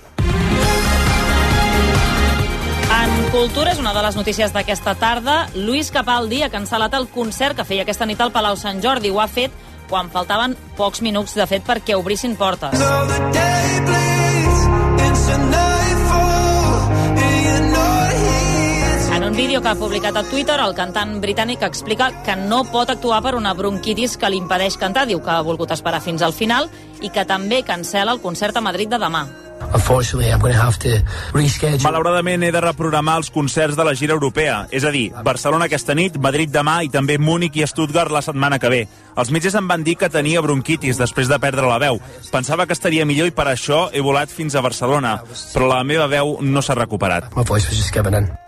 En 2.93 3.13
cultura 3.33 3.73
és 3.73 3.81
una 3.81 3.95
de 3.97 4.03
les 4.05 4.17
notícies 4.17 4.53
d'aquesta 4.53 4.95
tarda. 5.01 5.49
Luis 5.55 5.91
Capaldi 5.91 6.43
ha 6.45 6.51
cancel·lat 6.53 6.95
el 6.99 7.09
concert 7.11 7.57
que 7.57 7.65
feia 7.65 7.87
aquesta 7.87 8.07
nit 8.07 8.21
al 8.21 8.33
Palau 8.35 8.57
Sant 8.61 8.83
Jordi. 8.85 9.11
Ho 9.11 9.21
ha 9.21 9.29
fet 9.29 9.53
quan 9.93 10.09
faltaven 10.13 10.57
pocs 10.77 11.03
minuts, 11.05 11.35
de 11.37 11.47
fet, 11.49 11.65
perquè 11.67 11.97
obrissin 11.99 12.37
portes. 12.37 12.81
En 19.13 19.25
un 19.25 19.37
vídeo 19.37 19.61
que 19.61 19.69
ha 19.69 19.75
publicat 19.77 20.17
a 20.17 20.23
Twitter, 20.25 20.57
el 20.65 20.73
cantant 20.75 21.19
britànic 21.21 21.63
explica 21.67 22.09
que 22.25 22.37
no 22.37 22.63
pot 22.73 22.91
actuar 22.91 23.21
per 23.23 23.35
una 23.37 23.53
bronquitis 23.55 24.17
que 24.17 24.33
li 24.33 24.41
impedeix 24.41 24.79
cantar. 24.81 25.05
Diu 25.07 25.21
que 25.21 25.31
ha 25.31 25.45
volgut 25.45 25.71
esperar 25.77 26.01
fins 26.01 26.25
al 26.25 26.33
final 26.33 26.71
i 27.03 27.11
que 27.11 27.27
també 27.29 27.63
cancela 27.67 28.15
el 28.15 28.21
concert 28.23 28.57
a 28.57 28.65
Madrid 28.65 28.91
de 28.91 29.01
demà. 29.03 29.27
Malauradament 31.83 32.43
he 32.43 32.51
de 32.53 32.61
reprogramar 32.61 33.17
els 33.21 33.31
concerts 33.31 33.79
de 33.79 33.87
la 33.87 33.95
gira 33.95 34.17
europea, 34.17 34.67
és 34.71 34.85
a 34.85 34.91
dir, 34.91 35.07
Barcelona 35.25 35.69
aquesta 35.71 35.95
nit, 35.95 36.19
Madrid 36.19 36.53
demà 36.53 36.83
i 36.85 36.91
també 36.93 37.19
Múnich 37.19 37.57
i 37.57 37.67
Stuttgart 37.67 38.13
la 38.13 38.25
setmana 38.27 38.59
que 38.59 38.73
ve. 38.73 38.83
Els 39.17 39.31
metges 39.31 39.55
em 39.55 39.69
van 39.69 39.87
dir 39.87 39.97
que 39.97 40.11
tenia 40.13 40.43
bronquitis 40.45 41.01
després 41.01 41.31
de 41.31 41.41
perdre 41.41 41.69
la 41.69 41.81
veu. 41.83 42.01
Pensava 42.33 42.67
que 42.67 42.77
estaria 42.77 43.09
millor 43.09 43.31
i 43.31 43.37
per 43.37 43.49
això 43.49 43.87
he 43.93 44.05
volat 44.05 44.31
fins 44.31 44.57
a 44.57 44.65
Barcelona, 44.65 45.21
però 45.55 45.71
la 45.71 45.83
meva 45.85 46.11
veu 46.11 46.39
no 46.43 46.63
s'ha 46.63 46.79
recuperat. 46.79 47.31
My 47.37 47.45
voice 47.45 47.69
was 47.69 47.79
just. 47.79 48.42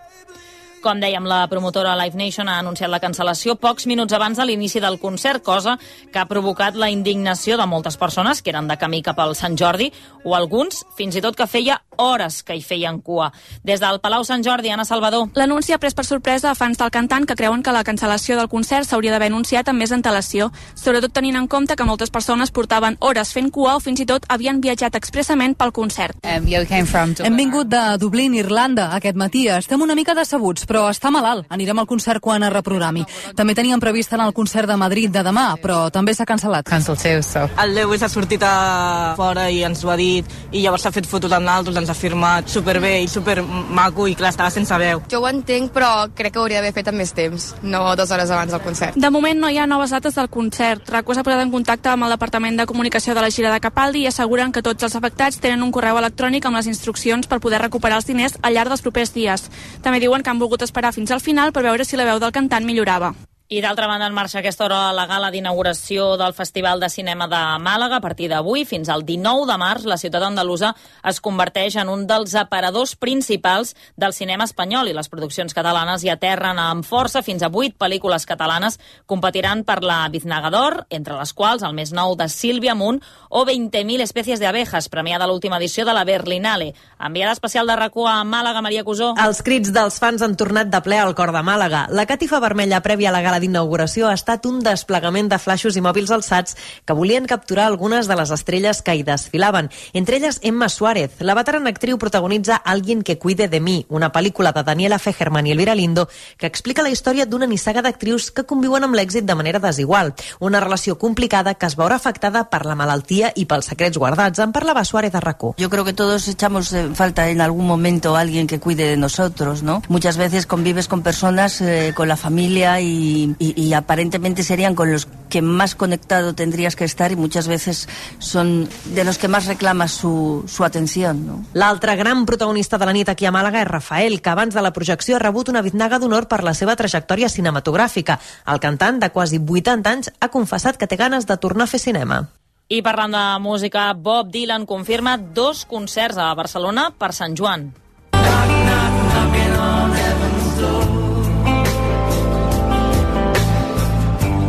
Com 0.85 0.99
dèiem, 1.01 1.25
la 1.25 1.47
promotora 1.49 1.95
Live 1.97 2.13
Nation 2.13 2.45
ha 2.45 2.59
anunciat 2.61 2.91
la 2.93 2.99
cancel·lació 3.01 3.55
pocs 3.57 3.87
minuts 3.89 4.13
abans 4.13 4.37
de 4.37 4.45
l'inici 4.45 4.77
del 4.83 4.99
concert, 5.01 5.41
cosa 5.41 5.79
que 6.13 6.19
ha 6.21 6.27
provocat 6.29 6.77
la 6.77 6.91
indignació 6.93 7.57
de 7.57 7.65
moltes 7.65 7.97
persones 7.97 8.43
que 8.45 8.53
eren 8.53 8.69
de 8.69 8.77
camí 8.77 8.99
cap 9.01 9.17
al 9.17 9.33
Sant 9.33 9.57
Jordi, 9.57 9.87
o 10.21 10.35
alguns 10.37 10.83
fins 10.93 11.17
i 11.17 11.23
tot 11.25 11.33
que 11.39 11.49
feia 11.49 11.79
hores 11.97 12.41
que 12.43 12.55
hi 12.55 12.61
feien 12.61 13.01
cua. 13.01 13.31
Des 13.63 13.79
del 13.79 13.99
Palau 13.99 14.23
Sant 14.23 14.43
Jordi, 14.43 14.69
Anna 14.69 14.85
Salvador. 14.85 15.29
L'anunci 15.35 15.73
ha 15.73 15.79
pres 15.79 15.93
per 15.93 16.05
sorpresa 16.05 16.51
a 16.51 16.55
fans 16.55 16.77
del 16.77 16.91
cantant 16.91 17.25
que 17.25 17.35
creuen 17.35 17.63
que 17.63 17.73
la 17.75 17.83
cancel·lació 17.83 18.37
del 18.37 18.49
concert 18.49 18.87
s'hauria 18.87 19.11
d'haver 19.11 19.31
anunciat 19.31 19.69
amb 19.69 19.79
més 19.79 19.91
antelació, 19.91 20.51
sobretot 20.75 21.13
tenint 21.13 21.35
en 21.39 21.47
compte 21.47 21.75
que 21.75 21.87
moltes 21.87 22.11
persones 22.11 22.51
portaven 22.51 22.97
hores 22.99 23.33
fent 23.33 23.51
cua 23.51 23.75
o 23.75 23.79
fins 23.83 24.01
i 24.01 24.05
tot 24.05 24.25
havien 24.29 24.61
viatjat 24.61 24.95
expressament 24.95 25.55
pel 25.57 25.71
concert. 25.71 26.17
Hem 26.25 27.37
vingut 27.37 27.69
de 27.71 27.83
Dublín, 27.99 28.35
Irlanda, 28.35 28.89
aquest 28.95 29.17
matí. 29.17 29.47
Estem 29.49 29.81
una 29.81 29.95
mica 29.95 30.15
decebuts, 30.17 30.65
però 30.65 30.87
està 30.89 31.11
malalt. 31.11 31.47
Anirem 31.49 31.79
al 31.79 31.87
concert 31.87 32.21
quan 32.21 32.43
es 32.43 32.53
reprogrami. 32.53 33.05
També 33.35 33.55
teníem 33.55 33.79
previst 33.79 34.13
anar 34.13 34.29
al 34.29 34.33
concert 34.33 34.69
de 34.69 34.77
Madrid 34.79 35.11
de 35.11 35.23
demà, 35.25 35.47
però 35.61 35.85
també 35.93 36.13
s'ha 36.15 36.27
cancel·lat. 36.27 36.65
Cancel 36.67 36.97
so. 37.23 37.45
El 37.61 37.75
Lewis 37.75 38.03
ha 38.03 38.09
sortit 38.09 38.43
a 38.43 39.13
fora 39.17 39.49
i 39.51 39.63
ens 39.63 39.83
ho 39.83 39.91
ha 39.91 39.97
dit 39.99 40.25
i 40.51 40.63
llavors 40.63 40.85
s'ha 40.85 40.93
fet 40.95 41.07
fotos 41.09 41.31
amb 41.35 41.45
naltros, 41.47 41.75
ens 41.85 41.93
ha 41.93 41.97
firmat 41.97 42.49
superbé 42.49 42.97
i 43.03 43.07
supermaco 43.07 44.07
i 44.09 44.15
clar, 44.17 44.31
estava 44.33 44.49
sense 44.53 44.77
veu. 44.81 45.03
Jo 45.11 45.21
ho 45.21 45.27
entenc, 45.29 45.71
però 45.75 46.07
crec 46.17 46.33
que 46.33 46.41
hauria 46.41 46.61
d'haver 46.61 46.73
fet 46.75 46.89
amb 46.89 46.99
més 47.01 47.13
temps, 47.15 47.51
no 47.61 47.83
dues 47.95 48.11
hores 48.11 48.31
abans 48.33 48.55
del 48.55 48.63
concert. 48.65 48.97
De 48.97 49.11
moment 49.13 49.39
no 49.39 49.51
hi 49.51 49.59
ha 49.61 49.67
noves 49.69 49.93
dates 49.93 50.17
del 50.17 50.31
concert. 50.33 50.89
RACU 50.89 51.13
s'ha 51.15 51.25
posat 51.27 51.43
en 51.45 51.53
contacte 51.53 51.93
amb 51.93 52.07
el 52.07 52.15
Departament 52.15 52.57
de 52.57 52.65
Comunicació 52.65 53.13
de 53.13 53.21
la 53.21 53.29
gira 53.29 53.53
de 53.53 53.61
Capaldi 53.61 54.05
i 54.05 54.09
asseguren 54.09 54.51
que 54.55 54.65
tots 54.65 54.87
els 54.87 54.97
afectats 54.97 55.39
tenen 55.43 55.63
un 55.63 55.71
correu 55.75 55.99
electrònic 56.01 56.49
amb 56.49 56.57
les 56.57 56.71
instruccions 56.71 57.29
per 57.29 57.41
poder 57.43 57.61
recuperar 57.61 58.01
els 58.01 58.09
diners 58.09 58.39
al 58.41 58.57
llarg 58.57 58.73
dels 58.73 58.85
propers 58.85 59.13
dies. 59.13 59.47
També 59.85 60.01
diuen 60.01 60.23
que 60.23 60.33
han 60.33 60.41
volgut 60.41 60.65
esperar 60.65 60.93
fins 60.95 61.11
al 61.11 61.21
final 61.21 61.53
per 61.53 61.63
veure 61.69 61.85
si 61.85 61.97
la 61.99 62.09
veu 62.09 62.19
del 62.19 62.33
cantant 62.33 62.65
millorava. 62.65 63.13
I 63.47 63.59
d'altra 63.61 63.85
banda, 63.85 64.07
en 64.09 64.13
marxa 64.17 64.39
aquesta 64.39 64.63
hora 64.65 64.89
la 64.97 65.03
gala 65.05 65.27
d'inauguració 65.29 66.15
del 66.17 66.33
Festival 66.33 66.79
de 66.81 66.87
Cinema 66.89 67.27
de 67.29 67.39
Màlaga. 67.61 67.99
A 67.99 68.01
partir 68.01 68.25
d'avui, 68.31 68.63
fins 68.65 68.89
al 68.89 69.03
19 69.05 69.45
de 69.45 69.57
març, 69.61 69.83
la 69.85 69.99
ciutat 70.01 70.23
andalusa 70.25 70.71
es 71.05 71.19
converteix 71.21 71.75
en 71.77 71.91
un 71.93 72.07
dels 72.09 72.33
aparadors 72.33 72.95
principals 72.97 73.75
del 74.01 74.15
cinema 74.17 74.47
espanyol 74.49 74.89
i 74.89 74.95
les 74.97 75.09
produccions 75.13 75.53
catalanes 75.53 76.01
hi 76.01 76.09
aterren 76.09 76.57
amb 76.57 76.81
força. 76.89 77.21
Fins 77.21 77.45
a 77.45 77.51
8 77.53 77.77
pel·lícules 77.77 78.25
catalanes 78.25 78.79
competiran 79.05 79.61
per 79.61 79.83
la 79.85 79.99
Biznaga 80.09 80.49
d'Or, 80.49 80.79
entre 80.89 81.13
les 81.19 81.35
quals 81.37 81.61
el 81.61 81.77
més 81.77 81.93
nou 81.93 82.15
de 82.17 82.25
Sílvia 82.25 82.73
Munt 82.73 83.03
o 83.29 83.45
20.000 83.45 84.01
espècies 84.01 84.41
d'abejas, 84.41 84.89
premiada 84.89 85.25
a 85.25 85.29
l'última 85.29 85.61
edició 85.61 85.85
de 85.85 85.93
la 85.93 86.03
Berlinale. 86.03 86.71
Enviada 86.97 87.37
especial 87.37 87.69
de 87.69 87.77
rac 87.77 87.93
a 87.93 88.17
Màlaga, 88.25 88.65
Maria 88.65 88.83
Cusó. 88.83 89.13
Els 89.21 89.45
crits 89.45 89.69
dels 89.69 90.01
fans 90.01 90.25
han 90.25 90.33
tornat 90.33 90.73
de 90.73 90.81
ple 90.81 90.97
al 90.97 91.13
cor 91.13 91.29
de 91.29 91.45
Màlaga. 91.45 91.85
La 91.93 92.09
catifa 92.09 92.41
vermella 92.41 92.81
prèvia 92.81 93.13
a 93.13 93.13
la 93.13 93.21
gala 93.21 93.34
gala 93.35 93.43
d'inauguració 93.43 94.07
ha 94.07 94.15
estat 94.15 94.45
un 94.47 94.61
desplegament 94.63 95.27
de 95.27 95.37
flaixos 95.41 95.75
i 95.75 95.81
mòbils 95.83 96.11
alçats 96.13 96.55
que 96.85 96.95
volien 96.95 97.25
capturar 97.27 97.65
algunes 97.67 98.07
de 98.07 98.15
les 98.15 98.31
estrelles 98.31 98.81
que 98.81 98.95
hi 98.95 99.03
desfilaven. 99.03 99.69
Entre 99.93 100.17
elles, 100.17 100.39
Emma 100.41 100.69
Suárez. 100.69 101.19
La 101.19 101.35
veterana 101.35 101.69
actriu 101.69 101.97
protagonitza 101.97 102.55
Alguien 102.55 103.01
que 103.03 103.17
cuide 103.19 103.49
de 103.49 103.59
mi, 103.59 103.85
una 103.89 104.11
pel·lícula 104.13 104.53
de 104.53 104.63
Daniela 104.63 104.99
Fegerman 104.99 105.47
i 105.47 105.51
Elvira 105.51 105.75
Lindo 105.75 106.07
que 106.37 106.47
explica 106.47 106.83
la 106.83 106.93
història 106.93 107.25
d'una 107.25 107.47
nissaga 107.47 107.81
d'actrius 107.83 108.29
que 108.31 108.45
conviuen 108.45 108.85
amb 108.87 108.95
l'èxit 108.95 109.25
de 109.27 109.35
manera 109.35 109.59
desigual. 109.59 110.13
Una 110.39 110.61
relació 110.63 110.97
complicada 110.97 111.55
que 111.55 111.67
es 111.67 111.75
veurà 111.75 111.99
afectada 111.99 112.45
per 112.49 112.63
la 112.65 112.75
malaltia 112.79 113.33
i 113.35 113.45
pels 113.49 113.67
secrets 113.73 113.97
guardats. 113.97 114.39
En 114.39 114.55
parlava 114.55 114.85
Suárez 114.85 115.11
de 115.11 115.19
Racó. 115.19 115.55
Yo 115.57 115.69
creo 115.69 115.83
que 115.83 115.93
todos 115.93 116.27
echamos 116.29 116.73
falta 116.93 117.27
en 117.29 117.41
algún 117.41 117.67
momento 117.67 118.15
alguien 118.15 118.47
que 118.47 118.59
cuide 118.59 118.87
de 118.87 118.97
nosotros, 118.97 119.63
¿no? 119.63 119.81
Muchas 119.89 120.15
veces 120.15 120.45
convives 120.45 120.87
con 120.87 121.01
personas, 121.01 121.59
eh, 121.61 121.91
con 121.95 122.07
la 122.07 122.15
familia 122.15 122.79
y, 122.79 123.24
y- 123.39 123.53
y 123.61 123.73
aparentemente 123.73 124.43
serían 124.43 124.75
con 124.75 124.91
los 124.91 125.07
que 125.29 125.41
más 125.41 125.75
conectado 125.75 126.33
tendrías 126.35 126.75
que 126.75 126.85
estar 126.85 127.11
y 127.11 127.15
muchas 127.15 127.47
veces 127.47 127.89
son 128.19 128.69
de 128.93 129.03
los 129.03 129.17
que 129.17 129.27
más 129.27 129.45
reclamas 129.45 129.91
su, 129.91 130.43
su 130.47 130.63
atención, 130.63 131.25
¿no? 131.27 131.45
L'altre 131.53 131.95
gran 131.95 132.25
protagonista 132.25 132.77
de 132.77 132.85
la 132.85 132.93
nit 132.93 133.09
aquí 133.09 133.25
a 133.25 133.31
Màlaga 133.31 133.61
és 133.61 133.67
Rafael, 133.67 134.21
que 134.21 134.29
abans 134.29 134.53
de 134.53 134.61
la 134.61 134.71
projecció 134.73 135.15
ha 135.17 135.19
rebut 135.19 135.49
una 135.49 135.61
biznaga 135.61 135.99
d'honor 135.99 136.27
per 136.27 136.43
la 136.43 136.53
seva 136.53 136.75
trajectòria 136.75 137.29
cinematogràfica. 137.29 138.19
El 138.47 138.59
cantant, 138.59 138.99
de 138.99 139.09
quasi 139.11 139.39
80 139.39 139.89
anys, 139.89 140.11
ha 140.19 140.29
confessat 140.29 140.77
que 140.77 140.87
té 140.87 140.95
ganes 140.95 141.25
de 141.25 141.37
tornar 141.37 141.65
a 141.65 141.67
fer 141.67 141.79
cinema. 141.79 142.29
I 142.67 142.81
parlant 142.81 143.13
de 143.13 143.23
música, 143.43 143.91
Bob 143.93 144.31
Dylan 144.33 144.65
confirma 144.65 145.17
dos 145.17 145.65
concerts 145.65 146.17
a 146.17 146.33
Barcelona 146.33 146.89
per 146.97 147.11
Sant 147.13 147.35
Joan. 147.37 147.73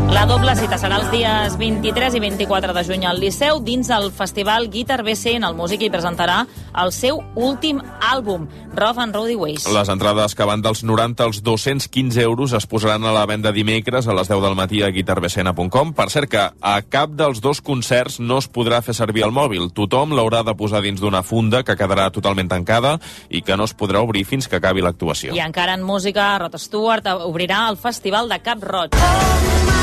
La 0.06 0.22
doble 0.24 0.52
cita 0.54 0.76
serà 0.78 1.00
els 1.00 1.08
dies 1.10 1.56
23 1.58 2.14
i 2.14 2.20
24 2.22 2.74
de 2.76 2.82
juny 2.86 3.04
al 3.08 3.18
Liceu 3.18 3.58
dins 3.64 3.88
el 3.90 4.12
festival 4.14 4.68
Guitar 4.70 5.00
BCN. 5.02 5.42
El 5.48 5.56
músic 5.58 5.82
hi 5.82 5.90
presentarà 5.90 6.44
el 6.78 6.92
seu 6.94 7.18
últim 7.34 7.80
àlbum, 8.04 8.46
Rough 8.76 9.00
and 9.02 9.16
Rowdy 9.16 9.34
Ways. 9.34 9.66
Les 9.74 9.90
entrades 9.90 10.36
que 10.38 10.46
van 10.46 10.62
dels 10.62 10.84
90 10.86 11.26
als 11.26 11.42
215 11.42 12.22
euros 12.22 12.54
es 12.54 12.68
posaran 12.70 13.04
a 13.04 13.12
la 13.12 13.26
venda 13.26 13.52
dimecres 13.52 14.06
a 14.06 14.14
les 14.14 14.30
10 14.30 14.42
del 14.46 14.54
matí 14.58 14.82
a 14.86 14.92
guitarbcn.com. 14.94 15.92
Per 15.98 16.08
cert 16.14 16.30
que 16.30 16.44
a 16.54 16.76
cap 16.82 17.16
dels 17.18 17.42
dos 17.42 17.60
concerts 17.60 18.20
no 18.20 18.38
es 18.38 18.46
podrà 18.46 18.82
fer 18.86 18.94
servir 18.94 19.26
el 19.26 19.34
mòbil. 19.34 19.72
Tothom 19.74 20.14
l'haurà 20.14 20.44
de 20.46 20.54
posar 20.54 20.84
dins 20.86 21.02
d'una 21.02 21.24
funda 21.26 21.64
que 21.66 21.76
quedarà 21.76 22.12
totalment 22.14 22.52
tancada 22.54 22.98
i 23.28 23.42
que 23.42 23.58
no 23.58 23.66
es 23.66 23.74
podrà 23.74 24.06
obrir 24.06 24.22
fins 24.24 24.46
que 24.46 24.62
acabi 24.62 24.86
l'actuació. 24.86 25.34
I 25.34 25.42
encara 25.42 25.74
en 25.74 25.82
música, 25.82 26.36
Rod 26.38 26.54
Stewart 26.62 27.10
obrirà 27.26 27.66
el 27.68 27.80
Festival 27.80 28.30
de 28.30 28.40
Cap 28.44 28.62
Roig. 28.62 28.94
En 28.94 29.02
entrevista 29.02 29.75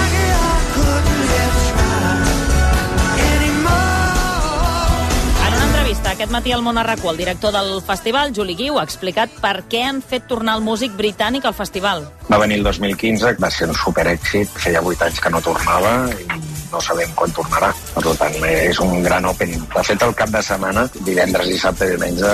aquest 6.24 6.32
matí 6.32 6.54
al 6.54 6.62
Món 6.64 6.78
Arracó, 6.78 7.12
el 7.12 7.18
director 7.18 7.52
del 7.52 7.82
festival, 7.82 8.32
Juli 8.36 8.54
Guiu, 8.56 8.78
ha 8.80 8.86
explicat 8.88 9.34
per 9.44 9.66
què 9.68 9.82
han 9.84 9.98
fet 10.00 10.24
tornar 10.30 10.54
el 10.56 10.62
músic 10.64 10.94
britànic 10.96 11.44
al 11.50 11.56
festival. 11.58 12.06
Va 12.30 12.38
venir 12.40 12.62
el 12.62 12.64
2015, 12.64 13.34
va 13.44 13.50
ser 13.52 13.68
un 13.68 13.76
superèxit, 13.76 14.54
feia 14.64 14.80
8 14.80 15.04
anys 15.10 15.20
que 15.20 15.32
no 15.34 15.42
tornava 15.44 15.92
i 16.14 16.28
no 16.72 16.80
sabem 16.80 17.12
quan 17.18 17.36
tornarà. 17.36 17.74
Per 17.98 18.16
tant, 18.22 18.40
és 18.48 18.80
un 18.80 19.04
gran 19.04 19.28
opening. 19.28 19.68
De 19.76 19.84
fet, 19.84 20.08
el 20.08 20.16
cap 20.16 20.32
de 20.32 20.46
setmana, 20.48 20.86
divendres, 21.02 21.52
dissabte 21.52 21.90
i 21.90 21.98
diumenge, 21.98 22.32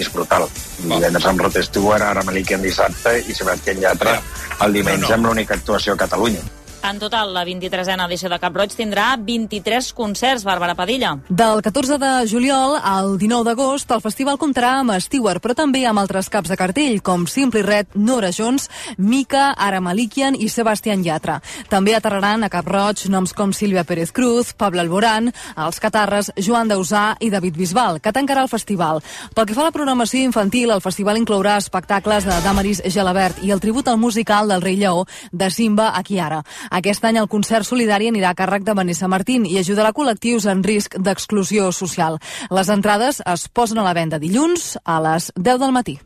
és 0.00 0.08
brutal. 0.16 0.48
Divendres 0.80 1.28
amb 1.28 1.44
Rod 1.44 1.60
Stewart, 1.68 2.08
ara 2.08 2.24
Malikian 2.24 2.64
dissabte 2.64 3.18
i 3.20 3.36
Sebastián 3.36 3.84
Yatra 3.84 4.16
el 4.64 4.80
diumenge 4.80 5.12
amb 5.12 5.28
l'única 5.28 5.60
actuació 5.60 5.92
a 5.92 6.04
Catalunya. 6.06 6.61
En 6.82 6.98
total, 6.98 7.30
la 7.30 7.44
23a 7.46 7.94
edició 8.08 8.26
de 8.26 8.40
Cap 8.42 8.56
Roig 8.58 8.72
tindrà 8.74 9.12
23 9.14 9.92
concerts, 9.94 10.42
Bàrbara 10.42 10.74
Padilla. 10.74 11.12
Del 11.28 11.60
14 11.62 11.94
de 12.02 12.10
juliol 12.26 12.74
al 12.82 13.12
19 13.20 13.46
d'agost, 13.46 13.92
el 13.94 14.00
festival 14.02 14.38
comptarà 14.38 14.72
amb 14.80 14.96
Stewart, 14.98 15.38
però 15.38 15.54
també 15.54 15.84
amb 15.86 16.02
altres 16.02 16.26
caps 16.28 16.50
de 16.50 16.56
cartell, 16.58 16.98
com 17.00 17.28
Simply 17.30 17.62
Red, 17.62 17.94
Nora 17.94 18.32
Jones, 18.34 18.66
Mika, 18.98 19.52
Ara 19.54 19.78
Malikian 19.80 20.34
i 20.34 20.48
Sebastián 20.50 21.04
Yatra. 21.06 21.38
També 21.70 21.94
aterraran 21.94 22.42
a 22.42 22.50
Cap 22.50 22.66
Roig 22.66 23.04
noms 23.14 23.30
com 23.32 23.54
Sílvia 23.54 23.86
Pérez 23.86 24.10
Cruz, 24.10 24.50
Pablo 24.52 24.82
Alborán, 24.82 25.30
els 25.54 25.78
catarres 25.78 26.32
Joan 26.34 26.66
Dausà 26.66 27.14
i 27.20 27.30
David 27.30 27.62
Bisbal, 27.62 28.00
que 28.02 28.10
tancarà 28.10 28.42
el 28.42 28.50
festival. 28.50 29.04
Pel 29.36 29.46
que 29.46 29.54
fa 29.54 29.62
a 29.62 29.68
la 29.70 29.76
programació 29.76 30.26
infantil, 30.26 30.74
el 30.74 30.82
festival 30.82 31.22
inclourà 31.22 31.60
espectacles 31.62 32.26
de 32.26 32.42
Damaris 32.42 32.82
Gelabert 32.90 33.38
i 33.46 33.54
el 33.54 33.62
tribut 33.62 33.86
al 33.86 34.02
musical 34.02 34.50
del 34.50 34.66
Rei 34.66 34.82
Lleó 34.82 35.06
de 35.30 35.50
Simba 35.50 35.92
a 35.94 36.02
Kiara. 36.02 36.42
Aquest 36.72 37.04
any 37.04 37.18
el 37.20 37.28
concert 37.28 37.68
solidari 37.68 38.08
anirà 38.08 38.30
a 38.32 38.38
càrrec 38.38 38.64
de 38.64 38.76
Vanessa 38.78 39.10
Martín 39.12 39.44
i 39.44 39.58
ajudarà 39.60 39.92
col·lectius 39.92 40.48
en 40.48 40.62
risc 40.64 40.96
d'exclusió 40.96 41.68
social. 41.76 42.16
Les 42.48 42.72
entrades 42.72 43.20
es 43.34 43.44
posen 43.52 43.82
a 43.82 43.84
la 43.84 43.92
venda 43.98 44.22
dilluns 44.22 44.78
a 44.84 44.96
les 45.04 45.28
10 45.36 45.60
del 45.60 45.76
matí. 45.76 45.98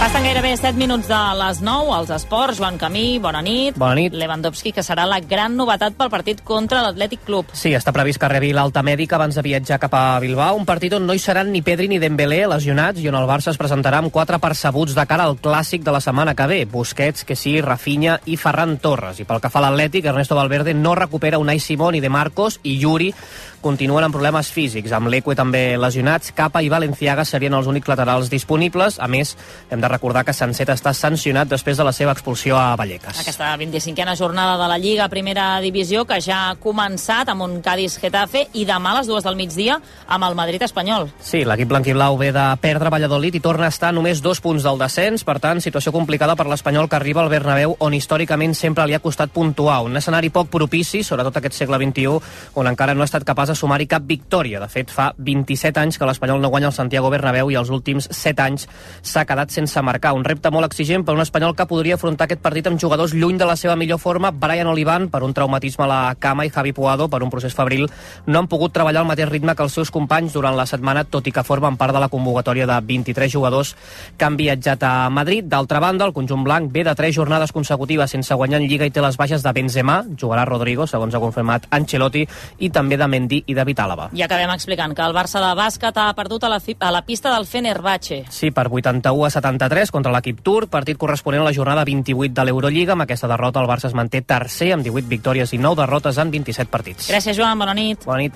Passen 0.00 0.24
gairebé 0.24 0.54
7 0.56 0.78
minuts 0.80 1.10
de 1.10 1.16
les 1.36 1.58
9 1.60 1.90
als 1.92 2.08
esports. 2.14 2.56
Joan 2.56 2.78
Camí, 2.80 3.18
bona 3.20 3.42
nit. 3.44 3.76
Bona 3.76 3.98
nit. 3.98 4.14
Lewandowski, 4.16 4.70
que 4.72 4.80
serà 4.80 5.04
la 5.04 5.18
gran 5.20 5.58
novetat 5.58 5.92
pel 5.98 6.08
partit 6.08 6.38
contra 6.40 6.80
l'Atlètic 6.86 7.20
Club. 7.26 7.50
Sí, 7.52 7.74
està 7.76 7.92
previst 7.92 8.16
que 8.16 8.30
rebi 8.32 8.54
l'alta 8.56 8.80
mèdica 8.80 9.18
abans 9.18 9.36
de 9.36 9.44
viatjar 9.44 9.76
cap 9.82 9.92
a 9.98 10.16
Bilbao, 10.24 10.56
un 10.56 10.64
partit 10.64 10.96
on 10.96 11.04
no 11.04 11.12
hi 11.12 11.20
seran 11.20 11.52
ni 11.52 11.60
Pedri 11.60 11.90
ni 11.92 11.98
Dembélé 12.00 12.46
lesionats 12.48 13.02
i 13.04 13.10
on 13.12 13.18
el 13.20 13.28
Barça 13.28 13.52
es 13.52 13.60
presentarà 13.60 14.00
amb 14.00 14.08
quatre 14.08 14.40
percebuts 14.40 14.96
de 14.96 15.04
cara 15.04 15.28
al 15.28 15.36
clàssic 15.36 15.84
de 15.84 15.92
la 15.92 16.00
setmana 16.00 16.32
que 16.34 16.48
ve, 16.48 16.62
Busquets, 16.64 17.28
que 17.28 17.36
sí, 17.36 17.58
Rafinha 17.60 18.22
i 18.24 18.38
Ferran 18.40 18.78
Torres. 18.80 19.20
I 19.20 19.28
pel 19.28 19.44
que 19.44 19.52
fa 19.52 19.60
a 19.60 19.66
l'Atlètic, 19.66 20.08
Ernesto 20.08 20.40
Valverde 20.40 20.72
no 20.72 20.96
recupera 20.96 21.42
Unai 21.44 21.60
Simón 21.60 21.94
i 21.94 22.00
De 22.00 22.08
Marcos 22.08 22.56
i 22.62 22.78
Yuri 22.80 23.12
continuen 23.60 24.04
amb 24.06 24.14
problemes 24.14 24.48
físics, 24.52 24.92
amb 24.96 25.10
l'Eque 25.12 25.36
també 25.36 25.76
lesionats, 25.78 26.32
Capa 26.36 26.62
i 26.64 26.70
Valenciaga 26.72 27.26
serien 27.28 27.54
els 27.54 27.68
únics 27.68 27.88
laterals 27.90 28.30
disponibles. 28.32 28.98
A 28.98 29.08
més, 29.08 29.34
hem 29.70 29.80
de 29.82 29.88
recordar 29.90 30.24
que 30.24 30.34
Sanset 30.34 30.72
està 30.72 30.94
sancionat 30.96 31.50
després 31.50 31.76
de 31.76 31.84
la 31.84 31.92
seva 31.92 32.14
expulsió 32.16 32.56
a 32.58 32.74
Vallecas. 32.80 33.20
Aquesta 33.20 33.52
25a 33.60 34.16
jornada 34.16 34.56
de 34.60 34.68
la 34.70 34.78
Lliga 34.80 35.08
Primera 35.12 35.60
Divisió 35.60 36.06
que 36.08 36.20
ja 36.24 36.40
ha 36.48 36.56
començat 36.56 37.28
amb 37.28 37.44
un 37.44 37.58
Cádiz-Getafe 37.60 38.46
i 38.56 38.64
demà 38.64 38.94
a 38.94 39.00
les 39.00 39.10
dues 39.10 39.26
del 39.26 39.36
migdia 39.36 39.76
amb 40.08 40.24
el 40.24 40.38
Madrid 40.38 40.62
espanyol. 40.64 41.10
Sí, 41.20 41.44
l'equip 41.44 41.68
blanquiblau 41.68 42.16
ve 42.20 42.32
de 42.32 42.46
perdre 42.62 42.90
Valladolid 42.90 43.36
i 43.36 43.44
torna 43.44 43.68
a 43.68 43.74
estar 43.74 43.92
només 43.92 44.22
dos 44.24 44.40
punts 44.40 44.64
del 44.64 44.80
descens, 44.80 45.24
per 45.28 45.38
tant, 45.42 45.60
situació 45.60 45.92
complicada 45.92 46.36
per 46.36 46.48
l'Espanyol 46.48 46.88
que 46.88 46.96
arriba 46.96 47.20
al 47.22 47.30
Bernabéu, 47.32 47.76
on 47.80 47.94
històricament 47.94 48.56
sempre 48.56 48.86
li 48.88 48.96
ha 48.96 49.04
costat 49.04 49.34
puntuar. 49.34 49.82
Un 49.84 50.00
escenari 50.00 50.32
poc 50.32 50.48
propici, 50.48 51.04
sobretot 51.04 51.36
aquest 51.36 51.60
segle 51.60 51.78
XXI, 51.80 52.18
on 52.56 52.70
encara 52.70 52.96
no 52.96 53.04
ha 53.04 53.10
estat 53.10 53.26
capaç 53.28 53.49
de 53.50 53.56
sumar-hi 53.58 53.88
cap 53.90 54.06
victòria. 54.06 54.60
De 54.62 54.68
fet, 54.70 54.90
fa 54.94 55.10
27 55.18 55.82
anys 55.82 55.98
que 55.98 56.06
l'Espanyol 56.08 56.40
no 56.40 56.50
guanya 56.52 56.70
el 56.70 56.76
Santiago 56.76 57.10
Bernabéu 57.10 57.50
i 57.50 57.58
els 57.58 57.70
últims 57.74 58.06
7 58.14 58.44
anys 58.46 58.68
s'ha 59.02 59.26
quedat 59.26 59.50
sense 59.50 59.82
marcar. 59.82 60.14
Un 60.14 60.24
repte 60.24 60.52
molt 60.54 60.68
exigent 60.70 61.04
per 61.04 61.16
un 61.16 61.24
espanyol 61.24 61.56
que 61.58 61.66
podria 61.66 61.98
afrontar 61.98 62.28
aquest 62.28 62.42
partit 62.44 62.70
amb 62.70 62.80
jugadors 62.80 63.14
lluny 63.14 63.38
de 63.40 63.48
la 63.48 63.56
seva 63.58 63.76
millor 63.76 63.98
forma. 63.98 64.30
Brian 64.30 64.70
Olivan, 64.70 65.08
per 65.10 65.24
un 65.26 65.34
traumatisme 65.34 65.84
a 65.84 65.90
la 65.90 66.00
cama, 66.18 66.46
i 66.46 66.54
Javi 66.54 66.72
Puado, 66.72 67.08
per 67.10 67.22
un 67.22 67.30
procés 67.30 67.54
febril, 67.56 67.88
no 68.26 68.38
han 68.38 68.48
pogut 68.48 68.72
treballar 68.72 69.02
al 69.02 69.10
mateix 69.10 69.28
ritme 69.28 69.54
que 69.56 69.66
els 69.66 69.74
seus 69.74 69.90
companys 69.90 70.36
durant 70.36 70.56
la 70.56 70.66
setmana, 70.66 71.04
tot 71.04 71.26
i 71.26 71.34
que 71.34 71.44
formen 71.46 71.76
part 71.80 71.94
de 71.96 72.02
la 72.02 72.10
convocatòria 72.12 72.68
de 72.70 72.78
23 72.86 73.32
jugadors 73.32 73.74
que 74.16 74.26
han 74.28 74.38
viatjat 74.38 74.82
a 74.86 74.94
Madrid. 75.10 75.48
D'altra 75.50 75.80
banda, 75.82 76.06
el 76.06 76.14
conjunt 76.16 76.44
blanc 76.46 76.70
ve 76.72 76.84
de 76.86 76.94
tres 76.94 77.14
jornades 77.16 77.52
consecutives 77.52 78.10
sense 78.10 78.34
guanyar 78.34 78.60
en 78.60 78.68
Lliga 78.68 78.86
i 78.86 78.94
té 78.94 79.02
les 79.02 79.16
baixes 79.16 79.42
de 79.42 79.52
Benzema, 79.56 80.00
jugarà 80.20 80.44
Rodrigo, 80.48 80.86
segons 80.86 81.14
ha 81.14 81.22
confirmat 81.22 81.66
Ancelotti, 81.70 82.26
i 82.58 82.70
també 82.70 82.98
de 83.00 83.08
Mendy 83.10 83.39
i 83.46 83.54
David 83.54 83.78
Àlava. 83.84 84.08
I 84.12 84.22
acabem 84.22 84.50
explicant 84.54 84.94
que 84.94 85.02
el 85.02 85.14
Barça 85.14 85.40
de 85.42 85.50
bàsquet 85.58 85.96
ha 85.96 86.08
perdut 86.14 86.44
a 86.44 86.48
la, 86.52 86.60
fi- 86.60 86.76
a 86.80 86.90
la 86.90 87.02
pista 87.02 87.32
del 87.34 87.46
Fenerbahce. 87.46 88.24
Sí, 88.30 88.50
per 88.50 88.66
81 88.70 89.24
a 89.26 89.30
73 89.30 89.90
contra 89.90 90.12
l'equip 90.12 90.40
turc, 90.42 90.68
partit 90.70 90.96
corresponent 90.98 91.42
a 91.42 91.44
la 91.48 91.52
jornada 91.56 91.84
28 91.84 92.34
de 92.34 92.44
l'Eurolliga. 92.44 92.92
Amb 92.94 93.02
aquesta 93.06 93.28
derrota 93.30 93.60
el 93.60 93.68
Barça 93.70 93.86
es 93.90 93.94
manté 93.94 94.22
tercer 94.22 94.72
amb 94.74 94.84
18 94.84 95.08
victòries 95.08 95.52
i 95.52 95.58
9 95.58 95.82
derrotes 95.82 96.18
en 96.18 96.30
27 96.30 96.70
partits. 96.70 97.08
Gràcies, 97.10 97.36
Joan. 97.36 97.58
Bona 97.58 97.74
nit. 97.74 98.04
Bona 98.06 98.18
nit. 98.24 98.32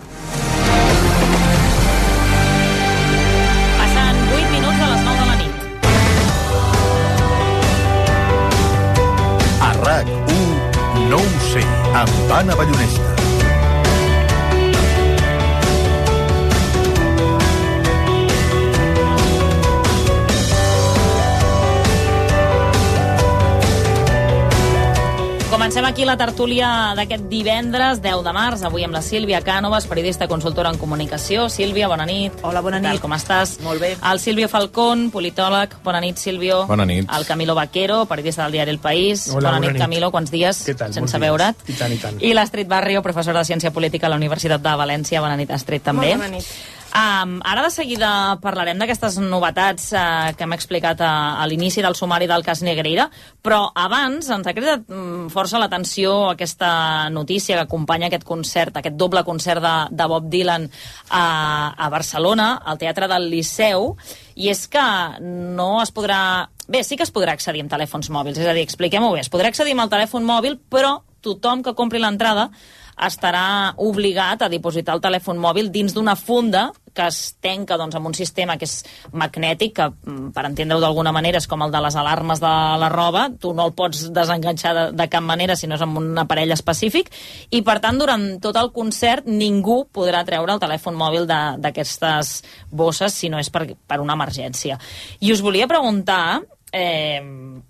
Passen 3.78 4.16
8 4.34 4.50
minuts 4.52 4.78
de 4.78 4.86
les 4.92 5.02
9 5.05 5.18
de 5.20 5.26
la 5.26 5.36
nit. 5.40 5.55
A 9.61 9.70
RAC1, 9.84 11.09
no 11.11 11.16
ho 11.18 11.34
sé, 11.52 11.64
amb 12.02 12.32
Anna 12.40 12.55
Ballonesta. 12.55 13.13
Comencem 25.75 25.91
aquí 25.91 26.05
la 26.07 26.14
tertúlia 26.14 26.68
d'aquest 26.95 27.25
divendres, 27.27 27.99
10 27.99 28.20
de 28.22 28.31
març, 28.31 28.61
avui 28.62 28.85
amb 28.87 28.95
la 28.95 29.01
Sílvia 29.03 29.41
Cànovas, 29.43 29.89
periodista 29.91 30.29
consultora 30.31 30.70
en 30.70 30.77
comunicació. 30.79 31.49
Sílvia, 31.51 31.89
bona 31.91 32.05
nit. 32.07 32.37
Hola, 32.47 32.61
bona 32.62 32.79
nit. 32.79 32.87
Tal, 32.93 33.01
com 33.03 33.11
estàs? 33.16 33.57
Molt 33.66 33.83
bé. 33.83 33.89
El 33.99 34.20
Silvio 34.22 34.47
Falcón, 34.47 35.09
politòleg. 35.11 35.75
Bona 35.83 35.99
nit, 36.05 36.22
Silvio. 36.22 36.61
Bona 36.68 36.87
nit. 36.87 37.11
El 37.11 37.27
Camilo 37.27 37.57
Vaquero, 37.59 38.05
periodista 38.07 38.45
del 38.45 38.55
diari 38.55 38.70
El 38.70 38.79
País. 38.79 39.27
Hola, 39.35 39.49
bona 39.49 39.64
nit, 39.64 39.72
nit. 39.72 39.83
Camilo. 39.83 40.12
Quants 40.14 40.31
dies 40.31 40.62
Què 40.62 40.77
tal? 40.79 40.95
sense 40.95 41.18
veure't? 41.18 41.66
I 41.66 41.75
tant, 41.75 41.91
i 41.91 41.99
tant. 41.99 42.22
I 42.22 42.31
l'Astrid 42.39 42.70
Barrio, 42.70 43.03
professora 43.03 43.43
de 43.43 43.51
Ciència 43.51 43.75
Política 43.75 44.07
a 44.07 44.14
la 44.14 44.22
Universitat 44.22 44.62
de 44.62 44.79
València. 44.79 45.27
Bona 45.27 45.35
nit, 45.35 45.51
Astrid, 45.51 45.83
també. 45.91 46.14
Molt 46.14 46.22
bona 46.29 46.37
nit. 46.37 46.55
Um, 46.95 47.40
ara 47.42 47.64
de 47.64 47.72
seguida 47.74 48.09
parlarem 48.38 48.78
d'aquestes 48.78 49.16
novetats 49.18 49.88
uh, 49.99 50.30
que 50.38 50.45
hem 50.47 50.53
explicat 50.55 51.01
a, 51.03 51.14
a 51.42 51.47
l'inici 51.51 51.82
del 51.82 51.97
sumari 51.99 52.28
del 52.30 52.45
cas 52.47 52.61
Negreira, 52.62 53.09
però 53.42 53.64
abans 53.74 54.28
ens 54.30 54.47
ha 54.47 54.55
cridat 54.55 54.84
mm, 54.86 55.24
força 55.34 55.59
l'atenció 55.59 56.12
aquesta 56.28 57.09
notícia 57.11 57.57
que 57.57 57.64
acompanya 57.66 58.07
aquest 58.07 58.22
concert, 58.28 58.78
aquest 58.78 58.95
doble 58.95 59.24
concert 59.26 59.64
de, 59.64 59.72
de 59.90 60.07
Bob 60.12 60.28
Dylan 60.30 60.68
a, 61.11 61.24
a 61.74 61.90
Barcelona, 61.90 62.53
al 62.62 62.78
Teatre 62.78 63.11
del 63.11 63.26
Liceu, 63.32 63.97
i 64.38 64.53
és 64.55 64.62
que 64.70 64.86
no 65.18 65.82
es 65.82 65.90
podrà... 65.90 66.20
Bé, 66.70 66.84
sí 66.86 66.95
que 66.95 67.03
es 67.03 67.12
podrà 67.12 67.34
accedir 67.34 67.66
amb 67.66 67.74
telèfons 67.74 68.07
mòbils, 68.14 68.38
és 68.38 68.47
a 68.47 68.55
dir, 68.55 68.62
expliquem-ho 68.62 69.11
bé, 69.16 69.26
es 69.26 69.32
podrà 69.34 69.51
accedir 69.51 69.74
amb 69.74 69.88
el 69.88 69.92
telèfon 69.99 70.30
mòbil, 70.30 70.61
però 70.70 71.01
tothom 71.26 71.66
que 71.66 71.74
compri 71.74 71.99
l'entrada 71.99 72.53
estarà 73.03 73.74
obligat 73.82 74.47
a 74.47 74.53
dipositar 74.53 74.95
el 74.95 75.03
telèfon 75.03 75.42
mòbil 75.42 75.72
dins 75.74 75.97
d'una 75.97 76.14
funda 76.14 76.68
que 76.95 77.09
es 77.11 77.34
tenca 77.42 77.76
doncs, 77.80 77.97
amb 77.99 78.09
un 78.09 78.14
sistema 78.14 78.57
que 78.57 78.68
és 78.68 78.78
magnètic, 79.12 79.74
que 79.76 79.88
mm, 79.90 80.30
per 80.36 80.47
entendre-ho 80.49 80.80
d'alguna 80.82 81.12
manera 81.12 81.40
és 81.42 81.49
com 81.51 81.64
el 81.66 81.74
de 81.74 81.82
les 81.84 81.97
alarmes 81.99 82.40
de 82.42 82.53
la 82.80 82.90
roba, 82.92 83.26
tu 83.40 83.53
no 83.55 83.66
el 83.68 83.74
pots 83.76 84.07
desenganxar 84.14 84.74
de, 84.78 84.84
de 84.97 85.09
cap 85.11 85.26
manera 85.26 85.59
si 85.59 85.68
no 85.68 85.76
és 85.78 85.84
amb 85.84 85.99
un 86.01 86.12
aparell 86.22 86.55
específic, 86.55 87.11
i 87.51 87.64
per 87.66 87.80
tant 87.84 87.99
durant 88.01 88.26
tot 88.45 88.57
el 88.61 88.70
concert 88.72 89.28
ningú 89.28 89.82
podrà 89.92 90.24
treure 90.24 90.55
el 90.55 90.62
telèfon 90.62 90.97
mòbil 90.99 91.28
d'aquestes 91.28 92.34
bosses 92.70 93.18
si 93.18 93.30
no 93.32 93.42
és 93.42 93.51
per, 93.51 93.66
per 93.74 94.01
una 94.01 94.16
emergència. 94.16 94.78
I 95.20 95.34
us 95.34 95.42
volia 95.45 95.68
preguntar, 95.70 96.40
eh, 96.72 97.20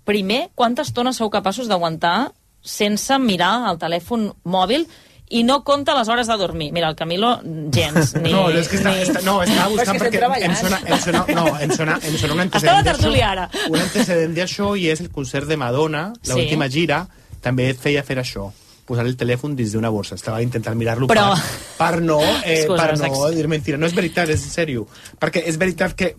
primer, 0.05 0.49
quanta 0.55 0.85
estona 0.85 1.13
sou 1.13 1.33
capaços 1.33 1.67
d'aguantar 1.67 2.31
sense 2.65 3.17
mirar 3.21 3.69
el 3.69 3.77
telèfon 3.81 4.31
mòbil 4.43 4.87
i 5.29 5.43
no 5.43 5.63
compta 5.63 5.95
les 5.97 6.07
hores 6.07 6.27
de 6.27 6.37
dormir. 6.37 6.71
Mira, 6.71 6.89
el 6.89 6.95
Camilo, 6.95 7.39
gens. 7.71 8.15
Ni, 8.21 8.31
no, 8.31 8.49
és 8.49 8.67
que 8.69 8.77
està, 8.77 8.91
ni... 8.93 9.05
està, 9.07 9.21
no, 9.25 9.39
estava 9.45 9.69
buscant 9.73 10.01
perquè 10.01 10.21
em 10.45 10.55
sona, 10.55 10.81
em 10.85 10.99
sona, 11.01 11.23
no, 11.33 11.45
em 11.59 11.71
sona, 11.73 11.99
em 12.03 12.17
sona 12.17 12.33
un 12.37 12.43
Està 12.45 12.49
antecedent 12.49 12.75
la 12.77 12.83
tertúlia 12.91 13.31
ara. 13.31 13.47
Un 13.69 13.79
antecedent 13.81 14.35
d'això 14.37 14.75
i 14.77 14.89
és 14.93 15.01
el 15.01 15.09
concert 15.09 15.49
de 15.49 15.57
Madonna, 15.57 16.11
Sí. 16.21 16.33
l'última 16.33 16.69
gira, 16.69 17.05
també 17.41 17.73
feia 17.73 18.03
fer 18.03 18.19
això 18.21 18.51
posar 18.85 19.05
el 19.09 19.15
telèfon 19.17 19.55
dins 19.57 19.71
d'una 19.73 19.89
borsa. 19.89 20.13
Estava 20.13 20.43
intentant 20.45 20.77
mirar-lo 20.77 21.07
Però- 21.09 21.31
per, 21.33 21.41
per 21.79 22.01
no, 22.05 22.19
eh, 22.21 22.59
Excusa, 22.61 22.85
per 22.85 22.97
no 23.09 23.29
dir 23.33 23.47
mentira. 23.49 23.79
No 23.81 23.87
és 23.89 23.95
veritat, 23.97 24.29
és 24.29 24.43
en 24.45 24.51
sèrio. 24.53 24.85
Perquè 25.19 25.41
és 25.49 25.57
veritat 25.57 25.95
que 25.97 26.11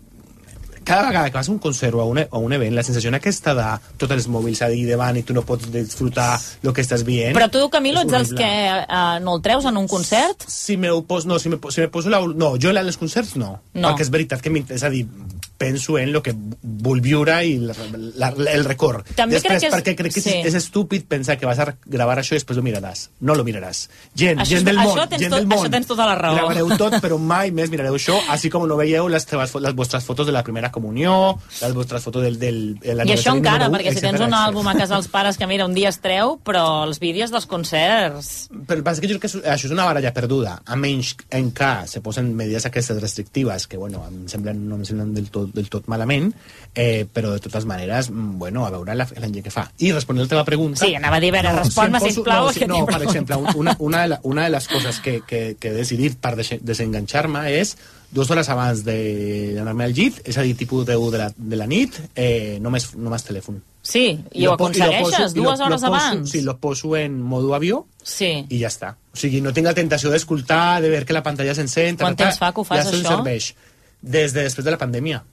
cada 0.87 1.09
vegada 1.09 1.29
que 1.29 1.35
vas 1.37 1.49
a 1.49 1.51
un 1.51 1.59
concert 1.59 1.97
o 1.99 2.01
a 2.01 2.05
un, 2.07 2.19
o 2.23 2.27
a 2.31 2.39
un 2.39 2.53
event, 2.55 2.71
la 2.77 2.83
sensació 2.87 3.11
aquesta 3.17 3.53
de 3.57 3.65
tots 3.99 4.13
els 4.15 4.27
mòbils 4.31 4.61
ahí 4.63 4.85
davant 4.87 5.17
i 5.19 5.23
tu 5.27 5.35
no 5.35 5.43
pots 5.43 5.67
disfrutar 5.73 6.29
el 6.63 6.71
que 6.73 6.85
estàs 6.85 7.03
veient... 7.07 7.35
Però 7.35 7.49
tu, 7.51 7.65
Camilo, 7.73 8.01
ets 8.05 8.13
dels 8.15 8.31
que 8.37 8.47
eh, 8.47 9.19
no 9.23 9.35
el 9.37 9.41
treus 9.43 9.67
en 9.67 9.75
un 9.77 9.87
concert? 9.91 10.47
Si 10.47 10.77
me 10.79 10.89
ho 10.91 11.01
pos, 11.03 11.25
no, 11.27 11.39
si 11.43 11.49
me, 11.51 11.59
si 11.75 11.81
me 11.83 11.89
poso 11.91 12.09
la, 12.13 12.21
no, 12.23 12.53
jo 12.61 12.71
en 12.71 12.79
els 12.85 12.97
concerts 12.97 13.35
no, 13.35 13.57
No. 13.73 13.89
perquè 13.91 14.07
és 14.07 14.09
veritat 14.13 14.41
que 14.41 14.49
m'inter- 14.53 14.77
és 14.79 14.83
a 14.87 14.89
dir, 14.93 15.03
penso 15.57 15.97
en 15.97 16.09
el 16.15 16.21
que 16.21 16.33
vull 16.33 17.01
viure 17.01 17.37
i 17.45 17.57
la, 17.59 17.73
la, 18.15 18.29
el 18.53 18.65
record. 18.65 19.05
També 19.15 19.35
després, 19.37 19.57
crec 19.57 19.61
que 19.61 19.67
és- 19.67 19.73
perquè 19.73 19.95
crec 19.97 20.13
que 20.13 20.21
sí. 20.21 20.35
és, 20.45 20.53
estúpid 20.53 21.05
pensar 21.07 21.37
que 21.37 21.45
vas 21.45 21.59
a 21.59 21.75
gravar 21.85 22.17
això 22.19 22.33
i 22.35 22.39
després 22.39 22.57
ho 22.59 22.63
miraràs. 22.63 23.07
No 23.21 23.35
lo 23.35 23.43
miraràs. 23.43 23.87
Gent, 24.15 24.39
Això 24.39 24.57
gent 24.57 24.65
del 24.69 24.77
món, 24.77 24.95
gent 24.97 25.09
tot- 25.31 25.39
del 25.39 25.47
món. 25.47 25.57
això 25.59 25.71
tens 25.71 25.87
tota 25.87 26.05
la 26.05 26.15
raó. 26.21 26.35
Gravareu 26.35 26.69
tot, 26.77 26.93
però 27.01 27.17
mai 27.19 27.51
més 27.51 27.69
mirareu 27.73 27.95
això, 27.97 28.17
així 28.29 28.49
com 28.53 28.67
no 28.67 28.77
veieu 28.77 29.07
les, 29.09 29.25
teves, 29.25 29.55
les 29.55 29.73
vostres 29.75 30.03
fotos 30.05 30.25
de 30.27 30.31
la 30.35 30.43
primera 30.43 30.71
comunió, 30.71 31.37
les 31.61 31.73
vostres 31.73 32.03
fotos 32.03 32.23
del... 32.23 32.37
del 32.39 32.77
I 32.81 33.13
això 33.15 33.33
encara, 33.35 33.65
número 33.67 33.71
u, 33.71 33.75
perquè 33.77 33.93
si 33.95 34.01
tens 34.01 34.13
etcètera, 34.19 34.25
un 34.27 34.33
etcètera. 34.33 34.47
àlbum 34.47 34.67
a 34.67 34.73
casa 34.77 34.93
dels 34.95 35.07
pares 35.07 35.37
que, 35.37 35.47
mira, 35.47 35.65
un 35.65 35.73
dia 35.73 35.89
es 35.89 35.99
treu, 36.01 36.37
però 36.43 36.83
els 36.85 36.99
vídeos 36.99 37.31
dels 37.31 37.45
concerts... 37.49 38.49
Però 38.67 38.77
el 38.79 38.99
que 39.01 39.07
jo 39.07 39.17
crec 39.19 39.21
que 39.25 39.27
això- 39.27 39.43
és 39.67 39.71
una 39.71 39.85
baralla 39.85 40.13
perduda, 40.13 40.61
a 40.65 40.75
menys 40.75 41.15
en 41.31 41.51
que 41.51 41.71
se 41.87 42.01
posen 42.01 42.33
medides 42.35 42.65
aquestes 42.65 42.99
restrictives, 43.01 43.67
que 43.67 43.77
bueno, 43.77 44.03
em 44.07 44.27
semblen, 44.27 44.61
no 44.69 44.75
em 44.75 44.85
semblen 44.85 45.13
del 45.15 45.29
tot, 45.31 45.46
del 45.53 45.69
tot 45.69 45.87
malament, 45.87 46.31
eh, 46.75 47.05
però 47.11 47.31
de 47.33 47.39
totes 47.39 47.65
maneres, 47.65 48.09
mm, 48.11 48.37
bueno, 48.37 48.65
a 48.65 48.69
veure 48.71 48.95
la, 48.95 49.07
la 49.17 49.27
gent 49.27 49.43
que 49.43 49.51
fa. 49.51 49.65
I 49.79 49.91
responent 49.91 50.21
a 50.21 50.25
la 50.25 50.29
teva 50.29 50.45
pregunta... 50.45 50.85
Sí, 50.85 50.93
anava 50.95 51.17
a 51.17 51.19
dir, 51.19 51.29
a 51.29 51.37
veure, 51.39 51.49
em 51.55 51.59
respon-me, 51.63 51.99
poso- 51.99 52.13
sisplau, 52.13 52.45
No, 52.47 52.53
sí, 52.53 52.59
que 52.59 52.67
no, 52.67 52.85
per 52.85 53.01
exemple, 53.03 53.35
una, 53.55 53.75
una, 53.79 54.01
de 54.03 54.07
la, 54.15 54.19
una 54.23 54.43
de 54.45 54.49
les 54.49 54.67
coses 54.67 54.99
que, 54.99 55.21
que, 55.27 55.55
que 55.59 55.69
he 55.69 55.73
decidit 55.73 56.17
per 56.19 56.35
dese- 56.37 56.59
desenganxar-me 56.61 57.45
és 57.59 57.75
dues 58.11 58.29
hores 58.31 58.47
abans 58.47 58.85
d'anar-me 58.87 59.83
al 59.83 59.93
llit, 59.93 60.21
és 60.23 60.37
a 60.37 60.43
dir, 60.45 60.53
tipus 60.55 60.85
10 60.87 61.11
de 61.11 61.17
la, 61.19 61.31
de 61.35 61.57
la 61.59 61.65
nit, 61.67 61.97
eh, 62.15 62.57
només, 62.63 62.93
només 62.95 63.25
telèfon. 63.27 63.57
Sí, 63.87 64.19
i 64.35 64.45
ho 64.45 64.51
lo 64.51 64.57
po- 64.57 64.67
aconsegueixes, 64.67 65.33
i 65.35 65.39
lo 65.39 65.43
dues 65.49 65.59
lo 65.59 65.65
hores 65.65 65.81
poso- 65.81 65.87
abans. 65.93 66.29
Sí, 66.31 66.41
lo 66.41 66.57
poso 66.57 66.95
en 66.97 67.21
modo 67.21 67.53
avió 67.55 67.85
Sí. 68.03 68.45
i 68.49 68.59
ja 68.61 68.67
està. 68.71 68.93
O 69.13 69.17
sigui, 69.19 69.41
no 69.41 69.51
tinc 69.53 69.67
la 69.67 69.73
tentació 69.75 70.09
d'escoltar, 70.11 70.81
de 70.81 70.89
veure 70.89 71.05
que 71.05 71.13
la 71.15 71.23
pantalla 71.23 71.55
s'encén... 71.55 71.97
Quant 71.99 72.15
temps 72.15 72.37
fa 72.39 72.53
que 72.53 72.61
ho 72.61 72.63
fas, 72.67 72.85
ja 72.85 72.91
això? 72.95 73.15
serveix. 73.17 73.53
Des 74.01 74.31
de 74.33 74.43
després 74.47 74.63
de 74.65 74.71
la 74.71 74.77
pandèmia. 74.79 75.23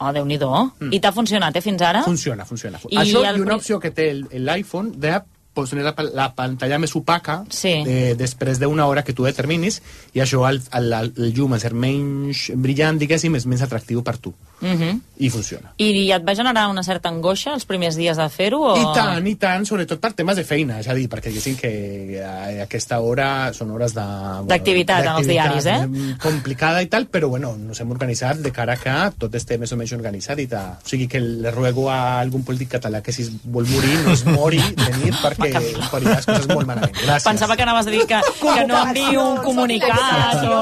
Oh, 0.00 0.12
Déu-n'hi-do. 0.16 0.48
I 0.90 0.98
t'ha 1.00 1.12
funcionat, 1.12 1.54
eh, 1.56 1.60
fins 1.60 1.82
ara? 1.82 2.02
Funciona, 2.02 2.44
funciona. 2.46 2.78
I 2.88 2.96
Això 2.96 3.20
el 3.28 3.36
i 3.36 3.40
una 3.40 3.56
opció 3.56 3.78
que 3.78 3.90
té 3.90 4.10
el- 4.10 4.26
l'iPhone 4.32 4.92
de 4.96 5.20
posar 5.52 5.80
la, 5.82 5.94
la 6.14 6.28
pantalla 6.34 6.78
més 6.78 6.94
opaca 6.96 7.44
Sí. 7.50 7.82
eh, 7.86 8.14
després 8.16 8.58
d'una 8.60 8.86
hora 8.86 9.02
que 9.04 9.12
tu 9.12 9.24
determinis 9.24 9.82
i 10.14 10.20
això 10.20 10.48
el, 10.48 10.62
el, 10.72 10.92
el 10.94 11.32
llum 11.34 11.58
ser 11.58 11.74
menys 11.74 12.50
brillant, 12.54 12.98
diguéssim, 12.98 13.34
és 13.36 13.44
més 13.46 13.60
atractiu 13.60 14.02
per 14.02 14.16
tu. 14.16 14.32
Mhm. 14.60 15.00
I 15.20 15.28
funciona. 15.28 15.74
I 15.76 16.10
et 16.14 16.22
va 16.24 16.32
generar 16.34 16.68
una 16.70 16.82
certa 16.82 17.10
angoixa 17.10 17.52
els 17.52 17.66
primers 17.68 17.96
dies 17.98 18.16
de 18.16 18.26
fer-ho? 18.32 18.60
O... 18.70 18.76
I 18.80 18.84
tant, 18.96 19.26
i 19.28 19.34
tant, 19.36 19.66
sobretot 19.68 20.00
per 20.00 20.14
temes 20.16 20.38
de 20.40 20.44
feina, 20.48 20.78
és 20.80 20.88
a 20.88 20.94
dir, 20.96 21.10
perquè 21.12 21.28
diguéssim 21.28 21.58
que 21.60 22.22
a 22.24 22.62
aquesta 22.64 23.00
hora 23.04 23.52
són 23.52 23.70
hores 23.74 23.92
de... 23.92 24.00
bueno, 24.04 24.48
D'activitat 24.48 25.04
en 25.04 25.18
els 25.18 25.28
diaris, 25.28 25.66
eh? 25.68 25.76
mm, 25.86 26.14
Complicada 26.22 26.80
i 26.80 26.88
tal, 26.88 27.04
però 27.12 27.28
bueno, 27.28 27.52
nos 27.60 27.80
hem 27.80 27.92
organitzat 27.92 28.40
de 28.40 28.52
cara 28.52 28.78
que 28.80 28.94
tot 29.20 29.34
esté 29.36 29.58
més 29.60 29.72
o 29.72 29.76
menys 29.76 29.92
organitzat 29.92 30.40
i 30.40 30.46
tal. 30.48 30.78
O 30.80 30.88
sigui 30.88 31.08
que 31.08 31.20
le 31.20 31.52
ruego 31.52 31.90
a 31.92 32.18
algun 32.20 32.42
polític 32.48 32.72
català 32.78 33.02
que 33.04 33.12
si 33.12 33.26
es 33.26 33.30
vol 33.44 33.68
morir, 33.68 33.98
no 34.06 34.16
es 34.16 34.24
mori 34.24 34.60
de 34.60 34.90
nit 35.02 35.20
perquè 35.20 35.52
faria 35.90 36.16
les 36.16 36.30
coses 36.30 36.48
molt 36.48 36.64
malament. 36.64 36.96
Gràcies. 36.96 37.28
Pensava 37.28 37.56
que 37.60 37.68
anaves 37.68 37.92
a 37.92 37.94
dir 37.94 38.06
que, 38.08 38.22
que 38.40 38.66
no 38.72 38.80
enviï 38.86 39.20
un 39.20 39.36
comunicat 39.44 40.48
o... 40.48 40.56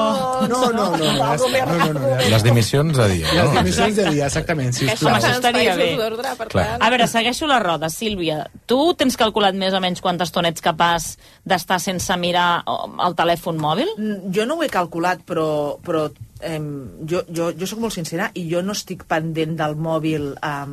No, 0.49 0.61
no, 0.73 0.73
no, 0.73 0.89
no, 0.97 1.15
ja 1.15 1.31
està. 1.37 1.63
no, 1.63 1.79
no, 1.79 1.93
no, 1.95 2.05
ja 2.11 2.19
està. 2.19 2.29
Les 2.35 2.43
dimissions 2.51 2.99
de 2.99 3.07
dia, 3.15 3.33
Les 3.39 3.53
no? 3.55 3.63
Dimissions 3.89 4.09
de 4.09 4.15
dia, 4.15 4.27
exactament. 4.29 4.73
Home, 4.79 5.15
això 5.17 5.31
estaria 5.33 5.75
bé. 5.75 5.89
Clar. 6.49 6.67
A 6.79 6.89
veure, 6.89 7.07
segueixo 7.09 7.47
la 7.49 7.59
roda. 7.63 7.89
Sílvia, 7.89 8.43
tu 8.69 8.79
tens 8.99 9.17
calculat 9.19 9.57
més 9.57 9.73
o 9.73 9.81
menys 9.83 10.01
quanta 10.01 10.27
estona 10.27 10.51
ets 10.53 10.63
capaç 10.63 11.11
d'estar 11.45 11.79
sense 11.83 12.17
mirar 12.21 12.63
el 12.67 13.17
telèfon 13.17 13.59
mòbil? 13.59 13.93
Mm, 13.97 14.33
Jo 14.35 14.45
no 14.45 14.59
ho 14.59 14.63
he 14.63 14.69
calculat, 14.69 15.23
però, 15.25 15.77
però 15.83 16.07
eh, 16.41 16.59
jo, 17.05 17.23
jo, 17.27 17.51
jo 17.57 17.69
sóc 17.69 17.79
molt 17.79 17.95
sincera 17.95 18.31
i 18.35 18.47
jo 18.49 18.63
no 18.65 18.75
estic 18.77 19.05
pendent 19.09 19.57
del 19.59 19.75
mòbil 19.75 20.31
eh, 20.35 20.65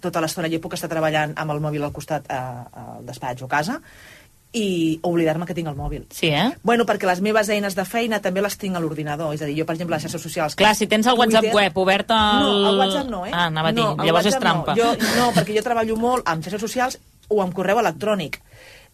tota 0.00 0.22
l'estona. 0.22 0.50
Jo 0.52 0.62
puc 0.62 0.76
estar 0.78 0.90
treballant 0.92 1.36
amb 1.36 1.56
el 1.56 1.60
mòbil 1.60 1.84
al 1.84 1.92
costat 1.96 2.30
eh, 2.30 2.40
al 2.40 3.04
despatx 3.08 3.42
o 3.42 3.50
a 3.50 3.54
casa 3.58 3.80
i 4.52 4.98
oblidar-me 5.06 5.46
que 5.46 5.54
tinc 5.54 5.68
el 5.70 5.76
mòbil. 5.78 6.06
Sí, 6.10 6.26
eh? 6.34 6.48
Bueno, 6.66 6.82
perquè 6.84 7.06
les 7.06 7.20
meves 7.22 7.48
eines 7.54 7.76
de 7.78 7.84
feina 7.86 8.18
també 8.20 8.42
les 8.42 8.56
tinc 8.58 8.74
a 8.74 8.80
l'ordinador. 8.82 9.32
És 9.34 9.42
a 9.42 9.46
dir, 9.46 9.54
jo, 9.60 9.66
per 9.66 9.76
exemple, 9.76 9.94
les 9.94 10.02
xarxes 10.02 10.22
socials... 10.22 10.56
Clar, 10.58 10.74
si 10.74 10.88
tens 10.90 11.06
el 11.06 11.14
WhatsApp 11.18 11.44
Twitter- 11.46 11.54
web 11.56 11.78
obert 11.78 12.10
al... 12.10 12.42
No, 12.42 12.68
el 12.72 12.78
WhatsApp 12.80 13.10
no, 13.12 13.24
eh? 13.26 13.30
Ah, 13.32 13.46
anava 13.46 13.70
a 13.70 13.72
dir, 13.76 13.84
no, 13.84 13.94
llavors 14.04 14.26
és 14.26 14.38
trampa. 14.42 14.74
No. 14.74 14.82
Jo, 14.82 15.14
no, 15.20 15.28
perquè 15.36 15.54
jo 15.54 15.62
treballo 15.62 15.96
molt 15.96 16.26
amb 16.26 16.42
xarxes 16.42 16.60
socials 16.66 16.98
o 17.28 17.38
amb 17.44 17.54
correu 17.54 17.78
electrònic. 17.78 18.40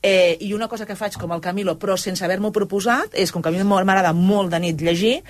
Eh, 0.02 0.36
I 0.44 0.52
una 0.52 0.68
cosa 0.68 0.84
que 0.84 0.94
faig 0.94 1.16
com 1.16 1.32
el 1.32 1.40
Camilo, 1.40 1.78
però 1.80 1.96
sense 1.96 2.22
haver-m'ho 2.26 2.52
proposat, 2.52 3.14
és 3.16 3.32
com 3.32 3.40
que 3.42 3.48
a 3.48 3.52
mi 3.54 3.62
m'agrada 3.64 4.12
molt 4.12 4.52
de 4.52 4.60
nit 4.60 4.82
llegir, 4.84 5.22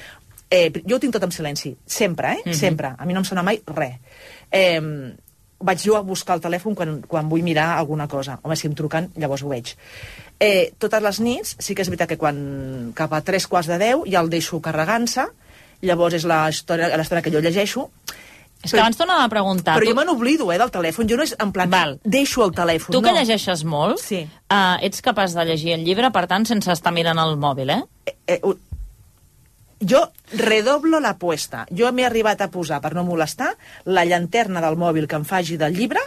eh, 0.51 0.73
jo 0.83 0.97
ho 0.97 0.99
tinc 0.99 1.15
tot 1.15 1.23
en 1.23 1.31
silenci, 1.31 1.77
sempre, 1.87 2.33
eh? 2.33 2.43
Mhm. 2.47 2.55
Sempre. 2.59 2.91
A 2.99 3.07
mi 3.07 3.15
no 3.15 3.23
em 3.23 3.25
sona 3.31 3.45
mai 3.47 3.63
res. 3.65 3.95
Eh, 4.51 5.15
vaig 5.61 5.81
jo 5.81 5.97
a 5.97 6.03
buscar 6.05 6.37
el 6.37 6.43
telèfon 6.45 6.75
quan, 6.77 7.01
quan 7.09 7.29
vull 7.29 7.43
mirar 7.43 7.79
alguna 7.79 8.07
cosa. 8.09 8.39
Home, 8.43 8.57
si 8.57 8.67
em 8.69 8.75
truquen, 8.75 9.11
llavors 9.17 9.43
ho 9.43 9.49
veig. 9.49 9.75
Eh, 10.39 10.73
totes 10.79 11.03
les 11.03 11.21
nits, 11.21 11.57
sí 11.59 11.75
que 11.75 11.83
és 11.83 11.89
veritat 11.89 12.09
que 12.11 12.19
quan 12.21 12.93
cap 12.95 13.13
a 13.17 13.23
tres 13.25 13.47
quarts 13.49 13.69
de 13.69 13.79
deu 13.81 14.05
ja 14.07 14.21
el 14.21 14.29
deixo 14.29 14.61
carregant-se, 14.61 15.25
llavors 15.83 16.15
és 16.15 16.25
l'estona 16.29 17.23
que 17.23 17.31
jo 17.33 17.41
llegeixo, 17.41 17.91
És 18.65 18.73
que 18.73 18.81
abans 18.81 18.97
t'anava 18.97 19.25
a 19.25 19.29
preguntar... 19.29 19.75
però 19.77 19.85
tu- 19.85 19.91
jo 19.93 19.95
me 19.95 20.05
n'oblido, 20.09 20.47
eh, 20.51 20.57
del 20.59 20.71
telèfon. 20.73 21.07
Jo 21.09 21.17
no 21.19 21.23
és 21.23 21.35
en 21.39 21.53
plan, 21.53 21.71
Val. 21.71 21.99
deixo 22.05 22.43
el 22.45 22.53
telèfon. 22.57 22.91
Tu 22.97 23.03
que 23.03 23.13
no. 23.13 23.19
llegeixes 23.19 23.63
molt, 23.69 24.01
Sí. 24.01 24.23
uh, 24.51 24.77
ets 24.83 25.03
capaç 25.05 25.35
de 25.37 25.45
llegir 25.45 25.75
el 25.75 25.85
llibre, 25.85 26.11
per 26.11 26.27
tant, 26.27 26.47
sense 26.49 26.73
estar 26.73 26.91
mirant 26.93 27.19
el 27.21 27.37
mòbil, 27.37 27.71
eh? 27.71 27.83
Eh, 28.27 28.41
ho- 28.43 28.57
jo 29.81 30.03
redoblo 30.33 31.01
l'apuesta. 31.01 31.67
Jo 31.71 31.93
m'he 31.93 32.07
arribat 32.07 32.41
a 32.41 32.51
posar, 32.51 32.81
per 32.81 32.95
no 32.95 33.05
molestar, 33.05 33.55
la 33.85 34.05
llanterna 34.05 34.63
del 34.65 34.79
mòbil 34.81 35.09
que 35.09 35.19
em 35.21 35.25
faci 35.29 35.59
del 35.61 35.77
llibre 35.77 36.01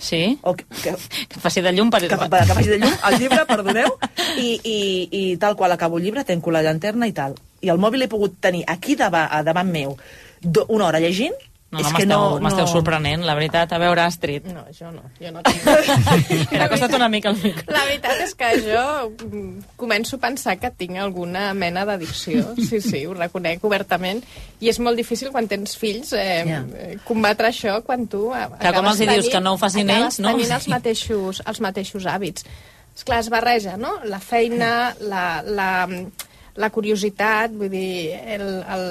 Sí? 0.00 0.38
O 0.42 0.54
que, 0.56 0.64
que, 0.82 0.94
que 1.28 1.40
faci 1.40 1.60
de 1.60 1.72
llum 1.76 1.90
per... 1.92 2.00
Que, 2.00 2.16
que 2.16 2.54
faci 2.56 2.70
de 2.72 2.78
llum 2.80 2.94
el 3.10 3.18
llibre, 3.20 3.44
perdoneu, 3.50 3.92
i, 4.40 4.56
i, 4.64 4.78
i 5.12 5.22
tal 5.36 5.56
qual 5.56 5.72
acabo 5.76 5.98
el 5.98 6.04
llibre, 6.08 6.24
tenco 6.24 6.50
la 6.50 6.64
llanterna 6.64 7.06
i 7.06 7.12
tal. 7.12 7.36
I 7.60 7.68
el 7.68 7.78
mòbil 7.78 8.06
he 8.06 8.08
pogut 8.08 8.38
tenir 8.40 8.64
aquí 8.66 8.96
davant, 8.96 9.28
davant 9.44 9.68
meu 9.68 9.98
do, 10.40 10.64
una 10.72 10.88
hora 10.88 11.02
llegint, 11.04 11.36
No, 11.70 11.78
és 11.78 11.86
no, 11.86 11.90
que 11.94 12.02
m'esteu 12.02 12.18
no, 12.18 12.38
m'esteu 12.42 12.64
no... 12.64 12.70
sorprenent, 12.72 13.22
la 13.22 13.34
veritat. 13.38 13.70
A 13.76 13.78
veure, 13.78 14.02
Astrid. 14.02 14.48
No, 14.50 14.64
jo 14.74 14.88
no. 14.90 15.04
Jo 15.20 15.30
no 15.30 15.42
tinc... 15.46 15.68
M'ha 16.50 16.66
costat 16.72 16.96
una 16.98 17.06
mica 17.12 17.30
el 17.30 17.38
micro. 17.38 17.62
La 17.70 17.84
veritat 17.86 18.24
és 18.24 18.34
que 18.34 18.48
jo 18.64 18.82
mm, 19.28 19.76
començo 19.78 20.18
a 20.18 20.22
pensar 20.24 20.56
que 20.58 20.72
tinc 20.74 20.98
alguna 20.98 21.52
mena 21.54 21.84
d'addicció. 21.86 22.56
Sí, 22.58 22.80
sí, 22.82 23.04
ho 23.06 23.14
reconec 23.14 23.62
obertament. 23.68 24.24
I 24.58 24.72
és 24.72 24.80
molt 24.82 24.98
difícil 24.98 25.30
quan 25.30 25.46
tens 25.50 25.76
fills 25.78 26.10
eh, 26.18 26.42
yeah. 26.48 26.66
combatre 27.06 27.52
això 27.52 27.78
quan 27.86 28.08
tu 28.10 28.26
Clar, 28.30 28.48
com 28.50 28.58
acabes 28.58 29.04
els 29.06 29.14
dius 29.14 29.30
que 29.30 29.44
no 29.44 29.54
ho 29.54 29.60
facin 29.62 29.86
acabes 29.86 30.18
ells, 30.18 30.20
no? 30.24 30.34
tenint 30.34 30.56
els 30.58 30.68
mateixos, 30.74 31.42
els 31.46 31.62
mateixos 31.62 32.10
hàbits. 32.10 32.50
És 32.98 33.06
clar, 33.06 33.22
es 33.22 33.30
barreja, 33.30 33.76
no? 33.78 33.94
La 34.10 34.18
feina, 34.18 34.90
la, 34.98 35.24
la, 35.46 35.70
la 36.56 36.70
curiositat, 36.70 37.52
vull 37.54 37.70
dir, 37.70 38.14
el, 38.34 38.46
el... 38.74 38.86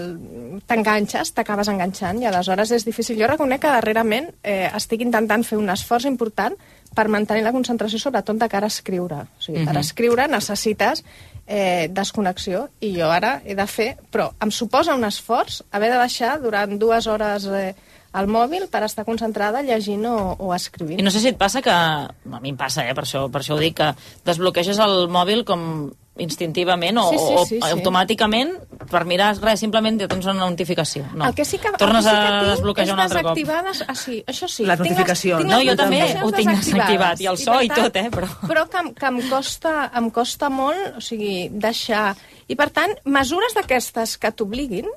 t'enganxes, 0.69 1.33
t'acabes 1.35 1.67
enganxant 1.71 2.21
i 2.21 2.27
aleshores 2.29 2.71
és 2.77 2.85
difícil. 2.87 3.19
Jo 3.19 3.27
reconec 3.27 3.61
que 3.65 3.73
darrerament 3.73 4.29
eh, 4.43 4.69
estic 4.75 5.01
intentant 5.05 5.43
fer 5.43 5.57
un 5.59 5.69
esforç 5.73 6.05
important 6.09 6.55
per 6.95 7.07
mantenir 7.11 7.43
la 7.45 7.51
concentració, 7.53 7.99
sobretot 8.01 8.39
de 8.41 8.47
cara 8.49 8.65
a 8.65 8.73
escriure. 8.73 9.25
O 9.37 9.41
sigui, 9.43 9.65
per 9.65 9.73
Mhm. 9.75 9.81
escriure 9.83 10.27
necessites 10.27 11.03
eh, 11.45 11.87
desconnexió 11.91 12.69
i 12.79 12.95
jo 12.97 13.11
ara 13.11 13.41
he 13.45 13.55
de 13.55 13.67
fer... 13.67 13.97
Però 14.11 14.31
em 14.41 14.51
suposa 14.51 14.95
un 14.95 15.05
esforç 15.05 15.61
haver 15.71 15.91
de 15.91 15.99
deixar 15.99 16.39
durant 16.41 16.77
dues 16.79 17.07
hores 17.07 17.45
eh, 17.45 17.75
el 18.13 18.25
mòbil 18.25 18.67
per 18.73 18.81
estar 18.83 19.05
concentrada 19.05 19.61
llegint 19.61 20.05
o, 20.09 20.35
o 20.39 20.53
escrivint. 20.55 20.99
I 20.99 21.03
no 21.05 21.11
sé 21.13 21.19
si 21.21 21.29
et 21.29 21.37
passa 21.37 21.61
que... 21.61 21.69
A 21.69 22.39
mi 22.41 22.49
em 22.49 22.57
passa, 22.57 22.87
eh? 22.89 22.95
per, 22.97 23.03
això, 23.05 23.27
per 23.29 23.41
això 23.43 23.53
ho 23.53 23.59
dic, 23.61 23.75
que 23.77 23.93
desbloqueges 24.25 24.79
el 24.81 25.07
mòbil 25.13 25.43
com 25.45 25.91
instintivament 26.17 26.97
o, 26.97 27.09
Sí, 27.11 27.17
sí, 27.17 27.25
sí, 27.47 27.57
o 27.61 27.65
sí. 27.65 27.71
automàticament 27.71 28.51
per 28.91 29.05
mirar 29.05 29.35
res, 29.39 29.59
simplement 29.61 29.99
ja 30.01 30.07
tens 30.11 30.25
una 30.25 30.33
notificació. 30.49 31.05
No. 31.15 31.27
El 31.29 31.35
que 31.35 31.45
sí 31.45 31.57
que, 31.57 31.71
Tornes 31.77 32.03
que 32.05 32.11
sí 32.11 32.15
a 32.17 32.19
que 32.21 32.31
tinc 32.39 32.49
desbloquejar 32.55 32.93
un 32.95 32.99
altre 32.99 33.21
cop. 33.23 33.35
desactivades, 33.37 33.83
ah, 33.87 33.95
sí, 33.95 34.23
això 34.27 34.47
sí. 34.49 34.65
Les 34.65 34.77
tinc 34.79 34.89
notificacions. 34.89 35.41
tinc 35.43 35.51
No, 35.51 35.57
les 35.59 35.67
jo 35.69 35.75
també 35.77 36.01
ho 36.23 36.31
tinc 36.31 36.49
desactivat, 36.49 37.21
i 37.21 37.25
el 37.27 37.37
so 37.37 37.53
per 37.53 37.63
i 37.63 37.69
tot, 37.69 37.95
eh, 37.95 38.09
però- 38.11 38.31
Però 38.49 38.67
que, 38.69 38.77
em- 38.77 38.93
que 38.93 39.05
em, 39.05 39.21
costa, 39.29 39.91
em 39.95 40.09
costa 40.09 40.49
molt, 40.49 40.97
o 40.97 41.01
sigui, 41.01 41.49
deixar... 41.51 42.15
I, 42.47 42.55
per 42.55 42.69
tant, 42.71 42.95
mesures 43.05 43.53
d'aquestes 43.53 44.17
que 44.17 44.31
t'obliguin, 44.31 44.87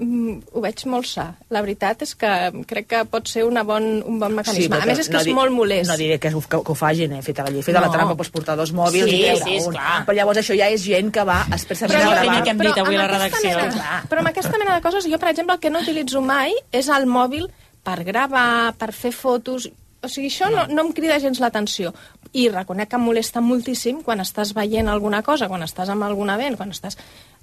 ho 0.00 0.60
veig 0.64 0.80
molt 0.88 1.04
sa. 1.06 1.26
La 1.52 1.60
veritat 1.60 2.00
és 2.06 2.14
que 2.16 2.28
crec 2.66 2.86
que 2.88 3.00
pot 3.10 3.28
ser 3.28 3.42
una 3.44 3.62
bon, 3.68 3.84
un 4.06 4.18
bon 4.18 4.32
mecanisme. 4.34 4.72
però 4.76 4.82
a 4.82 4.86
més, 4.88 4.98
és 5.02 5.08
que 5.10 5.18
no 5.18 5.20
és 5.20 5.28
molt 5.36 5.52
molest. 5.52 5.90
No 5.90 5.96
diré 6.00 6.18
que, 6.18 6.30
ho- 6.32 6.40
que, 6.40 6.60
que 6.64 6.72
ho 6.72 6.74
facin, 6.78 7.12
eh? 7.18 7.22
Feta 7.22 7.44
la 7.44 7.50
llei, 7.50 7.62
feta 7.62 7.80
No. 7.80 7.86
la 7.86 7.92
trampa, 7.92 8.16
pots 8.16 8.30
portar 8.30 8.56
dos 8.56 8.72
mòbils 8.72 9.10
Sí, 9.10 9.16
i 9.18 9.22
veure 9.28 9.44
sí, 9.44 9.58
un. 9.58 9.74
esclar. 9.74 10.06
Però 10.06 10.16
llavors 10.16 10.38
això 10.40 10.56
ja 10.56 10.68
és 10.72 10.82
gent 10.82 11.12
que 11.12 11.24
va 11.24 11.42
expressament 11.52 11.98
Però 12.00 12.10
a 12.10 12.22
gravar. 12.24 12.42
que 12.44 12.50
hem 12.50 12.58
dit 12.64 12.78
avui 12.78 12.96
a 12.96 12.98
la 13.02 13.08
redacció. 13.08 13.56
Mena, 13.56 14.04
però 14.08 14.18
amb 14.24 14.28
aquesta 14.32 14.56
mena 14.58 14.74
de 14.74 14.80
coses, 14.88 15.04
jo, 15.04 15.18
per 15.18 15.28
exemple, 15.34 15.54
el 15.54 15.60
que 15.60 15.70
no 15.70 15.80
utilitzo 15.84 16.20
mai 16.22 16.54
és 16.72 16.88
el 16.88 17.06
mòbil 17.06 17.50
per 17.84 18.02
gravar, 18.04 18.72
per 18.78 18.92
fer 18.92 19.12
fotos... 19.12 19.68
O 20.02 20.08
sigui, 20.08 20.28
això 20.32 20.48
no, 20.48 20.62
no 20.72 20.80
em 20.86 20.92
crida 20.96 21.18
gens 21.20 21.38
l'atenció. 21.40 21.90
I 22.32 22.48
reconec 22.48 22.88
que 22.88 22.96
em 22.96 23.02
molesta 23.04 23.42
moltíssim 23.44 23.98
quan 24.02 24.20
estàs 24.24 24.54
veient 24.56 24.88
alguna 24.88 25.20
cosa, 25.22 25.46
quan 25.46 25.60
estàs 25.60 25.90
amb 25.92 26.02
algun 26.06 26.30
event, 26.32 26.56
quan 26.56 26.70
estàs 26.72 26.96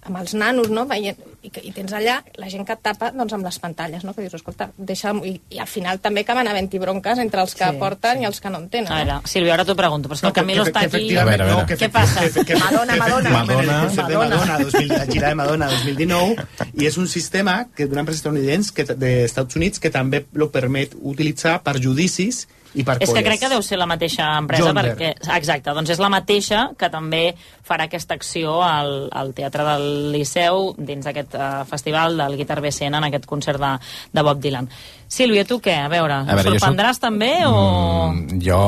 amb 0.08 0.18
els 0.22 0.34
nanos, 0.38 0.70
no?, 0.74 0.86
veient, 0.90 1.18
i, 1.44 1.52
i 1.68 1.72
tens 1.76 1.94
allà 1.94 2.18
la 2.40 2.48
gent 2.50 2.66
que 2.68 2.74
et 2.76 2.82
tapa 2.84 3.12
doncs, 3.16 3.34
amb 3.36 3.46
les 3.46 3.60
pantalles, 3.60 4.04
no?, 4.08 4.14
que 4.16 4.24
dius, 4.26 4.34
escolta, 4.40 4.70
deixa'm... 4.78 5.22
I, 5.28 5.36
I 5.54 5.60
al 5.64 5.68
final 5.68 6.00
també 6.04 6.24
acaben 6.26 6.48
havent-hi 6.48 6.80
bronques 6.80 7.20
entre 7.20 7.42
els 7.44 7.54
que 7.56 7.68
Sí, 7.68 7.78
porten 7.80 8.18
sí. 8.18 8.24
i 8.24 8.28
els 8.30 8.40
que 8.42 8.50
no 8.54 8.62
en 8.64 8.70
tenen. 8.74 8.92
A 8.92 9.02
veure, 9.04 9.20
Sílvia, 9.28 9.54
ara 9.58 9.66
t'ho 9.68 9.76
pregunto, 9.78 10.10
però 10.10 10.16
és 10.18 10.22
que 10.26 10.28
el 10.32 10.36
Camilo 10.40 10.64
que- 10.66 10.72
està 10.72 10.86
que 10.90 10.98
aquí... 10.98 11.16
A 11.18 11.26
veure, 11.28 11.44
a 11.44 11.48
veure. 11.48 11.62
no, 11.62 11.68
que 11.68 11.78
Què 11.78 11.90
passa? 11.92 12.26
Que, 12.32 12.46
que, 12.48 12.56
Madonna, 12.60 12.96
Madonna. 12.96 13.30
Madonna. 13.30 13.78
Madonna. 13.96 14.36
Madonna, 14.38 14.60
2000, 14.64 14.88
la 14.98 15.06
gira 15.12 15.30
de 15.30 15.36
Madonna 15.36 15.68
2019, 15.76 16.48
i 16.80 16.88
és 16.88 16.98
un 16.98 17.08
sistema 17.08 17.58
que 17.76 17.88
d'una 17.88 18.02
empresa 18.06 18.22
estadounidense 18.24 18.74
que, 18.74 18.86
dels 18.94 19.28
Estats 19.32 19.56
Units 19.60 19.80
que 19.84 19.92
també 19.94 20.26
lo 20.34 20.50
permet 20.52 20.96
utilitzar 21.02 21.60
per 21.64 21.78
judicis 21.84 22.46
i 22.78 22.86
per 22.86 22.98
És 23.02 23.12
que 23.14 23.24
crec 23.26 23.42
que 23.42 23.50
deu 23.52 23.64
ser 23.66 23.80
la 23.82 23.88
mateixa 23.90 24.30
empresa 24.38 24.70
Jonder. 24.70 24.92
perquè... 24.92 25.12
Exacte, 25.38 25.74
doncs 25.74 25.96
és 25.96 26.02
la 26.02 26.12
mateixa 26.14 26.68
que 26.78 26.90
també 26.94 27.24
farà 27.68 27.88
aquesta 27.88 28.16
acció 28.18 28.60
al, 28.64 29.10
al 29.12 29.34
Teatre 29.38 29.66
del 29.66 29.88
Liceu 30.14 30.72
dins 30.78 31.08
d'aquest 31.08 31.36
uh, 31.36 31.50
festival 31.70 32.20
del 32.22 32.38
Guitar 32.40 32.60
BCN 32.64 33.00
en 33.00 33.10
aquest 33.10 33.26
concert 33.30 33.62
de, 33.62 33.74
de 34.14 34.26
Bob 34.28 34.42
Dylan. 34.44 34.70
Sílvia, 35.08 35.46
tu 35.48 35.60
què? 35.64 35.74
A 35.86 35.88
veure, 35.88 36.22
A 36.28 36.36
veure, 36.36 36.52
jo 36.52 36.60
sorprendràs 36.60 37.00
també 37.00 37.32
o... 37.48 38.12
Mm, 38.12 38.40
jo 38.44 38.60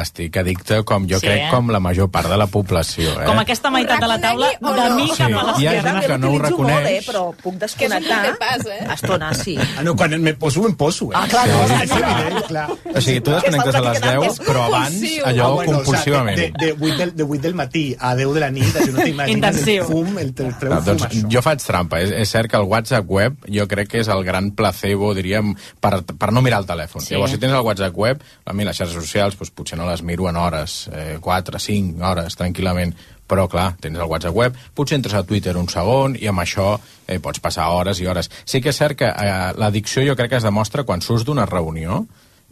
estic 0.00 0.36
addicte, 0.42 0.80
com 0.86 1.06
jo 1.06 1.20
Sí, 1.22 1.26
crec, 1.28 1.44
eh? 1.46 1.50
com 1.52 1.70
la 1.70 1.78
major 1.80 2.08
part 2.10 2.28
de 2.30 2.38
la 2.40 2.48
població. 2.50 3.12
Eh? 3.20 3.26
Com 3.28 3.38
aquesta 3.38 3.70
meitat 3.70 4.02
de 4.02 4.08
la 4.10 4.18
taula, 4.22 4.50
de 4.58 4.88
mi 4.96 5.06
Sí, 5.12 5.18
cap 5.20 5.28
a 5.28 5.54
hi 5.60 5.68
ha 5.68 5.74
l'esquerra. 5.76 5.92
gent 6.00 6.08
que 6.08 6.18
no 6.18 6.30
ho 6.32 6.34
Utilitzo 6.34 6.58
molt, 6.58 6.70
eh? 6.70 6.74
reconeix. 6.74 7.06
Però 7.08 7.22
puc 7.44 7.60
desconnectar. 7.62 8.20
Que 8.24 8.72
eh? 8.74 8.88
Estona, 8.94 9.30
sí. 9.38 9.56
Ah, 9.78 9.82
no, 9.86 9.94
quan 9.94 10.16
me 10.20 10.34
poso, 10.34 10.62
me 10.62 10.74
poso, 10.74 11.12
eh? 11.12 11.16
Ah, 11.18 11.26
clar, 11.30 11.46
no, 11.48 11.62
és 11.78 11.90
evident, 11.90 12.40
clar. 12.48 12.66
O 12.94 13.00
sigui, 13.00 13.20
tu 13.20 13.30
desconnectes 13.30 13.74
a 13.74 13.84
les 13.86 14.00
10, 14.02 14.40
però 14.48 14.66
abans 14.66 15.06
allò 15.30 15.50
compulsivament. 15.64 16.38
O 16.38 16.42
sea, 16.42 16.50
de, 16.58 16.66
de, 16.66 16.76
8 16.80 16.98
del, 16.98 17.14
de 17.16 17.28
8 17.28 17.42
del 17.46 17.54
matí 17.54 17.84
a 17.98 18.14
10 18.18 18.34
de 18.34 18.40
la 18.42 18.50
nit, 18.50 18.74
això 18.74 18.92
no 18.92 19.02
t'imagines 19.06 19.62
el 19.66 19.84
fum, 19.86 20.18
el, 20.18 20.34
el 20.34 20.54
treu 20.58 20.74
No, 20.74 20.80
fum, 20.80 20.90
doncs 20.90 21.06
això. 21.08 21.24
jo 21.30 21.44
faig 21.44 21.62
trampa. 21.64 22.00
És, 22.04 22.10
és 22.24 22.34
cert 22.34 22.50
que 22.50 22.58
el 22.58 22.66
WhatsApp 22.70 23.08
web 23.10 23.38
jo 23.46 23.68
crec 23.70 23.92
que 23.94 24.02
és 24.02 24.10
el 24.12 24.24
gran 24.26 24.50
placebo, 24.58 25.14
diríem, 25.16 25.54
per, 25.84 26.00
per 26.18 26.32
no 26.32 26.42
mirar 26.44 26.62
el 26.62 26.68
telèfon. 26.68 27.04
Sí. 27.04 27.14
Llavors, 27.14 27.34
si 27.34 27.40
tens 27.42 27.54
el 27.54 27.64
WhatsApp 27.66 27.96
web, 28.00 28.22
a 28.44 28.56
mi 28.56 28.66
les 28.66 28.78
xarxes 28.78 28.96
socials 28.96 29.36
doncs, 29.38 29.52
potser 29.54 29.78
no 29.80 29.88
les 29.90 30.02
miro 30.02 30.28
en 30.30 30.40
hores, 30.40 30.84
eh, 30.92 31.18
4, 31.20 31.60
5 31.60 32.08
hores, 32.08 32.38
tranquil·lament, 32.40 32.94
però 33.28 33.46
clar, 33.48 33.70
tens 33.80 33.98
el 33.98 34.10
WhatsApp 34.10 34.36
web, 34.36 34.58
potser 34.76 34.98
entres 34.98 35.16
a 35.16 35.24
Twitter 35.28 35.56
un 35.60 35.68
segon 35.72 36.16
i 36.20 36.28
amb 36.30 36.42
això 36.44 36.74
eh, 37.06 37.20
pots 37.24 37.40
passar 37.44 37.70
hores 37.72 38.00
i 38.00 38.08
hores. 38.10 38.30
Sí 38.44 38.60
que 38.64 38.72
és 38.72 38.80
cert 38.80 38.98
que 39.00 39.08
eh, 39.08 39.50
l'addicció 39.60 40.04
jo 40.04 40.16
crec 40.18 40.34
que 40.34 40.40
es 40.42 40.46
demostra 40.46 40.84
quan 40.84 41.04
surts 41.04 41.24
d'una 41.24 41.48
reunió 41.48 42.04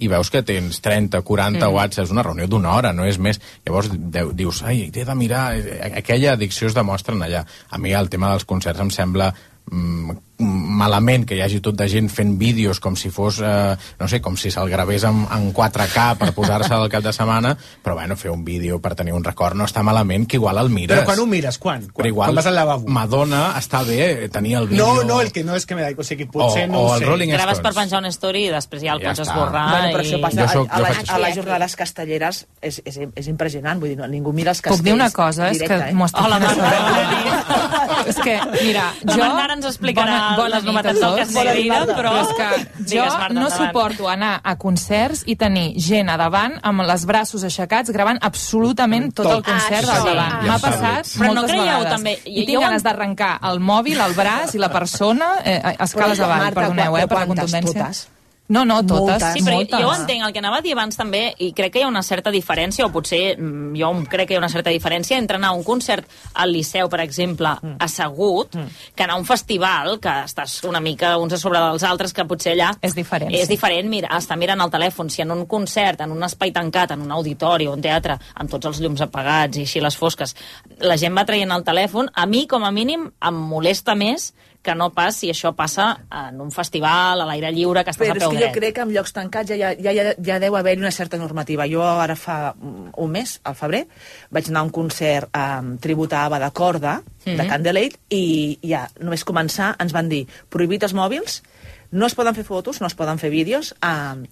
i 0.03 0.09
veus 0.11 0.33
que 0.33 0.43
tens 0.43 0.80
30, 0.83 1.20
40 1.22 1.61
mm. 1.61 1.74
whatsapps, 1.74 2.11
una 2.11 2.24
reunió 2.26 2.49
d'una 2.51 2.72
hora, 2.74 2.93
no 2.97 3.05
és 3.07 3.20
més. 3.22 3.39
Llavors 3.66 3.91
deu, 3.93 4.33
dius, 4.35 4.62
ai, 4.66 4.89
he 4.89 5.05
de 5.07 5.14
mirar... 5.18 5.45
eh, 5.61 5.93
Aquella 6.01 6.33
addicció 6.33 6.70
es 6.70 6.74
demostra 6.74 7.14
allà. 7.14 7.45
A 7.70 7.78
mi 7.78 7.93
el 7.95 8.11
tema 8.11 8.33
dels 8.33 8.49
concerts 8.49 8.80
em 8.83 8.91
sembla 8.91 9.30
mm, 9.70 10.16
malament 10.43 11.24
que 11.28 11.36
hi 11.36 11.43
hagi 11.45 11.61
tot 11.64 11.76
de 11.78 11.86
gent 11.88 12.09
fent 12.12 12.34
vídeos 12.38 12.80
com 12.80 12.97
si 12.97 13.11
fos, 13.11 13.40
eh, 13.45 13.76
no 14.01 14.09
sé, 14.09 14.20
com 14.20 14.36
si 14.36 14.51
se'l 14.51 14.68
gravés 14.70 15.05
en, 15.09 15.22
en 15.32 15.53
4K 15.55 16.16
per 16.18 16.32
posar-se 16.36 16.74
al 16.74 16.88
cap 16.93 17.03
de 17.05 17.12
setmana, 17.12 17.55
però 17.82 17.95
bueno, 17.99 18.16
fer 18.16 18.30
un 18.30 18.45
vídeo 18.45 18.80
per 18.82 18.95
tenir 18.99 19.12
un 19.14 19.24
record 19.24 19.57
no 19.57 19.64
està 19.64 19.82
malament, 19.82 20.26
que 20.26 20.36
igual 20.36 20.59
el 20.59 20.70
mires. 20.70 20.99
Però 20.99 21.07
quan 21.07 21.20
ho 21.20 21.26
mires? 21.26 21.59
Quan? 21.59 21.82
Però 21.86 21.93
Quan, 22.03 22.07
igual, 22.12 22.28
quan 22.30 22.36
vas 22.43 22.47
al 22.51 22.55
lavabo? 22.59 22.88
Madonna 22.88 23.43
està 23.59 23.82
bé 23.86 24.28
tenir 24.28 24.55
el 24.59 24.68
vídeo... 24.68 24.86
No, 24.86 25.03
no, 25.05 25.20
el 25.20 25.32
que 25.32 25.45
no 25.45 25.55
és 25.57 25.66
que 25.66 25.74
me 25.78 25.82
da... 25.82 25.90
O 25.97 26.05
sigui, 26.05 26.26
potser 26.26 26.64
O- 26.68 26.72
no 26.72 26.80
o 26.86 26.95
el 26.97 27.01
sé. 27.01 27.07
Rolling 27.07 27.30
Graves 27.32 27.59
Stones. 27.59 27.62
per 27.62 27.74
penjar 27.82 28.01
una 28.03 28.09
story 28.12 28.47
i 28.47 28.51
després 28.53 28.82
ja 28.82 28.95
el 28.97 29.03
Ja 29.03 29.12
pots 29.12 29.20
està. 29.22 29.32
esborrar. 29.32 29.64
Bueno, 29.70 29.93
però 29.95 30.03
això 30.07 30.20
passa 30.22 30.40
Jo 30.40 30.45
a, 30.45 30.53
soc- 30.53 30.68
a, 30.72 30.76
jo 30.76 30.82
la, 30.82 31.14
a 31.14 31.18
les 31.26 31.36
jornades 31.36 31.76
castelleres 31.76 32.47
és, 32.61 32.80
és, 32.84 32.99
és 33.14 33.28
impressionant, 33.28 33.78
vull 33.80 33.93
dir, 33.93 33.99
no, 34.01 34.09
ningú 34.11 34.32
mira 34.32 34.51
els 34.55 34.61
castells 34.61 34.80
Puc 34.82 34.86
dir 34.88 34.95
una 34.97 35.11
cosa? 35.11 35.51
És 35.53 35.59
que 35.62 35.68
directe, 35.68 35.90
eh? 35.90 35.95
m'ho 35.95 36.07
estic 36.09 36.24
Hola, 36.24 36.38
Marta. 36.43 38.07
és 38.12 38.16
que, 38.22 38.34
mira, 38.62 38.86
La 39.05 39.14
jo... 39.14 39.20
Marta 39.22 39.45
ara 39.45 39.57
ens 39.59 39.66
explicarà 39.70 40.16
les 40.49 40.64
novetats 40.64 41.01
del 41.01 41.16
cas 41.16 41.33
Bona 41.35 41.53
nit, 41.55 41.72
però- 41.97 42.14
és 42.20 42.28
que 42.37 42.49
jo 42.78 42.85
Digues, 42.85 43.12
Marta, 43.12 43.35
no 43.35 43.41
endavant. 43.47 43.66
suporto 43.68 44.09
anar 44.09 44.41
a 44.43 44.57
concerts 44.57 45.22
i 45.26 45.37
tenir 45.37 45.74
gent 45.78 46.09
a 46.11 46.16
davant 46.16 46.59
amb 46.62 46.80
els 46.83 47.05
braços 47.07 47.45
aixecats 47.45 47.91
gravant 47.91 48.18
absolutament 48.20 49.12
tot, 49.14 49.26
el 49.26 49.33
Tot. 49.43 49.45
concert 49.47 49.85
Ah, 49.89 49.93
del 49.93 50.03
això, 50.03 50.05
davant. 50.05 50.33
ja 50.43 50.47
M'ha 50.53 50.59
passat. 50.59 51.07
Però 51.07 51.26
no 51.26 51.35
moltes 51.35 51.51
creieu 51.51 51.66
vegades. 51.66 51.93
també- 51.93 52.18
I 52.24 52.41
jo 52.41 52.47
tinc 52.47 52.59
ho 52.59 52.61
ganes 52.61 52.83
en- 52.85 52.85
d'arrencar 52.85 53.41
el 53.51 53.61
mòbil, 53.61 54.01
el 54.01 54.14
braç 54.14 54.55
i 54.55 54.59
la 54.59 54.68
persona 54.70 55.26
eh, 55.45 55.61
a 55.64 55.85
escales 55.85 56.18
Però, 56.18 56.24
avall, 56.24 56.39
Marta, 56.39 56.61
perdoneu, 56.61 56.97
eh, 56.99 57.07
per 57.07 57.18
la 57.18 57.26
contundència. 57.26 57.80
Totes? 57.83 58.09
No, 58.53 58.64
no, 58.68 58.80
totes. 58.84 59.00
Moltes. 59.22 59.32
Sí, 59.38 59.42
però 59.46 59.57
moltes. 59.59 59.80
jo 59.80 59.92
entenc 59.96 60.26
el 60.26 60.32
que 60.34 60.42
anava 60.42 60.59
a 60.61 60.64
dir 60.64 60.74
abans 60.76 60.98
també, 60.98 61.22
i 61.40 61.53
crec 61.57 61.72
que 61.72 61.80
hi 61.80 61.86
ha 61.86 61.88
una 61.88 62.03
certa 62.05 62.30
diferència, 62.34 62.84
o 62.84 62.92
potser 62.92 63.38
mm, 63.38 63.72
jo 63.80 63.90
crec 64.12 64.28
que 64.28 64.34
hi 64.36 64.38
ha 64.38 64.42
una 64.42 64.50
certa 64.53 64.70
diferència 64.74 65.16
entre 65.18 65.38
anar 65.40 65.53
a 65.55 65.57
un 65.57 65.64
concert 65.64 66.05
al 66.34 66.53
Liceu, 66.53 66.88
per 66.92 67.00
exemple, 67.00 67.55
Mm. 67.62 67.76
assegut, 67.80 68.57
que 68.94 69.03
anar 69.05 69.14
a 69.14 69.18
un 69.20 69.24
festival, 69.26 69.98
que 70.00 70.12
estàs 70.26 70.59
una 70.68 70.80
mica 70.80 71.16
uns 71.18 71.32
a 71.32 71.38
sobre 71.38 71.59
dels 71.61 71.82
altres, 71.82 72.12
que 72.12 72.24
potser 72.28 72.53
allà... 72.57 72.72
És 72.82 72.94
diferent, 72.94 73.32
És 73.32 73.46
sí. 73.46 73.55
diferent, 73.55 73.88
mira, 73.88 74.09
estar 74.18 74.36
mirant 74.36 74.61
el 74.61 74.70
telèfon. 74.70 75.11
Si 75.11 75.22
en 75.22 75.30
un 75.30 75.46
concert, 75.46 76.00
en 76.05 76.12
un 76.12 76.22
espai 76.22 76.53
tancat, 76.53 76.90
en 76.92 77.03
un 77.03 77.12
auditori 77.12 77.66
o 77.66 77.72
un 77.72 77.82
teatre, 77.82 78.18
amb 78.34 78.50
tots 78.50 78.66
els 78.66 78.80
llums 78.80 79.00
apagats 79.00 79.57
i 79.59 79.62
així 79.66 79.80
les 79.80 79.96
fosques, 79.96 80.34
la 80.80 80.96
gent 81.00 81.16
va 81.16 81.24
traient 81.24 81.50
el 81.53 81.64
telèfon, 81.64 82.11
a 82.14 82.26
mi, 82.26 82.46
com 82.46 82.64
a 82.64 82.70
mínim, 82.70 83.09
em 83.22 83.34
molesta 83.53 83.94
més 83.94 84.32
que 84.62 84.74
no 84.78 84.90
pas 84.94 85.16
si 85.16 85.28
això 85.28 85.50
passa 85.58 85.88
en 86.10 86.40
un 86.40 86.52
festival, 86.54 87.20
a 87.20 87.26
l'aire 87.26 87.50
lliure, 87.52 87.82
que 87.84 87.90
estàs 87.90 88.06
Però 88.06 88.12
a 88.14 88.16
és 88.16 88.22
peu 88.22 88.30
que 88.30 88.36
dret. 88.38 88.52
jo 88.54 88.60
crec 88.60 88.74
que 88.76 88.80
en 88.86 88.92
llocs 88.94 89.12
tancats 89.12 89.50
ja, 89.50 89.56
ja, 89.74 89.92
ja, 89.92 90.14
ja 90.22 90.38
deu 90.38 90.54
haver-hi 90.56 90.80
una 90.80 90.92
certa 90.94 91.18
normativa. 91.18 91.66
Jo 91.66 91.82
ara 91.82 92.14
fa 92.16 92.54
mm, 92.54 92.92
un 92.96 93.10
mes, 93.10 93.40
al 93.44 93.56
febrer, 93.58 93.86
vaig 94.30 94.48
anar 94.48 94.60
a 94.60 94.68
un 94.68 94.70
concert 94.70 95.28
um, 95.36 95.76
tribut 95.82 96.12
a 96.12 96.24
Ava 96.26 96.38
de 96.38 96.50
Corda, 96.52 97.02
de 97.24 97.34
Mhm. 97.36 97.48
Candelate, 97.50 97.98
i 98.10 98.58
ja, 98.62 98.88
només 99.00 99.24
començar, 99.26 99.74
ens 99.82 99.92
van 99.92 100.08
dir 100.08 100.26
prohibit 100.48 100.82
els 100.84 100.94
mòbils, 100.94 101.42
no 101.90 102.06
es 102.06 102.14
poden 102.14 102.34
fer 102.34 102.44
fotos, 102.44 102.80
no 102.80 102.86
es 102.86 102.94
poden 102.94 103.18
fer 103.18 103.30
vídeos, 103.30 103.74
um, 103.82 104.22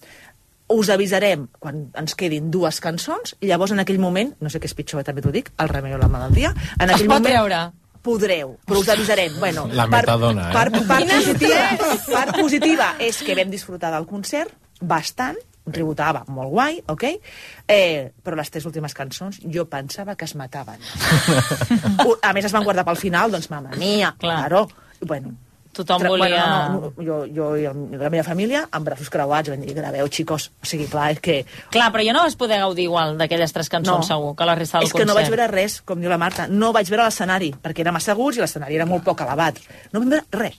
us 0.70 0.88
avisarem 0.88 1.48
quan 1.58 1.88
ens 1.98 2.14
quedin 2.14 2.50
dues 2.50 2.78
cançons, 2.80 3.34
i 3.40 3.48
llavors 3.50 3.72
en 3.74 3.80
aquell 3.82 3.98
moment, 3.98 4.36
no 4.40 4.48
sé 4.48 4.60
què 4.60 4.66
és 4.70 4.74
pitjor, 4.78 5.00
eh, 5.00 5.04
també 5.04 5.20
t'ho 5.20 5.32
dic, 5.34 5.50
el 5.58 5.68
remei 5.68 5.94
o 5.94 5.98
la 5.98 6.06
malaltia, 6.08 6.54
en 6.78 6.88
Es 6.88 6.94
aquell 6.94 7.08
pot 7.08 7.16
moment 7.18 7.34
treure? 7.34 7.72
Podreu, 8.02 8.56
però 8.66 8.80
us 8.80 8.88
avisarem. 8.92 9.38
Bueno, 9.38 9.66
La 9.72 9.86
metadona, 9.90 10.48
eh? 10.50 10.54
per, 10.54 10.86
part, 10.88 11.04
Quina 11.04 11.20
positiva, 11.20 11.68
part 12.08 12.34
positiva 12.40 12.90
és 12.98 13.20
que 13.24 13.36
vam 13.38 13.52
disfrutar 13.52 13.92
del 13.94 14.08
concert 14.08 14.54
bastant, 14.80 15.36
tributava 15.70 16.24
molt 16.32 16.50
guai, 16.50 16.80
ok? 16.88 17.04
Eh, 17.68 18.10
però 18.24 18.38
les 18.38 18.50
tres 18.50 18.64
últimes 18.66 18.94
cançons 18.96 19.42
jo 19.44 19.66
pensava 19.70 20.16
que 20.16 20.24
es 20.24 20.34
mataven. 20.34 20.80
A 22.26 22.32
més, 22.32 22.48
es 22.48 22.54
van 22.56 22.64
guardar 22.64 22.86
pel 22.88 22.98
final, 22.98 23.30
doncs, 23.30 23.50
mamma 23.52 23.76
mia, 23.78 24.14
claro. 24.18 24.66
Bueno, 25.04 25.36
Tothom 25.72 26.00
Tra- 26.02 26.08
volia- 26.10 26.28
Bueno, 26.28 26.70
no, 26.72 26.80
no, 26.80 27.04
jo, 27.04 27.16
jo 27.34 27.56
i 27.56 27.62
la 27.96 28.10
meva 28.10 28.24
família, 28.26 28.64
amb 28.72 28.84
braços 28.88 29.08
creuats, 29.08 29.48
vam 29.52 29.60
dir, 29.62 29.74
graveu, 29.74 30.08
xicos. 30.10 30.48
O 30.62 30.66
sigui, 30.66 30.86
clar, 30.90 31.12
és 31.12 31.20
que... 31.20 31.44
Clar, 31.70 31.92
però 31.94 32.02
jo 32.06 32.12
no 32.16 32.24
vas 32.26 32.34
poder 32.36 32.58
gaudir 32.58 32.84
igual 32.88 33.16
d'aquelles 33.16 33.52
tres 33.54 33.68
cançons, 33.70 34.02
No. 34.02 34.08
segur, 34.16 34.34
que 34.36 34.44
la 34.50 34.56
resta 34.58 34.78
del 34.78 34.88
És 34.88 34.92
que 34.92 35.04
no 35.06 35.14
concert. 35.14 35.28
vaig 35.30 35.36
veure 35.36 35.46
res, 35.52 35.80
com 35.82 36.00
diu 36.00 36.10
la 36.10 36.18
Marta. 36.18 36.48
No 36.48 36.72
vaig 36.72 36.90
veure 36.90 37.04
l'escenari, 37.06 37.52
perquè 37.54 37.80
era 37.86 37.92
massa 37.92 38.12
aguts 38.12 38.36
i 38.36 38.40
l'escenari 38.40 38.74
era 38.74 38.86
molt 38.86 39.04
poc 39.04 39.20
elevat. 39.22 39.60
No 39.92 40.00
vam 40.00 40.10
veure 40.10 40.24
res. 40.32 40.58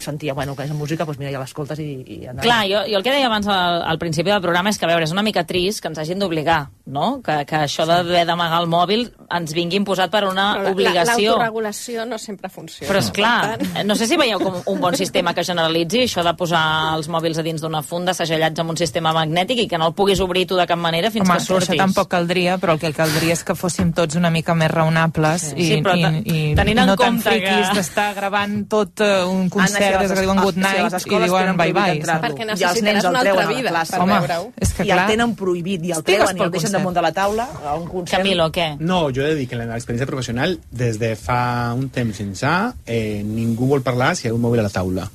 Sentia, 0.00 0.32
bueno, 0.32 0.54
que 0.56 0.64
és 0.64 0.70
música, 0.72 1.04
doncs 1.04 1.18
mira, 1.20 1.30
ja 1.34 1.40
l'escoltes 1.42 1.78
i, 1.78 1.84
i 2.06 2.14
endavant. 2.24 2.40
Clar, 2.46 2.60
jo, 2.70 2.78
jo 2.88 2.96
el 2.96 3.02
que 3.04 3.12
deia 3.12 3.26
abans 3.28 3.46
al, 3.52 3.82
al 3.84 3.98
principi 4.00 4.30
del 4.32 4.40
programa 4.40 4.70
és 4.72 4.78
que, 4.80 4.86
a 4.86 4.88
veure, 4.88 5.04
és 5.04 5.12
una 5.12 5.20
mica 5.22 5.42
trist 5.44 5.82
que 5.84 5.88
ens 5.92 5.98
hagin 6.00 6.18
d'obligar, 6.22 6.70
no? 6.88 7.20
Que, 7.22 7.44
que 7.44 7.58
això 7.66 7.84
d'haver 7.84 8.22
d'amagar 8.26 8.62
el 8.62 8.68
mòbil 8.72 9.02
ens 9.36 9.52
vingui 9.52 9.76
imposat 9.76 10.08
per 10.10 10.24
una 10.24 10.54
Però 10.56 10.62
la- 10.64 10.70
obligació. 10.72 11.34
L'autoregulació 11.36 12.06
no 12.08 12.16
sempre 12.18 12.48
funciona. 12.48 12.88
Però, 12.90 12.98
és 13.04 13.10
clar, 13.12 13.58
tant, 13.60 13.84
no 13.86 13.94
sé 13.94 14.06
si 14.08 14.16
veieu 14.16 14.40
com 14.40 14.56
un 14.72 14.80
bon 14.80 14.96
sistema 14.96 15.34
que 15.36 15.44
generalitzi 15.44 16.06
això 16.06 16.24
de 16.24 16.32
posar 16.34 16.62
els 16.96 17.08
mòbils 17.12 17.38
a 17.38 17.44
dins 17.44 17.60
d'una 17.60 17.82
funda 17.84 18.14
segellats 18.16 18.58
amb 18.64 18.70
un 18.72 18.80
sistema 18.80 19.12
magnètic 19.12 19.60
i 19.66 19.68
que 19.68 19.78
no 19.78 19.90
el 19.92 19.94
puguis 19.94 20.20
obrir 20.24 20.46
tu 20.48 20.56
de 20.56 20.64
cap 20.66 20.80
manera 20.80 21.10
fins 21.12 21.28
Home, 21.28 21.36
que 21.38 21.44
surtis. 21.44 21.68
això 21.74 21.76
tampoc 21.84 22.08
caldria, 22.16 22.56
però 22.58 22.72
el 22.78 22.80
que 22.80 22.94
caldria 22.96 23.36
és 23.36 23.44
que 23.44 23.54
fóssim 23.54 23.92
tots 23.92 24.16
una 24.16 24.30
mica 24.32 24.54
més 24.56 24.70
raonables 24.72 25.50
Sí. 25.50 25.56
i, 25.56 25.68
Sí, 25.70 25.76
i, 25.76 26.50
i, 26.50 26.54
tenint 26.56 26.78
i 26.78 26.80
en 26.80 26.86
no 26.88 26.96
tan 26.96 27.12
compte 27.18 27.30
friquis 27.30 27.68
que- 27.68 27.74
d'estar 27.76 28.14
gravant 28.14 28.64
tot 28.70 29.00
uh, 29.04 29.28
un 29.30 29.48
concert 29.50 29.89
a 29.94 30.00
les 30.00 30.10
des 30.10 30.18
que 30.18 30.24
diuen 30.24 30.40
good 30.42 30.56
night 30.56 31.06
i 31.06 31.20
diuen 31.26 31.56
bye 31.56 31.72
bye. 31.72 32.00
Perquè 32.00 32.46
necessitaràs 32.46 33.08
una 33.10 33.20
altra 33.20 33.46
vida 33.46 33.70
classe. 33.70 33.92
per 33.92 34.00
Home, 34.02 34.18
veure-ho. 34.20 34.52
és 34.60 34.72
que 34.72 34.84
I 34.84 34.90
el 34.90 35.04
tenen 35.06 35.34
prohibit, 35.36 35.84
i 35.84 35.92
el 35.92 36.02
treuen 36.02 36.36
i 36.36 36.42
el 36.42 36.50
deixen 36.50 36.52
concert. 36.52 36.72
damunt 36.78 36.94
de 36.94 37.02
la 37.02 37.12
taula 37.12 37.48
a 37.64 37.74
un 37.76 37.86
concert. 37.86 38.18
Camilo, 38.22 38.50
què? 38.50 38.76
No, 38.80 39.10
jo 39.10 39.22
he 39.22 39.28
de 39.34 39.34
dir 39.36 39.48
que 39.48 39.56
l'experiència 39.56 40.06
professional, 40.06 40.58
des 40.70 40.98
de 40.98 41.14
fa 41.16 41.72
un 41.76 41.88
temps 41.90 42.20
ençà, 42.20 42.74
eh, 42.86 43.22
ningú 43.24 43.66
vol 43.68 43.82
parlar 43.82 44.14
si 44.16 44.26
hi 44.26 44.30
ha 44.30 44.34
un 44.34 44.40
mòbil 44.40 44.60
a 44.60 44.68
la 44.68 44.70
taula. 44.70 45.08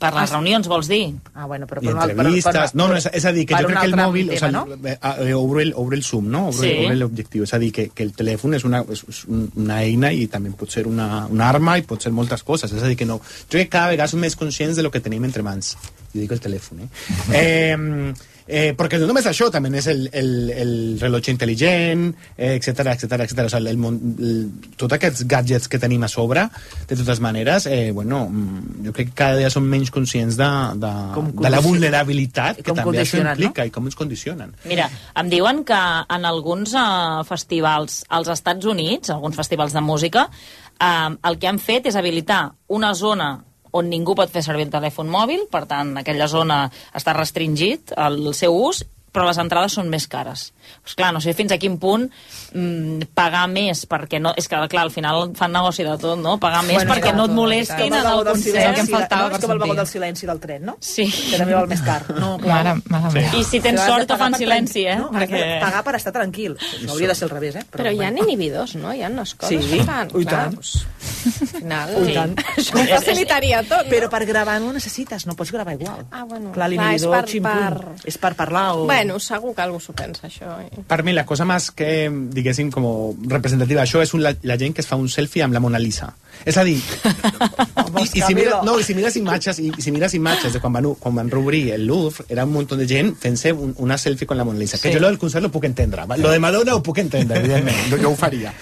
Per 0.00 0.10
les 0.14 0.32
reunions, 0.32 0.66
vols 0.68 0.88
dir? 0.90 1.14
Ah, 1.34 1.46
bueno, 1.46 1.66
però 1.70 1.82
I 1.82 1.86
per 1.86 2.10
entrevistes... 2.10 2.52
per- 2.52 2.64
per- 2.70 2.78
no, 2.80 2.88
no, 2.90 2.96
és, 2.98 3.06
és 3.12 3.24
a 3.24 3.32
dir, 3.36 3.44
que 3.46 3.54
jo 3.60 3.68
crec 3.70 3.80
que 3.80 3.90
el 3.90 3.96
mòbil... 3.98 4.30
o 4.30 4.38
tema, 4.40 4.64
sigui, 4.66 4.90
eh, 4.90 4.98
eh, 5.28 5.34
obro, 5.38 5.60
el, 5.60 5.72
obro 5.76 5.96
el 5.96 6.04
zoom, 6.04 6.28
no? 6.32 6.48
Obro, 6.48 6.62
Sí. 6.64 6.72
obro 6.84 6.98
l'objectiu. 6.98 7.46
És 7.46 7.54
a 7.54 7.60
dir, 7.62 7.70
que, 7.72 7.88
que 7.94 8.02
el 8.06 8.12
telèfon 8.18 8.58
és 8.58 8.66
una, 8.68 8.82
és 8.90 9.04
és 9.08 9.22
una 9.30 9.80
eina 9.84 10.12
i 10.12 10.26
també 10.32 10.50
pot 10.58 10.70
ser 10.74 10.86
una, 10.90 11.26
una 11.30 11.48
arma 11.48 11.78
i 11.78 11.86
pot 11.88 12.02
ser 12.02 12.12
moltes 12.12 12.42
coses. 12.42 12.72
És 12.72 12.82
a 12.82 12.90
dir, 12.90 12.96
que 12.98 13.06
no... 13.08 13.20
Jo 13.20 13.56
crec 13.58 13.68
que 13.70 13.76
cada 13.78 13.94
vegada 13.94 14.10
som 14.10 14.20
més 14.20 14.36
conscients 14.36 14.76
de 14.76 14.82
lo 14.82 14.90
que 14.90 15.00
tenim 15.04 15.24
entre 15.24 15.42
mans. 15.46 15.76
Jo 16.12 16.20
dic 16.20 16.32
el 16.34 16.42
telèfon, 16.42 16.86
eh? 16.86 16.88
eh 17.42 18.14
Eh, 18.46 18.74
perquè 18.76 18.98
no 19.00 19.06
només 19.08 19.24
això, 19.24 19.46
també 19.48 19.70
és 19.80 19.86
el, 19.88 20.02
el, 20.12 20.30
el 20.52 20.72
rellotge 21.00 21.32
intel·ligent, 21.32 22.10
eh, 22.36 22.50
etc 22.58 22.90
etc 22.92 23.22
etc. 23.24 23.46
O 23.46 23.52
sigui, 23.54 23.70
el, 23.70 23.78
món- 23.80 24.00
el, 24.20 24.42
tots 24.76 24.92
aquests 24.98 25.24
gadgets 25.30 25.70
que 25.72 25.80
tenim 25.80 26.04
a 26.04 26.10
sobre, 26.12 26.42
de 26.86 26.98
totes 27.00 27.22
maneres, 27.24 27.64
eh, 27.66 27.90
bueno, 27.96 28.26
mm, 28.28 28.84
jo 28.84 28.92
crec 28.92 29.08
que 29.14 29.16
cada 29.22 29.38
dia 29.40 29.48
som 29.52 29.64
menys 29.64 29.90
conscients 29.94 30.36
de, 30.36 30.50
de, 30.82 30.92
Com 31.14 31.32
de 31.40 31.52
la 31.54 31.62
vulnerabilitat 31.64 32.60
que 32.60 32.76
també 32.76 33.00
això 33.00 33.22
implica 33.22 33.64
i 33.64 33.72
com 33.72 33.88
ens 33.88 33.96
condicionen. 33.96 34.52
Mira, 34.68 34.90
em 35.16 35.32
diuen 35.32 35.64
que 35.64 35.80
en 36.18 36.28
alguns 36.28 36.76
uh, 36.76 37.24
festivals 37.24 38.02
als 38.12 38.28
Estats 38.28 38.68
Units, 38.68 39.08
alguns 39.14 39.40
festivals 39.40 39.72
de 39.72 39.80
música, 39.80 40.28
uh, 40.28 41.16
el 41.30 41.40
que 41.40 41.48
han 41.48 41.58
fet 41.58 41.88
és 41.88 41.96
habilitar 41.96 42.44
una 42.68 42.92
zona 42.94 43.38
on 43.74 43.90
ningú 43.90 44.14
pot 44.14 44.30
fer 44.30 44.44
servir 44.46 44.68
el 44.68 44.74
telèfon 44.74 45.10
mòbil, 45.10 45.48
per 45.50 45.64
tant, 45.70 45.96
aquella 45.98 46.28
zona 46.30 46.64
està 46.94 47.14
restringit 47.16 47.94
el 47.98 48.30
seu 48.38 48.54
ús, 48.54 48.84
però 49.14 49.28
les 49.28 49.38
entrades 49.38 49.76
són 49.78 49.86
més 49.92 50.08
cares. 50.10 50.48
Pues 50.82 50.96
clar, 50.98 51.12
no 51.14 51.20
sé 51.22 51.34
fins 51.38 51.52
a 51.54 51.58
quin 51.60 51.76
punt 51.78 52.08
mm, 52.52 53.10
pagar 53.14 53.44
més 53.52 53.84
perquè 53.86 54.18
no... 54.20 54.32
És 54.36 54.48
que, 54.50 54.58
clar, 54.72 54.84
al 54.88 54.90
final 54.90 55.30
fan 55.38 55.52
negoci 55.54 55.84
de 55.86 55.94
tot, 56.00 56.18
no? 56.18 56.36
Pagar 56.42 56.62
més 56.66 56.80
Bueno, 56.80 56.94
perquè 56.94 57.12
no 57.14 57.26
et 57.28 57.34
molestin 57.36 57.92
en 57.94 58.08
el 58.10 58.24
concert. 58.26 58.74
Que 58.74 58.82
em 58.82 58.88
faltava 58.90 59.28
no, 59.30 59.36
és 59.38 59.44
com 59.44 59.52
el 59.54 59.60
vagó 59.62 59.76
del 59.78 59.86
silenci 59.90 60.26
del 60.26 60.40
tren, 60.42 60.64
no? 60.66 60.76
Sí. 60.82 61.04
Que 61.06 61.38
també 61.38 61.54
val 61.54 61.68
més 61.70 61.84
car. 61.86 62.00
No, 62.18 62.34
clar. 62.42 62.62
Mare, 62.64 62.74
mare 62.90 63.12
Sí. 63.14 63.38
I 63.38 63.44
si 63.46 63.60
tens 63.62 63.78
Però 63.78 63.92
sort 63.94 64.08
te 64.10 64.16
fan 64.18 64.34
silenci, 64.34 64.82
eh? 64.90 64.96
No, 64.98 65.10
Perquè... 65.14 65.42
pagar 65.62 65.84
per 65.86 65.94
estar 66.00 66.10
tranquil. 66.16 66.56
Això 66.58 66.90
hauria 66.96 67.12
de 67.12 67.14
ser 67.14 67.28
al 67.28 67.32
revés, 67.36 67.58
eh? 67.60 67.64
Però 67.70 67.92
hi 67.94 68.00
ha 68.02 68.08
inhibidors, 68.10 68.74
no? 68.80 68.90
Hi 68.96 69.04
ha 69.04 69.10
unes 69.12 69.34
coses 69.38 69.62
Sí, 69.62 69.78
que 69.78 69.84
fan. 69.86 70.08
i 70.10 70.24
clar, 70.24 70.48
tant. 70.48 70.58
al 70.58 71.48
final, 71.52 71.92
I 72.08 72.14
tant. 72.16 72.34
això 72.56 72.80
ho 72.80 72.86
facilitaria 72.96 73.60
tot, 73.68 73.84
no? 73.84 73.90
Però 73.92 74.08
per 74.10 74.22
gravar 74.26 74.56
no 74.64 74.72
necessites, 74.74 75.26
no 75.28 75.36
pots 75.38 75.52
gravar 75.54 75.76
igual. 75.76 76.02
Ah, 76.10 76.24
bueno, 76.24 76.50
Clar, 76.56 76.68
l'inhibidor, 76.72 77.14
per- 77.14 77.30
ximpum, 77.30 77.94
és 78.10 78.18
per 78.18 78.32
parlar 78.40 78.64
o... 78.74 78.86
Bueno, 78.88 79.03
segur 79.20 79.54
que 79.54 79.62
algú 79.62 79.80
s'ho 79.80 79.92
pensa, 79.92 80.26
això. 80.26 80.58
eh? 80.64 80.82
Per 80.88 81.02
mi, 81.02 81.12
la 81.12 81.24
cosa 81.26 81.44
més 81.44 81.70
que, 81.70 82.08
diguéssim, 82.10 82.70
com 82.70 82.84
representativa 83.28 83.80
d'això 83.82 84.02
és 84.02 84.14
un, 84.14 84.22
la, 84.22 84.34
la 84.42 84.56
gent 84.60 84.74
que 84.74 84.80
es 84.84 84.88
fa 84.88 84.96
un 84.96 85.08
selfie 85.08 85.42
amb 85.44 85.54
la 85.54 85.60
Mona 85.60 85.78
Lisa. 85.78 86.12
És 86.44 86.56
a 86.58 86.64
dir, 86.66 86.76
i, 86.78 88.02
i, 88.02 88.20
si 88.22 88.34
mira, 88.34 88.60
no, 88.64 88.78
i 88.78 88.84
si 88.84 88.94
mires 88.96 89.16
imatges, 89.16 89.58
i, 89.62 89.70
i 89.76 89.82
si 89.84 89.92
mires 89.94 90.14
imatges 90.16 90.52
de 90.52 90.60
quan 90.60 90.74
van, 90.76 90.90
quan 91.00 91.14
van 91.16 91.30
reobrir 91.32 91.72
el 91.76 91.86
Louvre, 91.86 92.26
era 92.28 92.44
un 92.44 92.52
munt 92.52 92.68
de 92.74 92.86
gent 92.88 93.14
fent-se 93.20 93.52
un, 93.52 93.74
una 93.78 93.96
selfie 93.98 94.26
con 94.26 94.36
la 94.36 94.44
Mona 94.44 94.58
Lisa. 94.58 94.78
Que 94.78 94.88
Sí. 94.88 94.94
jo 94.94 95.00
lo 95.00 95.08
del 95.08 95.18
concert 95.18 95.42
lo 95.42 95.50
puc 95.50 95.64
entendre. 95.64 96.04
Lo 96.18 96.30
de 96.30 96.38
Madonna 96.38 96.74
ho 96.74 96.82
puc 96.82 96.98
entendre, 96.98 97.38
evidentment. 97.38 97.76
Jo, 97.90 97.98
jo 98.02 98.10
ho 98.10 98.16
faria. 98.16 98.52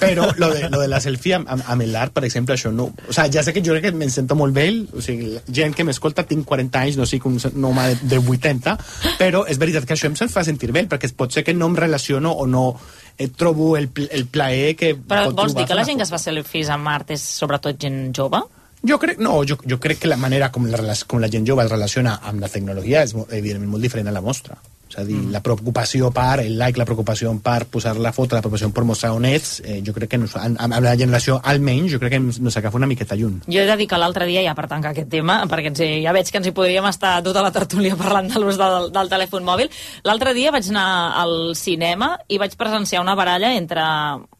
Però 0.00 0.30
lo 0.36 0.50
de, 0.54 0.68
lo 0.70 0.80
de 0.80 0.88
la 0.88 1.00
selfie 1.00 1.34
amb, 1.36 1.50
amb, 1.50 1.82
l'art, 1.86 2.12
per 2.12 2.24
exemple, 2.24 2.54
això 2.54 2.72
no... 2.72 2.90
O 3.08 3.12
sigui, 3.12 3.32
ja 3.36 3.42
sé 3.42 3.52
que 3.52 3.62
jo 3.64 3.74
crec 3.76 3.90
que 3.90 3.92
me'n 3.96 4.10
sento 4.12 4.36
molt 4.38 4.54
vell, 4.56 4.84
o 4.96 5.02
sigui, 5.04 5.34
gent 5.52 5.74
que 5.76 5.84
m'escolta, 5.84 6.24
tinc 6.28 6.44
40 6.46 6.80
anys, 6.86 6.96
no 7.00 7.06
sé, 7.06 7.20
un, 7.24 7.38
un 7.54 7.64
home 7.70 7.88
de, 7.94 8.16
de 8.16 8.18
80, 8.18 8.76
però 9.18 9.44
és 9.48 9.58
veritat 9.58 9.86
que 9.86 9.94
això 9.96 10.08
em 10.10 10.16
se'm 10.18 10.32
fa 10.32 10.44
sentir 10.46 10.72
bé, 10.72 10.86
perquè 10.88 11.10
pot 11.16 11.32
ser 11.32 11.44
que 11.44 11.54
no 11.54 11.66
em 11.70 11.76
relaciono 11.76 12.32
o 12.32 12.46
no 12.46 12.66
eh, 13.18 13.28
trobo 13.28 13.76
el, 13.76 13.90
el 14.10 14.26
plaer 14.26 14.76
que 14.76 14.94
Però 14.96 15.32
vols 15.32 15.56
dir 15.56 15.66
que 15.66 15.78
la 15.78 15.86
gent 15.88 15.98
que 16.00 16.06
es 16.06 16.12
fa 16.12 16.20
selfies 16.20 16.70
amb 16.72 16.92
art 16.92 17.14
és 17.16 17.24
sobretot 17.40 17.80
gent 17.80 18.12
jove? 18.16 18.42
jo 18.86 18.98
crec, 19.02 19.18
no, 19.18 19.40
jo, 19.44 19.56
jo 19.66 19.78
crec 19.82 20.02
que 20.02 20.08
la 20.08 20.18
manera 20.20 20.50
com 20.52 20.66
la, 20.70 20.94
com 21.06 21.20
la 21.22 21.30
gent 21.32 21.46
jove 21.48 21.64
es 21.64 21.70
relaciona 21.72 22.20
amb 22.22 22.42
la 22.44 22.50
tecnologia 22.52 23.02
és 23.02 23.14
evidentment 23.16 23.72
molt 23.72 23.86
diferent 23.86 24.08
a 24.08 24.14
la 24.14 24.22
mostra. 24.22 24.58
És 24.86 24.98
a 25.00 25.04
dir, 25.04 25.16
mm. 25.18 25.32
la 25.34 25.42
preocupació 25.42 26.12
per 26.14 26.44
el 26.44 26.54
like, 26.58 26.78
la 26.78 26.86
preocupació 26.86 27.32
per 27.42 27.64
posar 27.70 27.96
la 27.98 28.12
foto, 28.14 28.36
la 28.36 28.42
preocupació 28.44 28.70
per 28.74 28.84
mostrar 28.86 29.12
on 29.16 29.26
ets, 29.26 29.58
eh, 29.64 29.80
jo 29.86 29.94
crec 29.96 30.12
que 30.12 30.20
nos, 30.22 30.36
amb, 30.38 30.60
amb 30.62 30.78
la 30.84 30.94
generació 30.98 31.40
almenys, 31.42 31.90
jo 31.94 32.00
crec 32.02 32.14
que 32.14 32.20
ens, 32.22 32.38
nos 32.40 32.56
agafa 32.56 32.78
una 32.78 32.86
miqueta 32.86 33.18
lluny. 33.18 33.40
Jo 33.50 33.64
he 33.64 33.66
de 33.66 33.76
dir 33.80 33.88
que 33.90 33.98
l'altre 33.98 34.28
dia, 34.30 34.44
ja 34.46 34.54
per 34.54 34.68
tancar 34.70 34.94
aquest 34.94 35.10
tema, 35.10 35.40
perquè 35.50 35.72
ens, 35.72 35.82
ja 36.04 36.14
veig 36.14 36.30
que 36.30 36.38
ens 36.38 36.46
hi 36.46 36.54
podríem 36.54 36.86
estar 36.86 37.16
tota 37.26 37.42
la 37.42 37.52
tertúlia 37.54 37.98
parlant 37.98 38.30
de 38.30 38.42
l'ús 38.42 38.60
del, 38.60 38.90
del 38.94 39.10
telèfon 39.10 39.46
mòbil, 39.46 39.72
l'altre 40.06 40.36
dia 40.38 40.54
vaig 40.54 40.70
anar 40.70 40.86
al 41.18 41.36
cinema 41.58 42.14
i 42.28 42.38
vaig 42.38 42.54
presenciar 42.58 43.02
una 43.02 43.18
baralla 43.18 43.52
entre 43.58 43.82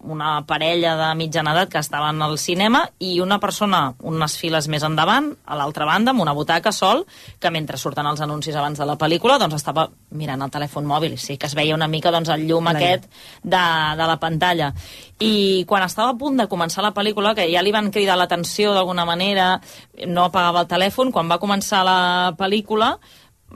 una 0.07 0.47
parella 0.47 0.95
de 0.97 1.11
mitjana 1.19 1.53
edat 1.57 1.73
que 1.73 1.83
estaven 1.83 2.23
al 2.23 2.39
cinema 2.39 2.85
i 3.03 3.19
una 3.21 3.41
persona 3.43 3.91
unes 4.07 4.37
files 4.39 4.71
més 4.71 4.85
endavant, 4.87 5.33
a 5.45 5.59
l'altra 5.59 5.87
banda, 5.89 6.15
amb 6.15 6.23
una 6.23 6.35
butaca 6.37 6.73
sol, 6.73 7.05
que 7.43 7.51
mentre 7.51 7.79
surten 7.81 8.07
els 8.07 8.23
anuncis 8.23 8.55
abans 8.55 8.79
de 8.79 8.87
la 8.87 8.97
pel·lícula, 9.01 9.41
doncs 9.43 9.59
estava 9.59 9.89
mirant 10.15 10.36
el 10.43 10.51
telèfon 10.51 10.85
mòbil 10.87 11.17
sí 11.19 11.37
que 11.37 11.47
es 11.47 11.55
veia 11.55 11.75
una 11.75 11.89
mica 11.89 12.11
doncs, 12.11 12.29
el 12.35 12.47
llum 12.49 12.65
La 12.65 12.73
aquest 12.77 13.05
de, 13.43 13.65
de 13.99 14.07
la 14.11 14.17
pantalla. 14.21 14.73
I 15.21 15.65
quan 15.67 15.83
estava 15.87 16.11
a 16.13 16.19
punt 16.19 16.37
de 16.37 16.49
començar 16.49 16.83
la 16.85 16.93
pel·lícula, 16.95 17.35
que 17.35 17.47
ja 17.53 17.63
li 17.63 17.73
van 17.73 17.91
cridar 17.91 18.17
l'atenció 18.19 18.75
d'alguna 18.75 19.05
manera, 19.09 19.61
no 20.07 20.25
apagava 20.29 20.61
el 20.65 20.67
telèfon, 20.69 21.13
quan 21.13 21.31
va 21.31 21.39
començar 21.41 21.85
la 21.85 22.35
pel·lícula, 22.37 22.99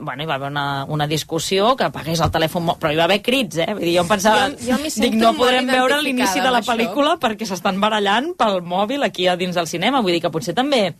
bueno, 0.01 0.23
hi 0.23 0.25
va 0.25 0.35
haver 0.39 0.47
una, 0.49 0.85
una 0.87 1.05
discussió 1.05 1.75
que 1.75 1.83
apagués 1.83 2.21
el 2.23 2.31
telèfon, 2.31 2.69
però 2.79 2.89
hi 2.93 2.97
va 2.97 3.03
haver 3.09 3.19
crits, 3.21 3.57
eh? 3.59 3.67
Vull 3.75 3.83
dir, 3.83 3.97
jo 3.97 4.05
em 4.05 4.07
pensava, 4.09 4.47
Jo- 4.55 4.77
jo 4.77 4.77
dic, 5.03 5.17
no 5.19 5.33
podrem 5.37 5.67
veure 5.67 5.97
l'inici 6.01 6.39
de 6.39 6.49
la 6.55 6.61
pel·lícula 6.65 7.17
perquè 7.21 7.45
s'estan 7.45 7.77
barallant 7.83 8.31
pel 8.39 8.61
mòbil 8.63 9.03
aquí 9.03 9.27
a 9.27 9.35
dins 9.35 9.53
del 9.59 9.67
cinema. 9.67 9.99
Vull 10.01 10.13
dir 10.15 10.21
que 10.23 10.31
potser 10.31 10.55
també 10.57 10.95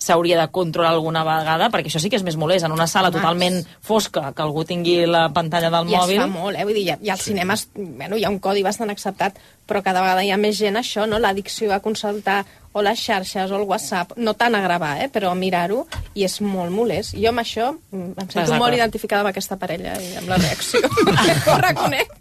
s'hauria 0.00 0.38
de 0.40 0.48
controlar 0.48 0.94
alguna 0.94 1.22
vegada, 1.26 1.68
perquè 1.70 1.90
això 1.90 2.00
sí 2.00 2.08
que 2.08 2.16
és 2.16 2.24
més 2.24 2.38
molest, 2.40 2.64
en 2.64 2.72
una 2.72 2.86
sala 2.88 3.10
Home, 3.10 3.18
totalment 3.20 3.58
fosca, 3.84 4.30
que 4.32 4.42
algú 4.42 4.64
tingui 4.64 5.04
la 5.06 5.26
pantalla 5.36 5.68
del 5.70 5.90
I 5.92 5.96
mòbil. 5.96 6.16
es 6.16 6.24
fa 6.24 6.30
molt, 6.32 6.56
eh? 6.56 6.64
Vull 6.64 6.78
dir, 6.78 6.86
i, 6.88 6.94
i 7.06 7.12
als 7.12 7.26
cinemes, 7.28 7.66
bueno, 7.76 8.16
hi 8.16 8.24
ha 8.24 8.32
un 8.32 8.40
codi 8.40 8.64
bastant 8.64 8.90
acceptat, 8.90 9.36
però 9.68 9.84
cada 9.84 10.00
vegada 10.00 10.24
hi 10.24 10.32
ha 10.32 10.40
més 10.40 10.56
gent 10.58 10.80
això, 10.80 11.04
no? 11.06 11.20
L'addicció 11.20 11.74
a 11.76 11.82
consultar 11.84 12.40
o 12.72 12.82
les 12.82 13.00
xarxes 13.02 13.50
o 13.50 13.56
el 13.58 13.66
WhatsApp, 13.66 14.12
no 14.16 14.34
tant 14.38 14.54
a 14.54 14.60
gravar, 14.62 14.96
eh? 15.02 15.08
però 15.10 15.32
a 15.32 15.38
mirar-ho, 15.38 15.82
i 16.14 16.24
és 16.26 16.38
molt 16.44 16.70
molest. 16.70 17.16
Jo 17.18 17.32
amb 17.32 17.42
això 17.42 17.72
mm, 17.74 18.12
em 18.14 18.28
sento 18.28 18.44
d'acord? 18.44 18.62
molt 18.62 18.76
identificada 18.78 19.24
amb 19.24 19.32
aquesta 19.32 19.58
parella 19.58 19.96
i 19.98 20.12
amb 20.20 20.30
la 20.30 20.38
reacció. 20.38 20.80
Ho 21.50 21.58
reconec. 21.58 22.14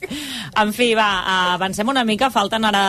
En 0.60 0.74
fi, 0.74 0.92
va, 0.98 1.10
avancem 1.54 1.90
una 1.92 2.04
mica. 2.08 2.32
Falten 2.34 2.66
ara 2.66 2.84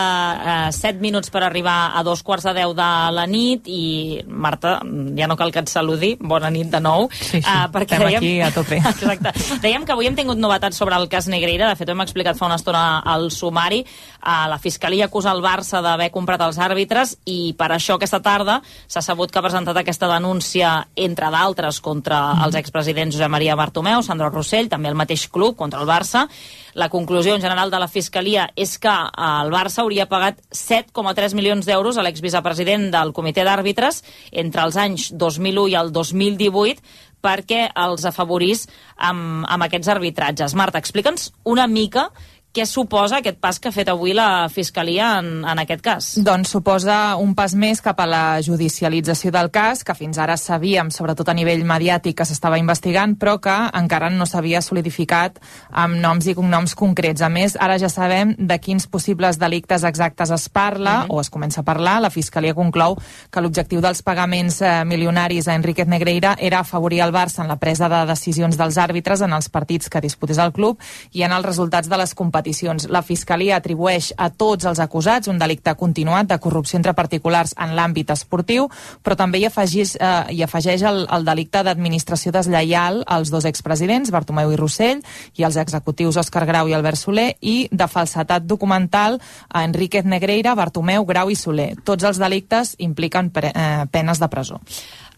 eh, 0.69 0.73
7 0.73 1.03
minuts 1.05 1.29
per 1.33 1.43
arribar 1.45 1.93
a 1.97 2.03
dos 2.07 2.23
quarts 2.25 2.49
de 2.49 2.55
10 2.57 2.73
de 2.79 2.89
la 3.17 3.27
nit 3.29 3.69
i, 3.69 4.23
Marta, 4.27 4.79
ja 5.19 5.29
no 5.29 5.37
cal 5.37 5.53
que 5.53 5.61
et 5.61 5.73
saludi. 5.73 6.15
Bona 6.21 6.49
nit 6.53 6.71
de 6.73 6.81
nou. 6.81 7.11
Sí, 7.13 7.39
sí. 7.39 7.45
Eh, 7.45 7.69
perquè 7.75 8.01
Estem 8.01 8.17
aquí 8.17 8.33
a 8.41 8.51
tope. 8.55 8.81
Exacte. 8.95 9.35
Dèiem 9.61 9.85
que 9.85 9.93
avui 9.93 10.09
hem 10.09 10.17
tingut 10.17 10.41
novetats 10.41 10.81
sobre 10.81 10.97
el 10.97 11.11
cas 11.13 11.29
Negreira. 11.29 11.69
De 11.69 11.77
fet, 11.77 11.93
ho 11.93 11.97
hem 11.97 12.05
explicat 12.07 12.41
fa 12.41 12.49
una 12.49 12.57
estona 12.61 12.85
al 13.05 13.29
sumari. 13.35 13.85
Eh, 13.85 14.41
la 14.49 14.59
Fiscalia 14.63 15.11
acusa 15.11 15.35
el 15.37 15.45
Barça 15.45 15.85
d'haver 15.85 16.09
comprat 16.15 16.49
els 16.49 16.59
àrbitres 16.61 17.19
i 17.29 17.50
per 17.59 17.71
això 17.75 17.97
aquesta 17.97 18.21
tarda 18.25 18.61
s'ha 18.87 19.03
sabut 19.05 19.31
que 19.31 19.41
ha 19.41 19.45
presentat 19.45 19.77
aquesta 19.81 20.09
denúncia, 20.11 20.73
entre 20.97 21.31
d'altres, 21.33 21.81
contra 21.85 22.21
els 22.45 22.57
expresidents 22.59 23.17
Josep 23.17 23.31
Maria 23.33 23.57
Bartomeu, 23.59 24.03
Sandro 24.03 24.31
Rossell, 24.31 24.71
també 24.73 24.91
el 24.91 24.99
mateix 24.99 25.29
club, 25.29 25.57
contra 25.57 25.81
el 25.81 25.89
Barça. 25.89 26.27
La 26.75 26.89
conclusió 26.89 27.35
en 27.35 27.43
general 27.43 27.71
de 27.71 27.81
la 27.83 27.89
Fiscalia 27.89 28.49
és 28.57 28.77
que 28.79 28.93
eh, 28.93 29.29
el 29.43 29.53
Barça 29.55 29.83
hauria 29.85 30.09
pagat 30.11 30.41
7,3 30.55 31.35
milions 31.39 31.67
d'euros 31.67 31.99
a 31.99 32.07
l'exvicepresident 32.07 32.91
del 32.95 33.15
comitè 33.17 33.45
d'àrbitres 33.47 34.03
entre 34.33 34.67
els 34.67 34.77
anys 34.77 35.11
2001 35.13 35.69
i 35.71 35.79
el 35.81 35.93
2018 35.93 37.09
perquè 37.21 37.67
els 37.77 38.05
afavorís 38.09 38.67
amb, 38.97 39.45
amb 39.45 39.67
aquests 39.67 39.91
arbitratges. 39.93 40.57
Marta, 40.57 40.81
explica'ns 40.81 41.31
una 41.45 41.67
mica 41.69 42.09
què 42.51 42.65
suposa 42.67 43.21
aquest 43.21 43.39
pas 43.39 43.61
que 43.63 43.71
ha 43.71 43.75
fet 43.75 43.89
avui 43.93 44.11
la 44.17 44.49
Fiscalia 44.51 45.13
en, 45.21 45.45
en 45.47 45.61
aquest 45.63 45.83
cas. 45.85 46.09
Doncs 46.27 46.51
suposa 46.51 47.15
un 47.23 47.37
pas 47.39 47.55
més 47.55 47.79
cap 47.85 48.01
a 48.03 48.07
la 48.11 48.23
judicialització 48.43 49.31
del 49.35 49.53
cas, 49.55 49.85
que 49.87 49.95
fins 49.95 50.19
ara 50.19 50.35
sabíem, 50.41 50.91
sobretot 50.91 51.31
a 51.31 51.37
nivell 51.37 51.63
mediàtic, 51.67 52.17
que 52.19 52.27
s'estava 52.27 52.59
investigant, 52.59 53.15
però 53.21 53.37
que 53.43 53.55
encara 53.79 54.11
no 54.11 54.27
s'havia 54.27 54.63
solidificat 54.67 55.39
amb 55.71 56.01
noms 56.03 56.27
i 56.27 56.35
cognoms 56.35 56.75
concrets. 56.75 57.23
A 57.23 57.31
més, 57.31 57.55
ara 57.55 57.79
ja 57.79 57.91
sabem 57.93 58.35
de 58.35 58.59
quins 58.59 58.89
possibles 58.91 59.39
delictes 59.39 59.87
exactes 59.87 60.35
es 60.35 60.49
parla, 60.51 61.05
o 61.09 61.21
es 61.23 61.31
comença 61.31 61.63
a 61.63 61.67
parlar. 61.67 62.01
La 62.03 62.11
Fiscalia 62.11 62.57
conclou 62.59 62.99
que 63.31 63.45
l'objectiu 63.45 63.79
dels 63.85 64.03
pagaments 64.03 64.59
eh, 64.65 64.75
milionaris 64.91 65.47
a 65.47 65.55
Enriquez 65.55 65.87
Negreira 65.87 66.35
era 66.39 66.65
afavorir 66.65 67.05
el 67.07 67.15
Barça 67.15 67.45
en 67.45 67.53
la 67.53 67.61
presa 67.63 67.89
de 67.93 68.03
decisions 68.11 68.59
dels 68.59 68.81
àrbitres 68.81 69.23
en 69.23 69.39
els 69.39 69.49
partits 69.49 69.89
que 69.89 70.03
disputés 70.03 70.43
el 70.43 70.51
club 70.57 70.83
i 71.15 71.23
en 71.23 71.33
els 71.37 71.47
resultats 71.47 71.89
de 71.89 71.99
les 72.01 72.15
competicions. 72.41 72.89
La 72.89 73.03
Fiscalia 73.03 73.57
atribueix 73.57 74.13
a 74.17 74.31
tots 74.31 74.65
els 74.65 74.81
acusats 74.81 75.29
un 75.29 75.39
delicte 75.39 75.75
continuat 75.77 76.27
de 76.27 76.39
corrupció 76.39 76.79
entre 76.79 76.95
particulars 76.95 77.55
en 77.59 77.75
l'àmbit 77.77 78.11
esportiu, 78.11 78.69
però 79.03 79.17
també 79.17 79.39
hi 79.39 79.47
afegeix, 79.47 79.97
eh, 80.01 80.35
hi 80.37 80.43
afegeix 80.43 80.83
el, 80.83 81.07
el 81.11 81.25
delicte 81.25 81.63
d'administració 81.63 82.33
deslleial 82.33 83.03
als 83.07 83.31
dos 83.31 83.45
expresidents, 83.45 84.11
Bartomeu 84.11 84.53
i 84.53 84.57
Rossell, 84.57 85.03
i 85.37 85.45
els 85.45 85.57
executius 85.57 86.17
Òscar 86.17 86.47
Grau 86.47 86.69
i 86.69 86.75
Albert 86.75 86.99
Soler, 86.99 87.37
i 87.41 87.69
de 87.71 87.87
falsetat 87.87 88.47
documental 88.47 89.21
a 89.49 89.65
Enríquez 89.65 90.05
Negreira, 90.05 90.55
Bartomeu, 90.55 91.05
Grau 91.05 91.31
i 91.31 91.37
Soler. 91.37 91.75
Tots 91.85 92.05
els 92.05 92.19
delictes 92.19 92.75
impliquen 92.79 93.31
pre, 93.31 93.53
eh, 93.55 93.87
penes 93.91 94.19
de 94.19 94.29
presó. 94.29 94.61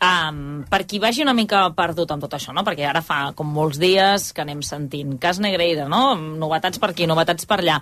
Um, 0.03 0.65
per 0.67 0.83
qui 0.91 0.99
vagi 0.99 1.23
una 1.23 1.35
mica 1.37 1.61
perdut 1.79 2.11
amb 2.11 2.25
tot 2.25 2.33
això, 2.35 2.51
no? 2.51 2.65
perquè 2.67 2.89
ara 2.91 3.05
fa 3.07 3.21
com 3.39 3.47
molts 3.55 3.79
dies 3.79 4.33
que 4.35 4.43
anem 4.43 4.59
sentint 4.67 5.15
cas 5.23 5.39
Negreira, 5.39 5.87
no? 5.87 6.17
novetats 6.19 6.83
per 6.83 6.91
aquí, 6.91 7.07
novetats 7.07 7.47
per 7.47 7.61
allà. 7.61 7.79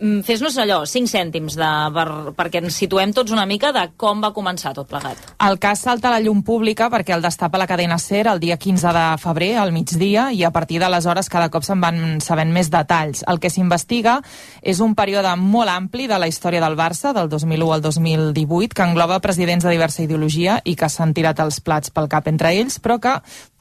Mm, 0.00 0.22
Fes-nos 0.24 0.56
allò, 0.56 0.86
5 0.88 1.10
cèntims, 1.12 1.58
de, 1.60 1.68
per, 1.92 2.06
perquè 2.38 2.62
ens 2.62 2.76
situem 2.80 3.10
tots 3.12 3.34
una 3.34 3.44
mica 3.44 3.68
de 3.76 3.82
com 4.00 4.22
va 4.24 4.30
començar 4.32 4.72
tot 4.72 4.88
plegat. 4.88 5.20
El 5.44 5.58
cas 5.60 5.82
salta 5.84 6.08
a 6.08 6.14
la 6.14 6.22
llum 6.24 6.40
pública 6.46 6.88
perquè 6.88 7.12
el 7.12 7.24
destapa 7.24 7.60
la 7.60 7.68
cadena 7.68 7.98
SER 8.00 8.24
el 8.32 8.40
dia 8.40 8.56
15 8.56 8.94
de 8.96 9.04
febrer, 9.20 9.50
al 9.60 9.74
migdia, 9.76 10.30
i 10.32 10.40
a 10.44 10.52
partir 10.56 10.80
d'aleshores 10.80 11.28
cada 11.28 11.50
cop 11.52 11.68
se'n 11.68 11.84
van 11.84 12.00
sabent 12.24 12.52
més 12.52 12.72
detalls. 12.72 13.26
El 13.28 13.42
que 13.44 13.52
s'investiga 13.52 14.20
és 14.62 14.80
un 14.80 14.96
període 14.96 15.36
molt 15.36 15.68
ampli 15.68 16.08
de 16.08 16.16
la 16.16 16.30
història 16.32 16.64
del 16.64 16.80
Barça, 16.80 17.12
del 17.12 17.28
2001 17.28 17.72
al 17.76 17.84
2018, 17.84 18.72
que 18.72 18.88
engloba 18.88 19.20
presidents 19.20 19.68
de 19.68 19.76
diversa 19.76 20.06
ideologia 20.06 20.62
i 20.64 20.78
que 20.80 20.88
s'han 20.88 21.12
tirat 21.12 21.44
els 21.44 21.60
plats 21.60 21.92
pel 21.92 22.08
cap 22.08 22.32
entre 22.32 22.56
ells, 22.56 22.80
però 22.80 22.96
que 23.04 23.18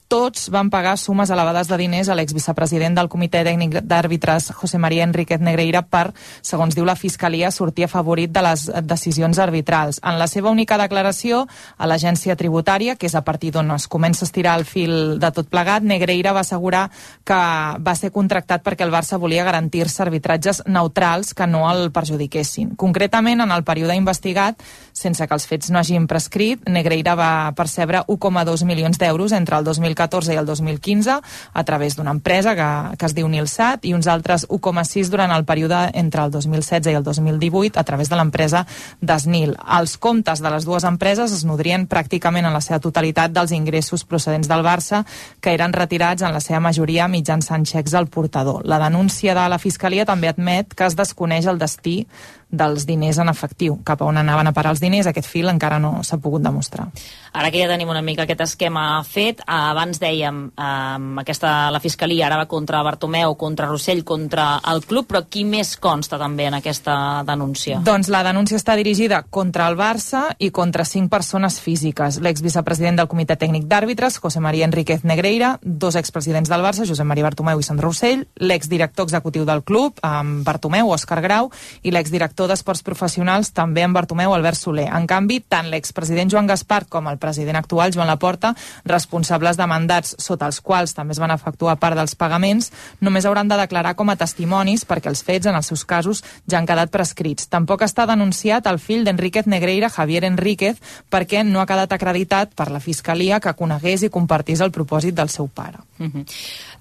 tots 0.10 0.49
van 0.49 0.72
pagar 0.74 0.97
sumes 0.97 1.30
elevades 1.30 1.70
de 1.70 1.78
diners 1.78 2.10
a 2.10 2.16
l'exvicepresident 2.18 2.95
del 2.97 3.07
Comitè 3.14 3.43
Tècnic 3.45 3.76
d'Àrbitres, 3.86 4.49
José 4.57 4.80
María 4.82 5.05
Enríquez 5.05 5.39
Negreira, 5.39 5.84
per, 5.86 6.10
segons 6.41 6.74
diu 6.74 6.88
la 6.88 6.97
Fiscalia, 6.97 7.51
sortir 7.53 7.86
afavorit 7.86 8.34
de 8.34 8.41
les 8.41 8.66
decisions 8.89 9.38
arbitrals. 9.39 10.01
En 10.01 10.18
la 10.18 10.26
seva 10.28 10.49
única 10.49 10.80
declaració 10.82 11.43
a 11.78 11.88
l'agència 11.88 12.36
tributària, 12.36 12.95
que 12.97 13.05
és 13.05 13.16
a 13.16 13.22
partir 13.22 13.51
d'on 13.53 13.70
es 13.76 13.86
comença 13.88 14.26
a 14.26 14.28
estirar 14.28 14.55
el 14.57 14.66
fil 14.66 15.20
de 15.22 15.30
tot 15.32 15.47
plegat, 15.47 15.86
Negreira 15.86 16.34
va 16.34 16.41
assegurar 16.41 16.88
que 17.24 17.39
va 17.78 17.95
ser 17.95 18.10
contractat 18.10 18.66
perquè 18.66 18.88
el 18.88 18.95
Barça 18.95 19.22
volia 19.22 19.45
garantir-se 19.45 20.01
arbitratges 20.01 20.64
neutrals 20.66 21.36
que 21.38 21.45
no 21.45 21.68
el 21.70 21.91
perjudiquessin. 21.93 22.74
Concretament, 22.82 23.45
en 23.45 23.53
el 23.53 23.64
període 23.64 23.93
investigat, 23.93 24.57
sense 24.91 25.22
que 25.22 25.38
els 25.38 25.45
fets 25.45 25.70
no 25.70 25.78
hagin 25.78 26.10
prescrit, 26.10 26.66
Negreira 26.66 27.14
va 27.14 27.53
percebre 27.53 28.01
1,2 28.10 28.66
milions 28.66 28.97
d'euros 28.97 29.38
entre 29.38 29.62
el 29.62 29.70
2014 29.70 29.99
i 30.00 30.38
el 30.38 30.45
2015 30.45 31.20
a 31.54 31.64
través 31.64 31.95
d'una 31.95 32.12
empresa 32.12 32.56
que, 32.56 32.97
que 32.97 33.06
es 33.06 33.16
diu 33.16 33.28
Nilsat 33.28 33.84
i 33.86 33.93
uns 33.93 34.08
altres 34.08 34.45
1,6 34.47 35.10
durant 35.12 35.32
el 35.36 35.45
període 35.45 35.89
entre 35.93 36.24
el 36.24 36.32
2016 36.32 36.93
i 36.93 36.95
el 36.95 37.04
2018 37.04 37.80
a 37.80 37.84
través 37.84 38.10
de 38.10 38.16
l'empresa 38.16 38.66
Desnil. 39.02 39.56
Els 39.80 39.97
comptes 39.97 40.41
de 40.41 40.50
les 40.50 40.66
dues 40.66 40.86
empreses 40.88 41.34
es 41.36 41.45
nodrien 41.45 41.88
pràcticament 41.88 42.47
en 42.47 42.56
la 42.56 42.62
seva 42.62 42.80
totalitat 42.80 43.34
dels 43.36 43.52
ingressos 43.52 44.06
procedents 44.06 44.47
del 44.47 44.64
Barça 44.64 45.04
que 45.41 45.54
eren 45.54 45.74
retirats 45.74 46.24
en 46.24 46.34
la 46.34 46.43
seva 46.43 46.62
majoria 46.64 47.08
mitjançant 47.08 47.66
xecs 47.66 47.93
al 47.93 48.08
portador. 48.08 48.66
La 48.66 48.80
denúncia 48.80 49.36
de 49.36 49.47
la 49.50 49.60
Fiscalia 49.60 50.06
també 50.06 50.30
admet 50.30 50.74
que 50.74 50.88
es 50.88 50.95
desconeix 50.95 51.50
el 51.50 51.60
destí 51.60 52.06
dels 52.50 52.86
diners 52.86 53.20
en 53.22 53.30
efectiu. 53.30 53.80
Cap 53.86 54.02
a 54.02 54.06
on 54.06 54.18
anaven 54.18 54.47
a 54.47 54.54
parar 54.54 54.72
els 54.74 54.82
diners, 54.82 55.08
aquest 55.08 55.28
fil 55.30 55.50
encara 55.50 55.80
no 55.80 56.00
s'ha 56.04 56.18
pogut 56.18 56.41
demostrar. 56.41 56.88
Ara 57.34 57.52
que 57.52 57.62
ja 57.62 57.68
tenim 57.70 57.89
una 57.89 58.02
mica 58.02 58.24
aquest 58.24 58.41
esquema 58.41 59.04
fet, 59.04 59.41
eh, 59.41 59.43
abans 59.47 60.00
dèiem, 60.02 60.47
eh, 60.58 61.20
aquesta, 61.22 61.70
la 61.72 61.80
Fiscalia 61.80 62.26
ara 62.26 62.38
va 62.38 62.47
contra 62.47 62.82
Bartomeu, 62.84 63.36
contra 63.36 63.68
Rossell, 63.68 64.04
contra 64.04 64.60
el 64.72 64.84
club, 64.86 65.08
però 65.08 65.26
qui 65.30 65.43
més 65.45 65.76
consta 65.78 66.18
també 66.18 66.45
en 66.45 66.56
aquesta 66.56 67.24
denúncia? 67.26 67.82
Doncs 67.86 68.10
la 68.10 68.24
denúncia 68.24 68.58
està 68.58 68.76
dirigida 68.76 69.24
contra 69.30 69.68
el 69.68 69.78
Barça 69.78 70.36
i 70.39 70.50
contra 70.52 70.86
cinc 70.86 71.12
persones 71.12 71.60
físiques. 71.60 72.20
L'exvicepresident 72.20 72.97
del 72.97 73.08
Comitè 73.08 73.38
Tècnic 73.38 73.68
d'Àrbitres, 73.68 74.20
José 74.20 74.39
María 74.39 74.66
Enríquez 74.66 75.04
Negreira, 75.04 75.60
dos 75.62 75.95
expresidents 75.95 76.50
del 76.50 76.62
Barça, 76.62 76.86
Josep 76.86 77.06
Maria 77.06 77.24
Bartomeu 77.24 77.60
i 77.60 77.64
Sandro 77.64 77.89
Rossell, 77.89 78.28
l'exdirector 78.36 79.08
executiu 79.08 79.45
del 79.45 79.64
club, 79.64 79.97
amb 80.06 80.43
Bartomeu, 80.45 80.91
Òscar 80.93 81.22
Grau, 81.22 81.50
i 81.84 81.91
l'exdirector 81.91 82.39
d'Esports 82.48 82.84
Professionals, 82.86 83.52
també 83.52 83.84
amb 83.84 83.98
Bartomeu, 83.98 84.34
Albert 84.34 84.58
Soler. 84.60 84.88
En 84.96 85.08
canvi, 85.10 85.40
tant 85.42 85.68
l'expresident 85.72 86.30
Joan 86.32 86.48
Gaspar 86.48 86.86
com 86.88 87.10
el 87.12 87.18
president 87.18 87.58
actual, 87.60 87.92
Joan 87.92 88.08
Laporta, 88.08 88.54
responsables 88.86 89.58
de 89.58 89.68
mandats 89.68 90.16
sota 90.22 90.46
els 90.46 90.62
quals 90.62 90.94
també 90.96 91.16
es 91.16 91.20
van 91.20 91.34
efectuar 91.34 91.76
part 91.82 91.98
dels 92.00 92.16
pagaments, 92.16 92.72
només 93.02 93.26
hauran 93.26 93.50
de 93.50 93.58
declarar 93.60 93.96
com 94.00 94.10
a 94.10 94.16
testimonis 94.16 94.86
perquè 94.86 95.10
els 95.12 95.24
fets, 95.26 95.50
en 95.50 95.58
els 95.58 95.68
seus 95.68 95.84
casos, 95.84 96.24
ja 96.46 96.60
han 96.60 96.70
quedat 96.70 96.94
prescrits. 96.94 97.50
Tampoc 97.50 97.84
està 97.84 98.06
denunciat 98.06 98.68
el 98.70 98.80
fill 98.80 99.04
d'Enríquez 99.04 99.50
Negreira, 99.50 99.90
Javier 99.90 100.24
Enríquez, 100.30 100.78
perquè 101.10 101.44
no 101.44 101.60
ha 101.60 101.68
quedat 101.70 101.92
acreditat 101.98 102.54
per 102.56 102.70
la 102.72 102.80
Fiscalia 102.80 103.42
que 103.44 103.56
conegués 103.58 104.06
i 104.06 104.14
compartís 104.14 104.62
el 104.62 104.72
propòsit 104.72 105.18
del 105.18 105.30
seu 105.30 105.48
pare. 105.48 105.80
Uh 106.00 106.08
-huh. 106.08 106.26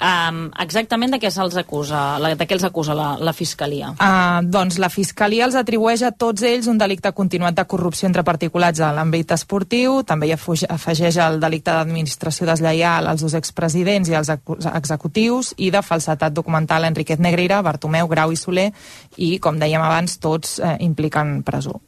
Um, 0.03 0.41
exactament 0.63 1.15
de 1.15 1.21
què 1.23 1.31
se'ls 1.33 1.57
acusa, 1.61 2.19
la, 2.23 2.33
de 2.39 2.47
què 2.49 2.57
els 2.57 2.65
acusa 2.67 2.97
la, 2.97 3.09
la 3.21 3.35
Fiscalia? 3.37 3.93
Uh, 3.97 4.41
doncs 4.47 4.79
la 4.83 4.91
Fiscalia 4.93 5.47
els 5.49 5.59
atribueix 5.59 6.03
a 6.07 6.13
tots 6.13 6.45
ells 6.47 6.69
un 6.71 6.79
delicte 6.81 7.13
continuat 7.17 7.59
de 7.59 7.67
corrupció 7.71 8.09
entre 8.09 8.25
particulars 8.27 8.81
a 8.81 8.93
l'àmbit 8.97 9.35
esportiu, 9.37 10.03
també 10.09 10.31
hi 10.31 10.37
afegeix 10.37 11.19
el 11.25 11.41
delicte 11.43 11.75
d'administració 11.75 12.49
deslleial 12.49 13.11
als 13.11 13.25
dos 13.27 13.35
expresidents 13.39 14.09
i 14.11 14.17
als 14.19 14.33
executius 14.33 15.55
i 15.57 15.73
de 15.75 15.83
falsetat 15.83 16.35
documental 16.35 16.85
a 16.85 16.93
Enriquet 16.93 17.21
Negreira, 17.21 17.63
Bartomeu, 17.63 18.09
Grau 18.09 18.33
i 18.33 18.39
Soler 18.39 18.71
i, 19.17 19.37
com 19.43 19.59
dèiem 19.59 19.83
abans, 19.83 20.19
tots 20.23 20.59
eh, 20.59 20.77
impliquen 20.85 21.43
presó. 21.47 21.81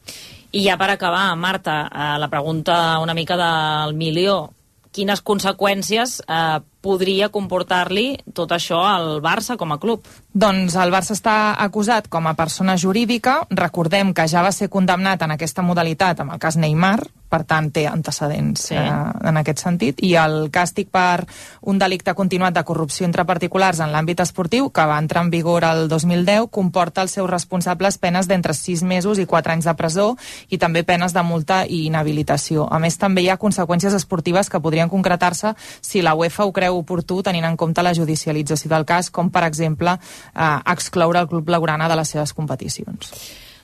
I 0.51 0.65
ja 0.65 0.75
per 0.77 0.89
acabar, 0.91 1.29
Marta, 1.39 1.85
eh, 1.87 2.17
la 2.19 2.27
pregunta 2.27 2.99
una 2.99 3.13
mica 3.15 3.37
del 3.39 3.95
milió. 3.95 4.51
Quines 4.91 5.21
conseqüències 5.23 6.19
eh, 6.27 6.59
podria 6.81 7.29
comportar-li 7.29 8.17
tot 8.33 8.51
això 8.51 8.81
al 8.85 9.21
Barça 9.21 9.57
com 9.57 9.71
a 9.71 9.79
club? 9.81 10.05
Doncs 10.33 10.75
el 10.81 10.93
Barça 10.93 11.15
està 11.15 11.37
acusat 11.61 12.09
com 12.09 12.27
a 12.27 12.35
persona 12.35 12.77
jurídica. 12.77 13.41
Recordem 13.49 14.13
que 14.17 14.27
ja 14.27 14.43
va 14.43 14.51
ser 14.51 14.69
condemnat 14.69 15.21
en 15.21 15.37
aquesta 15.37 15.65
modalitat 15.65 16.21
amb 16.23 16.35
el 16.35 16.41
cas 16.41 16.57
Neymar, 16.57 16.99
per 17.31 17.45
tant 17.47 17.71
té 17.71 17.85
antecedents 17.87 18.67
Sí. 18.67 18.75
eh, 18.75 19.29
en 19.29 19.37
aquest 19.39 19.63
sentit, 19.63 20.01
i 20.03 20.13
el 20.19 20.49
càstig 20.51 20.89
per 20.91 21.25
un 21.61 21.79
delicte 21.79 22.13
continuat 22.13 22.53
de 22.53 22.63
corrupció 22.67 23.05
entre 23.07 23.25
particulars 23.25 23.79
en 23.79 23.91
l'àmbit 23.93 24.19
esportiu, 24.19 24.69
que 24.69 24.85
va 24.85 24.99
entrar 24.99 25.23
en 25.23 25.31
vigor 25.31 25.63
el 25.63 25.87
2010, 25.87 26.49
comporta 26.51 27.01
als 27.01 27.11
seus 27.15 27.29
responsables 27.29 27.97
penes 27.97 28.27
d'entre 28.27 28.53
6 28.53 28.83
mesos 28.83 29.19
i 29.19 29.25
4 29.25 29.53
anys 29.53 29.65
de 29.65 29.73
presó 29.79 30.17
i 30.49 30.57
també 30.57 30.83
penes 30.83 31.13
de 31.13 31.23
multa 31.23 31.63
i 31.65 31.85
inhabilitació. 31.87 32.67
A 32.71 32.79
més, 32.79 32.97
també 32.97 33.21
hi 33.23 33.29
ha 33.29 33.37
conseqüències 33.39 33.93
esportives 33.95 34.49
que 34.49 34.59
podrien 34.59 34.89
concretar-se 34.89 35.55
si 35.81 36.01
la 36.01 36.13
UEFA 36.15 36.45
ho 36.45 36.51
creu 36.51 36.77
oportú 36.77 37.21
tenint 37.23 37.45
en 37.45 37.57
compte 37.57 37.81
la 37.83 37.93
judicialització 37.93 38.69
del 38.69 38.85
cas, 38.85 39.09
com 39.09 39.29
per 39.29 39.43
exemple 39.47 39.91
eh, 40.35 40.59
excloure 40.65 41.19
el 41.19 41.27
club 41.27 41.45
blaugrana 41.45 41.87
de 41.87 41.95
les 41.95 42.09
seves 42.09 42.33
competicions. 42.33 43.13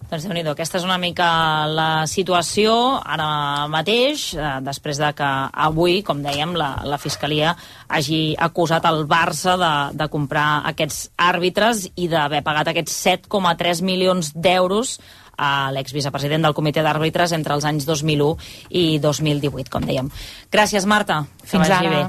Doncs 0.08 0.24
déu 0.24 0.32
nhi 0.32 0.44
aquesta 0.48 0.80
és 0.80 0.86
una 0.88 0.96
mica 1.02 1.28
la 1.68 2.06
situació 2.08 2.72
ara 3.04 3.68
mateix, 3.68 4.30
eh, 4.38 4.52
després 4.64 5.02
de 5.02 5.10
que 5.18 5.28
avui, 5.68 6.00
com 6.08 6.22
dèiem, 6.24 6.54
la, 6.56 6.70
la 6.88 7.00
Fiscalia 7.02 7.52
hagi 7.92 8.22
acusat 8.40 8.88
el 8.88 9.04
Barça 9.10 9.58
de, 9.60 9.72
de 10.00 10.08
comprar 10.08 10.64
aquests 10.72 11.10
àrbitres 11.20 11.90
i 12.00 12.08
d'haver 12.08 12.40
pagat 12.46 12.72
aquests 12.72 12.96
7,3 13.04 13.84
milions 13.84 14.32
d'euros 14.32 14.96
a 15.38 15.70
l'exvicepresident 15.76 16.48
del 16.48 16.56
comitè 16.56 16.82
d'àrbitres 16.86 17.34
entre 17.36 17.58
els 17.58 17.68
anys 17.68 17.86
2001 17.86 18.32
i 18.80 18.86
2018, 19.04 19.70
com 19.70 19.84
dèiem. 19.86 20.08
Gràcies, 20.56 20.88
Marta. 20.88 21.26
Fins 21.44 21.68
ara. 21.68 21.92
Bé. 21.92 22.06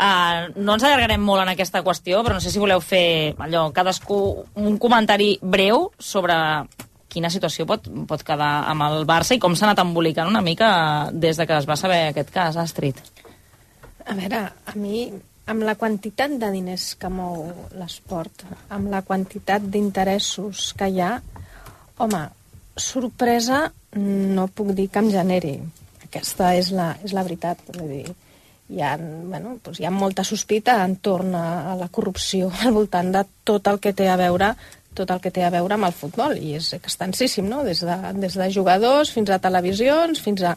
Uh, 0.00 0.62
no 0.62 0.78
ens 0.78 0.86
allargarem 0.86 1.20
molt 1.20 1.42
en 1.42 1.50
aquesta 1.52 1.82
qüestió, 1.84 2.22
però 2.24 2.38
no 2.38 2.40
sé 2.40 2.54
si 2.54 2.62
voleu 2.62 2.80
fer 2.80 3.34
allò, 3.42 3.66
cadascú 3.74 4.20
un 4.54 4.78
comentari 4.80 5.34
breu 5.42 5.90
sobre 5.98 6.38
quina 7.10 7.30
situació 7.32 7.66
pot, 7.68 7.88
pot 8.08 8.22
quedar 8.26 8.50
amb 8.70 8.86
el 8.86 9.04
Barça 9.08 9.36
i 9.36 9.42
com 9.42 9.56
s'ha 9.56 9.68
anat 9.68 9.82
embolicant 9.82 10.30
una 10.30 10.44
mica 10.44 10.70
des 11.12 11.40
de 11.40 11.46
que 11.48 11.58
es 11.58 11.68
va 11.68 11.78
saber 11.80 12.06
aquest 12.08 12.30
cas, 12.34 12.58
Astrid. 12.60 13.00
A 14.06 14.16
veure, 14.18 14.44
a 14.66 14.76
mi, 14.78 15.08
amb 15.50 15.66
la 15.66 15.76
quantitat 15.78 16.36
de 16.40 16.50
diners 16.54 16.94
que 17.00 17.10
mou 17.12 17.44
l'esport, 17.78 18.46
amb 18.70 18.90
la 18.92 19.02
quantitat 19.06 19.66
d'interessos 19.66 20.70
que 20.78 20.88
hi 20.90 21.02
ha, 21.04 21.12
home, 22.00 22.22
sorpresa 22.80 23.66
no 23.98 24.48
puc 24.48 24.72
dir 24.78 24.88
que 24.88 25.02
em 25.02 25.10
generi. 25.12 25.54
Aquesta 26.06 26.54
és 26.58 26.70
la, 26.74 26.92
és 27.04 27.14
la 27.14 27.24
veritat. 27.26 27.62
Vull 27.74 27.90
dir, 27.90 28.14
hi 28.70 28.82
ha, 28.82 28.94
bueno, 28.98 29.56
doncs 29.64 29.80
hi 29.80 29.86
ha 29.86 29.94
molta 29.94 30.24
sospita 30.26 30.78
entorn 30.84 31.34
a, 31.34 31.74
la 31.78 31.90
corrupció 31.92 32.50
al 32.64 32.74
voltant 32.76 33.10
de 33.14 33.24
tot 33.44 33.66
el 33.70 33.80
que 33.82 33.94
té 33.96 34.08
a 34.10 34.18
veure 34.20 34.54
tot 35.00 35.10
el 35.14 35.22
que 35.24 35.32
té 35.34 35.42
a 35.46 35.50
veure 35.52 35.76
amb 35.76 35.88
el 35.88 35.96
futbol 35.96 36.36
i 36.38 36.54
és 36.60 36.70
extensíssim, 36.76 37.48
no? 37.48 37.64
Des 37.66 37.82
de, 37.86 37.98
des 38.20 38.38
de 38.38 38.48
jugadors 38.54 39.12
fins 39.16 39.32
a 39.32 39.40
televisions, 39.42 40.22
fins 40.22 40.44
a 40.46 40.54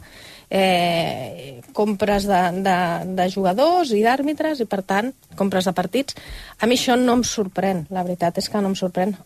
eh, 0.50 1.60
compres 1.72 2.28
de, 2.30 2.40
de, 2.64 2.78
de 3.18 3.28
jugadors 3.32 3.94
i 3.96 4.02
d'àrbitres 4.04 4.62
i, 4.62 4.68
per 4.70 4.82
tant, 4.86 5.12
compres 5.38 5.68
de 5.68 5.76
partits. 5.76 6.16
A 6.60 6.70
mi 6.70 6.78
això 6.78 6.98
no 7.00 7.18
em 7.18 7.24
sorprèn, 7.26 7.86
la 7.90 8.04
veritat 8.06 8.38
és 8.42 8.50
que 8.50 8.62
no 8.62 8.72
em 8.72 8.78
sorprèn. 8.78 9.16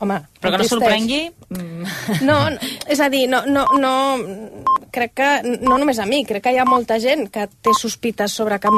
Home, 0.00 0.16
Però 0.40 0.50
que 0.54 0.58
no 0.62 0.64
sorprengui... 0.68 1.26
mm, 1.50 2.22
No, 2.24 2.36
no, 2.50 2.58
és 2.88 3.00
a 3.04 3.08
dir, 3.12 3.26
no, 3.28 3.42
no, 3.46 3.66
no, 3.78 3.90
crec 4.90 5.12
que 5.20 5.28
no 5.60 5.76
només 5.78 5.98
a 6.00 6.06
mi, 6.08 6.22
crec 6.24 6.42
que 6.46 6.52
hi 6.54 6.58
ha 6.58 6.64
molta 6.64 6.96
gent 7.02 7.26
que 7.30 7.44
té 7.62 7.74
sospites 7.76 8.32
sobre 8.32 8.56
que 8.62 8.70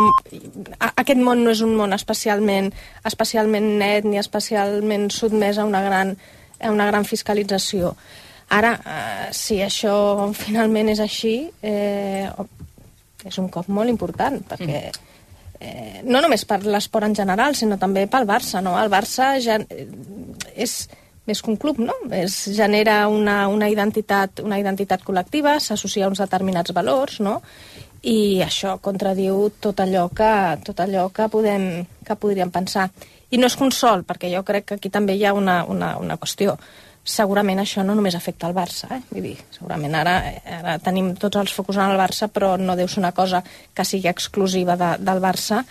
a- 0.80 0.92
aquest 0.96 1.20
món 1.22 1.44
no 1.44 1.52
és 1.54 1.60
un 1.62 1.76
món 1.78 1.94
especialment, 1.94 2.72
especialment 3.08 3.68
net 3.78 4.04
ni 4.04 4.18
especialment 4.18 5.06
sotmès 5.14 5.58
a 5.62 5.64
una 5.68 5.80
gran, 5.86 6.16
a 6.60 6.72
una 6.74 6.86
gran 6.90 7.06
fiscalització. 7.06 7.94
Ara, 8.52 8.72
eh, 8.84 9.28
si 9.32 9.60
això 9.64 9.94
finalment 10.36 10.90
és 10.92 11.00
així, 11.00 11.36
eh, 11.62 12.26
és 13.24 13.38
un 13.38 13.46
cop 13.48 13.68
molt 13.70 13.88
important, 13.88 14.40
perquè 14.50 14.90
eh, 15.62 16.00
no 16.02 16.20
només 16.20 16.42
per 16.44 16.58
l'esport 16.66 17.06
en 17.06 17.14
general, 17.14 17.54
sinó 17.54 17.78
també 17.78 18.08
pel 18.10 18.26
Barça, 18.26 18.60
no? 18.60 18.74
El 18.82 18.90
Barça 18.90 19.36
ja, 19.40 19.60
eh, 19.70 19.86
és 20.56 20.88
més 21.28 21.42
que 21.42 21.50
un 21.52 21.58
club, 21.60 21.78
no? 21.78 21.94
Es 22.10 22.48
genera 22.56 23.06
una, 23.08 23.46
una, 23.48 23.68
identitat, 23.70 24.42
una 24.42 24.58
identitat 24.58 25.04
col·lectiva, 25.06 25.58
s'associa 25.60 26.06
a 26.06 26.10
uns 26.10 26.22
determinats 26.22 26.74
valors, 26.74 27.20
no? 27.22 27.38
I 28.02 28.42
això 28.42 28.76
contradiu 28.82 29.46
tot 29.62 29.80
allò 29.80 30.08
que, 30.10 30.32
tot 30.66 30.80
allò 30.82 31.06
que, 31.14 31.28
podem, 31.30 31.66
que 32.02 32.18
podríem 32.18 32.50
pensar. 32.50 32.88
I 33.30 33.38
no 33.38 33.46
és 33.46 33.56
consol, 33.56 34.02
perquè 34.04 34.32
jo 34.32 34.42
crec 34.44 34.66
que 34.66 34.80
aquí 34.80 34.90
també 34.90 35.14
hi 35.14 35.24
ha 35.24 35.36
una, 35.38 35.62
una, 35.64 35.94
una 36.02 36.18
qüestió. 36.18 36.56
Segurament 37.02 37.58
això 37.58 37.82
no 37.86 37.94
només 37.98 38.14
afecta 38.14 38.46
al 38.46 38.54
Barça, 38.54 38.90
eh? 38.94 39.00
Vull 39.10 39.24
dir, 39.30 39.36
segurament 39.54 39.94
ara, 39.98 40.18
ara 40.58 40.76
tenim 40.82 41.14
tots 41.18 41.38
els 41.38 41.54
focus 41.54 41.78
en 41.78 41.94
el 41.94 41.98
Barça, 41.98 42.28
però 42.30 42.56
no 42.58 42.76
deu 42.78 42.90
ser 42.90 43.00
una 43.02 43.14
cosa 43.14 43.42
que 43.74 43.86
sigui 43.86 44.10
exclusiva 44.10 44.76
de, 44.78 44.96
del 45.02 45.22
Barça, 45.22 45.62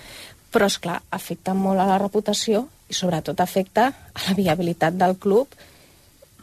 però, 0.52 0.68
és 0.68 0.80
clar 0.84 1.00
afecta 1.12 1.56
molt 1.56 1.80
a 1.80 1.88
la 1.88 2.00
reputació 2.00 2.66
i 2.92 2.96
sobretot 2.96 3.40
afecta 3.40 3.88
a 4.12 4.26
la 4.28 4.36
viabilitat 4.38 4.98
del 5.00 5.16
club 5.22 5.56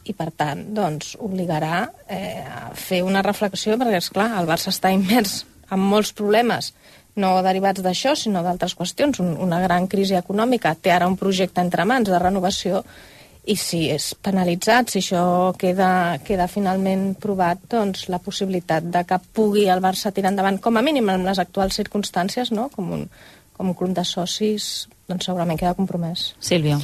i 0.08 0.14
per 0.16 0.30
tant 0.32 0.64
doncs, 0.74 1.14
obligarà 1.20 1.82
eh, 2.08 2.40
a 2.40 2.72
fer 2.72 3.02
una 3.04 3.22
reflexió 3.24 3.76
perquè 3.76 4.00
és 4.00 4.08
clar, 4.14 4.30
el 4.40 4.48
Barça 4.48 4.72
està 4.72 4.92
immers 4.94 5.42
en 5.68 5.84
molts 5.84 6.14
problemes 6.16 6.72
no 7.18 7.34
derivats 7.42 7.82
d'això, 7.82 8.14
sinó 8.16 8.44
d'altres 8.46 8.76
qüestions, 8.78 9.20
un, 9.22 9.34
una 9.42 9.60
gran 9.64 9.88
crisi 9.90 10.16
econòmica, 10.18 10.76
té 10.78 10.92
ara 10.94 11.08
un 11.10 11.18
projecte 11.18 11.62
entre 11.64 11.86
mans 11.88 12.08
de 12.08 12.18
renovació 12.22 12.84
i 13.48 13.56
si 13.56 13.86
és 13.90 14.10
penalitzat, 14.22 14.92
si 14.92 15.00
això 15.00 15.22
queda, 15.58 16.18
queda 16.24 16.48
finalment 16.52 17.14
provat, 17.20 17.64
doncs 17.72 18.06
la 18.12 18.20
possibilitat 18.20 18.86
de 18.92 19.02
que 19.08 19.18
pugui 19.34 19.66
el 19.72 19.82
Barça 19.84 20.12
tirar 20.14 20.34
endavant, 20.34 20.60
com 20.60 20.76
a 20.76 20.84
mínim 20.84 21.08
en 21.10 21.24
les 21.26 21.40
actuals 21.40 21.78
circumstàncies, 21.80 22.52
no? 22.52 22.68
com, 22.74 22.92
un, 22.98 23.06
com 23.56 23.72
un 23.72 23.78
club 23.78 23.96
de 23.96 24.04
socis, 24.04 24.86
doncs 25.08 25.28
segurament 25.28 25.58
queda 25.58 25.76
compromès. 25.76 26.32
Sílvia. 26.40 26.78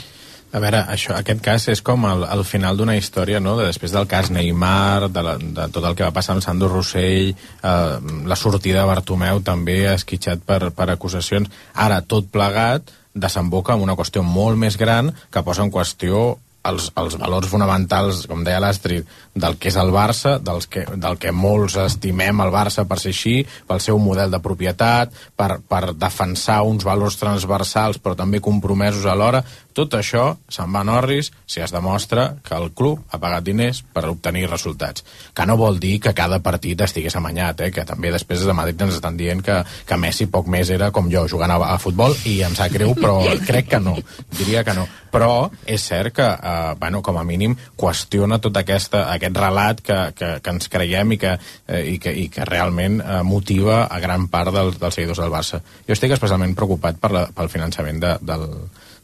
A 0.55 0.61
veure, 0.63 0.85
això, 0.87 1.17
aquest 1.19 1.41
cas 1.43 1.65
és 1.73 1.81
com 1.83 2.05
el, 2.07 2.23
el 2.31 2.45
final 2.47 2.79
d'una 2.79 2.95
història, 2.95 3.41
no?, 3.43 3.57
de, 3.59 3.67
després 3.67 3.91
del 3.93 4.07
cas 4.07 4.31
Neymar, 4.31 5.11
de, 5.11 5.25
la, 5.27 5.35
de 5.37 5.67
tot 5.75 5.83
el 5.83 5.97
que 5.99 6.07
va 6.07 6.15
passar 6.15 6.37
amb 6.37 6.45
Sandro 6.45 6.69
Rossell, 6.71 7.33
eh, 7.35 7.97
la 8.31 8.39
sortida 8.39 8.85
de 8.85 8.87
Bartomeu 8.87 9.43
també 9.43 9.81
esquitxat 9.91 10.47
per, 10.47 10.61
per 10.77 10.87
acusacions. 10.93 11.51
Ara, 11.75 11.99
tot 12.07 12.31
plegat, 12.31 12.95
desemboca 13.15 13.75
en 13.75 13.83
una 13.83 13.99
qüestió 13.99 14.23
molt 14.27 14.59
més 14.59 14.79
gran 14.79 15.11
que 15.31 15.43
posa 15.47 15.67
en 15.67 15.75
qüestió 15.75 16.23
els, 16.69 16.91
els 17.01 17.17
valors 17.21 17.51
fonamentals, 17.51 18.25
com 18.31 18.45
deia 18.45 18.63
l'Astrid, 18.63 19.09
del 19.35 19.59
que 19.59 19.71
és 19.71 19.77
el 19.81 19.91
Barça, 19.95 20.37
dels 20.43 20.69
que, 20.71 20.85
del 21.01 21.19
que 21.21 21.33
molts 21.35 21.77
estimem 21.83 22.41
el 22.45 22.53
Barça 22.55 22.87
per 22.89 23.01
ser 23.03 23.13
així, 23.15 23.37
pel 23.69 23.83
seu 23.83 23.99
model 23.99 24.33
de 24.33 24.41
propietat, 24.45 25.13
per, 25.37 25.59
per 25.69 25.83
defensar 25.99 26.63
uns 26.69 26.87
valors 26.87 27.19
transversals 27.21 28.01
però 28.03 28.17
també 28.19 28.41
compromesos 28.45 29.07
alhora, 29.11 29.43
tot 29.75 29.97
això 29.99 30.29
se'n 30.55 30.71
va 30.71 30.85
a 30.85 30.87
Norris 30.87 31.33
si 31.51 31.61
es 31.65 31.73
demostra 31.75 32.29
que 32.47 32.55
el 32.55 32.71
club 32.79 33.03
ha 33.11 33.19
pagat 33.19 33.43
diners 33.47 33.83
per 33.93 34.05
obtenir 34.07 34.47
resultats. 34.47 35.03
Que 35.35 35.47
no 35.51 35.59
vol 35.59 35.81
dir 35.83 35.97
que 36.05 36.15
cada 36.15 36.39
partit 36.45 36.85
estigués 36.87 37.17
amanyat, 37.19 37.65
eh? 37.67 37.71
que 37.75 37.85
també 37.89 38.13
després 38.15 38.47
de 38.47 38.55
Madrid 38.55 38.87
ens 38.87 39.01
estan 39.01 39.19
dient 39.19 39.43
que, 39.43 39.61
que 39.89 39.99
Messi 39.99 40.29
poc 40.31 40.47
més 40.47 40.71
era 40.71 40.93
com 40.95 41.11
jo, 41.11 41.27
jugant 41.31 41.51
a, 41.51 41.59
a 41.75 41.79
futbol, 41.83 42.15
i 42.31 42.39
em 42.47 42.55
sap 42.55 42.71
greu, 42.77 42.95
però 42.95 43.19
crec 43.49 43.73
que 43.75 43.83
no, 43.83 43.97
diria 44.39 44.63
que 44.63 44.77
no. 44.79 44.87
Però 45.15 45.49
és 45.67 45.83
cert 45.83 46.15
que, 46.15 46.27
eh, 46.27 46.54
bueno, 46.81 47.03
com 47.05 47.19
a 47.19 47.25
mínim, 47.27 47.57
qüestiona 47.79 48.41
tot 48.43 48.57
aquesta, 48.61 49.05
aquest 49.15 49.37
relat 49.41 49.83
que, 49.85 49.99
que, 50.17 50.31
que 50.45 50.55
ens 50.57 50.71
creiem 50.73 51.15
i 51.17 51.21
que, 51.21 51.37
eh, 51.69 51.83
i 51.95 51.99
que, 52.03 52.15
i 52.25 52.29
que 52.33 52.49
realment 52.49 53.01
eh, 53.03 53.21
motiva 53.27 53.85
a 53.85 54.01
gran 54.03 54.29
part 54.33 54.55
dels, 54.55 54.81
dels 54.81 54.99
seguidors 54.99 55.23
del 55.23 55.35
Barça. 55.35 55.61
Jo 55.87 55.97
estic 55.97 56.17
especialment 56.17 56.57
preocupat 56.59 56.99
per 57.01 57.13
la, 57.15 57.27
pel 57.35 57.53
finançament 57.53 58.03
de, 58.03 58.17
del, 58.25 58.49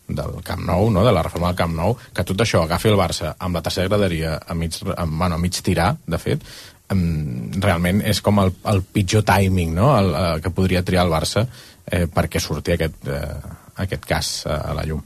del 0.09 0.42
Camp 0.46 0.66
Nou, 0.66 0.90
no? 0.90 1.05
de 1.07 1.14
la 1.14 1.24
reforma 1.26 1.53
del 1.53 1.61
Camp 1.62 1.76
Nou, 1.76 1.96
que 2.14 2.26
tot 2.26 2.42
això 2.42 2.64
agafi 2.64 2.90
el 2.90 2.98
Barça 3.01 3.34
amb 3.38 3.59
la 3.59 3.64
tercera 3.66 3.90
graderia 3.90 4.36
a 4.40 4.59
mig, 4.59 4.78
a, 4.96 5.07
bueno, 5.07 5.36
a 5.36 5.42
mig 5.42 5.61
tirar, 5.64 5.94
de 6.07 6.20
fet, 6.20 6.44
realment 6.90 8.01
és 8.03 8.18
com 8.20 8.40
el, 8.42 8.51
el 8.66 8.80
pitjor 8.82 9.22
timing 9.22 9.76
no? 9.76 9.92
el, 9.96 10.09
el 10.11 10.40
que 10.42 10.51
podria 10.51 10.82
triar 10.82 11.05
el 11.07 11.12
Barça 11.12 11.44
eh, 11.86 12.07
perquè 12.11 12.40
surti 12.42 12.74
aquest, 12.74 13.07
eh, 13.07 13.55
aquest 13.84 14.07
cas 14.07 14.32
eh, 14.46 14.55
a 14.55 14.74
la 14.74 14.86
llum. 14.88 15.03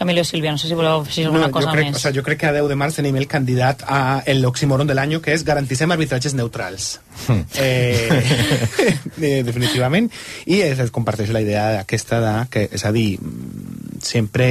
Camilo 0.00 0.24
Silvia, 0.24 0.50
no 0.50 0.56
sé 0.56 0.64
si 0.64 0.72
voleu 0.72 1.02
afegir 1.02 1.26
alguna 1.26 1.50
yo 1.50 1.52
cosa 1.52 1.74
crec, 1.74 1.90
més. 1.90 1.96
o 1.98 2.00
sea, 2.00 2.10
yo 2.10 2.22
creo 2.24 2.38
que 2.40 2.46
a 2.48 2.54
10 2.54 2.70
de 2.72 2.76
març 2.80 2.96
tenim 2.96 3.18
el 3.20 3.26
candidat 3.28 3.82
a 3.84 4.22
el 4.24 4.40
oxímoron 4.48 4.88
del 4.88 4.96
año, 4.98 5.20
que 5.20 5.34
és 5.36 5.44
garanticem 5.44 5.92
arbitratges 5.92 6.32
neutrals. 6.32 7.02
eh, 7.60 8.08
eh, 9.20 9.42
definitivament. 9.44 10.08
I 10.48 10.62
es, 10.64 10.80
es 10.80 10.90
comparteix 10.90 11.28
la 11.36 11.42
idea 11.44 11.66
aquesta 11.82 12.22
de 12.24 12.32
que, 12.48 12.62
és 12.72 12.86
a 12.88 12.94
dir, 12.96 13.18
mm, 13.20 14.00
sempre 14.00 14.48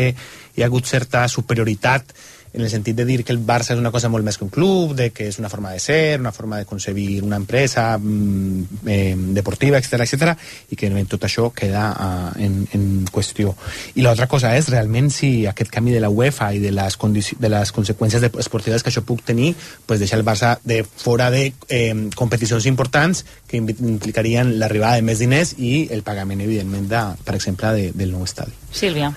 hi 0.53 0.61
ha 0.61 0.69
hagut 0.69 0.85
certa 0.85 1.25
superioritat 1.25 2.13
en 2.53 2.61
el 2.61 2.69
sentit 2.69 2.95
de 2.95 3.05
dir 3.05 3.23
que 3.23 3.33
el 3.33 3.41
Barça 3.45 3.73
és 3.75 3.81
una 3.81 3.91
cosa 3.91 4.09
molt 4.09 4.25
més 4.25 4.37
que 4.37 4.45
un 4.45 4.53
club, 4.53 4.95
de 4.97 5.09
que 5.15 5.27
és 5.29 5.39
una 5.39 5.49
forma 5.49 5.71
de 5.71 5.79
ser, 5.79 6.19
una 6.19 6.31
forma 6.31 6.57
de 6.57 6.65
concebir 6.65 7.21
una 7.23 7.37
empresa 7.37 7.97
mm, 7.97 8.85
eh, 8.87 9.15
deportiva, 9.37 9.77
etc 9.77 10.05
etc 10.05 10.33
i 10.69 10.77
que 10.79 10.89
tot 11.09 11.23
això 11.25 11.49
queda 11.55 11.83
uh, 11.93 12.41
en, 12.41 12.65
en 12.73 12.83
qüestió. 13.11 13.53
I 13.95 14.03
l'altra 14.05 14.27
cosa 14.27 14.55
és 14.57 14.69
realment 14.69 15.09
si 15.13 15.45
aquest 15.47 15.71
canvi 15.71 15.93
de 15.95 16.01
la 16.03 16.09
UEFA 16.09 16.51
i 16.53 16.59
de 16.59 16.71
les, 16.75 16.97
de 17.39 17.49
les 17.49 17.71
conseqüències 17.75 18.25
esportives 18.29 18.83
que 18.83 18.91
això 18.91 19.03
puc 19.05 19.23
tenir, 19.25 19.53
pues 19.85 20.01
deixar 20.01 20.19
el 20.19 20.25
Barça 20.25 20.57
de 20.63 20.83
fora 20.83 21.29
de 21.31 21.53
eh, 21.69 22.09
competicions 22.15 22.65
importants 22.65 23.25
que 23.47 23.57
implicarien 23.61 24.57
l'arribada 24.59 24.99
de 24.99 25.07
més 25.07 25.21
diners 25.21 25.55
i 25.57 25.87
el 25.93 26.03
pagament, 26.03 26.41
evidentment, 26.45 26.89
de, 26.89 27.03
per 27.25 27.37
exemple, 27.39 27.73
de, 27.77 27.89
del 27.95 28.13
nou 28.13 28.25
estadi. 28.27 28.55
Sílvia. 28.71 29.13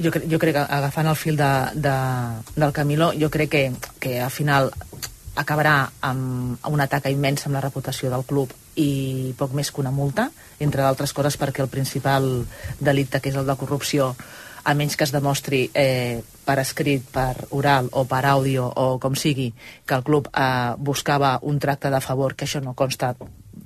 Jo, 0.00 0.10
cre 0.14 0.24
jo 0.30 0.38
crec 0.40 0.56
que 0.56 0.64
agafant 0.64 1.08
el 1.10 1.18
fil 1.18 1.36
de, 1.36 1.50
de, 1.74 1.96
del 2.56 2.72
Camilo, 2.72 3.12
jo 3.20 3.28
crec 3.30 3.50
que, 3.52 3.64
que 4.00 4.20
al 4.20 4.32
final 4.32 4.70
acabarà 5.40 5.90
amb 6.04 6.66
una 6.68 6.88
taca 6.90 7.12
immensa 7.12 7.48
amb 7.48 7.58
la 7.58 7.64
reputació 7.64 8.10
del 8.12 8.24
club 8.28 8.52
i 8.80 9.32
poc 9.38 9.52
més 9.56 9.70
que 9.70 9.82
una 9.82 9.92
multa, 9.94 10.28
entre 10.58 10.82
d'altres 10.82 11.12
coses 11.16 11.36
perquè 11.40 11.62
el 11.64 11.72
principal 11.72 12.30
delicte, 12.80 13.20
que 13.20 13.30
és 13.32 13.36
el 13.36 13.46
de 13.46 13.56
corrupció, 13.60 14.14
a 14.64 14.74
menys 14.74 14.96
que 14.96 15.04
es 15.04 15.12
demostri 15.12 15.68
eh, 15.74 16.22
per 16.44 16.58
escrit, 16.62 17.04
per 17.12 17.46
oral 17.56 17.90
o 17.92 18.06
per 18.10 18.24
àudio 18.26 18.66
o 18.66 18.98
com 19.02 19.14
sigui, 19.14 19.50
que 19.86 19.94
el 19.94 20.06
club 20.06 20.30
eh, 20.32 20.74
buscava 20.78 21.38
un 21.42 21.58
tracte 21.58 21.90
de 21.90 22.00
favor, 22.00 22.34
que 22.34 22.48
això 22.48 22.62
no 22.64 22.74
consta 22.74 23.14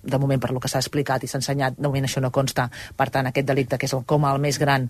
de 0.04 0.18
moment 0.18 0.40
per 0.40 0.50
lo 0.52 0.60
que 0.60 0.68
s'ha 0.68 0.80
explicat 0.82 1.24
i 1.24 1.28
s'ha 1.30 1.38
ensenyat, 1.40 1.78
de 1.78 1.88
moment 1.88 2.04
això 2.04 2.20
no 2.20 2.30
consta, 2.34 2.66
per 2.96 3.08
tant 3.14 3.28
aquest 3.30 3.46
delicte 3.48 3.78
que 3.80 3.88
és 3.88 3.94
el 3.96 4.04
com 4.08 4.26
el 4.28 4.40
més 4.42 4.58
gran, 4.60 4.86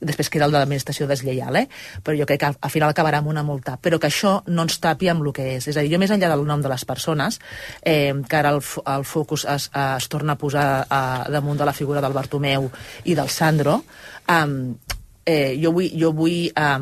després 0.00 0.30
queda 0.32 0.48
el 0.48 0.54
de 0.54 0.58
l'administració 0.58 1.06
deslleial, 1.06 1.56
eh? 1.60 1.66
però 2.02 2.16
jo 2.18 2.26
crec 2.26 2.42
que 2.42 2.50
al, 2.50 2.58
al 2.60 2.72
final 2.72 2.90
acabarà 2.90 3.22
amb 3.22 3.30
una 3.30 3.44
multa, 3.46 3.76
però 3.82 4.00
que 4.02 4.10
això 4.10 4.40
no 4.48 4.66
ens 4.66 4.80
tapi 4.82 5.10
amb 5.12 5.22
el 5.22 5.32
que 5.36 5.48
és, 5.56 5.70
és 5.70 5.76
a 5.76 5.84
dir, 5.84 5.92
jo 5.94 6.02
més 6.02 6.10
enllà 6.10 6.32
del 6.32 6.46
nom 6.48 6.62
de 6.64 6.72
les 6.72 6.84
persones, 6.88 7.40
eh, 7.82 8.12
que 8.26 8.38
ara 8.40 8.54
el, 8.56 8.62
el 8.96 9.06
focus 9.06 9.46
es, 9.54 9.70
es 9.70 10.10
torna 10.12 10.34
a 10.34 10.40
posar 10.40 10.68
a, 10.90 11.02
damunt 11.30 11.62
de 11.62 11.68
la 11.68 11.76
figura 11.76 12.02
del 12.02 12.16
Bartomeu 12.16 12.70
i 13.04 13.14
del 13.14 13.30
Sandro, 13.30 13.82
eh, 14.26 14.94
eh, 15.26 15.56
jo 15.60 15.74
vull, 15.76 15.90
jo 15.98 16.12
vull 16.16 16.46
eh, 16.48 16.76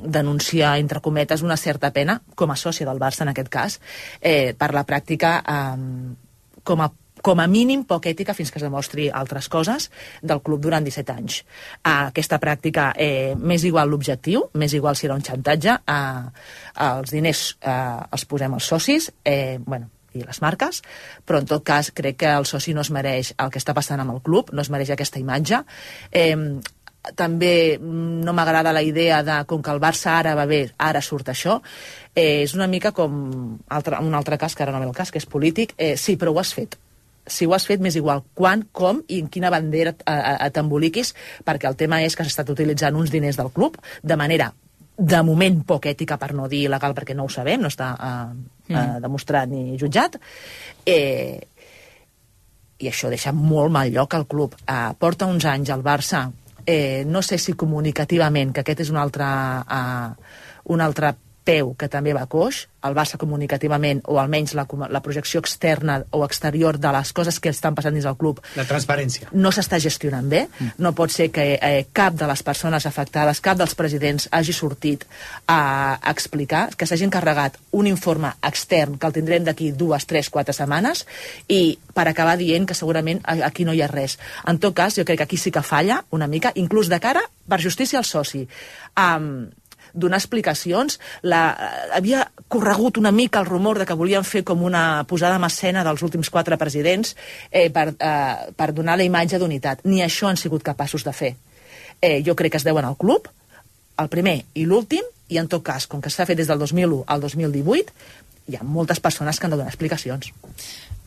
denunciar, 0.00 0.76
entre 0.78 1.00
cometes, 1.00 1.42
una 1.42 1.56
certa 1.56 1.90
pena, 1.94 2.20
com 2.34 2.50
a 2.50 2.58
sòcia 2.58 2.86
del 2.86 3.00
Barça 3.00 3.24
en 3.24 3.32
aquest 3.32 3.48
cas, 3.48 3.80
eh, 4.20 4.54
per 4.58 4.74
la 4.74 4.84
pràctica 4.86 5.40
eh, 5.40 6.12
com 6.64 6.84
a 6.84 6.92
com 7.24 7.40
a 7.40 7.46
mínim 7.48 7.86
poc 7.88 8.04
ètica 8.10 8.34
fins 8.36 8.50
que 8.52 8.60
es 8.60 8.66
demostri 8.66 9.06
altres 9.08 9.48
coses 9.48 9.88
del 10.20 10.42
club 10.44 10.60
durant 10.66 10.84
17 10.84 11.14
anys. 11.14 11.40
Uh, 11.80 12.10
aquesta 12.10 12.36
pràctica, 12.42 12.90
eh, 13.00 13.32
més 13.38 13.64
igual 13.64 13.88
l'objectiu, 13.88 14.50
més 14.60 14.74
igual 14.76 14.98
si 14.98 15.08
era 15.08 15.16
un 15.16 15.24
xantatge, 15.24 15.78
uh, 15.88 16.28
els 16.90 17.14
diners 17.14 17.46
uh, 17.64 18.04
els 18.12 18.26
posem 18.28 18.58
als 18.58 18.68
socis, 18.68 19.08
eh, 19.24 19.56
bueno, 19.64 19.88
i 20.14 20.22
les 20.22 20.42
marques, 20.44 20.82
però 21.26 21.40
en 21.40 21.48
tot 21.48 21.64
cas 21.64 21.90
crec 21.96 22.20
que 22.20 22.30
el 22.30 22.44
soci 22.46 22.74
no 22.76 22.84
es 22.84 22.92
mereix 22.94 23.32
el 23.40 23.50
que 23.50 23.58
està 23.58 23.74
passant 23.74 24.04
amb 24.04 24.12
el 24.12 24.20
club, 24.22 24.52
no 24.52 24.62
es 24.62 24.70
mereix 24.70 24.92
aquesta 24.92 25.18
imatge. 25.18 25.64
Eh, 26.12 26.36
també 27.12 27.78
no 27.80 28.32
m'agrada 28.32 28.72
la 28.72 28.82
idea 28.82 29.22
de 29.22 29.42
com 29.48 29.62
que 29.62 29.72
el 29.74 29.80
Barça 29.82 30.14
ara 30.18 30.34
va 30.38 30.46
bé, 30.48 30.62
ara 30.78 31.02
surt 31.04 31.28
això. 31.28 31.58
Eh, 32.14 32.44
és 32.44 32.54
una 32.54 32.66
mica 32.70 32.94
com 32.96 33.58
altre, 33.68 34.00
un 34.00 34.14
altre 34.14 34.38
cas, 34.38 34.54
que 34.54 34.64
ara 34.64 34.72
no 34.72 34.80
ve 34.80 34.88
el 34.88 34.96
cas, 34.96 35.12
que 35.12 35.20
és 35.20 35.28
polític. 35.28 35.74
Eh, 35.76 35.96
sí, 36.00 36.16
però 36.16 36.32
ho 36.32 36.40
has 36.40 36.54
fet. 36.54 36.78
Si 37.26 37.46
ho 37.46 37.54
has 37.56 37.66
fet, 37.66 37.80
m'és 37.80 37.96
igual 37.96 38.22
quan, 38.34 38.66
com 38.72 39.00
i 39.08 39.20
en 39.20 39.30
quina 39.32 39.52
bandera 39.52 39.94
t'emboliquis, 40.52 41.14
perquè 41.44 41.68
el 41.68 41.76
tema 41.76 42.02
és 42.04 42.16
que 42.16 42.24
s'ha 42.24 42.32
estat 42.34 42.52
utilitzant 42.52 42.96
uns 42.96 43.12
diners 43.12 43.40
del 43.40 43.52
club 43.52 43.78
de 44.02 44.16
manera 44.16 44.52
de 44.96 45.22
moment 45.26 45.56
poc 45.66 45.88
ètica, 45.90 46.18
per 46.20 46.32
no 46.36 46.46
dir 46.48 46.66
il·legal, 46.68 46.94
perquè 46.94 47.16
no 47.16 47.24
ho 47.26 47.32
sabem, 47.32 47.60
no 47.64 47.72
està 47.72 47.90
eh, 47.96 48.12
mm. 48.68 48.76
eh, 48.76 49.00
demostrat 49.02 49.50
ni 49.50 49.78
jutjat, 49.80 50.20
eh, 50.86 51.40
i 52.78 52.90
això 52.90 53.10
deixa 53.10 53.32
molt 53.34 53.72
mal 53.74 53.90
lloc 53.90 54.14
al 54.14 54.28
club. 54.30 54.54
Eh, 54.62 54.92
porta 55.00 55.26
uns 55.26 55.48
anys 55.50 55.72
al 55.74 55.82
Barça 55.82 56.28
eh, 56.66 57.04
no 57.06 57.22
sé 57.22 57.38
si 57.38 57.52
comunicativament, 57.52 58.52
que 58.52 58.64
aquest 58.64 58.84
és 58.86 58.90
un 58.90 58.98
altre, 59.00 59.26
eh, 59.26 60.40
un 60.74 60.80
altre 60.80 61.14
peu 61.44 61.74
que 61.78 61.88
també 61.92 62.14
va 62.16 62.24
coix, 62.30 62.64
el 62.84 62.94
Barça 62.96 63.18
comunicativament, 63.20 64.02
o 64.12 64.18
almenys 64.20 64.54
la, 64.56 64.66
la 64.92 65.00
projecció 65.04 65.40
externa 65.40 66.00
o 66.12 66.24
exterior 66.24 66.78
de 66.80 66.90
les 66.92 67.12
coses 67.16 67.38
que 67.40 67.52
estan 67.52 67.76
passant 67.76 67.96
dins 67.96 68.08
el 68.08 68.16
club... 68.20 68.42
La 68.58 68.66
transparència. 68.68 69.30
No 69.32 69.52
s'està 69.54 69.78
gestionant 69.80 70.28
bé. 70.28 70.44
Mm. 70.48 70.74
No 70.84 70.92
pot 70.96 71.12
ser 71.12 71.30
que 71.32 71.46
eh, 71.56 71.86
cap 71.96 72.16
de 72.20 72.28
les 72.28 72.44
persones 72.44 72.84
afectades, 72.88 73.40
cap 73.44 73.60
dels 73.60 73.76
presidents 73.78 74.28
hagi 74.32 74.52
sortit 74.56 75.06
a, 75.46 75.96
a 75.96 76.12
explicar, 76.12 76.66
que 76.76 76.88
s'hagi 76.88 77.08
encarregat 77.08 77.56
un 77.72 77.88
informe 77.88 78.34
extern, 78.44 78.98
que 78.98 79.08
el 79.08 79.16
tindrem 79.16 79.48
d'aquí 79.48 79.72
dues, 79.72 80.04
tres, 80.08 80.28
quatre 80.32 80.56
setmanes, 80.56 81.06
i 81.48 81.78
per 81.94 82.08
acabar 82.10 82.36
dient 82.40 82.68
que 82.68 82.76
segurament 82.76 83.22
aquí 83.24 83.64
no 83.64 83.72
hi 83.72 83.80
ha 83.84 83.88
res. 83.88 84.18
En 84.50 84.60
tot 84.60 84.76
cas, 84.76 84.98
jo 84.98 85.06
crec 85.08 85.22
que 85.22 85.28
aquí 85.28 85.40
sí 85.40 85.54
que 85.54 85.64
falla 85.64 86.02
una 86.12 86.28
mica, 86.28 86.52
inclús 86.54 86.92
de 86.92 87.00
cara 87.00 87.24
per 87.48 87.60
justícia 87.60 87.98
al 87.98 88.08
soci. 88.08 88.44
Um, 88.96 89.50
donar 89.94 90.18
explicacions. 90.18 90.98
La, 91.22 91.42
eh, 91.54 91.88
havia 91.96 92.26
corregut 92.48 92.98
una 92.98 93.12
mica 93.12 93.40
el 93.40 93.46
rumor 93.46 93.78
de 93.78 93.86
que 93.86 93.96
volien 93.96 94.24
fer 94.24 94.44
com 94.44 94.62
una 94.62 95.04
posada 95.08 95.38
en 95.40 95.46
escena 95.48 95.84
dels 95.86 96.02
últims 96.02 96.30
quatre 96.30 96.58
presidents 96.60 97.16
eh, 97.50 97.70
per, 97.70 97.94
eh, 97.98 98.52
per 98.56 98.72
donar 98.74 98.98
la 98.98 99.06
imatge 99.06 99.38
d'unitat. 99.38 99.86
Ni 99.88 100.02
això 100.02 100.28
han 100.28 100.40
sigut 100.40 100.62
capaços 100.66 101.06
de 101.06 101.12
fer. 101.12 101.34
Eh, 102.02 102.22
jo 102.26 102.34
crec 102.36 102.52
que 102.52 102.60
es 102.60 102.66
deuen 102.66 102.84
al 102.84 102.98
club, 103.00 103.30
el 103.96 104.10
primer 104.10 104.42
i 104.54 104.66
l'últim, 104.66 105.06
i 105.28 105.38
en 105.40 105.48
tot 105.48 105.62
cas, 105.64 105.86
com 105.86 106.02
que 106.02 106.10
s'ha 106.10 106.26
fet 106.28 106.36
des 106.36 106.50
del 106.50 106.58
2001 106.58 107.04
al 107.06 107.22
2018, 107.22 107.94
hi 108.50 108.58
ha 108.58 108.66
moltes 108.66 109.00
persones 109.00 109.38
que 109.38 109.46
han 109.46 109.54
de 109.54 109.56
donar 109.56 109.72
explicacions. 109.72 110.32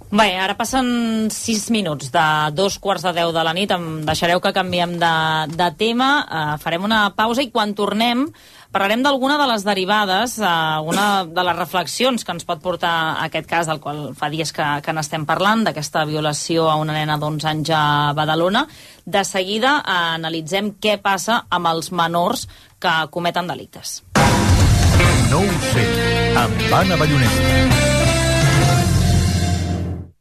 Bé, 0.07 0.37
ara 0.39 0.53
passen 0.55 1.27
6 1.35 1.65
minuts 1.75 2.13
de 2.13 2.27
dos 2.55 2.77
quarts 2.79 3.03
de 3.03 3.11
10 3.11 3.33
de 3.35 3.43
la 3.43 3.53
nit. 3.53 3.73
Em 3.75 4.05
deixareu 4.07 4.39
que 4.39 4.53
canviem 4.55 4.95
de, 5.01 5.15
de 5.51 5.67
tema. 5.75 6.11
Uh, 6.23 6.53
farem 6.63 6.85
una 6.87 7.09
pausa 7.15 7.43
i 7.43 7.51
quan 7.51 7.75
tornem 7.75 8.23
Parlarem 8.71 9.03
d'alguna 9.03 9.37
de 9.39 9.47
les 9.47 9.63
derivades, 9.63 10.37
eh, 10.39 10.47
una 10.83 11.25
de 11.25 11.43
les 11.43 11.55
reflexions 11.55 12.23
que 12.23 12.33
ens 12.35 12.45
pot 12.45 12.61
portar 12.61 13.23
aquest 13.23 13.47
cas 13.47 13.67
del 13.67 13.79
qual 13.79 14.13
fa 14.17 14.29
dies 14.29 14.51
que, 14.51 14.65
que 14.83 14.93
n'estem 14.93 15.25
parlant, 15.25 15.63
d'aquesta 15.63 16.03
violació 16.05 16.67
a 16.69 16.75
una 16.75 16.93
nena 16.97 17.17
d'11 17.17 17.47
anys 17.53 17.71
a 17.71 17.83
Badalona. 18.17 18.67
De 19.05 19.23
seguida 19.23 19.77
eh, 19.79 19.97
analitzem 20.19 20.75
què 20.83 20.97
passa 21.01 21.45
amb 21.49 21.71
els 21.71 21.91
menors 21.91 22.47
que 22.79 22.97
cometen 23.11 23.47
delictes. 23.47 24.01
No 25.31 25.41
ho 25.43 25.57
sé, 25.71 25.87
amb 26.43 26.77
Anna 26.81 26.99
Ballonesta. 26.99 28.06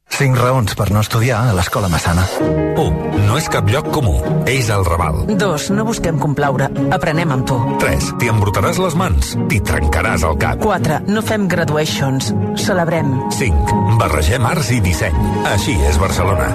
5 0.09 0.39
raons 0.41 0.73
per 0.79 0.87
no 0.95 1.01
estudiar 1.05 1.43
a 1.45 1.53
l'escola 1.53 1.91
Massana. 1.93 2.23
1. 2.41 3.27
No 3.27 3.37
és 3.37 3.49
cap 3.53 3.69
lloc 3.69 3.91
comú. 3.93 4.15
És 4.49 4.71
el 4.73 4.87
Raval. 4.87 5.27
2. 5.29 5.67
No 5.77 5.85
busquem 5.85 6.17
complaure. 6.23 6.71
Aprenem 6.95 7.35
amb 7.35 7.45
tu. 7.49 7.59
3. 7.83 8.13
T'hi 8.21 8.31
embrutaràs 8.33 8.81
les 8.81 8.97
mans. 8.97 9.35
T'hi 9.51 9.61
trencaràs 9.61 10.25
el 10.25 10.39
cap. 10.41 10.63
4. 10.65 11.03
No 11.11 11.21
fem 11.27 11.45
graduations. 11.53 12.33
Celebrem. 12.57 13.13
5. 13.37 13.77
Barregem 14.01 14.49
arts 14.49 14.73
i 14.73 14.81
disseny. 14.81 15.21
Així 15.53 15.77
és 15.91 16.01
Barcelona. 16.01 16.49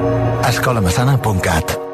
escolamassana.cat 0.50 1.91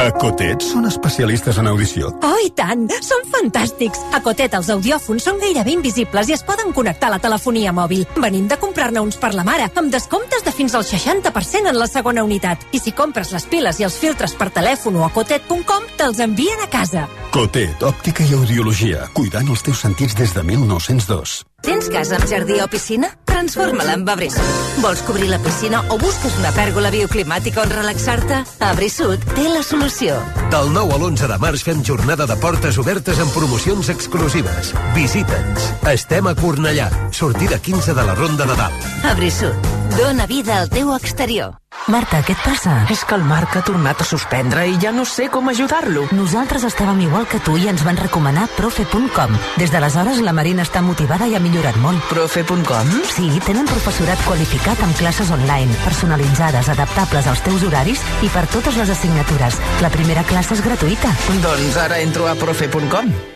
a 0.00 0.10
Cotet 0.20 0.62
són 0.64 0.86
especialistes 0.88 1.56
en 1.60 1.68
audició. 1.70 2.10
Oh, 2.26 2.36
i 2.44 2.50
tant! 2.56 2.84
Són 3.04 3.24
fantàstics! 3.32 4.00
A 4.16 4.20
Cotet 4.24 4.54
els 4.58 4.68
audiòfons 4.72 5.24
són 5.26 5.40
gairebé 5.42 5.72
invisibles 5.76 6.30
i 6.30 6.36
es 6.36 6.44
poden 6.46 6.72
connectar 6.76 7.08
a 7.08 7.16
la 7.16 7.20
telefonia 7.22 7.72
mòbil. 7.76 8.04
Venim 8.22 8.46
de 8.50 8.58
comprar-ne 8.60 9.02
uns 9.02 9.18
per 9.20 9.32
la 9.34 9.44
mare, 9.46 9.70
amb 9.74 9.92
descomptes 9.92 10.44
de 10.44 10.54
fins 10.54 10.76
al 10.76 10.84
60% 10.86 11.72
en 11.72 11.80
la 11.80 11.88
segona 11.90 12.24
unitat. 12.26 12.68
I 12.76 12.82
si 12.82 12.92
compres 12.92 13.32
les 13.34 13.48
piles 13.50 13.80
i 13.80 13.88
els 13.88 13.98
filtres 14.00 14.36
per 14.36 14.50
telèfon 14.54 15.00
o 15.00 15.06
a 15.06 15.10
cotet.com, 15.14 15.90
te'ls 15.96 16.22
envien 16.24 16.62
a 16.62 16.70
casa. 16.70 17.06
Cotet, 17.34 17.82
òptica 17.84 18.24
i 18.26 18.36
audiologia, 18.36 19.08
cuidant 19.16 19.48
els 19.52 19.64
teus 19.66 19.82
sentits 19.84 20.16
des 20.16 20.32
de 20.36 20.44
1902. 20.44 21.40
Tens 21.62 21.88
casa 21.90 22.16
amb 22.18 22.26
jardí 22.28 22.58
o 22.60 22.66
piscina? 22.68 23.08
Transforma-la 23.26 23.94
en 23.96 24.04
Abrisud. 24.08 24.42
Vols 24.82 25.00
cobrir 25.02 25.28
la 25.30 25.38
piscina 25.42 25.80
o 25.90 25.98
busques 25.98 26.36
una 26.38 26.52
pèrgola 26.54 26.90
bioclimàtica 26.94 27.62
on 27.64 27.72
relaxar-te? 27.72 28.42
Abrisud 28.64 29.24
té 29.34 29.48
la 29.48 29.62
solució. 29.66 30.16
Del 30.52 30.70
9 30.74 30.94
a 30.94 31.00
l'11 31.00 31.28
de 31.32 31.38
març 31.42 31.64
fem 31.66 31.82
jornada 31.84 32.26
de 32.28 32.36
portes 32.40 32.78
obertes 32.78 33.18
amb 33.20 33.34
promocions 33.34 33.90
exclusives. 33.92 34.72
Visita'ns. 34.94 35.70
Estem 35.96 36.30
a 36.30 36.36
Cornellà. 36.38 36.90
Sortida 37.10 37.58
15 37.58 37.94
de 37.96 38.04
la 38.04 38.14
Ronda 38.14 38.46
de 38.46 38.56
Dalt. 38.56 38.90
Abrisud. 39.04 39.72
Dóna 39.96 40.26
vida 40.26 40.60
al 40.60 40.68
teu 40.68 40.92
exterior. 40.94 41.56
Marta, 41.86 42.18
què 42.26 42.34
et 42.34 42.40
passa? 42.42 42.72
És 42.90 43.04
que 43.06 43.14
el 43.14 43.22
Marc 43.22 43.54
ha 43.54 43.60
tornat 43.62 44.00
a 44.02 44.04
suspendre 44.04 44.64
i 44.66 44.74
ja 44.82 44.90
no 44.90 45.04
sé 45.06 45.28
com 45.30 45.46
ajudar-lo. 45.48 46.08
Nosaltres 46.18 46.64
estàvem 46.66 47.04
igual 47.04 47.28
que 47.30 47.38
tu 47.38 47.54
i 47.60 47.68
ens 47.70 47.84
van 47.86 48.00
recomanar 48.00 48.48
profe.com. 48.56 49.36
Des 49.60 49.70
d'aleshores 49.70 50.18
la 50.26 50.34
Marina 50.34 50.64
està 50.66 50.82
motivada 50.82 51.28
i 51.30 51.36
ha 51.36 51.42
millorat 51.46 51.78
molt. 51.82 52.02
Profe.com? 52.10 52.90
Sí, 53.12 53.30
tenen 53.46 53.68
professorat 53.70 54.20
qualificat 54.26 54.82
amb 54.84 54.98
classes 54.98 55.30
online, 55.34 55.78
personalitzades, 55.84 56.72
adaptables 56.74 57.30
als 57.30 57.44
teus 57.46 57.64
horaris 57.66 58.02
i 58.26 58.32
per 58.34 58.46
totes 58.50 58.76
les 58.80 58.92
assignatures. 58.96 59.62
La 59.84 59.92
primera 59.94 60.26
classe 60.26 60.58
és 60.58 60.66
gratuïta. 60.66 61.14
Doncs 61.46 61.80
ara 61.86 62.02
entro 62.02 62.28
a 62.30 62.36
profe.com. 62.38 63.35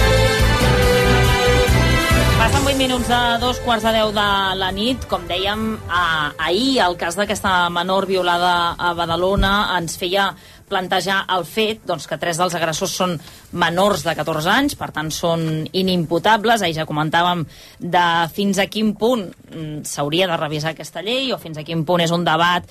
Passen 2.51 2.67
8 2.67 2.77
minuts 2.77 3.07
de 3.07 3.37
dos 3.39 3.59
quarts 3.63 3.83
de 3.83 3.91
10 3.95 4.09
de 4.11 4.55
la 4.59 4.71
nit. 4.75 5.05
Com 5.07 5.23
dèiem, 5.23 5.61
a, 5.87 6.33
ahir 6.35 6.81
el 6.83 6.97
cas 6.99 7.15
d'aquesta 7.15 7.69
menor 7.71 8.03
violada 8.09 8.73
a 8.75 8.91
Badalona 8.97 9.77
ens 9.77 9.95
feia 9.95 10.33
plantejar 10.67 11.21
el 11.35 11.45
fet 11.47 11.85
doncs, 11.87 12.07
que 12.07 12.19
tres 12.19 12.39
dels 12.39 12.55
agressors 12.55 12.97
són 12.99 13.15
menors 13.55 14.03
de 14.03 14.15
14 14.19 14.51
anys, 14.51 14.75
per 14.79 14.91
tant 14.91 15.11
són 15.15 15.45
inimputables. 15.71 16.63
Ahir 16.63 16.81
ja 16.81 16.87
comentàvem 16.89 17.45
de 17.79 18.05
fins 18.35 18.59
a 18.59 18.67
quin 18.67 18.93
punt 18.99 19.29
mm, 19.31 19.87
s'hauria 19.87 20.27
de 20.27 20.39
revisar 20.39 20.75
aquesta 20.75 21.03
llei 21.03 21.31
o 21.31 21.39
fins 21.39 21.59
a 21.59 21.67
quin 21.67 21.85
punt 21.87 22.03
és 22.03 22.11
un 22.11 22.27
debat 22.27 22.67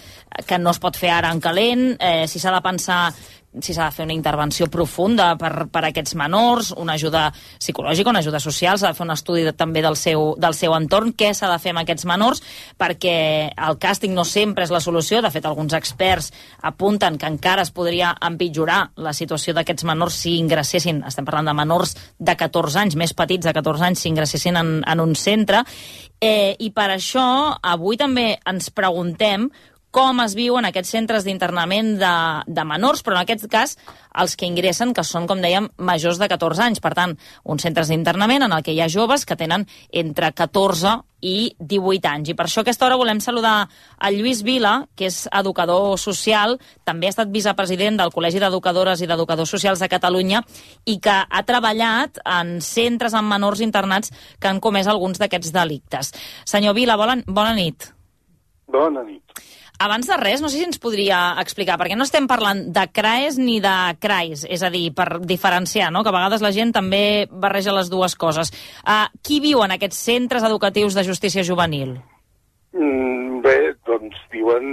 que 0.47 0.61
no 0.61 0.77
es 0.77 0.81
pot 0.81 0.97
fer 0.97 1.13
ara 1.17 1.33
en 1.33 1.41
calent, 1.41 1.95
eh, 1.97 2.29
si 2.29 2.41
s'ha 2.41 2.53
de 2.53 2.65
pensar 2.65 3.03
si 3.59 3.75
s'ha 3.75 3.89
de 3.89 3.95
fer 3.95 4.05
una 4.07 4.15
intervenció 4.15 4.69
profunda 4.71 5.33
per, 5.39 5.67
per 5.73 5.83
aquests 5.89 6.15
menors, 6.15 6.71
una 6.79 6.95
ajuda 6.95 7.25
psicològica, 7.59 8.13
una 8.13 8.23
ajuda 8.23 8.39
social, 8.39 8.79
s'ha 8.79 8.93
de 8.93 8.99
fer 8.99 9.05
un 9.09 9.11
estudi 9.11 9.43
de, 9.43 9.53
també 9.57 9.83
del 9.83 9.97
seu, 9.99 10.37
del 10.39 10.55
seu 10.55 10.75
entorn, 10.77 11.11
què 11.19 11.33
s'ha 11.35 11.51
de 11.51 11.59
fer 11.63 11.73
amb 11.75 11.83
aquests 11.83 12.07
menors, 12.07 12.43
perquè 12.79 13.17
el 13.51 13.79
càsting 13.83 14.15
no 14.15 14.23
sempre 14.25 14.63
és 14.67 14.71
la 14.71 14.83
solució, 14.83 15.19
de 15.21 15.33
fet 15.35 15.49
alguns 15.51 15.75
experts 15.75 16.31
apunten 16.63 17.19
que 17.19 17.31
encara 17.31 17.65
es 17.67 17.75
podria 17.75 18.13
empitjorar 18.23 18.93
la 19.03 19.15
situació 19.17 19.57
d'aquests 19.57 19.89
menors 19.89 20.21
si 20.23 20.37
ingressessin, 20.39 21.03
estem 21.11 21.27
parlant 21.27 21.51
de 21.51 21.57
menors 21.59 21.97
de 22.19 22.37
14 22.39 22.85
anys, 22.85 22.99
més 23.01 23.17
petits 23.19 23.49
de 23.49 23.57
14 23.57 23.91
anys, 23.91 24.05
si 24.05 24.13
ingressessin 24.13 24.61
en, 24.63 24.73
en 24.87 25.03
un 25.03 25.17
centre, 25.19 25.65
eh, 26.23 26.55
i 26.55 26.71
per 26.71 26.93
això 26.95 27.27
avui 27.59 27.99
també 27.99 28.37
ens 28.47 28.71
preguntem 28.71 29.51
com 29.91 30.23
es 30.23 30.37
viuen 30.39 30.67
aquests 30.67 30.93
centres 30.95 31.27
d'internament 31.27 31.97
de, 31.99 32.15
de 32.47 32.65
menors, 32.67 33.03
però 33.03 33.17
en 33.17 33.25
aquest 33.25 33.47
cas 33.51 33.77
els 34.21 34.37
que 34.39 34.47
ingressen, 34.47 34.95
que 34.95 35.05
són, 35.07 35.27
com 35.31 35.43
dèiem, 35.43 35.69
majors 35.79 36.19
de 36.19 36.29
14 36.31 36.65
anys. 36.67 36.81
Per 36.83 36.93
tant, 36.95 37.17
uns 37.45 37.63
centres 37.67 37.91
d'internament 37.91 38.47
en 38.47 38.55
el 38.55 38.65
que 38.67 38.75
hi 38.75 38.81
ha 38.83 38.91
joves 38.91 39.27
que 39.27 39.39
tenen 39.39 39.67
entre 39.91 40.33
14 40.35 40.97
i 41.21 41.53
18 41.59 42.09
anys. 42.09 42.31
I 42.31 42.37
per 42.39 42.47
això 42.47 42.63
a 42.63 42.65
aquesta 42.65 42.87
hora 42.87 42.99
volem 43.01 43.21
saludar 43.21 43.55
a 43.99 44.11
Lluís 44.15 44.43
Vila, 44.47 44.87
que 44.97 45.11
és 45.11 45.21
educador 45.37 45.99
social, 46.01 46.57
també 46.89 47.09
ha 47.09 47.15
estat 47.15 47.31
vicepresident 47.31 48.01
del 48.01 48.15
Col·legi 48.15 48.41
d'Educadores 48.43 49.03
i 49.03 49.11
d'Educadors 49.11 49.53
Socials 49.53 49.83
de 49.83 49.91
Catalunya 49.93 50.43
i 50.87 50.99
que 51.03 51.21
ha 51.23 51.45
treballat 51.47 52.23
en 52.25 52.59
centres 52.65 53.15
amb 53.15 53.31
menors 53.31 53.61
internats 53.61 54.15
que 54.41 54.49
han 54.49 54.63
comès 54.65 54.89
alguns 54.89 55.21
d'aquests 55.21 55.53
delictes. 55.55 56.15
Senyor 56.49 56.79
Vila, 56.79 56.97
bona, 56.97 57.21
bona 57.27 57.55
nit. 57.59 57.93
Bona 58.71 59.05
nit. 59.05 59.43
Abans 59.81 60.05
de 60.11 60.17
res, 60.21 60.43
no 60.45 60.51
sé 60.53 60.59
si 60.59 60.67
ens 60.69 60.77
podria 60.77 61.19
explicar, 61.41 61.79
perquè 61.81 61.97
no 61.97 62.05
estem 62.05 62.27
parlant 62.29 62.67
de 62.69 62.83
CRAES 62.93 63.39
ni 63.41 63.63
de 63.65 63.73
CRAIS, 63.97 64.43
és 64.45 64.61
a 64.61 64.69
dir, 64.69 64.91
per 64.93 65.23
diferenciar, 65.25 65.89
no? 65.89 66.03
que 66.05 66.13
a 66.13 66.17
vegades 66.19 66.45
la 66.45 66.51
gent 66.53 66.75
també 66.77 67.25
barreja 67.33 67.73
les 67.73 67.89
dues 67.89 68.13
coses. 68.13 68.53
Uh, 68.85 69.09
qui 69.25 69.41
viu 69.41 69.65
en 69.65 69.73
aquests 69.73 70.03
centres 70.11 70.45
educatius 70.45 70.99
de 70.99 71.07
justícia 71.09 71.47
juvenil? 71.49 71.97
Mm, 72.77 73.41
bé, 73.41 73.57
doncs 73.89 74.21
diuen 74.35 74.69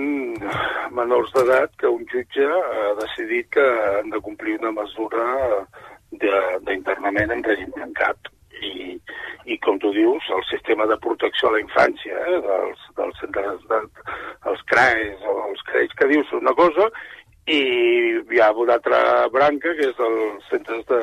menors 0.91 1.31
d'edat 1.38 1.71
que 1.79 1.88
un 1.88 2.03
jutge 2.11 2.43
ha 2.43 2.91
decidit 2.99 3.47
que 3.55 3.63
han 3.63 4.11
de 4.11 4.19
complir 4.27 4.59
una 4.59 4.75
mesura 4.75 5.29
d'internament 6.67 7.31
en 7.31 7.47
règim 7.47 7.71
tancat. 7.79 8.35
I, 8.65 8.97
I 9.45 9.57
com 9.63 9.79
tu 9.79 9.91
dius, 9.95 10.25
el 10.34 10.43
sistema 10.49 10.88
de 10.89 10.97
protecció 11.03 11.49
a 11.49 11.55
la 11.57 11.61
infància 11.63 12.17
eh, 12.25 12.41
dels, 12.45 12.88
dels 12.97 13.21
centres, 13.21 13.61
de, 13.69 13.81
els 14.51 14.65
CRAES 14.71 15.23
o 15.27 15.38
els 15.49 15.63
CREIs 15.69 15.95
que 15.99 16.09
dius 16.11 16.34
una 16.38 16.55
cosa 16.57 16.89
i 17.47 17.61
hi 18.19 18.41
ha 18.43 18.51
una 18.51 18.75
altra 18.75 18.99
branca 19.31 19.71
que 19.77 19.88
és 19.88 19.95
dels 19.99 20.49
centres 20.51 20.84
de, 20.89 20.99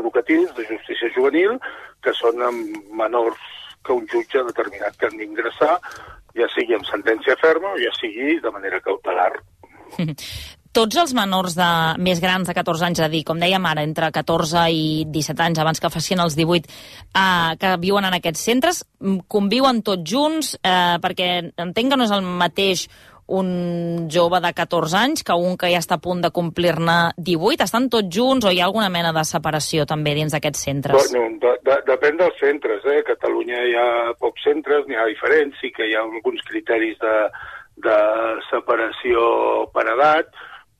educatius 0.00 0.52
de 0.58 0.66
justícia 0.68 1.08
juvenil 1.16 1.56
que 2.04 2.12
són 2.18 2.42
amb 2.44 2.92
menors 3.00 3.40
que 3.86 3.96
un 3.96 4.06
jutge 4.12 4.44
determinat 4.44 4.98
que 5.00 5.08
han 5.08 5.16
d'ingressar 5.16 5.78
ja 6.36 6.48
sigui 6.54 6.76
amb 6.76 6.88
sentència 6.88 7.38
ferma 7.40 7.72
o 7.72 7.80
ja 7.80 7.92
sigui 7.96 8.36
de 8.44 8.52
manera 8.52 8.82
cautelar. 8.84 9.32
Tots 10.72 11.00
els 11.02 11.12
menors 11.18 11.56
de, 11.58 11.68
més 11.98 12.20
grans 12.22 12.46
de 12.46 12.54
14 12.54 12.84
anys, 12.86 13.00
a 13.02 13.08
dir, 13.10 13.24
com 13.26 13.40
dèiem 13.42 13.64
ara, 13.66 13.82
entre 13.82 14.10
14 14.14 14.68
i 14.70 15.04
17 15.10 15.42
anys, 15.48 15.58
abans 15.58 15.82
que 15.82 15.90
facin 15.90 16.22
els 16.22 16.36
18, 16.38 16.70
eh, 17.10 17.56
que 17.58 17.76
viuen 17.82 18.06
en 18.06 18.14
aquests 18.14 18.44
centres, 18.46 18.84
mm, 19.00 19.26
conviuen 19.26 19.82
tots 19.82 20.06
junts, 20.06 20.54
eh, 20.62 20.98
perquè 21.02 21.30
entenc 21.58 21.90
que 21.90 21.98
no 21.98 22.04
és 22.06 22.14
el 22.14 22.22
mateix 22.22 22.86
un 23.30 24.08
jove 24.10 24.40
de 24.42 24.52
14 24.52 24.96
anys 24.98 25.22
que 25.22 25.34
un 25.34 25.56
que 25.56 25.70
ja 25.70 25.78
està 25.78 25.96
a 25.98 26.02
punt 26.02 26.20
de 26.20 26.32
complir-ne 26.34 27.14
18. 27.16 27.62
Estan 27.64 27.88
tots 27.88 28.10
junts 28.10 28.46
o 28.46 28.50
hi 28.50 28.58
ha 28.60 28.66
alguna 28.66 28.90
mena 28.90 29.12
de 29.14 29.24
separació 29.24 29.86
també 29.86 30.14
dins 30.18 30.34
d'aquests 30.34 30.64
centres? 30.66 31.12
Bueno, 31.12 31.38
de, 31.44 31.54
de, 31.66 31.76
depèn 31.86 32.18
dels 32.18 32.38
centres. 32.42 32.84
Eh? 32.84 32.98
A 32.98 33.08
Catalunya 33.12 33.62
hi 33.62 33.76
ha 33.78 33.88
pocs 34.18 34.42
centres, 34.50 34.86
n'hi 34.86 34.98
ha 34.98 35.06
diferents, 35.06 35.56
sí 35.62 35.70
que 35.70 35.86
hi 35.86 35.94
ha 35.94 36.02
alguns 36.02 36.42
criteris 36.50 36.98
de, 36.98 37.16
de 37.86 37.98
separació 38.50 39.26
per 39.74 39.86
edat, 39.94 40.34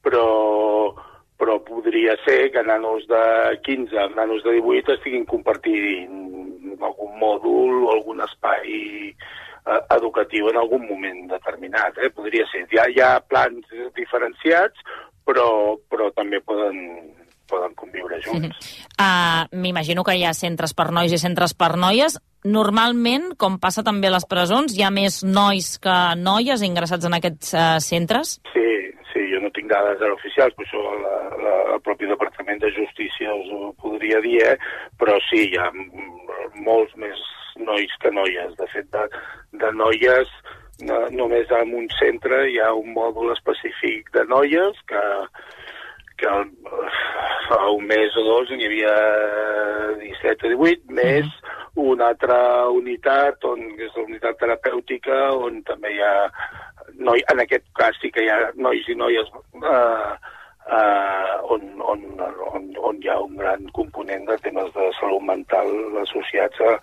però, 0.04 0.94
però 1.38 1.58
podria 1.66 2.16
ser 2.24 2.50
que 2.54 2.62
nanos 2.62 3.06
de 3.10 3.22
15 3.66 3.98
amb 4.06 4.16
nanos 4.16 4.42
de 4.44 4.58
18 4.58 4.98
estiguin 4.98 5.26
compartint 5.28 6.20
algun 6.80 7.12
mòdul 7.20 7.84
o 7.84 7.92
algun 7.92 8.22
espai 8.24 9.12
eh, 9.12 9.80
educatiu 9.96 10.48
en 10.50 10.56
algun 10.56 10.86
moment 10.88 11.28
determinat. 11.28 11.98
Eh? 11.98 12.10
Podria 12.14 12.46
ser. 12.52 12.66
Hi 12.72 12.80
ha, 12.80 12.88
hi 12.88 13.00
ha 13.04 13.12
plans 13.20 13.66
diferenciats, 13.96 14.80
però, 15.26 15.76
però 15.90 16.10
també 16.16 16.40
poden, 16.40 16.80
poden 17.50 17.76
conviure 17.78 18.20
junts. 18.24 18.72
Uh, 18.96 19.44
M'imagino 19.52 20.04
que 20.06 20.16
hi 20.16 20.24
ha 20.24 20.34
centres 20.36 20.74
per 20.76 20.90
nois 20.94 21.12
i 21.12 21.20
centres 21.20 21.54
per 21.54 21.74
noies. 21.80 22.18
Normalment, 22.48 23.34
com 23.36 23.58
passa 23.60 23.84
també 23.84 24.08
a 24.08 24.14
les 24.16 24.24
presons, 24.28 24.72
hi 24.72 24.84
ha 24.84 24.92
més 24.94 25.20
nois 25.26 25.74
que 25.82 25.96
noies 26.16 26.64
ingressats 26.64 27.04
en 27.04 27.18
aquests 27.18 27.52
uh, 27.52 27.76
centres? 27.84 28.38
Sí, 28.54 28.68
sí, 29.12 29.26
jo 29.28 29.42
no 29.44 29.52
tinc 29.52 29.59
dades 29.70 30.02
ara 30.02 30.16
oficials, 30.16 30.54
però 30.56 30.66
això 30.66 30.82
la, 31.02 31.16
la, 31.44 31.56
el 31.76 31.82
propi 31.86 32.08
Departament 32.10 32.62
de 32.62 32.72
Justícia 32.76 33.34
us 33.34 33.50
ho 33.54 33.72
podria 33.82 34.20
dir, 34.24 34.38
eh? 34.52 34.56
però 35.00 35.16
sí, 35.28 35.46
hi 35.48 35.58
ha 35.60 35.70
molts 36.66 36.96
més 37.00 37.20
nois 37.60 37.92
que 38.02 38.12
noies. 38.14 38.56
De 38.58 38.66
fet, 38.72 38.88
de, 38.94 39.06
de 39.62 39.72
noies, 39.76 40.32
no, 40.86 41.00
només 41.14 41.50
en 41.60 41.74
un 41.82 41.88
centre 41.98 42.44
hi 42.48 42.58
ha 42.60 42.72
un 42.76 42.92
mòdul 42.96 43.32
específic 43.34 44.10
de 44.16 44.24
noies 44.30 44.78
que, 44.90 45.04
que 46.20 46.36
fa 47.48 47.60
un 47.76 47.86
mes 47.90 48.16
o 48.16 48.26
dos 48.26 48.52
n'hi 48.54 48.68
havia 48.68 48.94
17 50.00 50.48
o 50.48 50.54
18, 50.56 50.94
més 50.96 51.28
una 51.80 52.10
altra 52.10 52.68
unitat, 52.74 53.44
on, 53.46 53.62
que 53.76 53.86
és 53.86 53.96
la 53.96 54.06
unitat 54.06 54.40
terapèutica, 54.40 55.20
on 55.38 55.60
també 55.68 55.94
hi 55.94 56.00
ha, 56.02 56.14
noi, 56.98 57.22
en 57.32 57.40
aquest 57.44 57.66
cas 57.78 57.96
sí 58.02 58.10
que 58.14 58.24
hi 58.24 58.30
ha 58.32 58.50
nois 58.56 58.88
i 58.88 58.96
noies 58.98 59.30
eh, 59.60 60.10
eh, 60.78 61.36
on, 61.54 61.62
on, 61.92 62.02
on, 62.54 62.66
on 62.90 63.00
hi 63.02 63.12
ha 63.12 63.20
un 63.20 63.36
gran 63.36 63.64
component 63.76 64.26
de 64.28 64.36
temes 64.44 64.72
de 64.74 64.90
salut 64.98 65.24
mental 65.28 65.70
associats 66.02 66.60
a, 66.66 66.74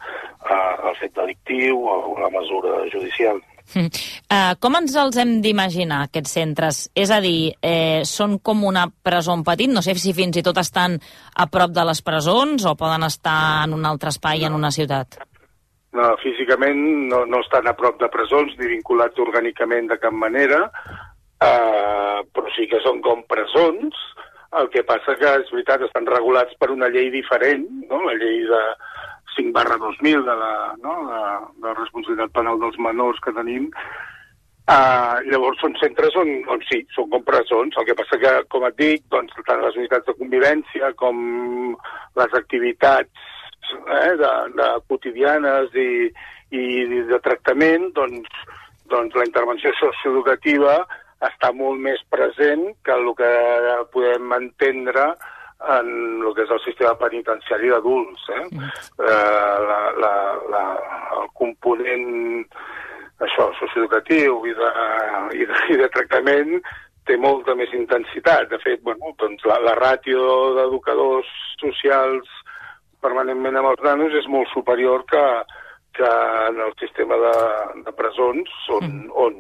a, 0.48 0.58
al 0.90 0.98
fet 1.02 1.14
delictiu 1.16 1.84
o 1.84 2.00
a 2.16 2.26
la 2.26 2.34
mesura 2.40 2.82
judicial. 2.94 3.42
Uh, 3.76 4.56
com 4.64 4.78
ens 4.80 4.94
els 4.96 5.18
hem 5.20 5.38
d'imaginar, 5.44 6.06
aquests 6.08 6.36
centres? 6.38 6.82
És 6.96 7.12
a 7.12 7.20
dir, 7.24 7.52
eh, 7.62 8.04
són 8.08 8.38
com 8.40 8.64
una 8.64 8.86
presó 8.88 9.36
en 9.36 9.44
petit? 9.44 9.72
No 9.72 9.84
sé 9.84 9.96
si 10.00 10.16
fins 10.16 10.40
i 10.40 10.44
tot 10.44 10.58
estan 10.62 10.96
a 11.36 11.48
prop 11.52 11.74
de 11.76 11.84
les 11.90 12.02
presons 12.02 12.64
o 12.66 12.78
poden 12.80 13.04
estar 13.04 13.66
en 13.66 13.76
un 13.76 13.86
altre 13.86 14.16
espai 14.16 14.48
en 14.48 14.56
una 14.56 14.72
ciutat. 14.72 15.20
No, 15.98 16.12
físicament 16.22 16.80
no, 17.10 17.24
no 17.26 17.42
estan 17.42 17.68
a 17.70 17.76
prop 17.78 17.98
de 18.02 18.10
presons 18.14 18.54
ni 18.60 18.70
vinculats 18.70 19.22
orgànicament 19.24 19.90
de 19.90 19.98
cap 20.02 20.14
manera, 20.14 20.68
eh, 21.42 22.20
però 22.34 22.54
sí 22.56 22.68
que 22.70 22.82
són 22.84 23.02
com 23.06 23.24
presons. 23.32 23.98
El 24.62 24.70
que 24.74 24.84
passa 24.88 25.18
que, 25.20 25.32
és 25.42 25.50
veritat, 25.52 25.84
estan 25.88 26.06
regulats 26.08 26.54
per 26.62 26.70
una 26.72 26.92
llei 26.94 27.10
diferent, 27.14 27.66
no? 27.90 28.04
la 28.06 28.14
llei 28.20 28.44
de 28.48 28.62
5 29.36 29.56
barra 29.56 29.80
2000 29.82 30.22
de 30.28 30.36
la, 30.44 30.52
no? 30.84 30.94
de, 31.10 31.24
de 31.66 31.74
responsabilitat 31.80 32.36
penal 32.38 32.62
dels 32.62 32.78
menors 32.90 33.20
que 33.26 33.36
tenim, 33.36 33.72
Uh, 34.68 35.22
llavors 35.32 35.62
són 35.64 35.78
centres 35.80 36.12
on, 36.20 36.28
on 36.52 36.60
sí, 36.68 36.82
són 36.92 37.06
com 37.08 37.22
presons, 37.24 37.78
el 37.80 37.86
que 37.88 37.94
passa 37.96 38.18
que, 38.20 38.32
com 38.52 38.66
et 38.68 38.76
dic, 38.76 39.06
doncs, 39.14 39.32
tant 39.48 39.62
les 39.64 39.78
unitats 39.80 40.04
de 40.10 40.16
convivència 40.18 40.90
com 41.00 41.22
les 42.20 42.36
activitats 42.36 43.30
eh, 43.72 44.14
de, 44.22 44.32
de 44.58 44.70
quotidianes 44.88 45.76
i, 45.76 45.90
i 46.56 46.64
de 47.10 47.20
tractament, 47.26 47.92
doncs, 47.98 48.30
doncs 48.92 49.18
la 49.18 49.28
intervenció 49.28 49.74
socioeducativa 49.80 50.80
està 51.26 51.50
molt 51.56 51.82
més 51.82 52.02
present 52.14 52.68
que 52.86 52.94
el 52.94 53.10
que 53.18 53.32
podem 53.94 54.34
entendre 54.38 55.10
en 55.78 55.88
el 56.22 56.34
que 56.38 56.44
és 56.46 56.52
el 56.54 56.62
sistema 56.62 56.94
penitenciari 57.00 57.72
d'adults. 57.74 58.28
Eh? 58.36 58.44
Eh, 58.54 59.56
la, 59.70 59.80
la, 60.04 60.14
la, 60.54 60.66
el 61.18 61.32
component 61.40 62.06
això, 63.26 63.50
socioeducatiu 63.58 64.44
i 64.46 64.54
de, 64.58 64.74
i 65.40 65.48
de, 65.50 65.62
i 65.74 65.80
de 65.82 65.90
tractament 65.94 66.60
té 67.10 67.18
molta 67.18 67.56
més 67.58 67.72
intensitat. 67.74 68.52
De 68.52 68.60
fet, 68.62 68.84
bueno, 68.86 69.16
doncs 69.22 69.46
la, 69.50 69.58
la 69.66 69.74
ràtio 69.80 70.22
d'educadors 70.60 71.30
socials 71.64 72.30
permanentment 73.08 73.60
amb 73.60 73.72
els 73.74 73.86
nanos 73.88 74.20
és 74.20 74.28
molt 74.32 74.52
superior 74.54 75.06
que, 75.10 75.24
que 75.98 76.12
en 76.52 76.62
el 76.68 76.76
sistema 76.82 77.18
de, 77.24 77.38
de 77.88 77.96
presons, 77.98 78.52
on, 78.78 78.86
mm. 78.86 79.12
on, 79.26 79.38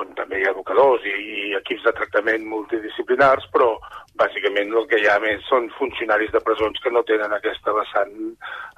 on 0.00 0.14
també 0.18 0.40
hi 0.40 0.48
ha 0.48 0.54
educadors 0.54 1.04
i, 1.06 1.14
i 1.14 1.58
equips 1.60 1.86
de 1.86 1.94
tractament 1.96 2.46
multidisciplinars, 2.50 3.46
però 3.54 3.72
bàsicament 4.18 4.70
el 4.74 4.86
que 4.90 5.00
hi 5.02 5.08
ha 5.10 5.16
més 5.22 5.42
són 5.48 5.66
funcionaris 5.78 6.30
de 6.34 6.42
presons 6.46 6.78
que 6.82 6.92
no 6.94 7.02
tenen 7.06 7.32
aquesta 7.34 7.74
vessant 7.74 8.14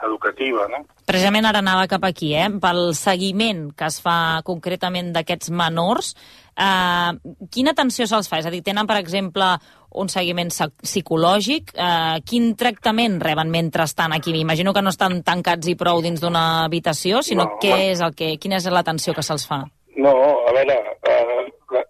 educativa. 0.07 0.69
No? 0.73 0.83
Precisament 1.09 1.49
ara 1.49 1.61
anava 1.65 1.89
cap 1.91 2.05
aquí, 2.09 2.33
eh? 2.37 2.49
pel 2.63 2.91
seguiment 2.97 3.69
que 3.77 3.89
es 3.91 4.01
fa 4.05 4.19
concretament 4.49 5.13
d'aquests 5.17 5.53
menors, 5.53 6.15
eh, 6.57 7.37
quina 7.53 7.75
atenció 7.77 8.07
se'ls 8.09 8.29
fa? 8.31 8.41
És 8.41 8.49
a 8.49 8.53
dir, 8.55 8.63
tenen, 8.67 8.89
per 8.89 8.99
exemple, 9.01 9.53
un 9.97 10.11
seguiment 10.13 10.51
psicològic? 10.51 11.73
Eh, 11.75 12.19
quin 12.29 12.55
tractament 12.59 13.21
reben 13.23 13.53
mentre 13.53 13.87
estan 13.89 14.13
aquí? 14.17 14.35
M'imagino 14.35 14.75
que 14.75 14.83
no 14.85 14.93
estan 14.93 15.23
tancats 15.25 15.69
i 15.69 15.77
prou 15.79 16.03
dins 16.05 16.21
d'una 16.21 16.65
habitació, 16.65 17.23
sinó 17.23 17.47
no, 17.47 17.59
què 17.63 17.93
és 17.93 18.05
el 18.05 18.15
que, 18.17 18.37
quina 18.43 18.61
és 18.61 18.69
l'atenció 18.73 19.15
que 19.15 19.25
se'ls 19.27 19.47
fa? 19.49 19.65
No, 19.97 20.13
a 20.49 20.53
veure, 20.53 20.77
eh, 21.09 21.47
la, 21.73 21.83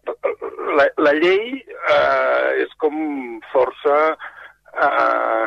la, 0.78 0.88
la 1.08 1.12
llei 1.18 1.58
eh, 1.58 2.62
és 2.62 2.74
com 2.78 2.94
força 3.52 3.96
eh, 4.76 5.46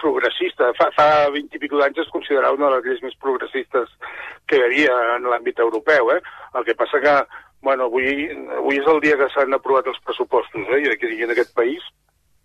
progressista. 0.00 0.72
Fa, 0.78 0.90
fa 0.96 1.08
20 1.30 1.56
i 1.56 1.62
pico 1.62 1.78
d'anys 1.78 2.02
es 2.04 2.10
considerava 2.14 2.56
una 2.58 2.70
de 2.70 2.78
les 2.78 2.88
lleis 2.88 3.04
més 3.06 3.18
progressistes 3.22 3.92
que 4.50 4.58
hi 4.58 4.66
havia 4.66 4.98
en 5.16 5.28
l'àmbit 5.30 5.62
europeu. 5.62 6.12
Eh? 6.16 6.20
El 6.58 6.66
que 6.68 6.76
passa 6.78 7.00
que, 7.04 7.16
bueno, 7.62 7.86
avui, 7.88 8.26
avui 8.58 8.80
és 8.80 8.88
el 8.90 9.00
dia 9.04 9.16
que 9.20 9.30
s'han 9.32 9.54
aprovat 9.54 9.88
els 9.90 10.00
pressupostos, 10.06 10.68
eh? 10.76 10.82
Aquí 10.92 11.22
en 11.22 11.30
aquest 11.34 11.54
país. 11.54 11.84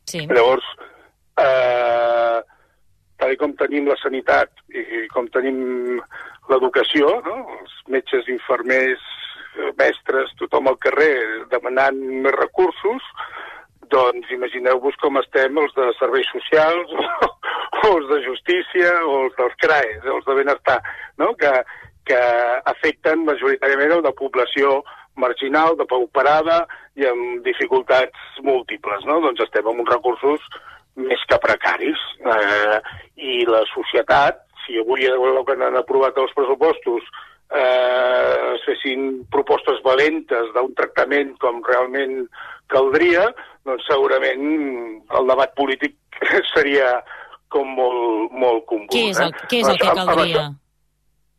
Sí. 0.08 0.24
Llavors, 0.30 0.66
eh, 1.42 2.40
tal 3.18 3.38
com 3.42 3.56
tenim 3.60 3.90
la 3.90 3.98
sanitat 4.00 4.52
i 4.70 5.08
com 5.14 5.28
tenim 5.34 6.00
l'educació, 6.52 7.10
no? 7.26 7.38
els 7.60 7.74
metges, 7.92 8.30
infermers, 8.32 9.04
mestres, 9.80 10.32
tothom 10.40 10.70
al 10.70 10.78
carrer 10.84 11.16
demanant 11.52 11.98
més 11.98 12.36
recursos, 12.38 13.04
doncs 13.92 14.30
imagineu-vos 14.36 14.96
com 15.02 15.18
estem 15.22 15.58
els 15.62 15.74
de 15.78 15.88
serveis 15.98 16.30
socials, 16.34 16.94
o 17.88 17.92
els 17.96 18.08
de 18.12 18.22
justícia, 18.26 18.94
o 19.08 19.24
els 19.26 19.36
dels 19.40 19.58
CRAES, 19.64 20.06
els 20.14 20.28
de 20.28 20.38
benestar, 20.42 20.78
no? 21.22 21.34
que, 21.40 21.52
que 22.08 22.22
afecten 22.74 23.26
majoritàriament 23.28 23.96
a 23.96 24.02
una 24.04 24.16
població 24.16 24.82
marginal, 25.22 25.76
de 25.78 25.86
pauperada 25.90 26.64
i 26.98 27.06
amb 27.10 27.46
dificultats 27.46 28.42
múltiples. 28.46 29.06
No? 29.10 29.20
Doncs 29.26 29.44
estem 29.48 29.68
amb 29.68 29.84
uns 29.84 29.94
recursos 29.94 30.44
més 30.98 31.24
que 31.30 31.40
precaris. 31.42 32.04
Eh, 32.26 32.78
I 33.18 33.40
la 33.50 33.64
societat, 33.74 34.44
si 34.66 34.78
avui 34.82 35.08
que 35.08 35.58
han 35.58 35.80
aprovat 35.80 36.18
els 36.18 36.34
pressupostos 36.38 37.06
eh, 37.52 38.56
es 38.56 38.66
fessin 38.66 39.24
propostes 39.32 39.80
valentes 39.86 40.52
d'un 40.56 40.74
tractament 40.78 41.36
com 41.42 41.62
realment 41.68 42.26
caldria, 42.72 43.28
doncs 43.68 43.86
segurament 43.88 44.44
el 45.20 45.32
debat 45.32 45.54
polític 45.56 45.96
seria 46.54 46.98
com 47.54 47.68
molt, 47.78 48.34
molt 48.36 48.66
convuls. 48.68 48.94
Què 48.94 49.10
és 49.14 49.20
el, 49.24 49.32
eh? 49.32 49.50
què 49.52 49.62
és 49.64 49.70
el 49.72 49.82
que 49.82 49.98
caldria? 50.02 50.48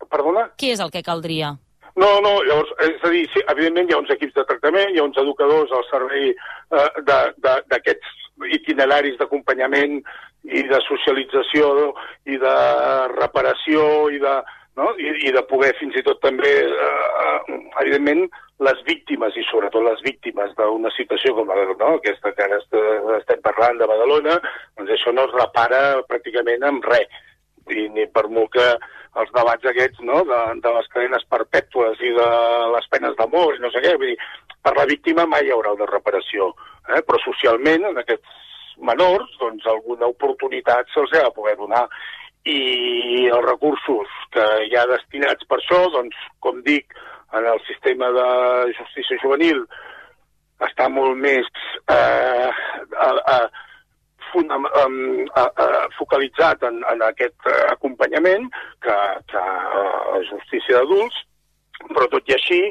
Perdona? 0.08 0.46
Què 0.56 0.72
és 0.72 0.80
el 0.80 0.92
que 0.94 1.02
caldria? 1.04 1.56
No, 1.98 2.08
no, 2.22 2.36
llavors, 2.46 2.70
és 2.86 3.02
a 3.02 3.10
dir, 3.10 3.24
sí, 3.32 3.42
evidentment 3.50 3.88
hi 3.88 3.96
ha 3.96 4.00
uns 4.02 4.12
equips 4.14 4.36
de 4.36 4.44
tractament, 4.46 4.92
hi 4.92 5.00
ha 5.00 5.06
uns 5.08 5.18
educadors 5.18 5.72
al 5.74 5.86
servei 5.88 6.30
eh, 6.30 6.88
d'aquests 7.02 8.12
itineraris 8.54 9.16
d'acompanyament 9.18 9.96
i 10.46 10.62
de 10.68 10.78
socialització 10.86 11.72
i 12.30 12.38
de 12.38 12.54
reparació 13.16 13.82
i 14.14 14.20
de, 14.22 14.34
no? 14.78 14.92
I, 14.94 15.10
i 15.26 15.32
de 15.34 15.42
poder 15.50 15.72
fins 15.80 15.96
i 15.98 16.04
tot 16.06 16.20
també, 16.22 16.52
eh, 16.70 17.58
evidentment, 17.82 18.28
les 18.68 18.84
víctimes, 18.86 19.34
i 19.38 19.44
sobretot 19.46 19.82
les 19.86 20.00
víctimes 20.06 20.54
d'una 20.58 20.90
situació 20.94 21.34
com 21.34 21.50
la, 21.50 21.64
no? 21.72 21.96
aquesta 21.98 22.32
que 22.34 22.46
ara 22.46 22.58
estem 23.18 23.42
parlant 23.42 23.78
de 23.78 23.90
Badalona, 23.90 24.38
doncs 24.78 24.94
això 24.94 25.14
no 25.14 25.26
es 25.26 25.34
repara 25.34 25.82
pràcticament 26.10 26.66
amb 26.66 26.86
res. 26.90 27.20
I 27.74 27.88
ni 27.92 28.06
per 28.10 28.24
molt 28.32 28.54
que 28.54 28.68
els 29.20 29.30
debats 29.34 29.70
aquests 29.70 30.02
no? 30.04 30.20
de, 30.28 30.40
de 30.64 30.74
les 30.76 30.90
cadenes 30.92 31.24
perpètues 31.32 32.02
i 32.04 32.12
de 32.16 32.28
les 32.74 32.90
penes 32.92 33.16
d'amor 33.18 33.56
i 33.56 33.62
no 33.64 33.70
sé 33.72 33.82
què, 33.84 33.96
vull 33.96 34.12
dir, 34.12 34.18
per 34.62 34.74
la 34.76 34.86
víctima 34.90 35.26
mai 35.26 35.46
hi 35.46 35.54
haurà 35.54 35.72
una 35.76 35.88
reparació, 35.90 36.52
eh? 36.88 37.02
però 37.06 37.20
socialment 37.24 37.88
en 37.88 37.98
aquests 38.02 38.36
menors 38.78 39.34
doncs 39.40 39.66
alguna 39.66 40.06
oportunitat 40.12 40.90
se'ls 40.94 41.14
ha 41.16 41.26
de 41.26 41.34
poder 41.34 41.56
donar 41.58 41.86
i 42.48 43.28
els 43.28 43.44
recursos 43.44 44.12
que 44.32 44.46
hi 44.68 44.76
ha 44.78 44.86
destinats 44.88 45.46
per 45.48 45.58
això, 45.58 45.82
doncs, 45.92 46.16
com 46.44 46.62
dic, 46.64 46.94
en 47.36 47.44
el 47.44 47.60
sistema 47.66 48.08
de 48.14 48.28
justícia 48.78 49.18
juvenil 49.22 49.64
està 50.64 50.88
molt 50.90 51.18
més 51.20 51.48
eh, 51.92 52.48
a, 52.48 53.10
a, 53.10 53.36
a, 54.34 55.44
a, 55.44 55.66
focalitzat 55.98 56.62
en, 56.68 56.82
en 56.92 57.02
aquest 57.06 57.48
acompanyament 57.70 58.48
que, 58.84 58.96
que 59.32 59.42
a 59.42 60.22
justícia 60.30 60.78
d'adults, 60.80 61.24
però 61.94 62.08
tot 62.12 62.30
i 62.30 62.36
així 62.36 62.62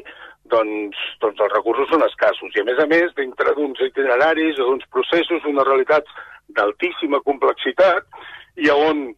doncs, 0.52 0.98
doncs 1.22 1.40
els 1.44 1.54
recursos 1.54 1.88
són 1.92 2.04
escassos. 2.06 2.54
I 2.56 2.62
a 2.62 2.66
més 2.68 2.80
a 2.80 2.88
més, 2.90 3.12
dintre 3.16 3.54
d'uns 3.56 3.80
itineraris, 3.84 4.56
d'uns 4.56 4.84
processos, 4.94 5.46
unes 5.48 5.66
realitats 5.68 6.12
d'altíssima 6.56 7.20
complexitat, 7.26 8.06
i 8.58 8.70
on 8.72 9.10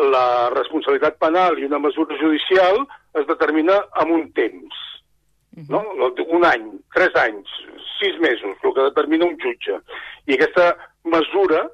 la 0.00 0.50
responsabilitat 0.54 1.18
penal 1.20 1.58
i 1.58 1.66
una 1.68 1.80
mesura 1.82 2.16
judicial 2.20 2.80
es 3.20 3.26
determina 3.28 3.82
amb 4.00 4.14
un 4.16 4.30
temps. 4.36 4.86
No? 5.68 5.82
Un 6.00 6.46
any, 6.46 6.70
tres 6.94 7.14
anys, 7.20 7.50
sis 7.98 8.16
mesos, 8.22 8.56
el 8.64 8.74
que 8.76 8.86
determina 8.86 9.26
un 9.26 9.36
jutge. 9.42 9.76
I 10.30 10.36
aquesta 10.36 10.70
mesura, 11.04 11.66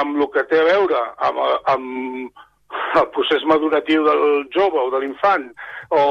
amb 0.00 0.20
el 0.20 0.28
que 0.34 0.44
té 0.50 0.60
a 0.60 0.66
veure 0.68 1.02
amb, 1.28 1.40
amb 1.72 2.42
el 3.00 3.08
procés 3.14 3.44
maduratiu 3.48 4.04
del 4.06 4.24
jove 4.54 4.80
o 4.80 4.90
de 4.92 5.00
l'infant, 5.02 5.46
o 5.94 6.02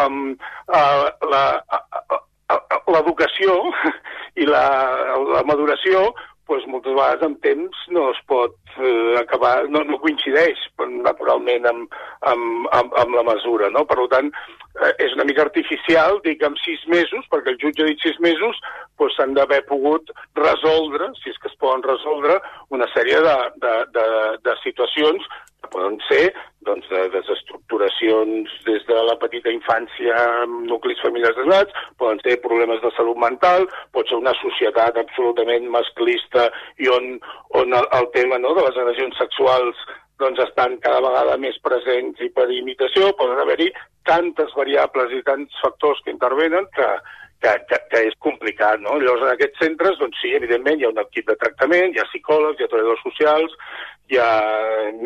amb 0.00 0.40
uh, 0.74 1.06
l'educació 2.90 3.56
i 4.42 4.48
la, 4.48 4.64
la 5.34 5.44
maduració, 5.48 6.10
doncs 6.50 6.66
moltes 6.66 6.96
vegades 6.96 7.22
amb 7.26 7.38
temps 7.44 7.84
no 7.94 8.08
es 8.10 8.20
pot 8.30 8.56
eh, 8.78 9.18
acabar, 9.20 9.68
no, 9.68 9.82
no 9.84 9.98
coincideix 10.02 10.58
naturalment 11.04 11.66
amb, 11.70 11.98
amb, 12.30 12.68
amb, 12.76 12.96
amb 13.02 13.18
la 13.18 13.24
mesura, 13.32 13.70
no? 13.74 13.84
Per 13.88 14.06
tant, 14.12 14.30
eh, 14.80 14.92
és 15.06 15.14
una 15.16 15.26
mica 15.28 15.44
artificial 15.46 16.20
dir 16.24 16.36
que 16.38 16.48
en 16.50 16.56
sis 16.64 16.86
mesos, 16.92 17.26
perquè 17.32 17.54
el 17.54 17.60
jutge 17.62 17.84
ha 17.84 17.90
dit 17.90 18.06
sis 18.06 18.18
mesos, 18.24 18.58
doncs 19.00 19.16
s'han 19.16 19.34
d'haver 19.34 19.62
pogut 19.68 20.10
resoldre, 20.36 21.10
si 21.22 21.32
és 21.32 21.38
que 21.40 21.48
es 21.48 21.58
poden 21.60 21.82
resoldre, 21.86 22.40
una 22.70 22.88
sèrie 22.94 23.20
de, 23.24 23.36
de, 23.64 23.76
de, 23.96 24.08
de 24.44 24.56
situacions 24.64 25.24
que 25.60 25.70
poden 25.72 25.98
ser 26.08 26.30
doncs, 26.66 26.86
de 26.92 27.08
desestructuracions 27.14 28.52
des 28.66 28.84
de 28.88 28.98
la 29.08 29.16
petita 29.20 29.52
infància 29.52 30.16
amb 30.42 30.66
nuclis 30.68 31.00
familiars 31.00 31.38
desnats, 31.38 31.76
poden 32.00 32.20
ser 32.24 32.36
problemes 32.44 32.82
de 32.84 32.90
salut 32.96 33.16
mental, 33.20 33.64
pot 33.96 34.08
ser 34.08 34.18
una 34.20 34.34
societat 34.42 34.98
absolutament 35.00 35.70
masclista 35.72 36.50
i 36.80 36.90
on, 36.92 37.14
on 37.56 37.76
el, 37.76 37.88
el 37.96 38.10
tema 38.16 38.40
no, 38.42 38.52
de 38.60 38.68
les 38.68 38.78
agressions 38.82 39.16
sexuals 39.20 39.78
doncs 40.20 40.40
estan 40.44 40.76
cada 40.84 41.00
vegada 41.00 41.38
més 41.40 41.56
presents 41.64 42.20
i 42.20 42.28
per 42.36 42.44
imitació, 42.52 43.08
poden 43.16 43.40
haver-hi 43.40 43.70
tantes 44.08 44.52
variables 44.56 45.14
i 45.16 45.22
tants 45.24 45.62
factors 45.64 46.02
que 46.04 46.12
intervenen 46.12 46.66
que, 46.76 46.88
que, 47.40 47.54
que, 47.70 47.78
que 47.92 48.02
és 48.10 48.18
complicat, 48.26 48.82
no? 48.84 48.98
Llavors, 49.00 49.24
en 49.24 49.32
aquests 49.32 49.62
centres, 49.64 49.96
doncs 50.00 50.20
sí, 50.20 50.34
evidentment, 50.36 50.80
hi 50.80 50.88
ha 50.88 50.92
un 50.92 51.00
equip 51.00 51.30
de 51.30 51.38
tractament, 51.40 51.94
hi 51.94 52.02
ha 52.02 52.08
psicòlegs, 52.10 52.60
hi 52.60 52.66
ha 52.66 52.72
treballadors 52.74 53.06
socials, 53.06 53.56
hi 54.12 54.20
ha 54.20 54.30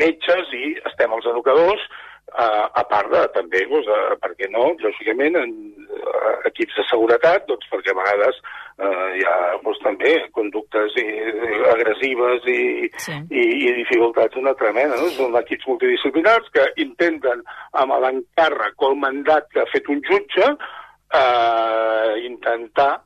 metges 0.02 0.50
i 0.58 0.74
estem 0.90 1.14
els 1.14 1.30
educadors 1.30 1.86
Uh, 2.34 2.66
a 2.80 2.82
part 2.90 3.12
de, 3.12 3.20
també, 3.34 3.60
doncs, 3.70 3.86
uh, 3.86 4.16
per 4.18 4.32
què 4.34 4.48
no, 4.50 4.64
lògicament, 4.82 5.36
en 5.38 5.52
uh, 5.84 6.32
equips 6.48 6.80
de 6.80 6.84
seguretat, 6.88 7.44
doncs, 7.46 7.68
perquè 7.70 7.92
a 7.92 7.98
vegades 8.00 8.40
uh, 8.42 9.10
hi 9.14 9.22
ha 9.28 9.34
doncs, 9.62 9.78
també 9.84 10.14
conductes 10.34 10.96
i, 10.98 11.04
i 11.04 11.60
agressives 11.74 12.48
i, 12.50 12.58
sí. 13.04 13.20
i, 13.30 13.44
i 13.68 13.76
dificultats 13.78 14.34
d'una 14.34 14.56
tremenda. 14.58 14.98
No? 14.98 15.12
Són 15.14 15.38
equips 15.44 15.68
multidisciplinars 15.70 16.50
que 16.56 16.66
intenten, 16.82 17.44
amb 17.78 17.94
l'encàrrec 18.02 18.82
o 18.82 18.90
el 18.90 18.98
mandat 19.04 19.46
que 19.52 19.62
ha 19.62 19.70
fet 19.70 19.92
un 19.94 20.02
jutge, 20.08 20.50
uh, 21.14 22.14
intentar 22.24 22.96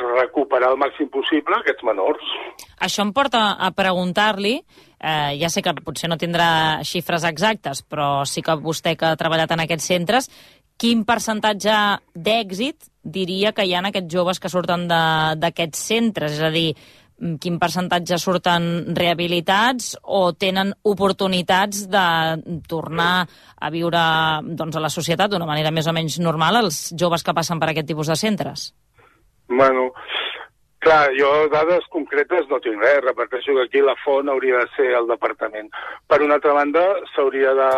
recuperar 0.00 0.72
el 0.72 0.78
màxim 0.80 1.10
possible 1.12 1.58
aquests 1.58 1.84
menors. 1.84 2.32
Això 2.80 3.04
em 3.04 3.12
porta 3.12 3.42
a 3.60 3.68
preguntar-li, 3.76 4.54
eh, 5.02 5.36
ja 5.40 5.50
sé 5.50 5.62
que 5.62 5.74
potser 5.82 6.08
no 6.10 6.18
tindrà 6.20 6.80
xifres 6.86 7.26
exactes, 7.28 7.82
però 7.82 8.24
sí 8.28 8.42
que 8.42 8.56
vostè 8.62 8.94
que 8.96 9.10
ha 9.10 9.18
treballat 9.18 9.52
en 9.52 9.64
aquests 9.64 9.90
centres, 9.90 10.30
quin 10.78 11.04
percentatge 11.06 11.74
d'èxit 12.14 12.88
diria 13.02 13.52
que 13.52 13.66
hi 13.66 13.74
ha 13.74 13.82
en 13.82 13.90
aquests 13.90 14.10
joves 14.14 14.40
que 14.40 14.50
surten 14.50 14.88
d'aquests 14.88 15.86
centres? 15.92 16.38
És 16.38 16.42
a 16.42 16.50
dir, 16.54 16.74
mm, 17.18 17.36
quin 17.42 17.58
percentatge 17.58 18.18
surten 18.18 18.94
rehabilitats 18.96 19.96
o 20.02 20.32
tenen 20.32 20.72
oportunitats 20.82 21.88
de 21.90 22.06
tornar 22.68 23.26
a 23.58 23.70
viure 23.70 24.04
doncs, 24.42 24.76
a 24.76 24.80
la 24.80 24.90
societat 24.90 25.30
d'una 25.30 25.46
manera 25.46 25.70
més 25.70 25.86
o 25.86 25.92
menys 25.92 26.18
normal 26.18 26.64
els 26.64 26.92
joves 26.98 27.22
que 27.22 27.34
passen 27.34 27.60
per 27.60 27.70
aquest 27.70 27.86
tipus 27.86 28.06
de 28.06 28.16
centres? 28.16 28.72
Bueno, 29.48 29.90
clar, 30.82 31.12
jo 31.16 31.30
dades 31.52 31.86
concretes 31.94 32.48
no 32.50 32.58
tinc 32.62 32.80
res, 32.82 33.02
repeteixo 33.04 33.54
que 33.56 33.66
aquí 33.66 33.82
la 33.84 33.94
font 34.04 34.30
hauria 34.32 34.62
de 34.62 34.70
ser 34.76 34.90
el 34.98 35.06
departament. 35.10 35.70
Per 36.10 36.20
una 36.24 36.38
altra 36.40 36.56
banda, 36.58 36.82
s'hauria 37.14 37.54
de 37.58 37.70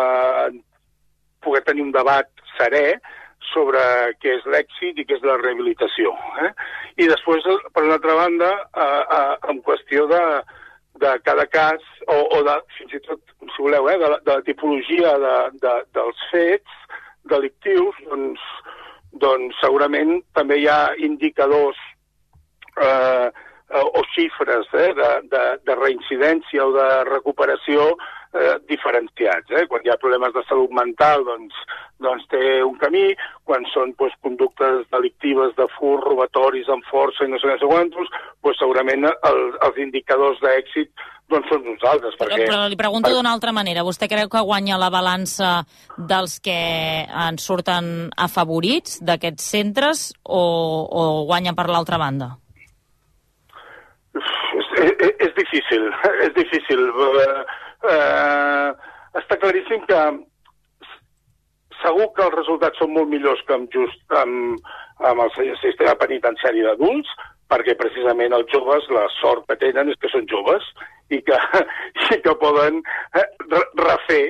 poder 1.45 1.61
tenir 1.67 1.85
un 1.85 1.93
debat 1.93 2.29
serè 2.57 2.97
sobre 3.51 3.79
què 4.21 4.37
és 4.39 4.45
l'èxit 4.49 4.97
i 4.97 5.05
què 5.05 5.19
és 5.19 5.25
la 5.27 5.37
rehabilitació. 5.41 6.13
Eh? 6.43 6.51
I 7.05 7.09
després, 7.11 7.45
per 7.73 7.85
una 7.85 7.99
altra 7.99 8.15
banda, 8.17 8.51
eh, 8.73 9.01
eh, 9.17 9.33
en 9.53 9.61
qüestió 9.67 10.07
de, 10.09 10.23
de 11.03 11.11
cada 11.27 11.45
cas, 11.53 11.83
o, 12.07 12.17
o 12.37 12.41
de, 12.47 12.55
fins 12.79 12.97
i 12.97 13.01
tot, 13.05 13.21
si 13.53 13.65
voleu, 13.67 13.89
eh, 13.91 13.99
de, 14.01 14.11
la, 14.15 14.21
de 14.25 14.37
la 14.39 14.45
tipologia 14.47 15.13
de, 15.21 15.35
de, 15.61 15.75
dels 15.97 16.23
fets 16.31 16.79
delictius, 17.29 18.01
doncs, 18.09 18.41
doncs 19.21 19.61
segurament 19.61 20.17
també 20.37 20.59
hi 20.61 20.69
ha 20.71 20.79
indicadors 21.05 21.79
eh, 22.81 23.29
o 23.69 24.03
xifres 24.13 24.67
eh, 24.73 24.93
de, 24.93 25.09
de, 25.31 25.43
de 25.65 25.75
reincidència 25.75 26.65
o 26.65 26.73
de 26.75 26.89
recuperació 27.09 27.95
eh, 28.35 28.55
diferenciats. 28.69 29.49
Eh? 29.49 29.65
Quan 29.71 29.85
hi 29.85 29.91
ha 29.91 29.99
problemes 30.01 30.35
de 30.35 30.43
salut 30.49 30.71
mental, 30.75 31.25
doncs, 31.27 31.57
doncs 32.03 32.27
té 32.31 32.61
un 32.63 32.77
camí. 32.81 33.07
Quan 33.47 33.65
són 33.73 33.95
doncs, 33.97 34.15
conductes 34.25 34.85
delictives 34.93 35.55
de 35.57 35.67
fur, 35.79 35.97
robatoris 36.03 36.69
amb 36.69 36.85
força 36.91 37.25
i 37.25 37.31
no 37.31 37.41
sé 37.41 37.49
què 37.49 37.57
doncs, 37.65 38.15
segurament 38.59 39.09
els, 39.09 39.59
els 39.65 39.81
indicadors 39.81 40.39
d'èxit 40.43 40.93
doncs 41.31 41.49
són 41.49 41.65
uns 41.73 41.83
altres. 41.89 42.13
Perquè, 42.19 42.43
però, 42.45 42.67
li 42.69 42.77
pregunto 42.77 43.09
d'una 43.09 43.33
altra 43.33 43.51
manera. 43.55 43.83
Vostè 43.87 44.05
creu 44.11 44.29
que 44.29 44.45
guanya 44.45 44.77
la 44.77 44.91
balança 44.93 45.57
dels 45.97 46.37
que 46.45 46.59
en 47.09 47.41
surten 47.41 48.11
afavorits 48.13 48.99
d'aquests 49.01 49.51
centres 49.57 50.07
o, 50.21 50.41
o 50.85 51.03
guanya 51.25 51.57
per 51.57 51.71
l'altra 51.73 51.97
banda? 51.97 52.35
És, 54.85 55.33
difícil, 55.37 55.89
és 56.25 56.33
difícil. 56.35 56.81
Uh, 56.93 57.43
uh, 57.89 58.69
està 59.19 59.37
claríssim 59.41 59.85
que 59.89 60.01
segur 61.81 62.09
que 62.15 62.25
els 62.25 62.35
resultats 62.37 62.81
són 62.81 62.93
molt 62.95 63.09
millors 63.11 63.41
que 63.47 63.55
amb, 63.55 63.69
just 63.73 64.17
amb, 64.19 64.59
amb 65.09 65.23
el 65.25 65.33
sistema 65.61 65.95
penitenciari 66.01 66.65
d'adults, 66.65 67.11
perquè 67.51 67.75
precisament 67.77 68.33
els 68.33 68.49
joves, 68.53 68.87
la 68.93 69.05
sort 69.19 69.45
que 69.49 69.59
tenen 69.61 69.91
és 69.93 69.99
que 70.01 70.11
són 70.13 70.25
joves 70.31 70.65
i 71.13 71.21
que, 71.25 71.37
i 72.15 72.21
que 72.25 72.37
poden 72.41 72.81
eh, 73.17 73.27
refer 73.81 74.23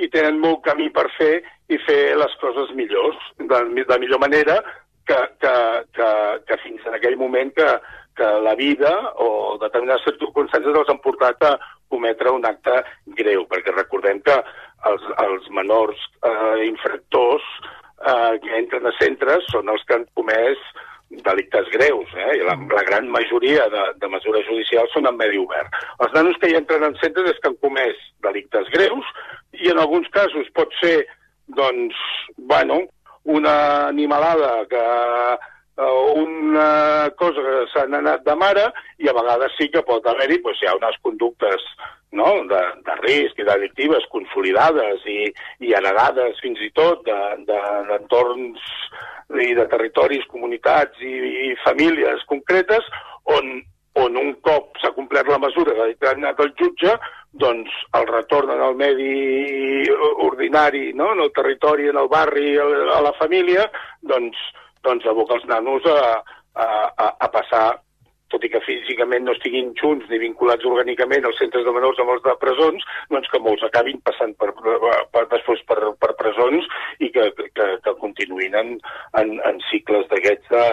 i 0.00 0.08
tenen 0.12 0.40
molt 0.40 0.62
camí 0.66 0.88
per 0.94 1.08
fer 1.18 1.34
i 1.72 1.78
fer 1.86 2.14
les 2.18 2.38
coses 2.40 2.72
millors, 2.76 3.18
de, 3.38 3.58
de 3.88 3.98
millor 4.00 4.22
manera 4.22 4.60
que, 5.06 5.18
que, 5.42 5.54
que, 5.96 6.08
que 6.48 6.58
fins 6.64 6.86
en 6.88 6.96
aquell 6.96 7.18
moment 7.20 7.52
que, 7.56 7.68
que 8.16 8.28
la 8.44 8.54
vida 8.58 8.92
o 9.24 9.58
determinades 9.62 10.04
circumstàncies 10.08 10.78
els 10.78 10.92
han 10.92 11.00
portat 11.04 11.42
a 11.48 11.56
cometre 11.92 12.32
un 12.32 12.46
acte 12.48 12.82
greu, 13.18 13.44
perquè 13.50 13.74
recordem 13.74 14.22
que 14.24 14.36
els, 14.90 15.04
els 15.24 15.50
menors 15.56 15.98
eh, 16.24 16.64
infractors 16.68 17.44
eh, 18.06 18.38
que 18.42 18.56
entren 18.58 18.88
a 18.88 18.94
centres 19.00 19.46
són 19.52 19.68
els 19.72 19.84
que 19.88 19.98
han 19.98 20.08
comès 20.18 20.60
delictes 21.26 21.68
greus, 21.74 22.08
eh? 22.16 22.38
I 22.40 22.46
la, 22.46 22.54
la 22.72 22.84
gran 22.88 23.08
majoria 23.12 23.66
de, 23.72 23.82
de 24.00 24.08
mesures 24.08 24.46
judicials 24.48 24.92
són 24.96 25.08
en 25.10 25.18
medi 25.18 25.40
obert. 25.42 25.74
Els 26.00 26.14
nanos 26.16 26.38
que 26.40 26.48
hi 26.48 26.56
entren 26.56 26.86
en 26.86 26.96
centres 27.02 27.28
és 27.34 27.40
que 27.42 27.52
han 27.52 27.58
comès 27.64 28.00
delictes 28.24 28.70
greus 28.72 29.12
i 29.60 29.68
en 29.72 29.82
alguns 29.82 30.08
casos 30.14 30.48
pot 30.56 30.72
ser, 30.80 31.02
doncs, 31.52 31.98
bueno, 32.38 32.80
una 33.24 33.88
animalada 33.88 34.64
que 34.70 34.84
una 35.80 37.10
cosa 37.16 37.40
que 37.40 37.66
s'han 37.72 37.94
anat 37.94 38.24
de 38.24 38.34
mare 38.36 38.66
i 38.98 39.08
a 39.08 39.14
vegades 39.16 39.54
sí 39.56 39.70
que 39.72 39.82
pot 39.82 40.06
haver-hi 40.06 40.38
doncs, 40.42 40.60
hi 40.60 40.68
ha 40.68 40.76
unes 40.76 40.98
conductes 41.02 41.64
no? 42.12 42.44
de, 42.44 42.60
de 42.84 42.96
risc 43.00 43.38
i 43.38 43.48
delictives 43.48 44.04
consolidades 44.12 45.00
i, 45.08 45.32
i 45.64 45.72
heredades 45.72 46.40
fins 46.44 46.60
i 46.60 46.70
tot 46.76 47.04
d'entorns 47.06 48.60
de, 49.32 49.48
i 49.48 49.54
de 49.56 49.66
territoris, 49.72 50.28
comunitats 50.28 51.00
i, 51.00 51.14
i 51.48 51.56
famílies 51.64 52.24
concretes 52.28 52.84
on, 53.24 53.62
on 53.96 54.16
un 54.20 54.34
cop 54.44 54.76
s'ha 54.82 54.92
complert 54.92 55.30
la 55.32 55.40
mesura 55.40 55.72
que 55.72 56.08
ha 56.08 56.12
anat 56.12 56.40
el 56.44 56.52
jutge, 56.60 56.98
doncs 57.32 57.72
el 57.96 58.06
retorn 58.10 58.52
al 58.52 58.76
medi 58.76 59.88
ordinari, 60.20 60.90
no? 60.92 61.14
en 61.16 61.24
el 61.24 61.32
territori, 61.32 61.88
en 61.88 61.96
el 61.96 62.12
barri, 62.12 62.58
a 62.60 63.00
la 63.00 63.14
família, 63.16 63.70
doncs 64.04 64.36
doncs 64.86 65.06
aboca 65.08 65.38
els 65.38 65.48
nanos 65.50 65.86
a, 65.88 65.98
a, 66.54 66.66
a, 66.66 67.08
a 67.26 67.32
passar 67.32 67.66
tot 68.32 68.44
i 68.46 68.48
que 68.48 68.62
físicament 68.64 69.26
no 69.26 69.34
estiguin 69.36 69.74
junts 69.76 70.08
ni 70.08 70.20
vinculats 70.22 70.64
orgànicament 70.68 71.26
als 71.28 71.36
centres 71.42 71.66
de 71.66 71.74
menors 71.76 72.00
amb 72.00 72.14
els 72.14 72.24
de 72.24 72.32
presons, 72.40 72.86
doncs 73.12 73.28
que 73.28 73.42
molts 73.44 73.66
acabin 73.66 74.00
passant 74.06 74.32
per, 74.40 74.50
per, 74.56 75.26
després 75.34 75.60
per, 75.68 75.78
per 76.00 76.14
presons 76.20 76.68
i 77.04 77.12
que, 77.12 77.28
que, 77.42 77.68
que 77.84 77.94
continuïn 78.00 78.56
en, 78.56 78.74
en, 79.20 79.36
en 79.50 79.60
cicles 79.68 80.08
d'aquests 80.12 80.48
de, 80.54 80.66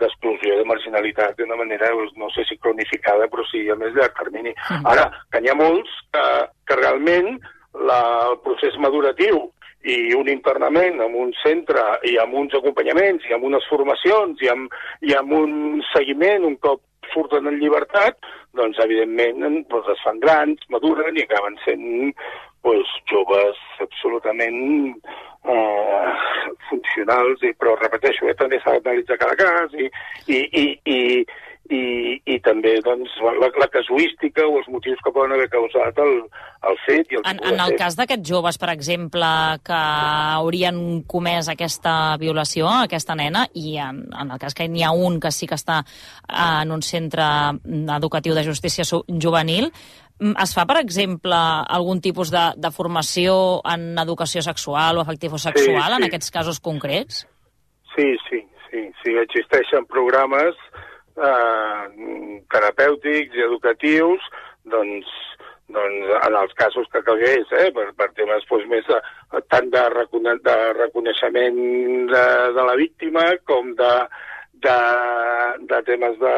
d'exclusió 0.00 0.56
de 0.58 0.66
marginalitat 0.68 1.36
d'una 1.38 1.58
manera, 1.60 1.90
doncs, 1.96 2.14
no 2.20 2.30
sé 2.34 2.46
si 2.48 2.58
cronificada, 2.62 3.28
però 3.32 3.44
sí 3.50 3.66
a 3.68 3.76
més 3.80 3.94
llarg 3.96 4.16
termini. 4.18 4.54
Mm. 4.70 4.86
Ara, 4.94 5.08
que 5.32 5.42
n'hi 5.42 5.52
ha 5.52 5.58
molts 5.58 5.96
que, 6.14 6.26
que 6.70 6.78
realment 6.80 7.34
la, 7.74 8.00
el 8.30 8.38
procés 8.46 8.78
maduratiu 8.82 9.48
i 9.88 10.12
un 10.12 10.28
internament 10.28 11.00
en 11.00 11.14
un 11.16 11.32
centre 11.40 11.82
i 12.04 12.18
amb 12.20 12.34
uns 12.36 12.54
acompanyaments 12.56 13.24
i 13.28 13.34
amb 13.36 13.46
unes 13.48 13.64
formacions 13.70 14.42
i 14.44 14.50
amb, 14.52 14.74
i 15.00 15.14
amb 15.16 15.32
un 15.32 15.80
seguiment 15.94 16.44
un 16.44 16.58
cop 16.60 16.82
surten 17.14 17.48
en 17.50 17.58
llibertat, 17.58 18.18
doncs 18.54 18.78
evidentment 18.84 19.64
doncs, 19.70 19.88
es 19.94 20.04
fan 20.04 20.20
grans, 20.22 20.62
maduren 20.70 21.16
i 21.16 21.24
acaben 21.24 21.56
sent 21.64 21.84
doncs, 22.62 22.90
joves 23.10 23.58
absolutament 23.82 24.60
eh, 25.48 26.10
funcionals, 26.68 27.42
i, 27.42 27.54
però 27.58 27.76
repeteixo, 27.80 28.28
eh, 28.28 28.36
també 28.38 28.60
s'ha 28.60 28.76
d'analitzar 28.78 29.18
cada 29.22 29.38
cas 29.40 29.76
i, 29.78 29.88
i, 30.28 30.40
i, 30.62 30.66
i, 30.84 31.00
i, 31.70 32.18
i 32.26 32.36
també 32.42 32.72
doncs, 32.82 33.12
la, 33.22 33.48
la 33.62 33.68
casuística 33.70 34.42
o 34.46 34.58
els 34.58 34.68
motius 34.72 34.98
que 35.04 35.12
poden 35.14 35.36
haver 35.36 35.46
causat 35.52 36.00
el, 36.02 36.16
el 36.66 36.78
fet. 36.82 37.12
I 37.12 37.20
el 37.20 37.28
en, 37.30 37.40
en 37.52 37.62
el 37.62 37.76
cas 37.78 37.96
d'aquests 37.98 38.26
joves, 38.26 38.58
per 38.58 38.72
exemple, 38.74 39.30
que 39.66 39.78
haurien 39.78 40.80
comès 41.10 41.50
aquesta 41.52 41.94
violació, 42.20 42.66
aquesta 42.72 43.16
nena, 43.18 43.46
i 43.54 43.76
en, 43.82 44.02
en 44.10 44.34
el 44.34 44.42
cas 44.42 44.58
que 44.58 44.66
n'hi 44.68 44.84
ha 44.86 44.90
un 44.90 45.20
que 45.22 45.30
sí 45.34 45.46
que 45.50 45.58
està 45.58 45.80
en 46.26 46.74
un 46.74 46.82
centre 46.82 47.24
educatiu 48.00 48.34
de 48.34 48.44
justícia 48.46 48.84
juvenil, 49.06 49.70
mm, 50.18 50.34
es 50.42 50.54
fa, 50.56 50.66
per 50.66 50.80
exemple, 50.82 51.38
algun 51.78 52.02
tipus 52.02 52.34
de, 52.34 52.48
de 52.58 52.74
formació 52.74 53.60
en 53.70 53.92
educació 54.02 54.42
sexual 54.42 54.98
o 54.98 55.06
afectivo-sexual 55.06 55.86
sí, 55.86 55.94
sí. 55.94 56.02
en 56.02 56.10
aquests 56.10 56.34
casos 56.34 56.58
concrets? 56.58 57.24
Sí, 57.94 58.10
sí, 58.26 58.42
sí, 58.70 58.86
sí. 59.04 59.18
Existeixen 59.22 59.86
programes 59.90 60.58
eh, 61.16 62.40
terapèutics 62.52 63.36
i 63.36 63.44
educatius, 63.46 64.24
doncs, 64.70 65.10
doncs 65.70 66.14
en 66.26 66.38
els 66.42 66.54
casos 66.58 66.88
que 66.92 67.02
calgués, 67.06 67.50
eh, 67.58 67.70
per, 67.74 67.90
per 67.98 68.10
temes 68.18 68.46
doncs, 68.48 68.66
més 68.70 68.86
de, 68.88 68.98
tant 69.52 69.70
de, 69.72 69.84
recone 69.94 70.36
de 70.44 70.56
reconeixement 70.78 71.60
de, 72.10 72.26
de 72.56 72.66
la 72.70 72.76
víctima 72.78 73.26
com 73.48 73.74
de, 73.78 73.94
de, 74.66 74.78
de 75.70 75.82
temes 75.88 76.18
de, 76.20 76.36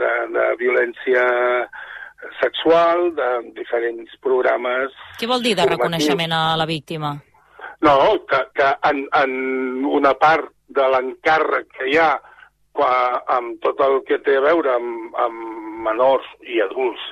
de, 0.00 0.12
de 0.36 0.48
violència 0.60 1.24
sexual, 2.40 3.10
de 3.16 3.30
diferents 3.56 4.16
programes... 4.24 4.92
Què 5.20 5.28
vol 5.28 5.44
dir 5.44 5.54
de 5.58 5.66
reconeixement 5.68 6.32
a 6.32 6.44
la 6.56 6.66
víctima? 6.68 7.14
No, 7.84 7.96
que, 8.28 8.40
que 8.56 8.70
en, 8.88 9.02
en 9.18 9.34
una 9.84 10.14
part 10.16 10.48
de 10.74 10.86
l'encàrrec 10.94 11.68
que 11.76 11.90
hi 11.90 11.98
ha 12.00 12.14
qua- 12.74 13.22
amb 13.38 13.60
tot 13.64 13.80
el 13.86 14.00
que 14.08 14.18
té 14.26 14.36
a 14.38 14.44
veure 14.44 14.74
amb, 14.74 15.16
amb 15.24 15.82
menors 15.86 16.26
i 16.42 16.60
adults 16.64 17.02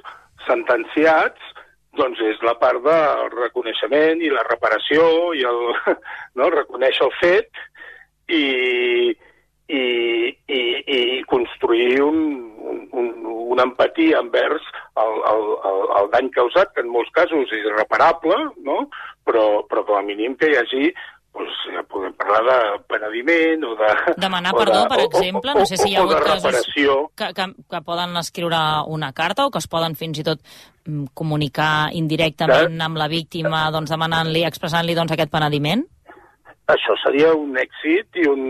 sentenciats, 0.46 1.50
doncs 1.98 2.20
és 2.24 2.40
la 2.46 2.54
part 2.60 2.80
del 2.84 3.26
reconeixement 3.36 4.22
i 4.24 4.30
la 4.32 4.44
reparació 4.48 5.04
i 5.38 5.44
el, 5.48 5.60
no, 6.38 6.48
reconèixer 6.54 7.04
el 7.06 7.14
fet 7.20 7.62
i, 8.32 8.44
i, 9.68 9.82
i, 10.48 10.62
i 10.96 11.00
construir 11.30 12.00
un, 12.04 12.18
un, 12.72 12.80
un, 12.96 13.10
una 13.54 13.66
empatia 13.68 14.22
envers 14.24 14.64
el, 14.96 15.14
el, 15.32 15.44
el, 15.70 15.80
el 16.00 16.10
dany 16.14 16.30
causat, 16.34 16.72
que 16.74 16.84
en 16.84 16.92
molts 16.92 17.12
casos 17.16 17.52
és 17.52 17.66
irreparable, 17.66 18.38
no? 18.64 18.86
però, 19.28 19.62
però 19.68 19.84
com 19.86 20.00
a 20.00 20.06
mínim 20.06 20.34
que 20.40 20.50
hi 20.50 20.58
hagi 20.58 20.88
doncs, 21.32 21.86
podem 21.88 22.12
parlar 22.18 22.42
de 22.48 22.58
penediment 22.90 23.64
o 23.68 23.72
de... 23.78 23.88
Demanar 24.20 24.52
o 24.54 24.58
perdó, 24.58 24.82
de, 24.82 24.90
per 24.92 25.00
exemple, 25.06 25.54
no 25.56 25.64
sé 25.66 25.78
si 25.80 25.90
hi 25.90 25.96
ha 25.96 26.02
o 26.02 26.08
hagut 26.08 26.26
casos 26.26 26.68
que, 27.16 27.32
que, 27.36 27.46
que 27.70 27.80
poden 27.86 28.16
escriure 28.20 28.60
una 28.92 29.12
carta 29.12 29.46
o 29.46 29.50
que 29.50 29.62
es 29.62 29.68
poden 29.68 29.96
fins 29.96 30.20
i 30.20 30.26
tot 30.26 30.42
mm, 30.86 31.12
comunicar 31.14 31.90
indirectament 31.96 32.78
amb 32.80 33.00
la 33.00 33.08
víctima 33.08 33.64
doncs, 33.74 33.92
demanant-li, 33.92 34.44
expressant-li 34.48 34.96
doncs, 34.98 35.16
aquest 35.16 35.32
penediment? 35.32 35.86
això 36.72 36.94
seria 37.02 37.32
un 37.34 37.56
èxit 37.58 38.22
i 38.22 38.28
un, 38.28 38.44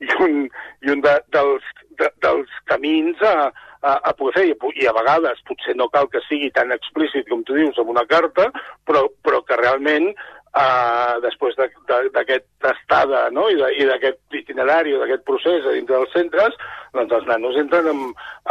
i 0.00 0.08
un, 0.24 0.38
i 0.82 0.92
un 0.92 1.02
de, 1.04 1.12
dels, 1.34 1.66
de, 2.00 2.08
dels 2.24 2.54
camins 2.70 3.20
a, 3.22 3.50
a, 3.82 3.96
a 4.10 4.12
poder 4.18 4.34
fer. 4.40 4.72
I 4.82 4.88
a 4.88 4.94
vegades 4.96 5.42
potser 5.48 5.76
no 5.76 5.90
cal 5.92 6.08
que 6.12 6.22
sigui 6.28 6.50
tan 6.54 6.72
explícit 6.74 7.28
com 7.30 7.44
tu 7.44 7.58
dius 7.58 7.78
amb 7.78 7.92
una 7.94 8.06
carta, 8.08 8.48
però, 8.88 9.06
però 9.24 9.42
que 9.46 9.58
realment 9.60 10.12
eh, 10.58 11.14
després 11.24 11.56
de- 11.56 11.70
de- 11.88 12.10
d'aquesta 12.14 12.72
estada 12.76 13.30
no? 13.30 13.48
i 13.50 13.56
d'aquest 13.88 14.20
itinerari 14.42 14.94
o 14.94 15.00
d'aquest 15.00 15.24
procés 15.24 15.64
a 15.66 15.72
dintre 15.72 15.96
dels 15.96 16.12
centres, 16.12 16.56
doncs 16.92 17.12
els 17.12 17.26
nanos 17.26 17.56
entren 17.56 17.88
en, 17.88 18.00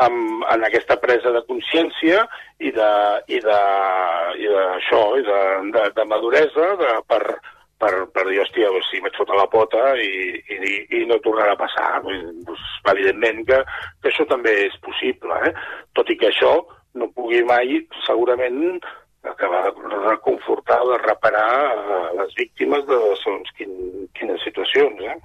en, 0.06 0.19
en 0.49 0.64
aquesta 0.65 0.98
presa 0.98 1.32
de 1.32 1.44
consciència 1.49 2.26
i 2.60 2.72
de, 2.72 2.91
i 3.28 3.40
de, 3.40 3.61
i 4.41 4.48
de 4.49 4.64
això, 4.78 5.02
i 5.19 5.26
de, 5.28 5.40
de, 5.78 5.88
de 5.98 6.06
maduresa 6.10 6.76
de, 6.82 6.91
per, 7.10 7.22
per, 7.82 7.94
per 8.14 8.26
dir, 8.30 8.40
hòstia, 8.44 8.69
doncs, 8.73 8.90
si 8.91 9.02
vaig 9.02 9.15
fotre 9.18 9.38
la 9.38 9.48
pota 9.49 9.95
i, 9.98 10.11
i, 10.53 10.73
i 11.02 11.06
no 11.10 11.18
tornarà 11.26 11.53
a 11.53 11.61
passar. 11.61 12.02
Doncs, 12.06 12.65
evidentment 12.91 13.45
que, 13.48 13.61
que 14.02 14.10
això 14.11 14.26
també 14.30 14.53
és 14.68 14.78
possible, 14.86 15.38
eh? 15.49 15.53
tot 15.98 16.10
i 16.10 16.18
que 16.18 16.30
això 16.30 16.53
no 16.98 17.07
pugui 17.15 17.40
mai, 17.48 17.78
segurament, 18.06 18.82
acabar 19.23 19.64
de 19.72 19.98
reconfortar 20.10 20.80
de 20.91 20.98
reparar 21.06 21.52
eh, 21.76 22.15
les 22.22 22.34
víctimes 22.35 22.85
de 22.88 22.98
segons 23.23 23.52
quin, 23.57 23.76
quines 24.18 24.41
situacions. 24.43 25.02
Eh? 25.02 25.18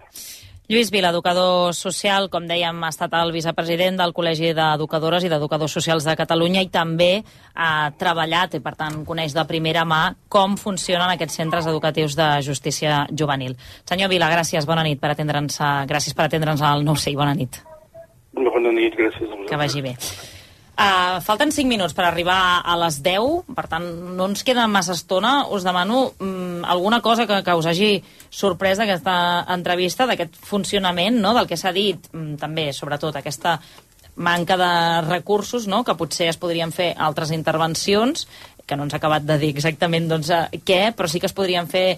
Lluís 0.68 0.90
Vila, 0.90 1.12
educador 1.14 1.70
social, 1.78 2.24
com 2.28 2.42
dèiem, 2.50 2.80
ha 2.82 2.88
estat 2.90 3.12
el 3.14 3.30
vicepresident 3.30 4.00
del 4.00 4.10
Col·legi 4.12 4.48
d'Educadores 4.50 5.22
i 5.22 5.28
d'Educadors 5.30 5.70
Socials 5.78 6.02
de 6.08 6.16
Catalunya 6.18 6.64
i 6.66 6.70
també 6.74 7.22
ha 7.54 7.92
treballat 7.94 8.56
i, 8.58 8.60
per 8.64 8.74
tant, 8.74 9.04
coneix 9.06 9.30
de 9.36 9.44
primera 9.46 9.84
mà 9.86 10.00
com 10.28 10.56
funcionen 10.58 11.06
aquests 11.14 11.38
centres 11.38 11.68
educatius 11.70 12.16
de 12.18 12.26
justícia 12.42 13.04
juvenil. 13.14 13.54
Senyor 13.86 14.10
Vila, 14.10 14.26
gràcies, 14.34 14.66
bona 14.66 14.82
nit 14.82 14.98
per 14.98 15.12
atendre'ns, 15.14 15.60
a- 15.62 15.86
gràcies 15.86 16.18
per 16.18 16.26
atendre'ns 16.26 16.60
al 16.66 16.82
9 16.84 17.12
i 17.12 17.16
bona 17.16 17.34
nit. 17.38 17.62
Bona 18.34 18.72
nit, 18.72 18.92
gràcies 18.98 19.30
a. 19.30 19.46
Que 19.46 19.56
vagi 19.56 19.82
bé. 19.86 19.94
Uh, 20.76 21.22
falten 21.24 21.48
5 21.48 21.64
minuts 21.72 21.94
per 21.96 22.04
arribar 22.04 22.60
a 22.60 22.74
les 22.76 22.98
10, 23.00 23.46
per 23.56 23.62
tant, 23.70 23.84
no 24.12 24.26
ens 24.28 24.44
queda 24.44 24.66
massa 24.68 24.92
estona. 24.92 25.46
Us 25.48 25.64
demano 25.64 26.02
um, 26.20 26.60
alguna 26.68 27.00
cosa 27.00 27.24
que, 27.24 27.38
que 27.40 27.54
us 27.56 27.68
hagi 27.70 28.02
sorprès 28.28 28.76
d'aquesta 28.76 29.46
entrevista, 29.54 30.04
d'aquest 30.04 30.36
funcionament, 30.36 31.16
no?, 31.22 31.32
del 31.32 31.48
que 31.48 31.56
s'ha 31.56 31.72
dit, 31.72 32.10
um, 32.12 32.34
també, 32.36 32.68
sobretot, 32.76 33.16
aquesta 33.16 33.56
manca 34.16 34.58
de 34.60 34.68
recursos, 35.08 35.64
no?, 35.64 35.80
que 35.80 35.96
potser 35.96 36.28
es 36.28 36.40
podrien 36.40 36.74
fer 36.76 36.90
altres 36.92 37.32
intervencions, 37.32 38.28
que 38.66 38.76
no 38.76 38.84
ens 38.84 38.92
ha 38.92 39.00
acabat 39.00 39.24
de 39.24 39.38
dir 39.40 39.54
exactament 39.54 40.10
doncs, 40.10 40.28
eh, 40.28 40.60
què, 40.60 40.90
però 40.92 41.08
sí 41.08 41.22
que 41.22 41.30
es 41.30 41.36
podrien 41.36 41.68
fer 41.70 41.96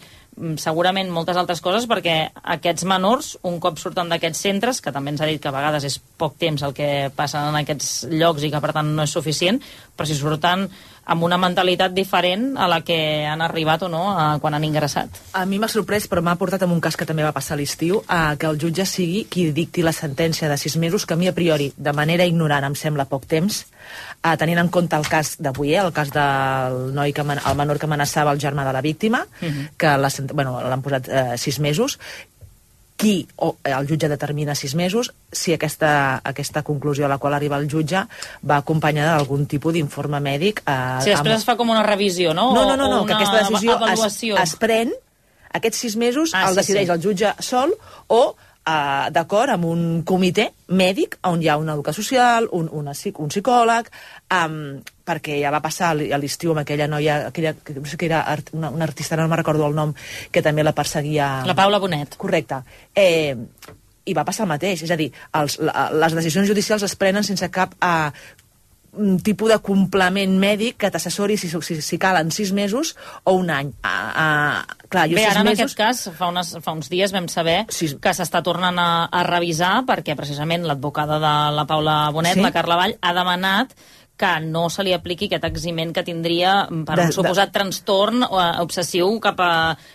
segurament 0.60 1.10
moltes 1.12 1.38
altres 1.40 1.62
coses 1.64 1.86
perquè 1.90 2.16
aquests 2.56 2.86
menors, 2.88 3.32
un 3.48 3.58
cop 3.62 3.78
surten 3.80 4.10
d'aquests 4.12 4.44
centres, 4.46 4.82
que 4.84 4.92
també 4.94 5.12
ens 5.14 5.22
ha 5.22 5.28
dit 5.30 5.40
que 5.42 5.50
a 5.50 5.54
vegades 5.54 5.86
és 5.88 5.98
poc 5.98 6.36
temps 6.40 6.62
el 6.66 6.74
que 6.76 7.08
passen 7.16 7.50
en 7.50 7.58
aquests 7.62 8.06
llocs 8.12 8.46
i 8.46 8.52
que 8.52 8.62
per 8.62 8.72
tant 8.76 8.94
no 8.94 9.06
és 9.06 9.14
suficient, 9.14 9.60
però 9.96 10.08
si 10.08 10.18
surten 10.18 10.68
amb 11.08 11.24
una 11.24 11.38
mentalitat 11.40 11.94
diferent 11.96 12.50
a 12.60 12.66
la 12.68 12.82
que 12.84 13.24
han 13.26 13.40
arribat 13.40 13.82
o 13.86 13.88
no 13.88 14.02
a, 14.12 14.26
quan 14.42 14.54
han 14.54 14.64
ingressat. 14.68 15.08
A 15.32 15.46
mi 15.48 15.58
m'ha 15.58 15.68
sorprès, 15.72 16.04
però 16.08 16.20
m'ha 16.22 16.36
portat 16.36 16.62
amb 16.66 16.74
un 16.76 16.82
cas 16.84 16.98
que 17.00 17.06
també 17.08 17.24
va 17.24 17.32
passar 17.32 17.56
a 17.56 17.60
l'estiu, 17.60 18.02
a 18.08 18.36
que 18.36 18.46
el 18.50 18.58
jutge 18.60 18.84
sigui 18.86 19.24
qui 19.30 19.46
dicti 19.56 19.82
la 19.82 19.94
sentència 19.96 20.50
de 20.52 20.58
sis 20.60 20.76
mesos, 20.76 21.06
que 21.08 21.14
a 21.16 21.20
mi 21.20 21.28
a 21.30 21.34
priori, 21.34 21.70
de 21.76 21.92
manera 21.96 22.26
ignorant, 22.28 22.66
em 22.68 22.76
sembla 22.76 23.08
poc 23.08 23.24
temps, 23.26 23.62
eh, 24.22 24.36
tenint 24.36 24.60
en 24.60 24.68
compte 24.68 24.96
el 25.00 25.08
cas 25.08 25.36
d'avui, 25.40 25.72
eh, 25.74 25.80
el 25.80 25.92
cas 25.96 26.12
del 26.12 26.92
noi 26.94 27.12
que, 27.16 27.24
el 27.24 27.56
menor 27.56 27.78
que 27.80 27.88
amenaçava 27.88 28.32
el 28.36 28.38
germà 28.42 28.66
de 28.68 28.72
la 28.76 28.84
víctima, 28.84 29.24
que 29.76 29.96
la 29.96 30.10
sent- 30.10 30.32
bueno, 30.36 30.58
l'han 30.60 30.82
posat 30.84 31.08
eh, 31.08 31.38
sis 31.38 31.58
mesos, 31.58 31.98
qui 32.98 33.22
o 33.36 33.54
eh, 33.62 33.72
el 33.72 33.86
jutge 33.86 34.10
determina 34.10 34.56
sis 34.58 34.74
mesos 34.74 35.12
si 35.30 35.54
aquesta, 35.54 36.20
aquesta 36.26 36.64
conclusió 36.66 37.06
a 37.06 37.12
la 37.12 37.20
qual 37.22 37.36
arriba 37.36 37.56
el 37.56 37.68
jutge 37.70 38.02
va 38.42 38.58
acompanyada 38.58 39.14
d'algun 39.16 39.46
tipus 39.46 39.76
d'informe 39.76 40.20
mèdic 40.20 40.64
eh, 40.66 40.98
Si 41.06 41.14
després 41.14 41.38
es 41.38 41.46
fa 41.46 41.56
com 41.56 41.70
una 41.70 41.86
revisió, 41.86 42.34
no? 42.34 42.50
no, 42.52 42.66
no, 42.66 42.76
no, 42.76 42.90
no 42.90 43.04
que 43.06 43.14
aquesta 43.14 43.44
decisió 43.46 43.78
es, 43.94 44.18
es 44.42 44.56
pren, 44.58 44.92
aquests 45.54 45.86
sis 45.86 45.96
mesos 45.96 46.34
Ah, 46.34 46.48
el 46.50 46.58
sí, 46.58 46.62
decideix 46.64 46.90
sí. 46.90 46.94
el 46.96 47.02
jutge 47.06 47.32
sol 47.38 47.72
o 48.08 48.22
eh, 48.66 49.08
d'acord 49.14 49.54
amb 49.54 49.68
un 49.70 49.84
comitè 50.06 50.50
mèdic 50.68 51.18
on 51.30 51.42
hi 51.42 51.48
ha 51.48 51.56
un 51.60 51.70
educador 51.72 51.96
social, 52.02 52.48
un, 52.52 52.68
una, 52.82 52.92
un 52.92 53.30
psicòleg, 53.32 53.92
um, 54.34 54.78
perquè 55.08 55.38
ja 55.40 55.52
va 55.54 55.62
passar 55.64 55.92
a 55.92 55.96
a 56.14 56.20
l'estiu 56.20 56.52
amb 56.52 56.62
aquella 56.62 56.88
noia, 56.90 57.20
aquella, 57.28 57.54
que 57.54 57.78
no 57.78 57.86
sé 57.88 57.96
que 57.96 58.08
era 58.10 58.22
art, 58.22 58.52
una, 58.52 58.70
una 58.70 58.88
artista, 58.88 59.16
no 59.16 59.28
me'n 59.28 59.40
recordo 59.40 59.66
el 59.66 59.76
nom, 59.76 59.94
que 60.30 60.42
també 60.44 60.64
la 60.64 60.76
perseguia... 60.76 61.44
La 61.48 61.56
Paula 61.56 61.80
Bonet. 61.80 62.16
Correcte. 62.20 62.62
Eh, 62.94 63.36
i 64.08 64.16
va 64.16 64.24
passar 64.24 64.46
el 64.46 64.52
mateix, 64.54 64.82
és 64.84 64.90
a 64.92 64.96
dir, 64.96 65.10
els, 65.36 65.58
la, 65.60 65.88
les 65.92 66.16
decisions 66.16 66.48
judicials 66.48 66.84
es 66.86 66.96
prenen 66.96 67.26
sense 67.26 67.48
cap 67.52 67.74
eh, 67.84 68.10
un 68.98 69.18
tipus 69.22 69.52
de 69.52 69.58
complement 69.62 70.32
mèdic 70.40 70.78
que 70.80 70.90
t'assessori 70.90 71.36
si, 71.38 71.50
si, 71.50 71.76
si 71.84 71.98
calen 72.00 72.32
sis 72.34 72.54
mesos 72.56 72.94
o 73.28 73.34
un 73.36 73.50
any. 73.52 73.70
Ah, 73.84 74.12
ah, 74.24 74.76
clar, 74.88 75.04
jo 75.10 75.18
Bé, 75.18 75.26
ara 75.28 75.44
en 75.44 75.50
mesos... 75.50 75.74
aquest 75.76 75.78
cas, 75.78 76.00
fa, 76.16 76.30
unes, 76.32 76.54
fa 76.64 76.74
uns 76.74 76.88
dies 76.90 77.12
vam 77.14 77.28
saber 77.30 77.60
sí. 77.74 77.92
que 78.00 78.14
s'està 78.16 78.42
tornant 78.42 78.80
a, 78.80 78.88
a 79.12 79.22
revisar 79.28 79.82
perquè 79.88 80.16
precisament 80.18 80.66
l'advocada 80.66 81.20
de 81.22 81.36
la 81.58 81.68
Paula 81.68 82.00
Bonet, 82.16 82.38
Sí? 82.38 82.44
la 82.44 82.52
Carla 82.54 82.80
Vall, 82.80 82.96
ha 83.00 83.14
demanat 83.16 83.76
que 84.18 84.32
no 84.42 84.66
se 84.68 84.82
li 84.82 84.92
apliqui 84.96 85.28
aquest 85.30 85.44
eximent 85.46 85.92
que 85.94 86.02
tindria 86.02 86.64
per 86.84 86.96
De- 86.98 87.06
un 87.06 87.14
suposat 87.14 87.52
trastorn 87.54 88.24
eh, 88.26 88.48
obsessiu 88.64 89.14
cap 89.22 89.38
a, 89.40 89.52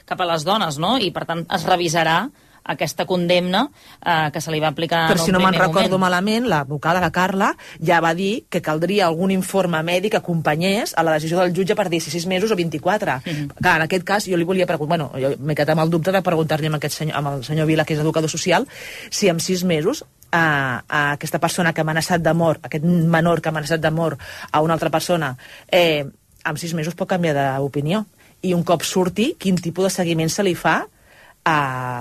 cap 0.08 0.22
a 0.24 0.30
les 0.32 0.45
dones, 0.48 0.80
no? 0.80 0.95
I, 0.98 1.12
per 1.12 1.26
tant, 1.28 1.44
es 1.52 1.66
revisarà 1.68 2.22
aquesta 2.64 3.04
condemna 3.04 3.66
eh, 4.00 4.30
que 4.32 4.40
se 4.40 4.48
li 4.54 4.62
va 4.64 4.70
aplicar 4.72 5.02
Però 5.10 5.20
en 5.20 5.26
si 5.26 5.34
no 5.36 5.41
me'n 5.44 5.52
recordo 5.60 5.98
moment. 5.98 6.06
malament, 6.06 6.45
l'advocada, 6.48 7.02
la 7.04 7.10
Carla, 7.12 7.50
ja 7.84 7.98
va 8.00 8.14
dir 8.16 8.45
que 8.48 8.62
caldria 8.64 9.10
algun 9.10 9.34
informe 9.36 9.82
mèdic 9.84 10.14
que 10.16 10.22
acompanyés 10.22 10.94
a 10.95 11.04
la 11.04 11.18
decisió 11.18 11.41
del 11.41 11.52
jutge 11.52 11.76
per 11.76 11.90
dir 11.91 12.00
si 12.00 12.10
6 12.16 12.26
mesos 12.32 12.56
o 12.56 12.56
24. 12.56 13.20
Mhm. 13.26 13.50
Clar, 13.60 13.76
en 13.82 13.82
aquest 13.90 14.06
cas 14.08 14.24
jo 14.32 14.38
li 14.40 14.48
volia 14.48 14.66
preguntar, 14.66 14.95
bueno, 14.95 15.12
jo 15.20 15.36
m'he 15.44 15.56
quedat 15.60 15.76
amb 15.76 15.84
el 15.84 15.90
dubte 15.91 16.16
de 16.16 16.22
preguntar-li 16.24 16.68
amb, 16.72 16.80
aquest 16.80 17.02
senyor, 17.04 17.18
amb 17.20 17.28
el 17.34 17.44
senyor 17.44 17.68
Vila, 17.68 17.84
que 17.84 17.95
és 17.95 18.00
educador 18.00 18.30
social, 18.30 18.66
si 19.10 19.28
en 19.28 19.41
6 19.44 19.66
mesos 19.66 20.06
a, 20.34 20.84
a 20.90 21.02
aquesta 21.14 21.40
persona 21.40 21.72
que 21.74 21.84
ha 21.84 21.86
amenaçat 21.86 22.24
de 22.26 22.34
mort, 22.34 22.66
aquest 22.66 22.84
menor 22.84 23.42
que 23.42 23.52
ha 23.52 23.54
amenaçat 23.54 23.82
de 23.84 23.92
mort 23.94 24.22
a 24.52 24.62
una 24.66 24.74
altra 24.74 24.90
persona, 24.90 25.36
eh, 25.70 26.04
en 26.44 26.58
6 26.58 26.74
mesos 26.74 26.98
pot 26.98 27.08
canviar 27.10 27.36
d'opinió. 27.38 28.04
I 28.44 28.52
un 28.58 28.66
cop 28.68 28.84
surti, 28.84 29.36
quin 29.40 29.56
tipus 29.56 29.88
de 29.88 29.94
seguiment 29.94 30.32
se 30.34 30.44
li 30.44 30.56
fa 30.56 30.82
a, 30.84 31.58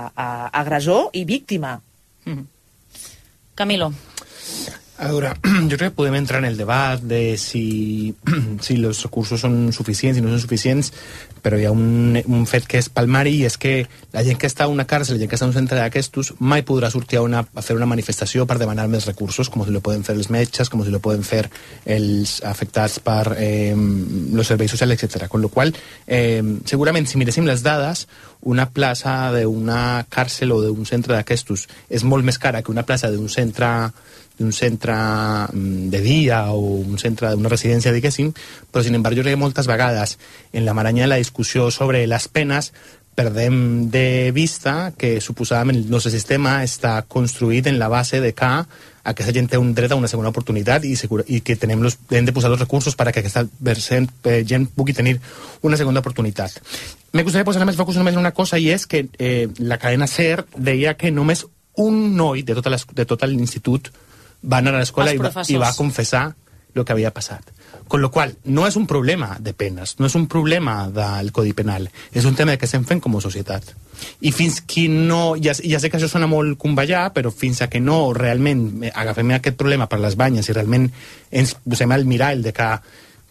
a 0.09 0.25
agressor 0.59 1.13
i 1.13 1.23
víctima. 1.29 1.77
Camilo. 3.55 3.93
A 4.97 5.07
veure, 5.09 5.31
jo 5.69 5.77
crec 5.77 5.93
que 5.93 5.97
podem 6.01 6.17
entrar 6.17 6.41
en 6.41 6.49
el 6.49 6.57
debat 6.57 7.01
de 7.01 7.37
si, 7.37 8.13
si 8.65 8.75
els 8.81 9.05
recursos 9.05 9.45
són 9.45 9.71
suficients 9.75 10.17
i 10.19 10.25
no 10.25 10.33
són 10.33 10.43
suficients, 10.43 10.91
però 11.43 11.59
hi 11.59 11.65
ha 11.67 11.71
un, 11.75 12.17
un 12.23 12.45
fet 12.49 12.65
que 12.69 12.79
és 12.79 12.87
palmari 12.89 13.35
i 13.41 13.43
és 13.49 13.57
que 13.59 13.73
la 14.15 14.23
gent 14.25 14.39
que 14.39 14.47
està 14.47 14.65
a 14.65 14.71
una 14.71 14.87
càrcel, 14.89 15.17
la 15.17 15.23
gent 15.23 15.31
que 15.31 15.37
està 15.37 15.45
a 15.45 15.51
un 15.51 15.55
centre 15.55 15.77
d'aquestos, 15.77 16.33
mai 16.39 16.63
podrà 16.65 16.89
sortir 16.93 17.19
a, 17.19 17.23
una, 17.27 17.43
a 17.43 17.63
fer 17.65 17.75
una 17.75 17.89
manifestació 17.89 18.47
per 18.49 18.57
demanar 18.61 18.87
més 18.91 19.07
recursos, 19.09 19.51
com 19.51 19.65
si 19.67 19.75
lo 19.75 19.83
poden 19.83 20.07
fer 20.07 20.15
els 20.15 20.31
metges, 20.33 20.71
com 20.71 20.85
si 20.85 20.93
lo 20.93 21.01
poden 21.03 21.25
fer 21.27 21.43
els 21.85 22.37
afectats 22.47 22.99
per 23.03 23.35
eh, 23.35 23.75
els 23.75 24.47
serveis 24.47 24.71
socials, 24.71 24.95
etc. 24.95 25.27
Con 25.27 25.43
lo 25.43 25.51
qual, 25.51 25.75
eh, 26.07 26.41
segurament, 26.69 27.09
si 27.09 27.19
miréssim 27.19 27.45
les 27.49 27.65
dades, 27.65 28.07
una 28.43 28.69
plaça 28.71 29.31
d'una 29.35 30.05
càrcel 30.11 30.51
o 30.51 30.61
d'un 30.63 30.87
centre 30.87 31.15
d'aquestos 31.15 31.67
és 31.89 32.03
molt 32.03 32.27
més 32.27 32.39
cara 32.39 32.61
que 32.61 32.71
una 32.71 32.83
plaça 32.87 33.11
d'un 33.11 33.29
centre 33.31 33.69
d'un 34.39 34.51
centre 34.51 34.95
mm, 35.51 35.89
de 35.93 36.01
dia 36.01 36.41
o 36.51 36.81
un 36.81 36.97
centre 36.99 37.31
d'una 37.35 37.51
residència, 37.51 37.93
diguéssim, 37.93 38.33
però 38.71 38.83
sin 38.83 38.95
embargo 38.95 39.21
jo 39.21 39.27
crec 39.27 39.37
que 39.37 39.43
moltes 39.43 39.69
vegades 39.69 40.17
en 40.53 40.65
la 40.65 40.73
maranya 40.73 41.03
de 41.03 41.13
la 41.13 41.21
discussió 41.21 41.69
sobre 41.71 42.05
les 42.07 42.27
penes 42.27 42.73
perdem 43.13 43.91
de 43.91 44.31
vista 44.33 44.93
que 44.97 45.21
suposadament 45.21 45.77
el 45.77 45.91
nostre 45.91 46.11
sistema 46.11 46.63
està 46.65 46.95
construït 47.07 47.67
en 47.69 47.77
la 47.77 47.89
base 47.91 48.19
de 48.21 48.33
que 48.33 48.49
aquesta 49.03 49.33
gent 49.35 49.49
té 49.51 49.59
un 49.59 49.73
dret 49.75 49.91
a 49.91 49.97
una 49.99 50.09
segona 50.09 50.31
oportunitat 50.31 50.85
i, 50.87 50.95
segura, 50.97 51.25
i 51.27 51.41
que 51.45 51.55
tenem 51.59 51.83
los, 51.83 51.97
hem 52.09 52.25
de 52.25 52.33
posar 52.33 52.49
els 52.53 52.61
recursos 52.63 52.95
perquè 52.97 53.21
aquesta 53.21 53.45
gent, 53.77 54.09
eh, 54.23 54.41
gent 54.47 54.65
pugui 54.73 54.95
tenir 54.97 55.19
una 55.61 55.77
segona 55.77 55.99
oportunitat. 55.99 56.57
Me 57.13 57.23
gustaría 57.23 57.45
posar 57.45 57.67
més 57.67 57.77
focus 57.77 57.99
només 57.99 58.15
en 58.15 58.23
una 58.23 58.33
cosa 58.33 58.57
i 58.57 58.71
és 58.73 58.87
que 58.87 59.05
eh, 59.19 59.49
la 59.59 59.77
cadena 59.77 60.07
SER 60.07 60.47
deia 60.55 60.95
que 60.97 61.11
només 61.11 61.45
un 61.77 62.15
noi 62.15 62.43
de 62.45 62.55
tot 62.55 63.27
l'institut 63.27 63.91
va 64.43 64.57
anar 64.59 64.75
a 64.75 64.79
l'escola 64.83 65.11
Els 65.11 65.19
i, 65.19 65.23
va- 65.23 65.31
professors. 65.31 65.59
va 65.61 65.73
confessar 65.77 66.23
el 66.75 66.83
que 66.83 66.91
havia 66.91 67.11
passat. 67.13 67.51
Con 67.87 68.01
lo 68.01 68.09
qual, 68.09 68.31
no 68.45 68.65
és 68.65 68.75
un 68.79 68.87
problema 68.87 69.35
de 69.39 69.53
penes, 69.53 69.99
no 69.99 70.07
és 70.07 70.15
un 70.15 70.25
problema 70.27 70.89
del 70.89 71.31
Codi 71.31 71.53
Penal, 71.53 71.89
és 72.11 72.25
un 72.25 72.33
tema 72.33 72.51
de 72.51 72.57
què 72.57 72.65
estem 72.65 72.85
fent 72.89 73.01
com 73.03 73.15
a 73.17 73.21
societat. 73.21 73.73
I 74.21 74.31
fins 74.33 74.61
que 74.65 74.87
no... 74.89 75.35
Ja, 75.37 75.53
ja 75.53 75.79
sé 75.79 75.89
que 75.91 75.97
això 75.99 76.09
sona 76.09 76.25
molt 76.27 76.57
convallar, 76.57 77.11
però 77.13 77.29
fins 77.31 77.61
a 77.61 77.67
que 77.69 77.79
no 77.83 78.13
realment 78.17 78.87
agafem 78.93 79.35
aquest 79.35 79.57
problema 79.59 79.85
per 79.91 79.99
les 80.01 80.15
banyes 80.17 80.49
i 80.49 80.53
realment 80.57 80.89
ens 81.29 81.53
posem 81.61 81.91
al 81.93 82.05
mirall 82.09 82.41
de 82.41 82.53
que 82.57 82.69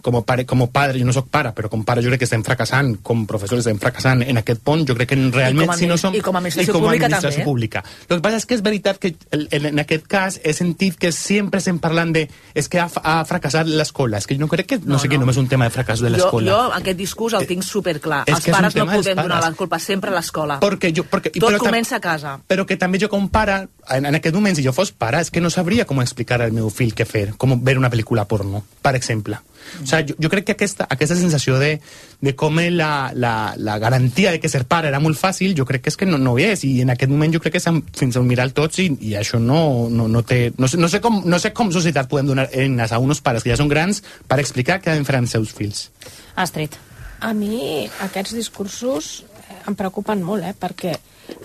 com 0.02 0.16
a, 0.18 0.22
pare, 0.26 0.44
com 0.44 0.60
a 0.62 0.66
padre, 0.66 0.98
jo 0.98 1.06
no 1.06 1.12
sóc 1.14 1.28
pare, 1.30 1.52
però 1.54 1.68
com 1.70 1.84
pare 1.86 2.02
jo 2.02 2.10
crec 2.10 2.18
que 2.20 2.26
estem 2.26 2.42
fracassant, 2.44 2.96
com 3.06 3.24
professors 3.26 3.60
estem 3.62 3.78
fracassant 3.78 4.22
en 4.26 4.36
aquest 4.40 4.60
pont, 4.66 4.82
jo 4.88 4.96
crec 4.98 5.08
que 5.12 5.16
realment... 5.30 5.70
a 5.70 5.76
si 5.78 5.86
no 5.86 5.96
som, 5.96 6.14
i 6.14 6.20
com 6.20 6.34
a 6.36 6.40
administració 6.42 6.72
i 6.72 6.74
com 6.74 6.82
a 6.82 6.88
pública 6.88 7.06
administració 7.06 7.38
també, 7.38 7.42
eh? 7.42 7.46
pública. 7.46 7.84
El 8.08 8.16
que 8.16 8.22
passa 8.26 8.36
és 8.42 8.46
que 8.46 8.54
és 8.58 8.62
veritat 8.66 8.98
que 8.98 9.14
el- 9.30 9.46
en, 9.52 9.66
en 9.72 9.78
aquest 9.78 10.06
cas 10.10 10.40
he 10.42 10.52
sentit 10.52 10.96
que 10.98 11.12
sempre 11.12 11.58
estem 11.62 11.78
parlant 11.78 12.12
de 12.12 12.26
és 12.54 12.68
que 12.68 12.80
ha, 12.82 12.88
ha 13.02 13.24
fracassat 13.24 13.66
l'escola. 13.70 14.18
És 14.18 14.26
que 14.26 14.34
jo 14.34 14.40
no 14.44 14.48
crec 14.50 14.66
que 14.74 14.78
no, 14.82 14.96
No, 14.96 14.98
sé 14.98 15.08
que 15.08 15.14
no. 15.16 15.22
només 15.22 15.36
és 15.38 15.42
un 15.44 15.48
tema 15.48 15.64
de 15.68 15.74
fracàs 15.74 16.02
de 16.02 16.10
Jo, 16.10 16.16
l'escola. 16.16 16.50
jo 16.50 16.60
aquest 16.82 16.98
discurs 16.98 17.34
el 17.38 17.46
tinc 17.46 17.62
superclar. 17.62 18.24
és 18.26 18.34
Els 18.34 18.50
pares 18.50 18.74
no 18.76 18.86
podem 18.90 19.16
donar 19.16 19.38
pares. 19.38 19.50
la 19.50 19.56
culpa 19.56 19.78
sempre 19.78 20.10
a 20.10 20.14
l'escola. 20.18 20.58
Perquè 20.60 20.90
jo, 20.92 21.04
perquè, 21.08 21.30
Tot 21.38 21.48
però 21.52 21.58
comença 21.62 21.96
a 21.96 22.00
casa. 22.00 22.38
però 22.48 22.66
que 22.66 22.76
també 22.76 22.98
jo 22.98 23.08
com 23.08 23.28
pare, 23.30 23.68
en, 23.88 24.06
en 24.06 24.14
aquest 24.18 24.34
moment, 24.34 24.56
si 24.56 24.64
jo 24.66 24.72
fos 24.72 24.90
pare, 24.92 25.20
és 25.22 25.30
que 25.30 25.40
no 25.40 25.48
sabria 25.50 25.84
com 25.86 26.00
explicar 26.02 26.42
al 26.42 26.52
meu 26.52 26.68
fill 26.70 26.92
què 26.94 27.06
fer, 27.06 27.34
com 27.38 27.54
veure 27.62 27.78
una 27.78 27.90
pel·lícula 27.90 28.26
porno, 28.26 28.64
per 28.82 28.96
exemple. 28.96 29.38
O 29.82 29.86
sigui, 29.86 30.12
jo, 30.12 30.16
jo 30.24 30.30
crec 30.32 30.46
que 30.48 30.56
aquesta, 30.56 30.86
aquesta 30.90 31.16
sensació 31.18 31.58
de, 31.62 31.76
de 32.20 32.34
com 32.38 32.60
la, 32.72 33.10
la, 33.14 33.54
la 33.56 33.78
garantia 33.78 34.32
de 34.32 34.40
que 34.40 34.50
ser 34.52 34.64
pare 34.68 34.90
era 34.90 35.00
molt 35.00 35.18
fàcil, 35.18 35.56
jo 35.56 35.66
crec 35.68 35.84
que 35.86 35.92
és 35.92 35.96
que 35.96 36.06
no, 36.06 36.18
no 36.20 36.36
hi 36.38 36.50
és, 36.50 36.64
i 36.68 36.72
en 36.84 36.92
aquest 36.92 37.10
moment 37.10 37.32
jo 37.32 37.40
crec 37.40 37.56
que 37.56 37.74
fins 37.98 38.16
a 38.16 38.24
mirar 38.26 38.50
tots 38.52 38.82
i, 38.82 38.90
i 39.00 39.14
això 39.18 39.40
no, 39.40 39.88
no, 39.90 40.08
no 40.08 40.22
té... 40.26 40.52
No 40.58 40.68
sé, 40.68 40.80
no, 40.80 40.90
sé 40.92 41.00
com, 41.04 41.22
no 41.24 41.40
sé 41.42 41.52
com 41.56 41.72
societat 41.72 42.10
podem 42.10 42.32
donar 42.32 42.48
eines 42.52 42.92
a 42.92 43.00
uns 43.02 43.22
pares 43.24 43.44
que 43.44 43.52
ja 43.52 43.58
són 43.60 43.70
grans 43.72 44.02
per 44.28 44.40
explicar 44.42 44.80
què 44.82 44.92
han 44.92 45.04
de 45.04 45.08
fer 45.08 45.18
amb 45.20 45.30
seus 45.30 45.54
fills. 45.56 45.88
Astrid. 46.36 46.76
A 47.22 47.32
mi 47.38 47.86
aquests 48.02 48.34
discursos 48.34 49.12
eh, 49.22 49.60
em 49.70 49.76
preocupen 49.78 50.24
molt, 50.26 50.44
eh? 50.44 50.54
perquè 50.58 50.96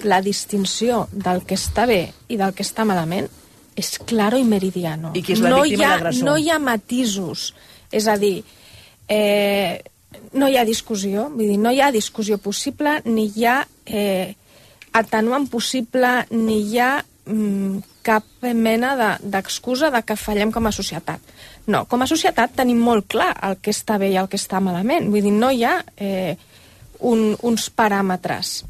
la 0.10 0.22
distinció 0.26 1.06
del 1.12 1.44
que 1.46 1.58
està 1.58 1.86
bé 1.90 2.02
i 2.34 2.38
del 2.40 2.56
que 2.58 2.66
està 2.66 2.86
malament 2.88 3.30
és 3.78 3.92
claro 4.10 4.40
i 4.42 4.46
meridiano. 4.48 5.14
I 5.14 5.22
qui 5.22 5.36
és 5.36 5.42
la 5.44 5.52
no 5.54 5.62
víctima 5.62 5.70
hi 5.70 5.86
i 5.86 5.86
ha, 5.86 5.96
l'agressor. 5.96 6.26
No 6.26 6.38
hi 6.42 6.50
ha 6.50 6.58
matisos. 6.60 7.52
És 7.92 8.08
a 8.08 8.18
dir, 8.18 8.44
eh, 9.08 9.82
no 10.34 10.48
hi 10.50 10.58
ha 10.58 10.66
discussió, 10.66 11.30
vull 11.30 11.54
dir, 11.54 11.60
no 11.62 11.72
hi 11.72 11.82
ha 11.82 11.92
discussió 11.92 12.38
possible, 12.38 13.02
ni 13.06 13.30
hi 13.36 13.46
ha 13.46 13.60
eh, 13.86 14.36
atenuant 14.98 15.48
possible, 15.52 16.26
ni 16.32 16.62
hi 16.72 16.80
ha 16.84 16.92
mm, 17.26 17.78
cap 18.08 18.26
mena 18.56 18.96
de- 18.96 19.30
d'excusa 19.36 19.90
de, 19.92 20.00
de 20.00 20.04
que 20.08 20.16
fallem 20.20 20.52
com 20.52 20.68
a 20.68 20.72
societat. 20.72 21.20
No, 21.68 21.86
com 21.86 22.02
a 22.02 22.08
societat 22.08 22.56
tenim 22.56 22.80
molt 22.80 23.08
clar 23.12 23.34
el 23.44 23.58
que 23.62 23.72
està 23.76 23.98
bé 24.00 24.12
i 24.14 24.18
el 24.20 24.30
que 24.32 24.40
està 24.40 24.62
malament. 24.64 25.10
Vull 25.12 25.26
dir, 25.28 25.34
no 25.36 25.52
hi 25.52 25.64
ha 25.68 25.82
eh, 25.98 26.38
un, 27.00 27.36
uns 27.44 27.70
paràmetres. 27.76 28.64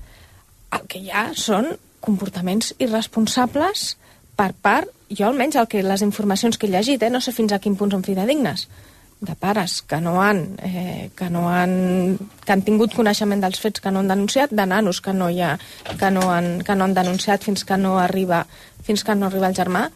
El 0.73 0.87
que 0.89 0.99
hi 0.99 1.11
ha 1.13 1.29
són 1.37 1.69
comportaments 2.01 2.73
irresponsables 2.79 3.95
per 4.37 4.51
part, 4.53 4.89
jo 5.09 5.25
almenys 5.25 5.55
el 5.57 5.67
que 5.69 5.81
les 5.83 6.03
informacions 6.05 6.57
que 6.57 6.67
he 6.67 6.69
llegit, 6.73 7.01
eh, 7.03 7.09
no 7.09 7.21
sé 7.21 7.31
fins 7.33 7.53
a 7.53 7.59
quin 7.59 7.75
punt 7.77 7.93
són 7.93 8.03
fidedignes, 8.05 8.67
de 9.19 9.35
pares 9.35 9.81
que 9.81 9.99
no 10.01 10.21
han, 10.21 10.59
eh, 10.61 11.09
que 11.17 11.29
no 11.29 11.49
han, 11.49 12.17
que 12.45 12.53
han 12.53 12.61
tingut 12.61 12.93
coneixement 12.93 13.41
dels 13.41 13.59
fets 13.59 13.81
que 13.81 13.91
no 13.91 14.03
han 14.03 14.11
denunciat, 14.11 14.53
de 14.53 14.65
nanos 14.69 15.01
que 15.01 15.13
no, 15.13 15.29
hi 15.29 15.41
ha, 15.41 15.55
que 15.97 16.11
no, 16.11 16.29
han, 16.31 16.61
que 16.61 16.75
no 16.75 16.85
han 16.85 16.93
denunciat 16.93 17.47
fins 17.47 17.65
que 17.65 17.77
no 17.81 17.97
arriba, 17.99 18.45
fins 18.85 19.03
que 19.03 19.15
no 19.15 19.27
arriba 19.27 19.49
el 19.49 19.57
germà, 19.57 19.87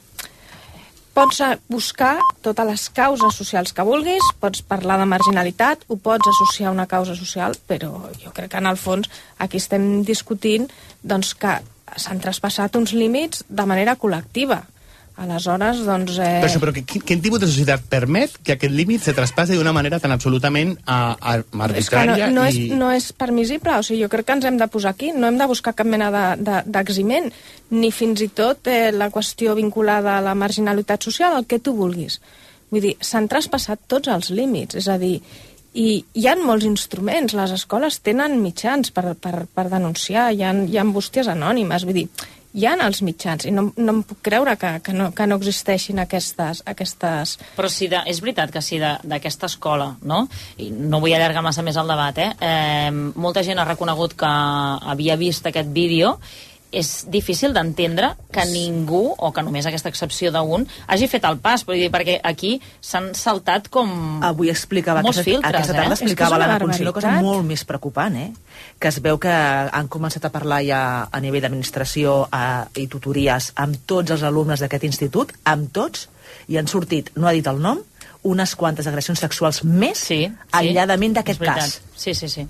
pots 1.14 1.41
buscar 1.69 2.15
totes 2.41 2.68
les 2.68 2.88
causes 2.95 3.35
socials 3.35 3.73
que 3.76 3.85
vulguis, 3.85 4.26
pots 4.39 4.64
parlar 4.64 4.98
de 5.02 5.07
marginalitat, 5.11 5.84
ho 5.88 5.98
pots 5.99 6.31
associar 6.31 6.69
a 6.72 6.76
una 6.76 6.88
causa 6.88 7.15
social, 7.15 7.57
però 7.68 7.91
jo 8.22 8.31
crec 8.34 8.53
que 8.53 8.61
en 8.64 8.69
el 8.72 8.80
fons 8.80 9.11
aquí 9.38 9.60
estem 9.60 10.06
discutint 10.07 10.69
doncs, 11.03 11.35
que 11.35 11.60
s'han 11.99 12.22
traspassat 12.23 12.77
uns 12.80 12.93
límits 12.95 13.43
de 13.49 13.65
manera 13.68 13.98
col·lectiva. 13.99 14.61
Aleshores, 15.22 15.82
doncs... 15.86 16.16
Eh... 16.18 16.40
Per 16.42 16.48
això, 16.48 16.60
però 16.64 16.72
que, 16.74 16.82
quin, 16.88 17.02
quin 17.06 17.20
tipus 17.22 17.42
de 17.44 17.50
societat 17.50 17.84
permet 17.92 18.38
que 18.42 18.56
aquest 18.56 18.74
límit 18.74 19.04
se 19.04 19.14
traspassi 19.14 19.58
d'una 19.60 19.74
manera 19.76 20.00
tan 20.00 20.14
absolutament 20.16 20.72
a, 20.86 21.18
a, 21.20 21.34
És 21.38 21.44
que 21.52 21.60
no, 21.60 21.66
arbitrària 21.68 22.30
no, 22.32 22.46
és, 22.48 22.58
i... 22.58 22.70
no 22.80 22.90
és 22.96 23.12
permissible, 23.14 23.76
o 23.78 23.84
sigui, 23.86 24.02
jo 24.06 24.10
crec 24.10 24.26
que 24.30 24.38
ens 24.40 24.48
hem 24.50 24.58
de 24.58 24.70
posar 24.72 24.96
aquí, 24.96 25.12
no 25.14 25.28
hem 25.28 25.38
de 25.38 25.50
buscar 25.52 25.76
cap 25.78 25.86
mena 25.92 26.10
de- 26.16 26.40
de- 26.48 26.64
d'eximent, 26.72 27.30
ni 27.76 27.92
fins 27.92 28.24
i 28.26 28.32
tot 28.34 28.72
eh, 28.72 28.90
la 28.96 29.12
qüestió 29.14 29.54
vinculada 29.60 30.18
a 30.18 30.26
la 30.26 30.34
marginalitat 30.34 31.04
social, 31.04 31.38
el 31.38 31.46
que 31.46 31.60
tu 31.60 31.76
vulguis. 31.78 32.22
Vull 32.72 32.82
dir, 32.88 32.96
s'han 33.04 33.28
traspassat 33.28 33.84
tots 33.92 34.08
els 34.10 34.32
límits, 34.32 34.80
és 34.80 34.88
a 34.88 34.98
dir, 34.98 35.18
i 35.76 36.02
hi 36.16 36.26
ha 36.28 36.34
molts 36.40 36.66
instruments, 36.68 37.36
les 37.36 37.52
escoles 37.56 38.00
tenen 38.04 38.40
mitjans 38.42 38.90
per, 38.96 39.12
per, 39.20 39.46
per 39.54 39.70
denunciar, 39.72 40.32
hi 40.36 40.42
ha, 40.44 40.52
hi 40.56 40.80
ha 40.80 40.84
bústies 40.88 41.30
anònimes, 41.32 41.86
vull 41.88 42.00
dir, 42.02 42.08
hi 42.53 42.65
ha 42.68 42.73
els 42.84 43.02
mitjans, 43.06 43.45
i 43.48 43.52
no, 43.56 43.69
no 43.78 43.95
em 43.95 44.02
puc 44.07 44.19
creure 44.26 44.56
que, 44.60 44.73
que, 44.84 44.95
no, 44.95 45.10
que 45.15 45.28
no 45.28 45.38
existeixin 45.40 46.02
aquestes, 46.03 46.64
aquestes 46.68 47.38
Però 47.56 47.69
si 47.72 47.88
de, 47.91 48.02
és 48.11 48.22
veritat 48.23 48.52
que 48.52 48.64
si 48.65 48.80
d'aquesta 48.82 49.48
escola, 49.52 49.94
no? 50.03 50.26
I 50.60 50.72
no 50.72 50.99
vull 50.99 51.15
allargar 51.15 51.44
massa 51.45 51.64
més 51.64 51.80
el 51.80 51.91
debat, 51.91 52.19
eh? 52.19 52.30
eh? 52.44 52.91
Molta 52.91 53.44
gent 53.48 53.61
ha 53.61 53.68
reconegut 53.68 54.18
que 54.19 54.32
havia 54.94 55.19
vist 55.19 55.48
aquest 55.48 55.72
vídeo 55.72 56.18
és 56.72 56.89
difícil 57.11 57.53
d'entendre 57.53 58.14
que 58.31 58.45
ningú, 58.48 59.11
o 59.18 59.31
que 59.35 59.43
només 59.43 59.68
aquesta 59.68 59.91
excepció 59.91 60.31
d'un, 60.31 60.64
hagi 60.88 61.10
fet 61.11 61.27
el 61.27 61.38
pas, 61.43 61.65
vull 61.68 61.80
dir, 61.81 61.89
perquè 61.93 62.18
aquí 62.23 62.53
s'han 62.80 63.11
saltat 63.18 63.68
com 63.72 64.23
Avui 64.23 64.49
explicava, 64.53 65.03
molts 65.03 65.19
aquesta, 65.19 65.30
filtres, 65.30 65.52
aquesta 65.52 65.76
tarda 65.76 65.91
eh? 65.91 65.99
explicava 65.99 66.39
l'Anna 66.39 66.60
Conci 66.64 66.85
una 66.85 66.95
cosa 66.95 67.14
molt 67.19 67.45
més 67.48 67.65
preocupant, 67.68 68.15
eh? 68.15 68.31
que 68.80 68.91
es 68.91 69.02
veu 69.03 69.19
que 69.22 69.35
han 69.35 69.91
començat 69.91 70.26
a 70.26 70.34
parlar 70.34 70.61
ja 70.65 70.81
a 71.11 71.23
nivell 71.23 71.43
d'administració 71.43 72.23
eh, 72.31 72.84
i 72.84 72.88
tutories 72.91 73.52
amb 73.61 73.84
tots 73.85 74.15
els 74.15 74.23
alumnes 74.27 74.64
d'aquest 74.64 74.88
institut, 74.88 75.35
amb 75.43 75.72
tots, 75.76 76.07
i 76.48 76.57
han 76.57 76.72
sortit, 76.72 77.11
no 77.19 77.27
ha 77.27 77.35
dit 77.35 77.48
el 77.52 77.60
nom, 77.61 77.84
unes 78.23 78.56
quantes 78.56 78.88
agressions 78.88 79.19
sexuals 79.19 79.64
més 79.65 79.99
sí, 80.07 80.23
aïlladament 80.53 81.18
d'aquest 81.18 81.41
cas. 81.41 81.80
Sí, 81.98 82.14
sí, 82.14 82.30
sí. 82.30 82.45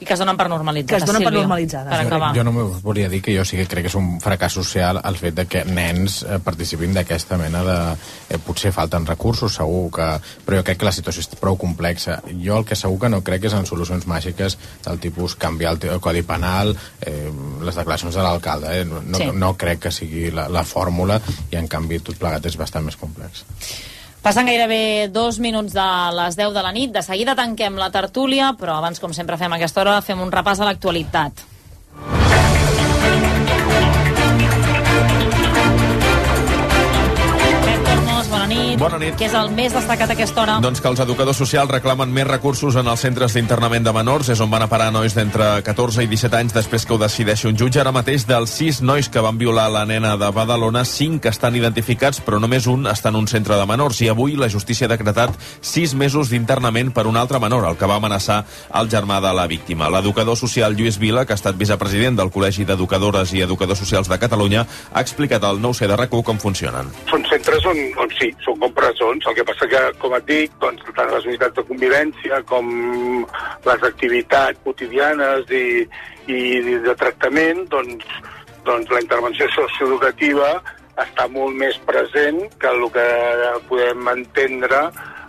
I 0.00 0.06
que 0.08 0.14
es 0.16 0.20
donen 0.22 0.36
per 0.40 0.46
normalitzades. 0.48 1.02
Que 1.04 1.04
es 1.04 1.10
donen 1.10 1.24
per 1.26 1.32
normalitzades. 1.34 1.90
Per 1.92 2.06
acabar. 2.06 2.30
Jo 2.36 2.44
només 2.46 2.78
volia 2.82 3.08
dir 3.12 3.20
que 3.20 3.34
jo 3.36 3.44
sí 3.44 3.58
que 3.58 3.66
crec 3.68 3.84
que 3.84 3.90
és 3.92 3.96
un 3.98 4.14
fracàs 4.24 4.54
social 4.56 5.00
el 5.04 5.18
fet 5.20 5.34
de 5.36 5.44
que 5.50 5.60
nens 5.68 6.22
eh, 6.24 6.38
participin 6.44 6.94
d'aquesta 6.96 7.36
mena 7.36 7.60
de... 7.66 7.76
Eh, 8.30 8.38
potser 8.46 8.72
falten 8.72 9.04
recursos, 9.06 9.58
segur 9.60 9.90
que... 9.92 10.08
Però 10.46 10.56
jo 10.62 10.64
crec 10.64 10.80
que 10.80 10.88
la 10.88 10.94
situació 10.96 11.20
és 11.20 11.28
prou 11.40 11.58
complexa. 11.60 12.20
Jo 12.40 12.56
el 12.62 12.64
que 12.64 12.78
segur 12.80 12.98
que 13.04 13.12
no 13.12 13.20
crec 13.26 13.44
és 13.50 13.58
en 13.58 13.68
solucions 13.68 14.08
màgiques 14.08 14.56
del 14.86 14.98
tipus 15.04 15.36
canviar 15.36 15.74
el, 15.76 15.84
el 15.92 16.00
codi 16.00 16.22
penal, 16.24 16.72
eh, 17.04 17.28
les 17.60 17.76
declaracions 17.76 18.16
de 18.16 18.24
l'alcalde. 18.24 18.72
Eh? 18.80 18.84
No, 18.88 19.04
Sí. 19.20 19.26
no, 19.26 19.32
no 19.36 19.54
crec 19.60 19.80
que 19.84 19.90
sigui 19.92 20.30
la, 20.32 20.48
la 20.48 20.64
fórmula 20.64 21.20
i 21.52 21.56
en 21.60 21.68
canvi 21.68 22.00
tot 22.00 22.16
plegat 22.16 22.46
és 22.48 22.56
bastant 22.56 22.88
més 22.88 22.96
complex. 22.96 23.44
Passen 24.20 24.44
gairebé 24.44 25.08
dos 25.08 25.38
minuts 25.40 25.72
de 25.72 25.86
les 26.12 26.36
10 26.36 26.52
de 26.52 26.62
la 26.62 26.72
nit. 26.76 26.92
De 26.92 27.00
seguida 27.02 27.34
tanquem 27.38 27.78
la 27.80 27.88
tertúlia, 27.94 28.52
però 28.60 28.76
abans, 28.76 29.00
com 29.00 29.14
sempre 29.16 29.40
fem 29.40 29.52
a 29.52 29.56
aquesta 29.56 29.80
hora, 29.80 30.00
fem 30.04 30.20
un 30.20 30.32
repàs 30.34 30.60
a 30.60 30.68
l'actualitat. 30.68 31.40
Nit. 38.50 38.78
Bona 38.80 38.98
nit. 39.00 39.14
Què 39.18 39.28
és 39.28 39.34
el 39.36 39.52
més 39.54 39.74
destacat 39.74 40.10
a 40.10 40.16
aquesta 40.16 40.42
hora? 40.42 40.58
Doncs 40.62 40.82
que 40.82 40.90
els 40.90 41.00
educadors 41.04 41.38
socials 41.40 41.70
reclamen 41.70 42.10
més 42.12 42.26
recursos 42.28 42.76
en 42.80 42.88
els 42.90 43.02
centres 43.04 43.34
d'internament 43.36 43.86
de 43.86 43.94
menors, 43.94 44.30
és 44.34 44.42
on 44.42 44.50
van 44.50 44.64
a 44.66 44.68
parar 44.70 44.90
nois 44.94 45.14
d'entre 45.16 45.48
14 45.66 46.04
i 46.04 46.10
17 46.10 46.38
anys 46.40 46.56
després 46.56 46.86
que 46.86 46.94
ho 46.94 47.00
decideixi 47.00 47.48
un 47.50 47.58
jutge. 47.60 47.80
Ara 47.80 47.94
mateix, 47.94 48.26
dels 48.28 48.52
6 48.58 48.82
nois 48.86 49.08
que 49.08 49.22
van 49.24 49.38
violar 49.40 49.68
la 49.72 49.84
nena 49.88 50.16
de 50.20 50.30
Badalona, 50.34 50.84
5 50.84 51.30
estan 51.30 51.56
identificats, 51.56 52.20
però 52.24 52.40
només 52.42 52.66
un 52.70 52.88
està 52.90 53.12
en 53.14 53.20
un 53.20 53.28
centre 53.30 53.56
de 53.56 53.66
menors. 53.70 54.00
I 54.02 54.10
avui 54.10 54.36
la 54.36 54.50
justícia 54.50 54.88
ha 54.88 54.92
decretat 54.92 55.36
6 55.60 55.94
mesos 55.94 56.30
d'internament 56.32 56.92
per 56.96 57.06
un 57.06 57.16
altre 57.20 57.40
menor, 57.40 57.68
el 57.68 57.78
que 57.78 57.88
va 57.88 58.00
amenaçar 58.00 58.42
el 58.80 58.90
germà 58.90 59.20
de 59.22 59.32
la 59.36 59.46
víctima. 59.46 59.90
L'educador 59.90 60.36
social 60.36 60.74
Lluís 60.76 60.98
Vila, 60.98 61.24
que 61.26 61.36
ha 61.36 61.40
estat 61.40 61.58
vicepresident 61.60 62.18
del 62.18 62.32
Col·legi 62.34 62.66
d'Educadores 62.66 63.34
i 63.36 63.44
Educadors 63.46 63.78
Socials 63.78 64.10
de 64.10 64.18
Catalunya, 64.18 64.66
ha 64.92 65.04
explicat 65.04 65.44
al 65.44 65.60
nou 65.62 65.74
c 65.76 65.86
de 65.86 65.96
RAC1 65.96 66.24
com 66.26 66.40
funcionen. 66.42 66.90
Són 67.10 67.24
centres 67.30 67.66
on, 67.68 67.78
on 68.00 68.10
sí, 68.18 68.32
són 68.44 68.58
com 68.62 68.74
presons. 68.76 69.26
El 69.26 69.36
que 69.38 69.46
passa 69.46 69.68
que, 69.70 69.82
com 70.02 70.16
et 70.18 70.26
dic, 70.28 70.56
doncs, 70.62 70.84
tant 70.96 71.12
les 71.14 71.28
unitats 71.28 71.56
de 71.58 71.64
convivència 71.68 72.42
com 72.50 72.68
les 73.66 73.86
activitats 73.90 74.60
quotidianes 74.66 75.50
i, 75.54 75.64
i 76.30 76.40
de 76.86 76.96
tractament, 77.00 77.64
doncs, 77.72 78.06
doncs 78.66 78.92
la 78.92 79.02
intervenció 79.04 79.48
socioeducativa 79.54 80.52
està 81.00 81.26
molt 81.32 81.56
més 81.56 81.78
present 81.88 82.42
que 82.60 82.68
el 82.68 82.84
que 82.92 83.06
podem 83.70 84.10
entendre 84.12 84.82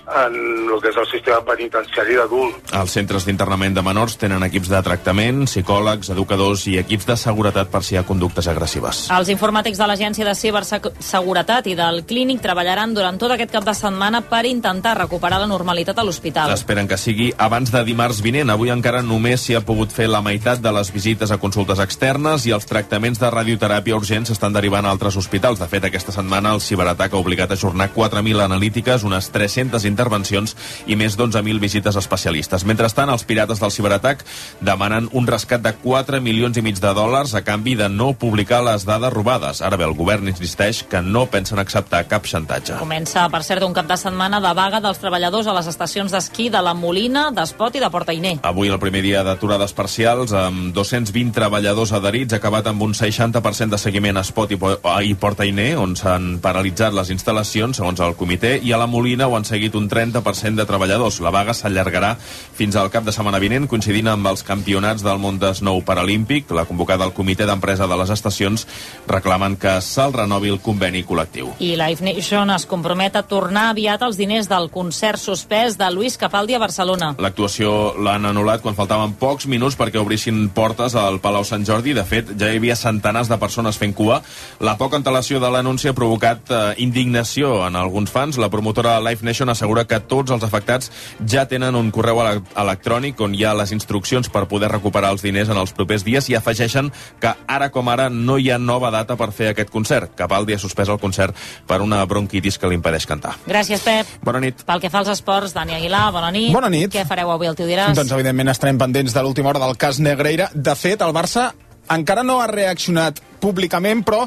en 0.07 0.35
el 0.71 0.81
que 0.81 0.89
és 0.91 0.97
el 0.97 1.07
sistema 1.11 1.39
penitenciari 1.45 2.17
d'adults. 2.19 2.73
Els 2.77 2.95
centres 2.97 3.25
d'internament 3.27 3.75
de 3.77 3.83
menors 3.85 4.17
tenen 4.19 4.43
equips 4.47 4.71
de 4.71 4.81
tractament, 4.83 5.45
psicòlegs, 5.47 6.11
educadors 6.13 6.65
i 6.71 6.77
equips 6.81 7.07
de 7.07 7.17
seguretat 7.19 7.71
per 7.71 7.83
si 7.85 7.95
hi 7.95 7.99
ha 8.01 8.05
conductes 8.07 8.47
agressives. 8.51 9.05
Els 9.13 9.31
informàtics 9.33 9.79
de 9.79 9.87
l'Agència 9.87 10.27
de 10.27 10.35
Ciberseguretat 10.35 11.67
i 11.71 11.75
del 11.79 12.03
Clínic 12.09 12.41
treballaran 12.43 12.95
durant 12.97 13.19
tot 13.21 13.35
aquest 13.35 13.53
cap 13.53 13.67
de 13.67 13.75
setmana 13.77 14.23
per 14.27 14.43
intentar 14.49 14.97
recuperar 14.97 15.39
la 15.41 15.49
normalitat 15.51 15.99
a 15.99 16.05
l'hospital. 16.07 16.53
Esperen 16.55 16.89
que 16.89 16.99
sigui 16.99 17.31
abans 17.37 17.71
de 17.71 17.83
dimarts 17.87 18.21
vinent. 18.25 18.49
Avui 18.51 18.73
encara 18.73 19.03
només 19.05 19.45
s'hi 19.45 19.55
ha 19.55 19.63
pogut 19.65 19.93
fer 19.93 20.09
la 20.11 20.23
meitat 20.25 20.61
de 20.61 20.71
les 20.75 20.91
visites 20.93 21.31
a 21.31 21.39
consultes 21.41 21.79
externes 21.79 22.45
i 22.47 22.55
els 22.55 22.67
tractaments 22.67 23.19
de 23.21 23.31
radioteràpia 23.31 23.97
urgents 23.97 24.31
s'estan 24.31 24.53
derivant 24.53 24.85
a 24.85 24.91
altres 24.91 25.17
hospitals. 25.17 25.59
De 25.59 25.67
fet, 25.71 25.85
aquesta 25.87 26.13
setmana 26.15 26.53
el 26.55 26.61
ciberatac 26.61 27.13
ha 27.13 27.21
obligat 27.21 27.51
a 27.51 27.59
ajornar 27.59 27.91
4.000 27.93 28.43
analítiques, 28.43 29.03
unes 29.07 29.29
300 29.31 29.85
intervencions 29.91 30.55
i 30.87 30.97
més 30.97 31.17
d'11.000 31.19 31.61
visites 31.61 31.99
especialistes. 31.99 32.65
Mentrestant, 32.65 33.11
els 33.11 33.25
pirates 33.27 33.61
del 33.61 33.73
ciberatac 33.75 34.23
demanen 34.61 35.09
un 35.11 35.27
rescat 35.27 35.61
de 35.61 35.73
4 35.83 36.21
milions 36.23 36.57
i 36.57 36.63
mig 36.65 36.79
de 36.81 36.93
dòlars 36.95 37.35
a 37.35 37.43
canvi 37.45 37.75
de 37.79 37.89
no 37.91 38.13
publicar 38.17 38.61
les 38.65 38.85
dades 38.87 39.13
robades. 39.13 39.61
Ara 39.61 39.77
bé, 39.77 39.85
el 39.85 39.97
govern 39.97 40.29
insisteix 40.31 40.83
que 40.89 41.01
no 41.01 41.25
pensen 41.31 41.59
acceptar 41.59 42.05
cap 42.09 42.25
xantatge. 42.27 42.79
Comença, 42.79 43.27
per 43.31 43.43
cert, 43.45 43.65
un 43.67 43.75
cap 43.75 43.89
de 43.89 43.97
setmana 43.99 44.41
de 44.43 44.53
vaga 44.57 44.81
dels 44.83 44.99
treballadors 45.01 45.47
a 45.47 45.55
les 45.57 45.67
estacions 45.71 46.11
d'esquí 46.11 46.49
de 46.53 46.61
la 46.63 46.73
Molina, 46.77 47.29
d'Espot 47.35 47.75
i 47.75 47.83
de 47.83 47.89
Portainer. 47.93 48.35
Avui, 48.47 48.71
el 48.71 48.79
primer 48.81 49.03
dia 49.05 49.23
d'aturades 49.27 49.73
parcials, 49.77 50.33
amb 50.33 50.71
220 50.75 51.33
treballadors 51.35 51.93
adherits, 51.97 52.35
acabat 52.37 52.67
amb 52.71 52.83
un 52.87 52.95
60% 52.97 53.75
de 53.75 53.81
seguiment 53.81 54.17
a 54.17 54.25
Espot 54.25 54.51
i, 54.53 54.59
i 55.07 55.15
Portainer, 55.15 55.71
on 55.81 55.95
s'han 55.99 56.37
paralitzat 56.43 56.95
les 56.95 57.11
instal·lacions, 57.13 57.81
segons 57.81 58.01
el 58.03 58.15
comitè, 58.19 58.57
i 58.61 58.73
a 58.73 58.79
la 58.81 58.89
Molina 58.89 59.27
ho 59.27 59.35
han 59.37 59.47
seguit 59.47 59.75
un 59.79 59.80
30% 59.89 60.59
de 60.59 60.65
treballadors. 60.69 61.21
La 61.23 61.31
vaga 61.33 61.55
s'allargarà 61.57 62.15
fins 62.17 62.75
al 62.75 62.91
cap 62.93 63.05
de 63.07 63.13
setmana 63.15 63.39
vinent, 63.41 63.67
coincidint 63.71 64.11
amb 64.11 64.27
els 64.27 64.43
campionats 64.43 65.05
del 65.05 65.21
món 65.21 65.39
d'esnou 65.41 65.81
paralímpic. 65.87 66.51
La 66.51 66.65
convocada 66.69 67.05
al 67.07 67.15
comitè 67.17 67.47
d'empresa 67.47 67.87
de 67.87 67.97
les 67.97 68.11
estacions 68.13 68.67
reclamen 69.07 69.57
que 69.57 69.77
se'l 69.81 70.13
renovi 70.13 70.51
el 70.51 70.61
conveni 70.61 71.05
col·lectiu. 71.07 71.53
I 71.59 71.73
Live 71.79 72.05
Nation 72.05 72.51
es 72.53 72.67
compromet 72.69 73.15
a 73.15 73.23
tornar 73.23 73.69
aviat 73.71 74.03
els 74.05 74.19
diners 74.19 74.49
del 74.51 74.69
concert 74.73 75.19
suspès 75.21 75.77
de 75.79 75.87
Luis 75.93 76.17
Capaldi 76.19 76.57
a 76.57 76.61
Barcelona. 76.61 77.13
L'actuació 77.21 77.95
l'han 77.97 78.27
anul·lat 78.27 78.61
quan 78.61 78.75
faltaven 78.77 79.15
pocs 79.21 79.47
minuts 79.47 79.77
perquè 79.79 80.01
obrissin 80.01 80.49
portes 80.53 80.95
al 80.99 81.21
Palau 81.23 81.45
Sant 81.47 81.63
Jordi. 81.65 81.95
De 81.95 82.03
fet, 82.03 82.35
ja 82.37 82.51
hi 82.51 82.59
havia 82.59 82.75
centenars 82.75 83.31
de 83.31 83.39
persones 83.41 83.79
fent 83.79 83.95
cua. 83.95 84.19
La 84.59 84.75
poca 84.77 84.99
antelació 84.99 85.39
de 85.39 85.49
l'anunci 85.51 85.87
ha 85.87 85.95
provocat 85.97 86.51
eh, 86.51 86.61
indignació 86.83 87.61
en 87.67 87.79
alguns 87.79 88.11
fans. 88.11 88.37
La 88.41 88.51
promotora 88.51 88.99
Live 88.99 89.23
Nation 89.23 89.49
assegura 89.49 89.70
que 89.87 89.99
tots 89.99 90.31
els 90.31 90.43
afectats 90.43 90.91
ja 91.27 91.45
tenen 91.49 91.75
un 91.75 91.91
correu 91.91 92.21
ele 92.21 92.41
electrònic 92.55 93.19
on 93.21 93.35
hi 93.35 93.45
ha 93.45 93.53
les 93.57 93.71
instruccions 93.75 94.29
per 94.29 94.45
poder 94.51 94.71
recuperar 94.71 95.11
els 95.15 95.23
diners 95.25 95.49
en 95.49 95.59
els 95.59 95.73
propers 95.75 96.05
dies 96.07 96.29
i 96.29 96.35
afegeixen 96.37 96.91
que 97.19 97.33
ara 97.47 97.71
com 97.71 97.89
ara 97.89 98.09
no 98.09 98.37
hi 98.37 98.51
ha 98.51 98.59
nova 98.59 98.91
data 98.91 99.17
per 99.17 99.31
fer 99.35 99.51
aquest 99.51 99.71
concert. 99.73 100.15
Capaldi 100.15 100.55
ha 100.55 100.61
suspès 100.61 100.89
el 100.89 100.99
concert 100.99 101.35
per 101.67 101.81
una 101.81 102.03
bronquitis 102.05 102.57
que 102.57 102.69
li 102.69 102.77
impedeix 102.79 103.07
cantar. 103.09 103.35
Gràcies, 103.47 103.83
Pep. 103.85 104.15
Bona 104.23 104.43
nit. 104.43 104.63
Pel 104.67 104.83
que 104.83 104.91
fa 104.93 105.01
als 105.01 105.11
esports, 105.15 105.55
Dani 105.57 105.75
Aguilar, 105.77 106.11
bona 106.13 106.31
nit. 106.31 106.51
Bona 106.53 106.69
nit. 106.69 106.91
Què 106.93 107.05
fareu 107.07 107.31
avui, 107.33 107.49
el 107.49 107.57
teu 107.57 107.69
diràs? 107.69 107.95
Doncs, 107.97 108.13
evidentment, 108.15 108.51
estarem 108.53 108.79
pendents 108.81 109.13
de 109.15 109.23
l'última 109.25 109.51
hora 109.53 109.63
del 109.63 109.77
cas 109.77 109.99
Negreira. 109.99 110.49
De 110.53 110.75
fet, 110.75 111.01
el 111.01 111.15
Barça 111.15 111.51
encara 111.91 112.23
no 112.23 112.39
ha 112.41 112.49
reaccionat 112.51 113.21
públicament, 113.41 114.03
però 114.05 114.25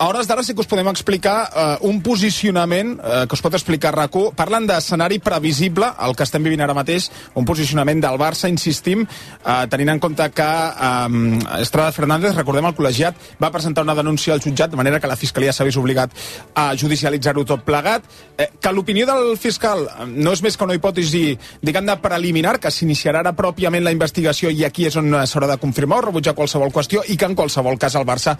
a 0.00 0.06
hores 0.08 0.26
d'ara 0.26 0.42
sí 0.42 0.54
que 0.56 0.62
us 0.64 0.66
podem 0.66 0.88
explicar 0.88 1.50
eh, 1.52 1.76
un 1.84 1.98
posicionament 2.00 2.94
eh, 3.04 3.26
que 3.28 3.36
us 3.36 3.42
pot 3.44 3.52
explicar 3.52 3.92
RAC1. 3.92 4.30
Parlen 4.32 4.64
d'escenari 4.64 5.18
previsible, 5.20 5.90
el 6.00 6.14
que 6.16 6.24
estem 6.24 6.46
vivint 6.46 6.62
ara 6.64 6.72
mateix, 6.72 7.10
un 7.36 7.44
posicionament 7.44 8.00
del 8.00 8.16
Barça, 8.16 8.48
insistim, 8.48 9.04
eh, 9.04 9.58
tenint 9.68 9.92
en 9.92 10.00
compte 10.00 10.24
que 10.32 10.46
eh, 10.46 11.60
Estrada 11.60 11.92
Fernández, 11.92 12.32
recordem 12.32 12.70
el 12.70 12.76
col·legiat, 12.78 13.20
va 13.44 13.52
presentar 13.52 13.84
una 13.84 13.98
denúncia 13.98 14.32
al 14.32 14.40
jutjat, 14.40 14.72
de 14.72 14.80
manera 14.80 15.02
que 15.04 15.10
la 15.10 15.20
Fiscalia 15.20 15.52
s'ha 15.52 15.68
vist 15.68 15.76
obligat 15.76 16.16
a 16.56 16.70
judicialitzar-ho 16.80 17.44
tot 17.44 17.68
plegat. 17.68 18.08
Eh, 18.38 18.48
que 18.56 18.72
l'opinió 18.72 19.04
del 19.04 19.36
fiscal 19.36 19.84
no 20.08 20.32
és 20.32 20.40
més 20.40 20.56
que 20.56 20.64
una 20.64 20.80
hipòtesi, 20.80 21.36
diguem 21.60 21.92
de 21.92 22.00
preliminar, 22.00 22.56
que 22.56 22.72
s'iniciarà 22.72 23.20
ara 23.20 23.36
pròpiament 23.36 23.84
la 23.84 23.92
investigació 23.92 24.48
i 24.48 24.64
aquí 24.64 24.88
és 24.88 24.96
on 24.96 25.12
s'haurà 25.12 25.52
de 25.52 25.60
confirmar 25.60 26.00
o 26.00 26.08
rebutjar 26.08 26.38
qualsevol 26.40 26.72
qüestió 26.72 27.04
i 27.04 27.20
que 27.20 27.28
en 27.28 27.36
qualsevol 27.36 27.76
cas 27.76 28.00
el 28.00 28.08
Barça 28.08 28.38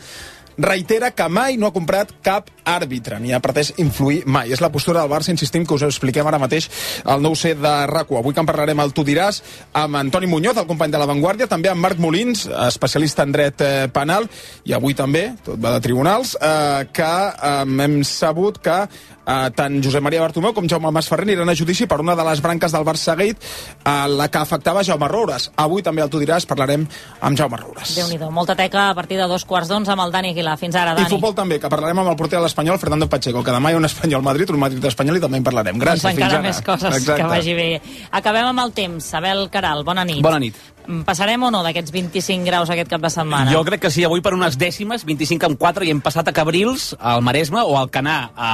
reitera 0.59 1.11
que 1.11 1.29
mai 1.29 1.57
no 1.57 1.69
ha 1.69 1.75
comprat 1.75 2.13
cap 2.25 2.51
àrbitre, 2.65 3.19
ni 3.21 3.33
ha 3.33 3.41
pretès 3.43 3.73
influir 3.83 4.23
mai. 4.27 4.53
És 4.53 4.61
la 4.61 4.71
postura 4.73 5.01
del 5.01 5.11
Barça, 5.11 5.33
insistim, 5.33 5.65
que 5.67 5.75
us 5.75 5.85
expliquem 5.87 6.27
ara 6.27 6.41
mateix 6.41 6.69
al 7.05 7.23
nou 7.23 7.37
set 7.39 7.61
de 7.61 7.75
rac 7.91 8.11
Avui 8.11 8.35
que 8.35 8.43
en 8.43 8.49
parlarem 8.49 8.81
al 8.83 8.93
Tu 8.93 9.05
diràs 9.07 9.39
amb 9.73 9.97
Antoni 9.97 10.27
Muñoz, 10.27 10.59
el 10.59 10.67
company 10.67 10.91
de 10.91 10.99
La 10.99 11.07
Vanguardia, 11.07 11.47
també 11.47 11.71
amb 11.71 11.81
Marc 11.81 12.01
Molins, 12.03 12.47
especialista 12.67 13.23
en 13.23 13.33
dret 13.33 13.63
eh, 13.65 13.89
penal, 13.93 14.27
i 14.67 14.75
avui 14.77 14.97
també, 14.99 15.31
tot 15.45 15.61
va 15.63 15.77
de 15.77 15.85
tribunals, 15.85 16.35
eh, 16.41 16.89
que 16.93 17.13
eh, 17.31 17.85
hem 17.87 18.01
sabut 18.05 18.59
que 18.61 18.83
eh, 19.31 19.51
tant 19.55 19.79
Josep 19.83 20.03
Maria 20.03 20.21
Bartomeu 20.25 20.53
com 20.57 20.69
Jaume 20.69 20.91
Masferrer 20.91 21.29
aniran 21.29 21.49
a 21.49 21.55
judici 21.55 21.87
per 21.87 22.01
una 22.03 22.17
de 22.19 22.25
les 22.27 22.43
branques 22.43 22.73
del 22.73 22.85
Barça 22.85 23.15
Gate, 23.17 23.39
eh, 23.85 24.09
la 24.09 24.29
que 24.29 24.39
afectava 24.39 24.83
Jaume 24.85 25.09
Roures. 25.09 25.51
Avui 25.57 25.83
també 25.87 26.03
al 26.03 26.11
Tu 26.11 26.19
diràs 26.23 26.47
parlarem 26.47 26.87
amb 27.21 27.39
Jaume 27.39 27.57
Roures. 27.57 27.95
déu 27.97 28.09
nhi 28.09 28.19
Molta 28.31 28.55
teca 28.57 28.91
a 28.91 28.95
partir 28.95 29.19
de 29.19 29.27
dos 29.27 29.45
quarts 29.45 29.69
d'onze 29.69 29.91
amb 29.93 30.03
el 30.03 30.13
Dani 30.13 30.31
Aguilar. 30.31 30.57
Fins 30.59 30.75
ara, 30.75 30.95
Dani. 30.95 31.07
I 31.07 31.11
futbol 31.11 31.35
també, 31.35 31.59
que 31.61 31.69
parlarem 31.69 31.99
amb 31.99 32.11
el 32.11 32.17
porter 32.17 32.39
de 32.39 32.45
l'Espanyol, 32.45 32.79
Fernando 32.79 33.09
Pacheco, 33.09 33.43
que 33.43 33.51
demà 33.51 33.71
hi 33.71 33.75
ha 33.75 33.77
un 33.79 33.85
Espanyol-Madrid, 33.85 34.51
un 34.51 34.59
Madrid-Espanyol 34.61 35.17
i 35.17 35.21
també 35.21 35.39
en 35.39 35.45
parlarem. 35.45 35.79
Gràcies, 35.81 36.03
doncs 36.03 36.15
fins 36.15 36.27
encara 36.27 36.39
ara. 36.39 36.49
més 36.49 36.61
coses 36.63 36.97
Exacte. 36.97 37.23
que 37.23 37.29
vagi 37.29 37.55
bé. 37.55 37.83
Acabem 38.11 38.47
amb 38.47 38.61
el 38.61 38.73
temps. 38.73 39.15
Abel 39.15 39.49
Caral, 39.51 39.85
bona 39.85 40.05
nit. 40.05 40.23
Bona 40.23 40.39
nit. 40.39 40.55
Mm, 40.87 41.03
Passarem 41.05 41.43
o 41.43 41.51
no 41.53 41.61
d'aquests 41.65 41.93
25 41.93 42.47
graus 42.47 42.71
aquest 42.73 42.89
cap 42.91 43.03
de 43.03 43.11
setmana? 43.13 43.53
Jo 43.53 43.63
crec 43.67 43.83
que 43.85 43.91
sí, 43.93 44.05
avui 44.07 44.23
per 44.25 44.33
unes 44.35 44.57
dècimes, 44.59 45.05
25 45.07 45.49
amb 45.51 45.59
4, 45.61 45.85
i 45.87 45.93
hem 45.93 46.01
passat 46.03 46.29
a 46.31 46.35
Cabrils, 46.35 46.95
al 46.99 47.23
Maresme, 47.23 47.61
o 47.63 47.77
al 47.79 47.91
Canà, 47.93 48.31
a, 48.35 48.51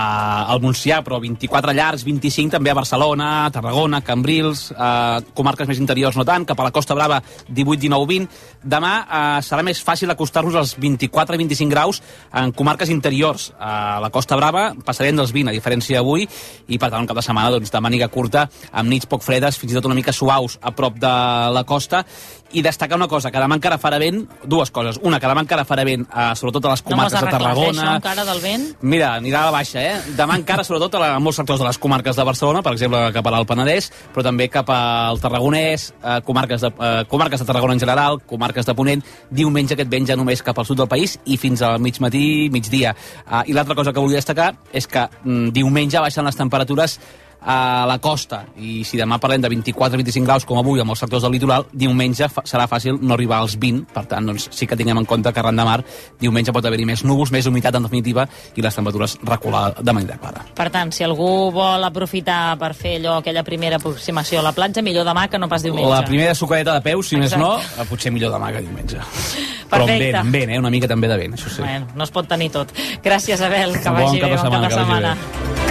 al 0.53 0.61
Montsià, 0.65 1.03
però 1.07 1.20
24 1.23 1.74
llargs, 1.77 2.05
25 2.07 2.57
també 2.57 2.73
a 2.73 2.77
Barcelona, 2.78 3.28
a 3.44 3.53
Tarragona, 3.55 4.03
Cambrils, 4.05 4.69
a 4.77 5.20
comarques 5.36 5.69
més 5.70 5.81
interiors 5.82 6.16
no 6.19 6.24
tant, 6.27 6.47
cap 6.48 6.61
a 6.61 6.66
la 6.66 6.73
Costa 6.74 6.97
Brava 6.98 7.20
18, 7.48 7.81
19, 7.86 8.09
20. 8.11 8.43
Demà 8.66 8.93
eh, 9.05 9.23
serà 9.47 9.62
més 9.66 9.81
fàcil 9.85 10.11
acostar-nos 10.12 10.59
als 10.59 10.74
24 10.82 11.36
i 11.36 11.43
25 11.44 11.73
graus 11.73 12.03
en 12.35 12.53
comarques 12.57 12.90
interiors. 12.90 13.53
A 13.59 14.01
la 14.03 14.11
Costa 14.11 14.39
Brava 14.39 14.69
passarem 14.85 15.16
dels 15.16 15.32
20, 15.35 15.53
a 15.53 15.57
diferència 15.57 16.01
d'avui, 16.01 16.27
i 16.69 16.78
per 16.78 16.90
tant 16.90 17.05
un 17.05 17.09
cap 17.09 17.20
de 17.20 17.24
setmana 17.24 17.55
doncs, 17.55 17.73
de 17.73 17.82
màniga 17.85 18.11
curta, 18.12 18.47
amb 18.73 18.90
nits 18.90 19.09
poc 19.09 19.24
fredes, 19.24 19.59
fins 19.61 19.73
i 19.73 19.78
tot 19.78 19.86
una 19.89 19.97
mica 19.97 20.15
suaus 20.16 20.59
a 20.61 20.73
prop 20.77 20.98
de 21.01 21.15
la 21.55 21.65
costa, 21.69 22.03
i 22.52 22.62
destacar 22.62 22.97
una 22.97 23.09
cosa, 23.09 23.31
que 23.31 23.40
demà 23.43 23.56
encara 23.59 23.78
farà 23.78 23.98
vent, 23.98 24.23
dues 24.44 24.70
coses. 24.70 25.01
Una, 25.02 25.18
que 25.20 25.28
demà 25.28 25.43
encara 25.43 25.64
farà 25.66 25.85
vent, 25.86 26.06
eh, 26.06 26.28
sobretot 26.39 26.64
a 26.64 26.74
les 26.74 26.85
no 26.85 26.90
comarques 26.90 27.12
de 27.12 27.18
arregles, 27.18 27.36
eh, 27.36 27.44
Tarragona. 27.44 27.82
això 27.82 27.97
encara 27.97 28.24
del 28.24 28.40
vent? 28.40 28.66
Mira, 28.82 29.14
anirà 29.16 29.43
a 29.43 29.51
la 29.51 29.55
baixa, 29.56 29.82
eh? 29.82 30.01
Demà 30.16 30.36
encara, 30.39 30.64
sobretot, 30.68 30.94
a, 30.94 30.98
la, 31.02 31.10
a 31.16 31.18
molts 31.23 31.40
sectors 31.43 31.60
de 31.60 31.66
les 31.66 31.78
comarques 31.78 32.16
de 32.16 32.24
Barcelona, 32.24 32.62
per 32.62 32.73
exemple, 32.73 33.01
cap 33.12 33.27
a 33.27 33.35
l'Alt 33.35 33.48
Penedès, 33.48 33.90
però 34.14 34.24
també 34.27 34.48
cap 34.48 34.70
al 34.70 35.20
Tarragonès, 35.20 35.93
eh, 36.02 36.20
comarques, 36.27 36.60
de, 36.60 36.73
eh, 36.78 37.05
comarques 37.10 37.40
de 37.40 37.47
Tarragona 37.47 37.74
en 37.74 37.81
general, 37.81 38.20
comarques 38.27 38.66
de 38.66 38.74
Ponent. 38.74 39.05
Diumenge 39.31 39.74
aquest 39.74 39.90
vent 39.90 40.06
ja 40.06 40.16
només 40.16 40.43
cap 40.43 40.59
al 40.59 40.66
sud 40.66 40.78
del 40.78 40.89
país 40.89 41.18
i 41.27 41.36
fins 41.36 41.62
al 41.62 41.78
mig 41.81 42.01
matí, 42.01 42.48
migdia. 42.52 42.94
Eh, 43.27 43.43
I 43.51 43.52
l'altra 43.52 43.74
cosa 43.74 43.93
que 43.93 44.01
volia 44.01 44.23
destacar 44.23 44.55
és 44.73 44.86
que 44.86 45.09
mm, 45.24 45.52
diumenge 45.52 46.01
baixen 46.01 46.24
les 46.24 46.36
temperatures 46.36 46.98
a 47.47 47.86
la 47.86 47.98
costa 48.02 48.43
i 48.59 48.81
si 48.85 48.98
demà 48.98 49.20
parlem 49.23 49.44
de 49.44 49.51
24-25 49.52 50.27
graus 50.27 50.44
com 50.48 50.59
avui 50.59 50.82
amb 50.82 50.90
els 50.90 51.02
sectors 51.02 51.23
del 51.23 51.36
litoral, 51.36 51.68
diumenge 51.73 52.27
serà 52.43 52.66
fàcil 52.66 52.98
no 53.01 53.14
arribar 53.14 53.39
als 53.39 53.55
20, 53.62 53.86
per 53.94 54.05
tant 54.10 54.27
doncs, 54.27 54.48
sí 54.51 54.66
que 54.66 54.77
tinguem 54.78 54.98
en 54.98 55.06
compte 55.06 55.32
que 55.32 55.43
arran 55.43 55.56
de 55.56 55.66
mar 55.66 55.78
diumenge 56.20 56.52
pot 56.52 56.66
haver-hi 56.66 56.89
més 56.89 57.05
núvols, 57.06 57.31
més 57.31 57.47
humitat 57.47 57.78
en 57.78 57.86
definitiva 57.86 58.27
i 58.56 58.64
les 58.64 58.74
temperatures 58.74 59.16
recular 59.23 59.68
de 59.78 59.94
manera 59.94 60.18
clara. 60.18 60.43
Per 60.59 60.68
tant, 60.74 60.90
si 60.93 61.06
algú 61.06 61.52
vol 61.55 61.86
aprofitar 61.86 62.56
per 62.59 62.73
fer 62.74 62.97
allò, 63.01 63.20
aquella 63.20 63.44
primera 63.47 63.78
aproximació 63.78 64.40
a 64.43 64.47
la 64.48 64.55
platja, 64.56 64.82
millor 64.82 65.06
demà 65.06 65.28
que 65.31 65.39
no 65.39 65.48
pas 65.48 65.62
diumenge. 65.62 65.90
La 65.93 66.02
primera 66.05 66.35
sucadeta 66.35 66.74
de 66.74 66.82
peus, 66.82 67.12
si 67.12 67.20
Exacte. 67.20 67.39
més 67.39 67.47
no, 67.47 67.82
eh, 67.82 67.86
potser 67.89 68.10
millor 68.14 68.35
demà 68.35 68.51
que 68.52 68.64
diumenge. 68.66 68.98
Però 69.70 69.82
amb 69.82 69.90
Perfecte. 69.90 70.05
vent, 70.05 70.20
amb 70.23 70.40
vent, 70.40 70.51
eh? 70.51 70.59
una 70.59 70.70
mica 70.70 70.90
també 70.90 71.10
de 71.10 71.20
vent, 71.23 71.39
això 71.39 71.52
sí. 71.52 71.62
Bueno, 71.62 71.89
no 71.94 72.05
es 72.06 72.14
pot 72.14 72.28
tenir 72.31 72.51
tot. 72.55 72.74
Gràcies, 73.05 73.40
Abel, 73.43 73.78
que 73.78 73.89
Bon 73.89 74.02
vagi 74.02 74.20
bé, 74.20 74.28
bon 74.28 74.36
cap 74.36 74.36
de 74.36 74.44
setmana, 74.44 74.68
que 74.68 74.74
setmana. 74.74 75.66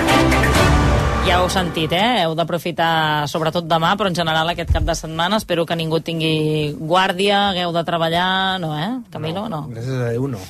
Ja 1.25 1.39
ho 1.41 1.47
heu 1.47 1.49
sentit, 1.49 1.89
eh? 1.97 2.21
Heu 2.21 2.35
d'aprofitar 2.37 3.25
sobretot 3.25 3.65
demà, 3.65 3.95
però 3.97 4.11
en 4.11 4.15
general 4.17 4.51
aquest 4.51 4.69
cap 4.75 4.83
de 4.85 4.93
setmana 4.93 5.39
espero 5.41 5.65
que 5.65 5.75
ningú 5.75 5.97
tingui 6.05 6.75
guàrdia, 6.77 7.49
hagueu 7.49 7.73
de 7.73 7.81
treballar, 7.87 8.59
no, 8.61 8.75
eh? 8.77 8.91
Camilo, 9.09 9.47
no. 9.49 9.63
Gràcies 9.73 9.97
a 9.97 10.11
Déu, 10.13 10.27
no. 10.29 10.41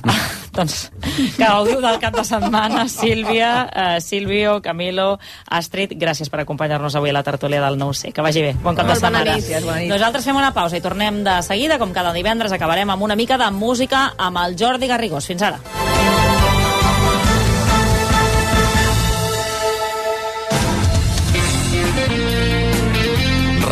Doncs 0.56 0.90
que 1.36 1.44
gaudiu 1.44 1.78
del 1.78 2.00
cap 2.02 2.16
de 2.18 2.24
setmana, 2.26 2.88
Sílvia, 2.90 3.52
eh, 3.70 4.00
Sílvio, 4.02 4.56
Camilo, 4.64 5.20
Astrid, 5.46 5.94
gràcies 5.94 6.28
per 6.28 6.42
acompanyar-nos 6.42 6.98
avui 6.98 7.14
a 7.14 7.14
la 7.14 7.22
tertúlia 7.22 7.62
del 7.62 7.78
Nou 7.78 7.94
C. 7.94 8.10
Que 8.10 8.24
vagi 8.26 8.42
bé. 8.42 8.56
Bon 8.64 8.74
cap 8.74 8.90
de 8.90 8.96
bona 8.96 8.98
setmana. 8.98 9.36
nit. 9.36 9.44
Gràcies, 9.46 9.64
bona 9.64 9.78
nit. 9.78 9.92
Nosaltres 9.94 10.26
fem 10.26 10.42
una 10.42 10.50
pausa 10.52 10.76
i 10.76 10.82
tornem 10.82 11.22
de 11.22 11.38
seguida, 11.46 11.78
com 11.78 11.94
cada 11.94 12.12
divendres 12.12 12.50
acabarem 12.52 12.90
amb 12.90 13.06
una 13.06 13.14
mica 13.14 13.38
de 13.38 13.50
música 13.54 14.08
amb 14.18 14.42
el 14.42 14.58
Jordi 14.58 14.90
Garrigós. 14.90 15.30
Fins 15.30 15.46
ara. 15.46 15.62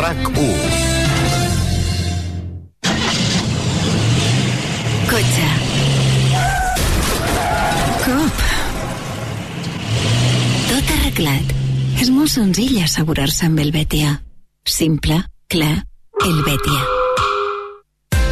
RAC1 0.09 0.41
Cotxe. 5.09 5.47
Cop. 8.05 8.41
Tot 10.69 10.93
arreglat. 10.97 11.53
És 11.99 12.09
molt 12.13 12.33
senzill 12.33 12.77
assegurar-se 12.85 13.49
amb 13.49 13.61
el 13.65 13.73
Betia. 13.75 14.15
Simple, 14.79 15.21
clar, 15.49 15.75
el 16.25 16.41
Betia. 16.47 16.98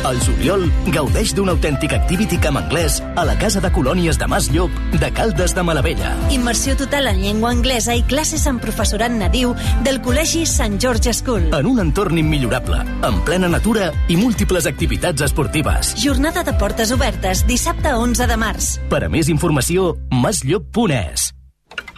Al 0.07 0.21
juliol, 0.23 0.61
gaudeix 0.95 1.34
d'un 1.35 1.49
autèntic 1.51 1.91
activity 1.91 2.38
camp 2.39 2.55
anglès 2.55 3.01
a 3.19 3.25
la 3.27 3.34
Casa 3.41 3.59
de 3.59 3.67
Colònies 3.75 4.15
de 4.15 4.27
Mas 4.31 4.45
Llop 4.53 4.71
de 5.01 5.09
Caldes 5.11 5.51
de 5.51 5.65
Malavella. 5.67 6.13
Immersió 6.31 6.77
total 6.79 7.09
en 7.11 7.19
llengua 7.25 7.51
anglesa 7.51 7.91
i 7.97 8.05
classes 8.07 8.45
amb 8.47 8.63
professorat 8.63 9.11
nadiu 9.11 9.51
del 9.84 9.99
Col·legi 10.05 10.45
Sant 10.47 10.77
George 10.79 11.11
School. 11.11 11.49
En 11.51 11.67
un 11.67 11.81
entorn 11.84 12.21
immillorable, 12.21 12.79
en 13.03 13.19
plena 13.27 13.51
natura 13.51 13.89
i 14.07 14.15
múltiples 14.15 14.69
activitats 14.71 15.27
esportives. 15.27 15.91
Jornada 15.99 16.45
de 16.47 16.55
portes 16.55 16.95
obertes, 16.95 17.43
dissabte 17.49 17.91
11 17.91 18.31
de 18.31 18.39
març. 18.39 18.77
Per 18.88 19.03
a 19.03 19.11
més 19.11 19.27
informació, 19.27 19.97
masllop.es. 20.07 21.34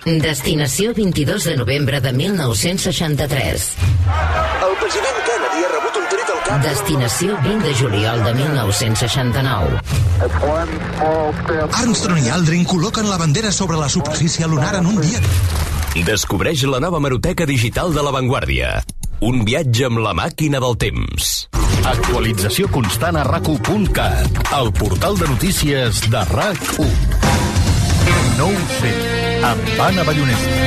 Destinació 0.09 0.95
22 0.97 1.45
de 1.45 1.55
novembre 1.61 2.01
de 2.01 2.17
1963. 2.17 3.69
El 4.65 4.77
president 4.81 5.23
Kennedy 5.29 5.48
Destinació 6.57 7.37
20 7.43 7.61
de 7.61 7.73
juliol 7.77 8.23
de 8.25 8.33
1969. 8.33 9.81
Armstrong 11.77 12.25
i 12.25 12.31
Aldrin 12.33 12.65
col·loquen 12.65 13.05
la 13.05 13.19
bandera 13.21 13.51
sobre 13.53 13.77
la 13.77 13.85
superfície 13.87 14.47
lunar 14.49 14.73
en 14.81 14.89
un 14.89 14.97
dia... 14.99 15.21
Descobreix 16.07 16.63
la 16.65 16.81
nova 16.81 16.99
maroteca 16.99 17.45
digital 17.45 17.93
de 17.93 18.01
La 18.01 18.11
Vanguardia. 18.15 18.81
Un 19.21 19.45
viatge 19.45 19.85
amb 19.87 20.01
la 20.01 20.15
màquina 20.17 20.59
del 20.63 20.75
temps. 20.81 21.47
Actualització 21.85 22.67
constant 22.73 23.21
a 23.21 23.23
rac1.cat, 23.29 24.43
el 24.57 24.73
portal 24.73 25.21
de 25.21 25.29
notícies 25.29 26.01
de 26.09 26.25
RAC1. 26.33 26.91
No 28.41 28.49
ho 28.49 28.67
sé, 28.79 28.93
amb 29.45 29.83
Anna 29.85 30.05
Ballonesta. 30.07 30.61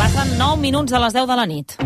Passen 0.00 0.38
9 0.40 0.62
minuts 0.64 0.90
de 0.94 1.04
les 1.04 1.20
10 1.20 1.28
de 1.28 1.36
la 1.36 1.46
nit. 1.46 1.76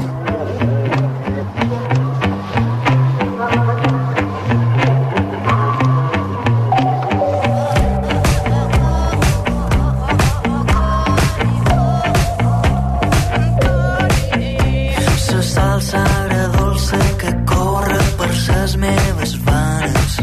Ses 18.66 18.76
meves 18.82 19.32
venes. 19.44 20.14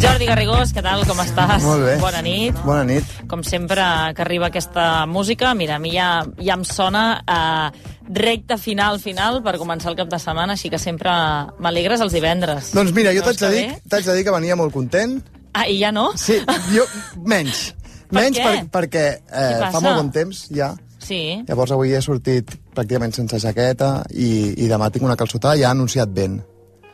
Jordi 0.00 0.24
Garrigós, 0.24 0.70
què 0.72 0.80
tal, 0.80 1.02
com 1.04 1.18
estàs? 1.20 1.60
Molt 1.60 1.82
bé. 1.84 1.96
Bona 2.00 2.22
nit. 2.24 2.56
Bona 2.64 2.84
nit. 2.88 3.08
Com 3.28 3.42
sempre 3.44 3.84
que 4.16 4.22
arriba 4.24 4.48
aquesta 4.48 5.04
música, 5.04 5.52
mira, 5.54 5.76
a 5.76 5.82
mi 5.82 5.92
ja, 5.92 6.22
ja 6.40 6.54
em 6.56 6.62
sona 6.64 7.02
eh, 7.20 7.90
recta 8.16 8.56
final, 8.56 8.96
final, 9.02 9.42
per 9.44 9.58
començar 9.60 9.90
el 9.92 9.98
cap 9.98 10.08
de 10.08 10.20
setmana, 10.22 10.56
així 10.56 10.70
que 10.72 10.80
sempre 10.80 11.12
m'alegres 11.60 12.00
els 12.00 12.16
divendres. 12.16 12.70
Doncs 12.76 12.94
mira, 12.96 13.12
jo 13.12 13.26
No 13.26 13.28
t'haig 13.28 13.42
de, 13.42 13.50
dir, 13.58 13.66
t'haig 13.92 14.08
de 14.08 14.14
dir 14.16 14.24
que 14.24 14.34
venia 14.38 14.56
molt 14.56 14.72
content. 14.72 15.18
Ah, 15.52 15.66
i 15.68 15.82
ja 15.82 15.90
no? 15.92 16.14
Sí, 16.16 16.38
jo 16.72 16.86
menys. 17.26 17.74
Per 18.08 18.22
menys 18.22 18.40
per, 18.40 18.54
perquè 18.78 19.04
Què 19.26 19.50
eh, 19.66 19.68
fa 19.68 19.82
molt 19.84 20.00
bon 20.00 20.08
temps 20.14 20.46
ja. 20.48 20.72
Sí. 21.00 21.42
Llavors 21.44 21.74
avui 21.76 21.92
he 21.92 22.00
sortit 22.00 22.48
pràcticament 22.72 23.12
sense 23.12 23.36
jaqueta 23.42 23.98
i, 24.14 24.54
i 24.64 24.70
demà 24.70 24.88
tinc 24.94 25.04
una 25.04 25.18
calçotada 25.20 25.60
i 25.60 25.66
ha 25.66 25.74
anunciat 25.76 26.16
vent. 26.16 26.40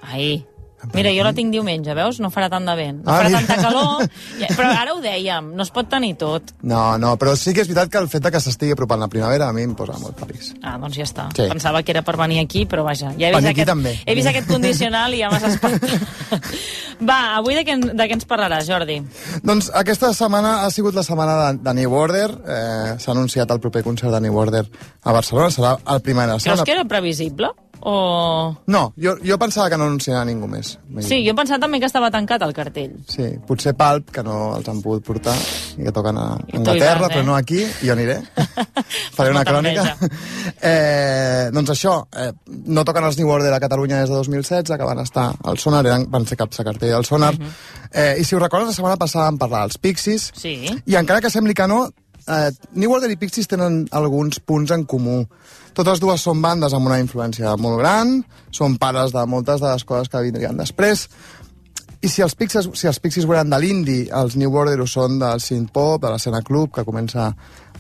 Ai. 0.07 0.45
Mira, 0.93 1.11
jo 1.11 1.23
la 1.25 1.33
tinc 1.35 1.51
diumenge, 1.51 1.95
veus? 1.99 2.19
No 2.23 2.29
farà 2.31 2.47
tant 2.53 2.67
de 2.69 2.75
vent. 2.79 2.99
No 3.03 3.11
Ah, 3.11 3.17
farà 3.19 3.31
mira. 3.33 3.41
tanta 3.41 3.57
calor. 3.65 4.05
Però 4.59 4.67
ara 4.71 4.93
ho 4.95 5.01
dèiem, 5.03 5.49
no 5.57 5.65
es 5.65 5.71
pot 5.75 5.89
tenir 5.91 6.13
tot. 6.21 6.53
No, 6.63 6.99
no, 7.01 7.15
però 7.19 7.33
sí 7.35 7.55
que 7.57 7.63
és 7.65 7.67
veritat 7.71 7.91
que 7.91 7.99
el 7.99 8.07
fet 8.13 8.29
que 8.31 8.39
s'estigui 8.45 8.77
apropant 8.77 9.01
la 9.01 9.09
primavera 9.11 9.49
a 9.49 9.55
mi 9.57 9.65
em 9.67 9.73
posa 9.75 9.97
molt 9.99 10.21
feliç. 10.21 10.53
Ah, 10.63 10.77
doncs 10.79 10.95
ja 11.01 11.07
està. 11.09 11.25
Sí. 11.35 11.49
Pensava 11.51 11.81
que 11.83 11.91
era 11.97 12.03
per 12.07 12.15
venir 12.21 12.39
aquí, 12.45 12.67
però 12.71 12.85
vaja. 12.87 13.11
Ja 13.19 13.33
he 13.33 13.35
vist, 13.35 13.49
aquest, 13.51 13.67
també. 13.73 13.97
he 14.05 14.15
vist 14.15 14.29
aquest 14.31 14.47
condicional 14.53 15.17
i 15.17 15.25
ja 15.25 15.31
m'has 15.33 15.49
espantat. 15.49 16.07
Va, 17.09 17.19
avui 17.41 17.57
de 17.59 17.65
què, 17.67 17.75
de 17.93 18.07
què 18.09 18.15
ens 18.17 18.29
parlaràs, 18.29 18.69
Jordi? 18.69 19.01
Doncs 19.45 19.69
aquesta 19.75 20.13
setmana 20.17 20.61
ha 20.65 20.71
sigut 20.71 20.95
la 20.97 21.03
setmana 21.05 21.35
de, 21.41 21.59
de 21.67 21.75
New 21.81 21.93
Order. 21.99 22.29
Eh, 22.47 22.95
S'ha 23.03 23.13
anunciat 23.17 23.51
el 23.53 23.61
proper 23.65 23.83
concert 23.85 24.13
de 24.15 24.21
New 24.29 24.37
Order 24.39 24.63
a 25.03 25.13
Barcelona. 25.13 25.51
Serà 25.53 25.75
el 25.97 26.01
primer 26.05 26.29
Creus 26.37 26.63
que 26.65 26.73
era 26.79 26.85
previsible? 26.89 27.51
O... 27.81 28.57
No, 28.67 28.93
jo, 28.99 29.17
jo 29.23 29.37
pensava 29.39 29.69
que 29.71 29.77
no 29.79 29.85
anunciarà 29.87 30.25
ningú 30.27 30.49
més. 30.51 30.73
Sí, 31.05 31.21
jo 31.27 31.33
he 31.33 31.37
pensat 31.39 31.61
també 31.63 31.79
que 31.79 31.87
estava 31.87 32.11
tancat 32.11 32.43
el 32.43 32.55
cartell. 32.57 32.95
Sí, 33.09 33.29
potser 33.47 33.75
Palp, 33.79 34.11
que 34.11 34.25
no 34.27 34.57
els 34.57 34.69
han 34.69 34.81
pogut 34.83 35.05
portar, 35.07 35.35
i 35.79 35.85
que 35.85 35.93
toquen 35.95 36.19
a 36.19 36.25
Anglaterra, 36.41 37.01
vas, 37.05 37.11
eh? 37.11 37.15
però 37.15 37.25
no 37.29 37.37
aquí, 37.37 37.61
i 37.63 37.87
jo 37.91 37.93
aniré. 37.95 38.19
Faré 39.17 39.31
una 39.35 39.45
crònica. 39.45 39.87
Eh, 40.67 41.51
doncs 41.53 41.71
això, 41.75 41.93
eh, 42.17 42.31
no 42.73 42.83
toquen 42.87 43.05
els 43.05 43.19
New 43.19 43.29
Order 43.31 43.53
a 43.53 43.61
Catalunya 43.61 44.01
des 44.01 44.09
de 44.11 44.15
2016, 44.17 44.71
que 44.79 44.87
van 44.89 44.99
estar 45.03 45.27
al 45.45 45.59
Sonar, 45.61 45.83
eren, 45.87 46.07
van 46.11 46.25
ser 46.27 46.39
caps 46.41 46.59
de 46.59 46.65
cartell 46.65 46.95
del 46.95 47.05
Sonar. 47.05 47.35
eh, 47.93 48.17
I 48.19 48.25
si 48.25 48.35
ho 48.35 48.39
recordes, 48.41 48.69
la 48.69 48.75
setmana 48.75 48.97
passada 48.97 49.27
vam 49.27 49.39
parlar 49.39 49.61
dels 49.67 49.79
Pixies, 49.79 50.33
Sí. 50.35 50.57
i 50.87 50.95
encara 50.97 51.21
que 51.21 51.31
sembli 51.31 51.55
que 51.55 51.67
no, 51.69 51.91
eh, 52.27 52.51
New 52.73 52.93
Order 52.93 53.11
i 53.11 53.17
Pixies 53.17 53.47
tenen 53.49 53.87
alguns 53.93 54.41
punts 54.41 54.71
en 54.73 54.85
comú. 54.85 55.27
Totes 55.77 56.01
dues 56.01 56.23
són 56.25 56.41
bandes 56.41 56.73
amb 56.73 56.89
una 56.89 57.01
influència 57.03 57.53
molt 57.61 57.83
gran, 57.83 58.23
són 58.55 58.79
pares 58.81 59.13
de 59.13 59.27
moltes 59.29 59.61
de 59.61 59.69
les 59.69 59.85
coses 59.85 60.09
que 60.09 60.23
vindrien 60.25 60.57
després, 60.57 61.05
i 62.01 62.09
si 62.13 62.23
els 62.23 62.37
Pixies, 62.39 62.69
si 62.79 62.87
els 62.89 63.01
Pixies 63.03 63.27
eren 63.27 63.51
de 63.51 63.59
l'indie, 63.61 64.07
els 64.15 64.37
New 64.37 64.55
Order 64.57 64.79
ho 64.81 64.87
són 64.87 65.19
del 65.21 65.41
synth-pop, 65.43 66.01
de 66.03 66.13
l'escena 66.13 66.43
club, 66.45 66.71
que 66.75 66.85
comença 66.85 67.31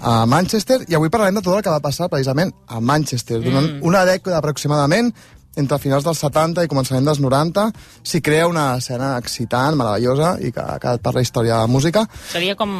a 0.00 0.14
Manchester, 0.28 0.82
i 0.88 0.96
avui 0.96 1.12
parlarem 1.12 1.38
de 1.38 1.44
tot 1.44 1.56
el 1.56 1.62
que 1.64 1.72
va 1.72 1.80
passar 1.84 2.08
precisament 2.12 2.52
a 2.66 2.80
Manchester. 2.80 3.40
Durant 3.44 3.76
Mm. 3.76 3.84
una 3.86 4.04
dècada 4.04 4.38
aproximadament, 4.38 5.14
entre 5.56 5.78
finals 5.80 6.04
dels 6.04 6.20
70 6.20 6.64
i 6.66 6.70
començament 6.70 7.06
dels 7.08 7.20
90, 7.22 7.66
s'hi 8.06 8.20
crea 8.24 8.46
una 8.48 8.66
escena 8.76 9.14
excitant, 9.18 9.76
meravellosa, 9.78 10.34
i 10.44 10.52
que 10.52 10.60
ha 10.60 10.78
quedat 10.82 11.02
per 11.02 11.14
la 11.16 11.22
història 11.24 11.54
de 11.56 11.60
la 11.64 11.70
música. 11.72 12.04
Seria 12.30 12.56
com, 12.56 12.70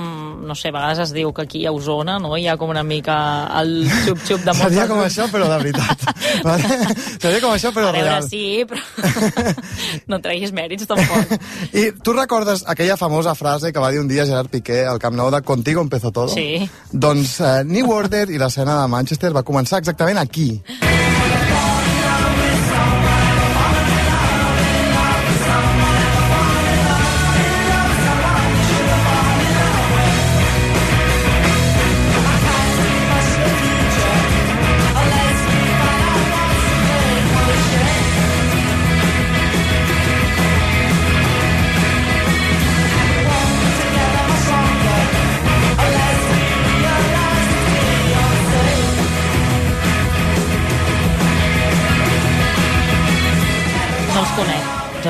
no 0.47 0.55
sé, 0.55 0.69
a 0.71 0.77
vegades 0.77 1.01
es 1.07 1.15
diu 1.17 1.33
que 1.33 1.47
aquí 1.47 1.65
a 1.67 1.73
Osona, 1.73 2.19
no? 2.23 2.35
Hi 2.37 2.47
ha 2.49 2.57
com 2.61 2.71
una 2.73 2.85
mica 2.87 3.17
el 3.61 3.87
xup-xup 4.05 4.45
de 4.45 4.53
moltes... 4.53 4.77
Seria 4.77 4.89
com 4.91 5.03
això, 5.05 5.29
però 5.33 5.49
de 5.51 5.59
veritat. 5.65 6.07
vale? 6.47 6.81
Seria 7.17 7.41
com 7.45 7.55
això, 7.55 7.73
però 7.77 7.91
A 7.91 7.97
veure, 7.97 8.11
real. 8.11 8.29
sí, 8.29 8.65
però 8.69 9.47
no 10.13 10.21
treguis 10.25 10.53
mèrits 10.57 10.89
tampoc. 10.89 11.37
I 11.81 11.89
tu 12.05 12.13
recordes 12.17 12.65
aquella 12.69 12.99
famosa 13.01 13.35
frase 13.35 13.73
que 13.73 13.83
va 13.83 13.91
dir 13.95 14.01
un 14.03 14.09
dia 14.09 14.27
Gerard 14.29 14.53
Piqué 14.53 14.85
al 14.87 15.01
Camp 15.03 15.17
Nou 15.17 15.31
de 15.33 15.43
Contigo 15.43 15.81
empezó 15.81 16.13
todo? 16.13 16.29
Sí. 16.35 16.69
Doncs 16.93 17.39
eh, 17.41 17.65
New 17.65 17.91
Order 17.93 18.27
i 18.31 18.39
l'escena 18.43 18.83
de 18.83 18.93
Manchester 18.93 19.33
va 19.37 19.47
començar 19.47 19.81
exactament 19.83 20.21
aquí. 20.21 20.51
No 20.67 20.96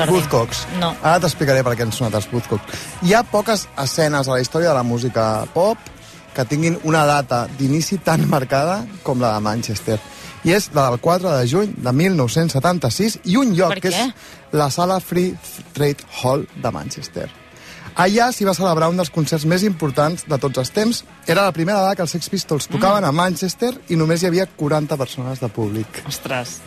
Jordi. 0.07 0.23
Buzzcocks. 0.23 0.63
No. 0.81 0.93
Ara 1.03 1.19
t'explicaré 1.23 1.63
per 1.67 1.75
què 1.75 1.85
han 1.85 1.93
sonat 1.95 2.17
els 2.17 2.29
Buzzcocks. 2.31 2.87
Hi 3.03 3.13
ha 3.13 3.23
poques 3.27 3.67
escenes 3.83 4.27
a 4.27 4.35
la 4.35 4.41
història 4.41 4.71
de 4.71 4.77
la 4.79 4.85
música 4.87 5.45
pop 5.53 5.93
que 6.35 6.45
tinguin 6.45 6.77
una 6.85 7.05
data 7.09 7.47
d'inici 7.57 7.97
tan 8.05 8.27
marcada 8.29 8.83
com 9.03 9.21
la 9.21 9.33
de 9.35 9.41
Manchester. 9.45 9.97
I 10.45 10.53
és 10.53 10.69
la 10.75 10.85
del 10.91 11.01
4 11.01 11.33
de 11.33 11.47
juny 11.49 11.73
de 11.81 11.91
1976 11.91 13.19
i 13.25 13.39
un 13.41 13.55
lloc 13.57 13.79
que 13.81 13.89
és 13.89 14.53
la 14.53 14.69
sala 14.71 14.99
Free 15.01 15.33
Trade 15.73 16.05
Hall 16.21 16.45
de 16.55 16.71
Manchester. 16.71 17.27
Allà 17.97 18.27
s'hi 18.29 18.45
va 18.45 18.53
celebrar 18.53 18.91
un 18.91 18.99
dels 18.99 19.09
concerts 19.09 19.47
més 19.49 19.63
importants 19.65 20.27
de 20.29 20.37
tots 20.37 20.61
els 20.61 20.69
temps. 20.69 21.01
Era 21.25 21.47
la 21.47 21.53
primera 21.55 21.79
vegada 21.79 21.97
que 21.97 22.05
els 22.05 22.13
Sex 22.13 22.29
Pistols 22.29 22.69
tocaven 22.69 23.07
a 23.07 23.11
Manchester 23.11 23.73
i 23.89 23.97
només 23.97 24.21
hi 24.21 24.29
havia 24.29 24.45
40 24.45 24.99
persones 25.01 25.41
de 25.41 25.49
públic. 25.49 26.03
Ostres. 26.05 26.59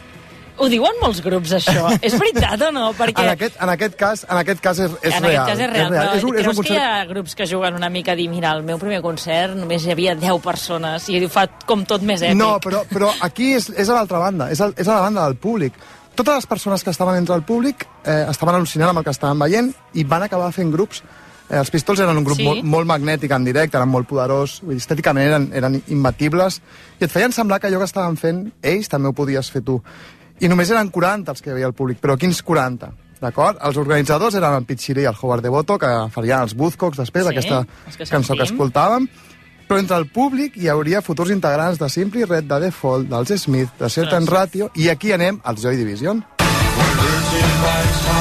Ho 0.60 0.68
diuen 0.68 0.98
molts 1.00 1.22
grups, 1.24 1.54
això. 1.56 1.88
és 2.06 2.16
veritat 2.20 2.60
o 2.66 2.70
no? 2.74 2.90
Perquè... 2.98 3.24
En 3.24 3.32
aquest, 3.32 3.56
en 3.64 3.72
aquest 3.72 3.96
cas, 4.00 4.24
en 4.28 4.40
aquest 4.42 4.60
cas 4.64 4.82
és, 4.84 4.96
és 5.00 5.16
en 5.16 5.24
real. 5.24 5.46
aquest 5.46 5.52
cas 5.52 5.62
és 5.64 5.70
real, 5.72 5.86
és, 5.86 5.92
real. 5.94 6.10
però 6.10 6.18
és, 6.18 6.26
un, 6.26 6.34
és 6.34 6.44
creus 6.44 6.58
un 6.60 6.66
que 6.66 6.74
hi 6.74 6.76
concert... 6.76 6.88
ha 6.88 7.06
grups 7.12 7.38
que 7.38 7.46
juguen 7.52 7.78
una 7.78 7.88
mica 7.92 8.12
a 8.12 8.18
dir 8.18 8.28
mira, 8.32 8.52
el 8.58 8.66
meu 8.66 8.80
primer 8.82 9.00
concert 9.04 9.56
només 9.56 9.86
hi 9.86 9.94
havia 9.94 10.16
10 10.18 10.42
persones 10.44 11.08
i 11.08 11.22
fa 11.32 11.46
com 11.68 11.86
tot 11.88 12.04
més 12.04 12.26
èpic. 12.26 12.38
No, 12.40 12.52
però, 12.64 12.84
però 12.90 13.08
aquí 13.24 13.54
és, 13.56 13.70
és 13.72 13.88
a 13.88 13.96
l'altra 13.96 14.20
banda, 14.20 14.50
és 14.52 14.60
a, 14.60 14.68
és 14.76 14.86
a 14.86 14.98
la 14.98 15.08
banda 15.08 15.24
del 15.24 15.40
públic. 15.40 15.80
Totes 16.18 16.42
les 16.42 16.50
persones 16.50 16.84
que 16.84 16.92
estaven 16.92 17.16
entre 17.16 17.38
el 17.38 17.46
públic 17.48 17.86
eh, 18.04 18.26
estaven 18.28 18.58
al·lucinant 18.58 18.92
amb 18.92 19.00
el 19.00 19.08
que 19.08 19.16
estaven 19.16 19.40
veient 19.40 19.72
i 19.96 20.04
van 20.04 20.26
acabar 20.26 20.52
fent 20.52 20.72
grups 20.74 21.00
Eh, 21.50 21.58
els 21.58 21.70
Pistols 21.74 21.98
eren 21.98 22.16
un 22.16 22.24
grup 22.24 22.38
Sí? 22.38 22.44
molt, 22.46 22.62
molt 22.62 22.86
magnètic 22.86 23.32
en 23.34 23.44
directe, 23.44 23.76
eren 23.76 23.90
molt 23.90 24.06
poderós, 24.08 24.60
estèticament 24.70 25.26
eren, 25.26 25.48
eren 25.52 25.80
imbatibles, 25.88 26.60
i 27.00 27.04
et 27.04 27.10
feien 27.10 27.32
semblar 27.34 27.58
que 27.58 27.66
allò 27.66 27.80
que 27.82 27.90
estaven 27.90 28.16
fent 28.16 28.52
ells 28.62 28.88
també 28.88 29.10
ho 29.10 29.12
podies 29.12 29.50
fer 29.50 29.62
tu. 29.66 29.80
I 30.40 30.48
només 30.48 30.70
eren 30.72 30.88
40 30.88 31.34
els 31.34 31.42
que 31.44 31.50
hi 31.50 31.54
havia 31.54 31.68
al 31.68 31.76
públic, 31.76 31.98
però 32.00 32.16
quins 32.16 32.40
40? 32.42 32.88
D'acord? 33.20 33.58
Els 33.68 33.76
organitzadors 33.76 34.38
eren 34.38 34.54
el 34.56 34.64
Shirley 34.78 35.04
i 35.04 35.10
el 35.10 35.18
Howard 35.20 35.44
Devoto, 35.44 35.76
que 35.78 35.90
farien 36.14 36.46
els 36.46 36.54
Buzzcocks 36.56 36.96
després, 37.02 37.26
Sí, 37.26 37.34
aquesta 37.34 37.58
els 37.86 37.98
que 37.98 38.06
cançó 38.08 38.36
que 38.38 38.46
escoltàvem, 38.48 39.08
però 39.68 39.78
entre 39.78 39.98
el 40.00 40.08
públic 40.08 40.56
hi 40.56 40.68
hauria 40.72 41.02
futurs 41.04 41.30
integrants 41.30 41.78
de 41.78 41.90
Simply 41.92 42.24
Red, 42.24 42.48
de 42.48 42.60
Default, 42.64 43.10
dels 43.12 43.36
Smith, 43.44 43.76
de 43.78 43.90
Certain. 43.92 44.26
Ratio, 44.26 44.70
i 44.74 44.88
aquí 44.88 45.12
anem 45.12 45.40
als 45.44 45.60
Joy 45.60 45.76
Division. 45.76 46.24
Bé, 46.40 48.19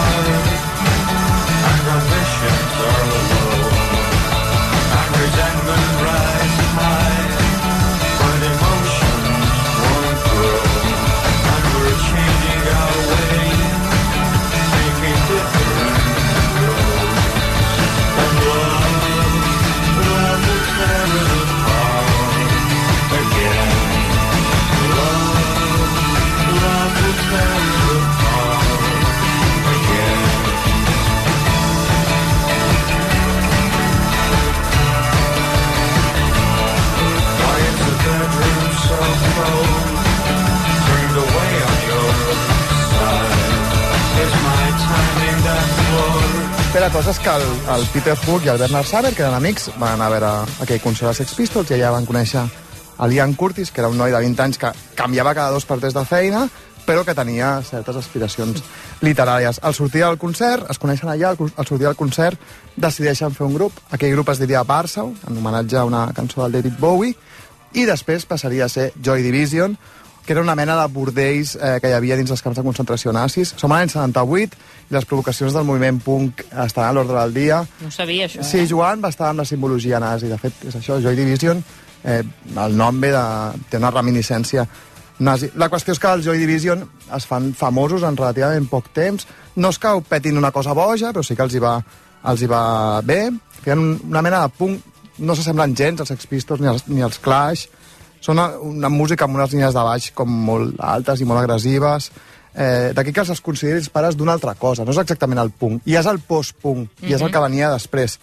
la 46.90 46.96
cosa 46.96 47.12
és 47.12 47.20
que 47.20 47.30
el, 47.30 47.44
el 47.70 47.84
Peter 47.94 48.16
Hook 48.18 48.46
i 48.48 48.50
el 48.50 48.58
Bernard 48.58 48.88
Saber, 48.90 49.12
que 49.14 49.22
eren 49.22 49.36
amics, 49.38 49.68
van 49.78 49.92
anar 49.94 50.08
a 50.08 50.14
veure 50.16 50.30
aquell 50.64 50.80
concert 50.82 51.12
dels 51.12 51.20
Sex 51.22 51.36
Pistols 51.38 51.70
i 51.70 51.76
allà 51.76 51.92
van 51.94 52.08
conèixer 52.08 52.42
el 53.06 53.14
Ian 53.14 53.36
Curtis, 53.38 53.70
que 53.70 53.84
era 53.84 53.92
un 53.94 54.00
noi 54.00 54.10
de 54.10 54.18
20 54.24 54.42
anys 54.42 54.58
que 54.58 54.72
canviava 54.98 55.36
cada 55.38 55.54
dos 55.54 55.68
per 55.70 55.78
tres 55.78 55.94
de 55.94 56.02
feina, 56.10 56.48
però 56.88 57.04
que 57.06 57.14
tenia 57.14 57.52
certes 57.68 58.00
aspiracions 58.00 58.64
literàries. 59.06 59.62
Al 59.62 59.78
sortir 59.78 60.02
del 60.02 60.18
concert, 60.18 60.66
es 60.74 60.82
coneixen 60.82 61.14
allà, 61.14 61.36
al, 61.36 61.38
al 61.38 61.70
sortir 61.70 61.86
del 61.86 62.00
concert 62.00 62.42
decideixen 62.74 63.38
fer 63.38 63.46
un 63.46 63.54
grup. 63.60 63.78
Aquell 63.94 64.16
grup 64.18 64.34
es 64.34 64.42
diria 64.42 64.66
Barsow, 64.66 65.14
en 65.14 65.38
homenatge 65.38 65.78
a 65.78 65.86
una 65.86 66.08
cançó 66.18 66.42
del 66.42 66.58
David 66.58 66.82
Bowie, 66.82 67.14
i 67.78 67.86
després 67.86 68.26
passaria 68.26 68.66
a 68.66 68.74
ser 68.74 68.90
Joy 68.98 69.22
Division, 69.22 69.78
que 70.30 70.36
era 70.36 70.44
una 70.46 70.54
mena 70.54 70.76
de 70.78 70.84
bordells 70.94 71.56
eh, 71.58 71.80
que 71.82 71.90
hi 71.90 71.94
havia 71.98 72.14
dins 72.20 72.30
els 72.30 72.44
camps 72.46 72.60
de 72.60 72.64
concentració 72.68 73.10
nazis. 73.16 73.56
Som 73.58 73.72
a 73.74 73.80
l'any 73.80 73.90
78 73.90 74.58
i 74.92 74.94
les 74.94 75.08
provocacions 75.10 75.56
del 75.58 75.66
moviment 75.66 75.98
punk 76.06 76.44
estan 76.68 76.86
a 76.86 76.92
l'ordre 76.94 77.16
del 77.18 77.34
dia. 77.34 77.64
No 77.82 77.90
sabia, 77.90 78.28
això. 78.30 78.44
Sí, 78.46 78.62
Joan 78.70 79.02
va 79.02 79.10
estar 79.10 79.32
amb 79.32 79.42
la 79.42 79.46
simbologia 79.50 79.98
nazi. 80.00 80.30
De 80.30 80.38
fet, 80.38 80.54
és 80.70 80.76
això, 80.78 81.00
Joy 81.02 81.18
Division, 81.18 81.64
eh, 82.04 82.22
el 82.54 82.78
nom 82.78 83.02
ve 83.02 83.10
de... 83.16 83.24
té 83.74 83.82
una 83.82 83.90
reminiscència 83.96 84.68
nazi. 85.26 85.50
La 85.58 85.72
qüestió 85.74 85.98
és 85.98 86.00
que 86.00 86.14
els 86.14 86.24
Joy 86.30 86.38
Division 86.46 86.86
es 87.18 87.26
fan 87.26 87.50
famosos 87.58 88.06
en 88.06 88.16
relativament 88.22 88.70
poc 88.70 88.94
temps. 88.94 89.26
No 89.58 89.74
és 89.74 89.82
que 89.82 89.90
ho 89.98 90.06
petin 90.06 90.38
una 90.38 90.54
cosa 90.54 90.78
boja, 90.78 91.10
però 91.10 91.26
sí 91.26 91.36
que 91.36 91.44
els 91.50 91.58
hi 91.58 91.64
va, 91.66 91.74
els 92.30 92.46
hi 92.46 92.52
va 92.54 93.02
bé. 93.02 93.24
Feien 93.66 93.82
un- 93.82 93.98
una 94.14 94.22
mena 94.22 94.46
de 94.46 94.54
punk... 94.62 94.86
No 95.20 95.34
s'assemblen 95.36 95.74
gens 95.76 96.00
als 96.00 96.14
Sex 96.14 96.30
Pistols 96.32 96.62
ni 96.64 96.68
als, 96.72 96.86
ni 96.88 97.02
als 97.04 97.18
Clash. 97.20 97.66
Són 98.22 98.38
una, 98.38 98.50
una 98.60 98.90
música 98.90 99.26
amb 99.26 99.36
unes 99.40 99.54
línies 99.54 99.74
de 99.74 99.84
baix 99.86 100.12
com 100.16 100.30
molt 100.30 100.80
altes 100.84 101.22
i 101.22 101.26
molt 101.26 101.40
agressives. 101.44 102.12
Eh, 102.54 102.92
D'aquí 102.96 103.14
que 103.14 103.22
els 103.24 103.42
consideris 103.42 103.90
pares 103.90 104.18
d'una 104.18 104.34
altra 104.34 104.56
cosa. 104.60 104.84
No 104.84 104.92
és 104.92 104.98
exactament 104.98 105.40
el 105.40 105.52
punk. 105.52 105.82
I 105.86 105.96
és 105.96 106.06
el 106.10 106.20
post-punk. 106.20 106.90
I 107.04 107.14
és 107.14 107.22
el 107.22 107.28
Mhm. 107.28 107.32
que 107.34 107.40
venia 107.40 107.70
després. 107.72 108.20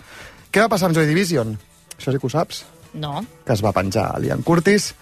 Què 0.53 0.61
va 0.61 0.69
passar 0.69 0.87
amb 0.87 0.97
Joy 0.97 1.07
Division? 1.07 1.59
Això 1.99 2.13
sí 2.13 2.19
que 2.19 2.27
ho 2.27 2.31
saps? 2.31 2.65
No. 2.95 3.25
que 3.45 3.53
es 3.53 3.63
va 3.63 3.73
penjar 3.73 4.15
a 4.15 4.19
Liam 4.19 4.41
Curtis 4.43 4.95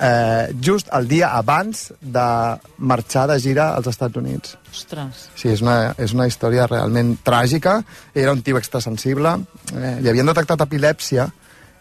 eh, 0.00 0.52
just 0.60 0.88
el 0.92 1.08
dia 1.08 1.30
abans 1.36 1.94
de 2.00 2.58
marxar 2.78 3.26
de 3.28 3.38
gira 3.40 3.74
als 3.74 3.86
Estats 3.86 4.14
Units. 4.16 4.56
Ostres. 4.70 5.30
Sí, 5.34 5.48
és 5.48 5.62
una, 5.62 5.94
és 5.98 6.12
una 6.12 6.26
història 6.28 6.66
realment 6.66 7.16
tràgica. 7.24 7.82
Era 8.14 8.32
un 8.32 8.42
tio 8.42 8.58
extrasensible, 8.58 9.32
eh, 9.74 9.98
li 10.02 10.08
havien 10.08 10.26
detectat 10.26 10.60
epilèpsia 10.60 11.30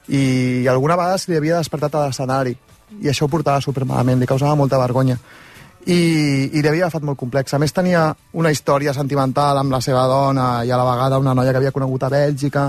i 0.08 0.68
alguna 0.68 0.96
vegada 0.96 1.18
se 1.18 1.32
li 1.32 1.38
havia 1.38 1.58
despertat 1.60 1.96
a 1.96 2.06
l'escenari 2.06 2.56
i 3.02 3.10
això 3.12 3.28
ho 3.28 3.32
portava 3.32 3.62
supermalament, 3.62 4.22
li 4.22 4.30
causava 4.30 4.56
molta 4.56 4.80
vergonya 4.80 5.18
i, 5.88 6.50
i 6.52 6.62
li 6.62 6.68
havia 6.68 6.88
agafat 6.88 7.06
molt 7.08 7.20
complex. 7.20 7.54
A 7.56 7.60
més, 7.62 7.74
tenia 7.76 8.10
una 8.40 8.52
història 8.52 8.94
sentimental 8.96 9.62
amb 9.62 9.72
la 9.72 9.82
seva 9.84 10.04
dona 10.12 10.48
i 10.68 10.72
a 10.72 10.80
la 10.80 10.88
vegada 10.88 11.20
una 11.22 11.36
noia 11.38 11.54
que 11.54 11.62
havia 11.62 11.76
conegut 11.76 12.04
a 12.04 12.12
Bèlgica 12.12 12.68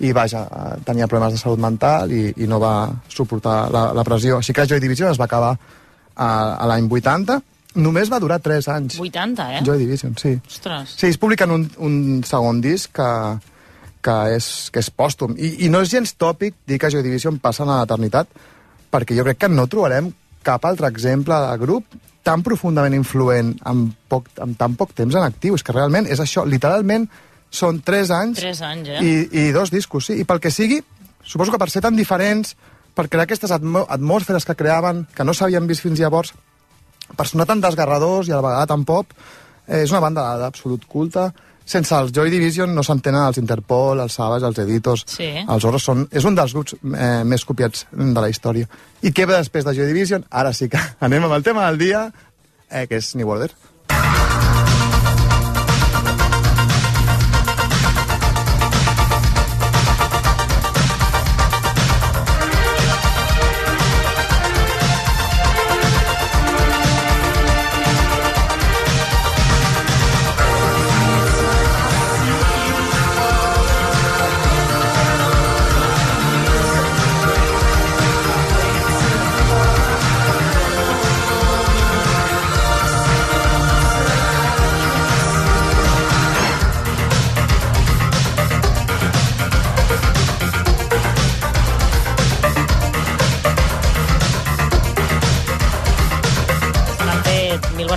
i 0.00 0.12
vaja, 0.12 0.42
eh, 0.44 0.78
tenia 0.84 1.08
problemes 1.08 1.36
de 1.36 1.40
salut 1.40 1.60
mental 1.60 2.12
i, 2.12 2.28
i 2.44 2.48
no 2.48 2.60
va 2.60 2.88
suportar 3.08 3.58
la, 3.72 3.90
la 3.96 4.04
pressió. 4.04 4.40
Així 4.40 4.56
que 4.56 4.66
Joy 4.68 4.80
Division 4.80 5.12
es 5.12 5.20
va 5.20 5.28
acabar 5.28 5.52
a, 5.56 6.28
a 6.28 6.68
l'any 6.68 6.88
80. 6.88 7.38
Només 7.84 8.08
va 8.12 8.20
durar 8.20 8.40
3 8.40 8.70
anys. 8.72 8.96
80, 9.00 9.50
eh? 9.58 9.62
Joy 9.64 9.80
Division, 9.84 10.16
sí. 10.20 10.32
Ostres. 10.48 10.96
Sí, 10.96 11.10
ells 11.10 11.20
publiquen 11.20 11.52
un, 11.52 11.68
un 11.84 11.98
segon 12.24 12.62
disc 12.64 12.94
que, 12.96 13.10
que, 14.06 14.16
és, 14.36 14.48
que 14.70 14.82
és 14.84 14.90
pòstum. 14.94 15.34
I, 15.34 15.66
I 15.66 15.70
no 15.72 15.82
és 15.82 15.90
gens 15.90 16.14
tòpic 16.18 16.54
dir 16.68 16.78
que 16.82 16.90
Joy 16.92 17.04
Division 17.06 17.40
passen 17.42 17.70
a 17.70 17.80
l'eternitat, 17.80 18.30
perquè 18.92 19.16
jo 19.18 19.26
crec 19.26 19.42
que 19.42 19.52
no 19.52 19.66
trobarem 19.70 20.12
cap 20.46 20.64
altre 20.68 20.88
exemple 20.92 21.34
de 21.42 21.56
grup 21.58 21.96
tan 22.26 22.42
profundament 22.46 22.94
influent 22.94 23.54
amb, 23.66 23.94
poc, 24.10 24.30
amb 24.42 24.58
tan 24.58 24.74
poc 24.78 24.94
temps 24.98 25.14
en 25.14 25.26
actiu. 25.26 25.58
És 25.58 25.66
que 25.66 25.74
realment 25.74 26.08
és 26.10 26.22
això, 26.22 26.46
literalment 26.46 27.06
són 27.50 27.80
3 27.86 28.12
anys, 28.14 28.40
3 28.42 28.62
anys, 28.66 28.94
eh? 28.96 29.02
i, 29.02 29.12
i 29.46 29.52
dos 29.54 29.70
discos, 29.74 30.10
sí. 30.10 30.18
I 30.22 30.26
pel 30.28 30.42
que 30.42 30.50
sigui, 30.54 30.80
suposo 31.22 31.54
que 31.54 31.60
per 31.62 31.70
ser 31.70 31.82
tan 31.84 31.98
diferents, 31.98 32.56
per 32.96 33.06
crear 33.12 33.26
aquestes 33.26 33.52
atmo 33.54 33.84
atmosferes 33.92 34.46
que 34.48 34.56
creaven, 34.58 35.04
que 35.14 35.26
no 35.26 35.34
s'havien 35.36 35.66
vist 35.70 35.84
fins 35.84 36.02
llavors, 36.02 36.32
per 37.14 37.26
sonar 37.28 37.46
tan 37.46 37.62
desgarradors 37.62 38.26
i 38.26 38.34
a 38.34 38.40
la 38.40 38.46
vegada 38.48 38.70
tan 38.72 38.86
pop, 38.88 39.14
eh, 39.66 39.84
és 39.84 39.94
una 39.94 40.02
banda 40.02 40.26
d'absolut 40.42 40.86
culte. 40.90 41.28
Sense 41.66 41.96
els 41.98 42.12
Joy 42.14 42.30
Division 42.30 42.70
no 42.74 42.84
s'entenen 42.86 43.24
els 43.26 43.40
Interpol, 43.42 43.98
els 44.04 44.14
Savage, 44.14 44.46
els 44.46 44.58
Editors, 44.62 45.02
Sí. 45.10 45.32
els 45.42 45.64
Horrors. 45.66 45.82
Són, 45.82 46.04
és 46.14 46.24
un 46.24 46.36
dels 46.38 46.54
grups 46.54 46.76
eh, 46.78 47.24
més 47.26 47.44
copiats 47.44 47.86
de 47.92 48.20
la 48.22 48.28
història. 48.30 48.68
I 49.02 49.10
què 49.10 49.26
ve 49.26 49.34
després 49.34 49.66
de 49.66 49.74
Joy 49.74 49.90
Division? 49.90 50.24
Ara 50.30 50.52
sí 50.54 50.68
que 50.70 50.78
anem 51.00 51.26
amb 51.26 51.34
el 51.34 51.42
tema 51.42 51.66
del 51.66 51.78
dia, 51.82 52.04
eh, 52.70 52.86
que 52.86 53.02
és 53.02 53.14
New 53.18 53.28
Order. 53.34 53.50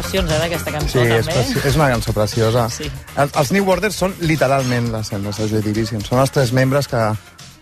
Versions, 0.10 0.32
eh, 0.32 0.40
d'aquesta 0.40 0.72
cançó, 0.72 0.92
Sí, 0.92 1.00
és, 1.08 1.26
també. 1.26 1.34
preci- 1.40 1.66
és 1.68 1.76
una 1.76 1.90
cançó 1.90 2.14
preciosa. 2.14 2.70
Sí. 2.70 2.90
Els, 3.16 3.32
els 3.36 3.52
New 3.52 3.70
Order 3.70 3.92
són 3.94 4.14
literalment 4.20 4.92
les 4.92 5.08
cendres 5.08 5.38
de 5.38 5.48
Joy 5.50 5.62
Division. 5.62 6.02
Són 6.04 6.20
els 6.20 6.32
tres 6.32 6.52
membres 6.52 6.88
que, 6.88 7.02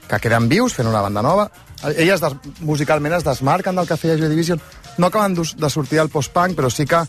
que 0.07 0.19
queden 0.19 0.48
vius 0.49 0.74
fent 0.74 0.88
una 0.88 1.02
banda 1.02 1.22
nova. 1.22 1.49
Elles 1.95 2.22
des, 2.22 2.34
musicalment 2.61 3.14
es 3.14 3.24
desmarquen 3.24 3.76
del 3.76 3.88
que 3.88 3.98
feia 3.98 4.18
Joy 4.18 4.30
Division. 4.30 4.61
No 4.98 5.07
acaben 5.07 5.36
de 5.36 5.69
sortir 5.69 5.99
al 5.99 6.10
post-punk, 6.10 6.56
però 6.57 6.69
sí 6.72 6.86
que 6.86 7.03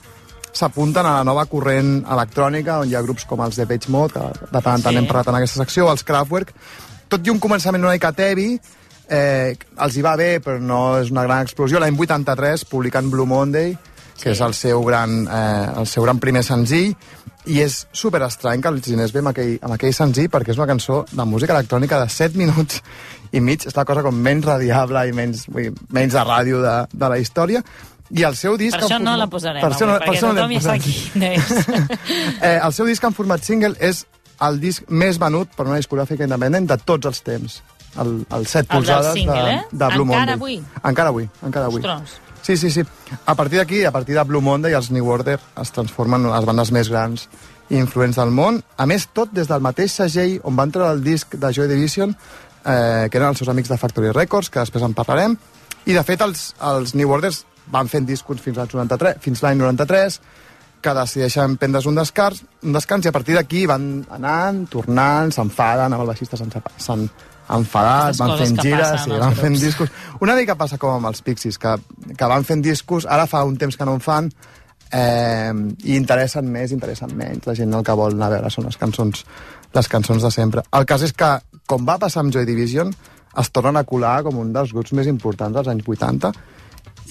s'apunten 0.52 1.06
a 1.06 1.19
la 1.19 1.24
nova 1.24 1.44
corrent 1.47 2.05
electrònica, 2.09 2.81
on 2.81 2.89
hi 2.90 2.94
ha 2.97 3.02
grups 3.02 3.24
com 3.28 3.40
els 3.44 3.56
de 3.56 3.66
Page 3.66 3.89
Mode, 3.93 4.12
que 4.15 4.47
de 4.51 4.60
tant 4.60 4.74
en 4.77 4.82
tant 4.82 4.93
Sí. 4.93 4.97
hem 4.98 5.06
parlat 5.06 5.28
en 5.28 5.35
aquesta 5.36 5.60
secció, 5.62 5.90
els 5.90 6.02
Kraftwerk. 6.05 6.52
Tot 7.09 7.27
i 7.27 7.31
un 7.31 7.39
començament 7.40 7.81
una 7.85 7.93
mica 7.93 8.12
tevi, 8.12 8.59
eh, 9.09 9.56
els 9.78 9.97
hi 9.97 10.02
va 10.02 10.16
bé, 10.16 10.40
però 10.43 10.59
no 10.60 10.98
és 10.98 11.10
una 11.10 11.23
gran 11.23 11.43
explosió. 11.43 11.78
L'any 11.78 11.97
83 11.98 12.65
publiquen 12.65 13.09
Blue 13.10 13.24
Monday, 13.27 13.77
que 14.18 14.32
és 14.34 14.40
el 14.44 14.54
seu, 14.54 14.82
gran, 14.86 15.20
eh, 15.26 15.66
el 15.78 15.86
seu 15.86 16.06
gran 16.06 16.18
primer 16.22 16.42
senzill, 16.46 16.94
i 17.48 17.60
és 17.64 17.78
super 17.96 18.20
estrany 18.26 18.60
que 18.62 18.70
els 18.72 18.88
hi 18.88 18.96
anés 18.96 19.12
bé 19.14 19.22
amb 19.22 19.30
aquell, 19.32 19.54
amb 19.64 19.76
aquell 19.76 19.94
senzill, 19.96 20.28
perquè 20.32 20.52
és 20.52 20.58
una 20.60 20.68
cançó 20.68 21.04
de 21.10 21.24
música 21.24 21.54
electrònica 21.56 22.00
de 22.02 22.08
7 22.12 22.36
minuts 22.40 22.82
i 23.32 23.40
mig, 23.44 23.64
és 23.68 23.76
la 23.76 23.86
cosa 23.88 24.02
com 24.04 24.16
menys 24.26 24.48
radiable 24.48 25.06
i 25.08 25.14
menys, 25.16 25.46
vull 25.48 25.68
dir, 25.68 25.86
menys 25.94 26.16
de 26.16 26.26
ràdio 26.26 26.60
de, 26.64 26.74
de 26.92 27.10
la 27.14 27.18
història, 27.22 27.62
i 28.10 28.24
el 28.24 28.36
seu 28.40 28.56
disc... 28.60 28.76
Per 28.76 28.86
això 28.86 28.98
en 29.00 29.04
no 29.04 29.16
la 29.20 29.28
posarem 29.28 29.64
per 29.64 29.72
no, 29.72 29.76
avui, 29.76 29.98
per 29.98 30.06
perquè 30.06 30.20
no 30.22 30.30
tothom 30.36 30.54
sap 30.64 30.76
posat. 30.76 30.84
quin 30.84 31.26
és. 31.28 31.98
eh, 32.48 32.54
el 32.56 32.76
seu 32.76 32.88
disc 32.88 33.04
en 33.04 33.16
format 33.16 33.44
single 33.44 33.74
és 33.84 34.04
el 34.48 34.60
disc 34.62 34.86
més 34.88 35.18
venut 35.20 35.52
per 35.56 35.66
una 35.66 35.80
discogràfica 35.80 36.24
independent 36.28 36.70
de 36.70 36.78
tots 36.88 37.10
els 37.10 37.20
temps. 37.26 37.58
El, 37.98 38.14
el 38.36 38.46
7 38.46 38.64
El 38.64 38.70
polzades 38.76 39.12
single, 39.16 39.42
de, 39.42 39.58
eh? 39.58 39.60
de 39.72 39.92
Blue 39.96 40.06
Encara 40.06 40.36
Monday. 40.36 40.38
avui? 40.38 40.58
Encara 40.82 41.12
avui, 41.14 41.28
encara 41.42 41.68
avui. 41.72 41.84
Ostres. 41.84 42.27
Sí, 42.48 42.56
sí, 42.56 42.70
sí. 42.70 42.82
A 43.26 43.34
partir 43.34 43.58
d'aquí, 43.58 43.84
a 43.84 43.90
partir 43.92 44.14
de 44.14 44.22
Blue 44.24 44.40
Monday, 44.40 44.72
els 44.72 44.86
New 44.90 45.06
Order 45.06 45.34
es 45.60 45.70
transformen 45.70 46.22
en 46.24 46.30
les 46.32 46.46
bandes 46.48 46.70
més 46.72 46.88
grans 46.88 47.26
i 47.68 47.76
influents 47.76 48.16
del 48.16 48.30
món. 48.32 48.62
A 48.80 48.86
més, 48.88 49.04
tot 49.12 49.34
des 49.36 49.50
del 49.50 49.60
mateix 49.60 49.98
segell 49.98 50.38
on 50.48 50.56
van 50.56 50.72
treure 50.72 50.94
el 50.96 51.02
disc 51.04 51.36
de 51.36 51.50
Joy 51.52 51.68
Division, 51.68 52.14
eh, 52.64 53.04
que 53.12 53.20
eren 53.20 53.34
els 53.34 53.42
seus 53.42 53.52
amics 53.52 53.68
de 53.68 53.76
Factory 53.76 54.14
Records, 54.16 54.48
que 54.48 54.62
després 54.64 54.86
en 54.86 54.96
parlarem. 54.96 55.36
I, 55.84 55.92
de 55.92 56.06
fet, 56.08 56.24
els, 56.24 56.54
els 56.70 56.96
New 56.96 57.12
Orders 57.12 57.42
van 57.68 57.92
fent 57.92 58.08
discos 58.08 58.40
fins 58.40 58.56
l'any 58.56 58.72
93, 58.72 59.20
fins 59.28 59.44
l'any 59.44 59.60
93, 59.60 60.20
que 60.80 60.98
decideixen 61.02 61.60
prendre's 61.60 61.92
un 61.92 62.00
descans, 62.00 62.46
un 62.64 62.80
descans 62.80 63.04
i 63.04 63.12
a 63.12 63.16
partir 63.18 63.36
d'aquí 63.36 63.66
van 63.68 63.90
anant, 64.16 64.64
tornant, 64.72 65.36
s'enfaden, 65.36 65.92
amb 65.92 66.00
el 66.00 66.14
baixista 66.14 66.40
s'han 66.40 66.56
s'han 66.80 67.10
enfadat, 67.56 68.16
van 68.18 68.36
fent 68.38 68.60
gires, 68.60 68.92
passen 68.92 69.14
als 69.16 69.24
van 69.24 69.36
fent 69.38 69.54
grups. 69.54 69.64
discos. 69.64 69.92
Una 70.24 70.36
mica 70.36 70.56
passa 70.58 70.78
com 70.78 70.94
amb 70.94 71.10
els 71.10 71.22
Pixies, 71.24 71.58
que, 71.58 71.74
que 72.16 72.30
van 72.30 72.44
fent 72.44 72.62
discos, 72.64 73.06
ara 73.08 73.26
fa 73.30 73.44
un 73.48 73.56
temps 73.60 73.76
que 73.76 73.88
no 73.88 73.96
en 73.98 74.04
fan, 74.04 74.30
eh, 74.92 75.52
i 75.84 75.96
interessen 75.96 76.48
més, 76.52 76.72
interessen 76.76 77.14
menys. 77.16 77.46
La 77.48 77.56
gent 77.58 77.74
el 77.74 77.86
que 77.86 77.96
vol 77.98 78.16
anar 78.16 78.28
a 78.30 78.36
veure 78.36 78.52
són 78.52 78.68
les 78.68 78.76
cançons, 78.80 79.24
les 79.74 79.88
cançons 79.88 80.24
de 80.24 80.32
sempre. 80.34 80.64
El 80.76 80.88
cas 80.88 81.04
és 81.06 81.14
que, 81.16 81.32
com 81.68 81.88
va 81.88 81.98
passar 82.00 82.24
amb 82.24 82.34
Joy 82.34 82.46
Division, 82.48 82.92
es 83.38 83.50
tornen 83.54 83.76
a 83.76 83.84
colar 83.86 84.22
com 84.26 84.38
un 84.40 84.52
dels 84.52 84.72
grups 84.74 84.94
més 84.96 85.08
importants 85.10 85.54
dels 85.56 85.68
anys 85.70 85.86
80 85.86 86.32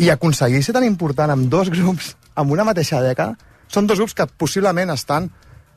i 0.04 0.10
aconseguir 0.14 0.64
ser 0.66 0.76
tan 0.76 0.86
important 0.86 1.32
amb 1.34 1.50
dos 1.50 1.70
grups 1.74 2.16
amb 2.38 2.54
una 2.54 2.66
mateixa 2.68 3.02
dècada, 3.02 3.38
són 3.68 3.88
dos 3.90 3.98
grups 3.98 4.14
que 4.18 4.28
possiblement 4.40 4.92
estan 4.94 5.32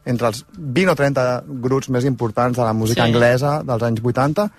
entre 0.05 0.29
els 0.29 0.45
20 0.57 0.93
o 0.93 0.97
30 0.97 1.45
grups 1.63 1.89
més 1.91 2.05
importants 2.05 2.57
de 2.59 2.65
la 2.65 2.73
música 2.73 3.05
Sí. 3.05 3.11
anglesa 3.13 3.63
dels 3.63 3.83
anys 3.83 4.01
80, 4.03 4.51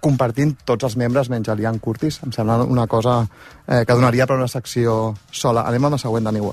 compartint 0.00 0.54
tots 0.64 0.84
els 0.84 0.96
membres 0.96 1.28
menys 1.28 1.48
el 1.48 1.60
Ian 1.60 1.78
Curtis. 1.78 2.20
Em 2.22 2.32
sembla 2.32 2.62
una 2.62 2.86
cosa 2.86 3.26
eh, 3.66 3.84
que 3.86 3.92
donaria 3.92 4.26
per 4.26 4.36
una 4.36 4.48
secció 4.48 5.14
sola. 5.32 5.66
Anem 5.66 5.84
amb 5.84 5.92
la 5.92 5.98
següent 5.98 6.24
de 6.24 6.32
New 6.32 6.52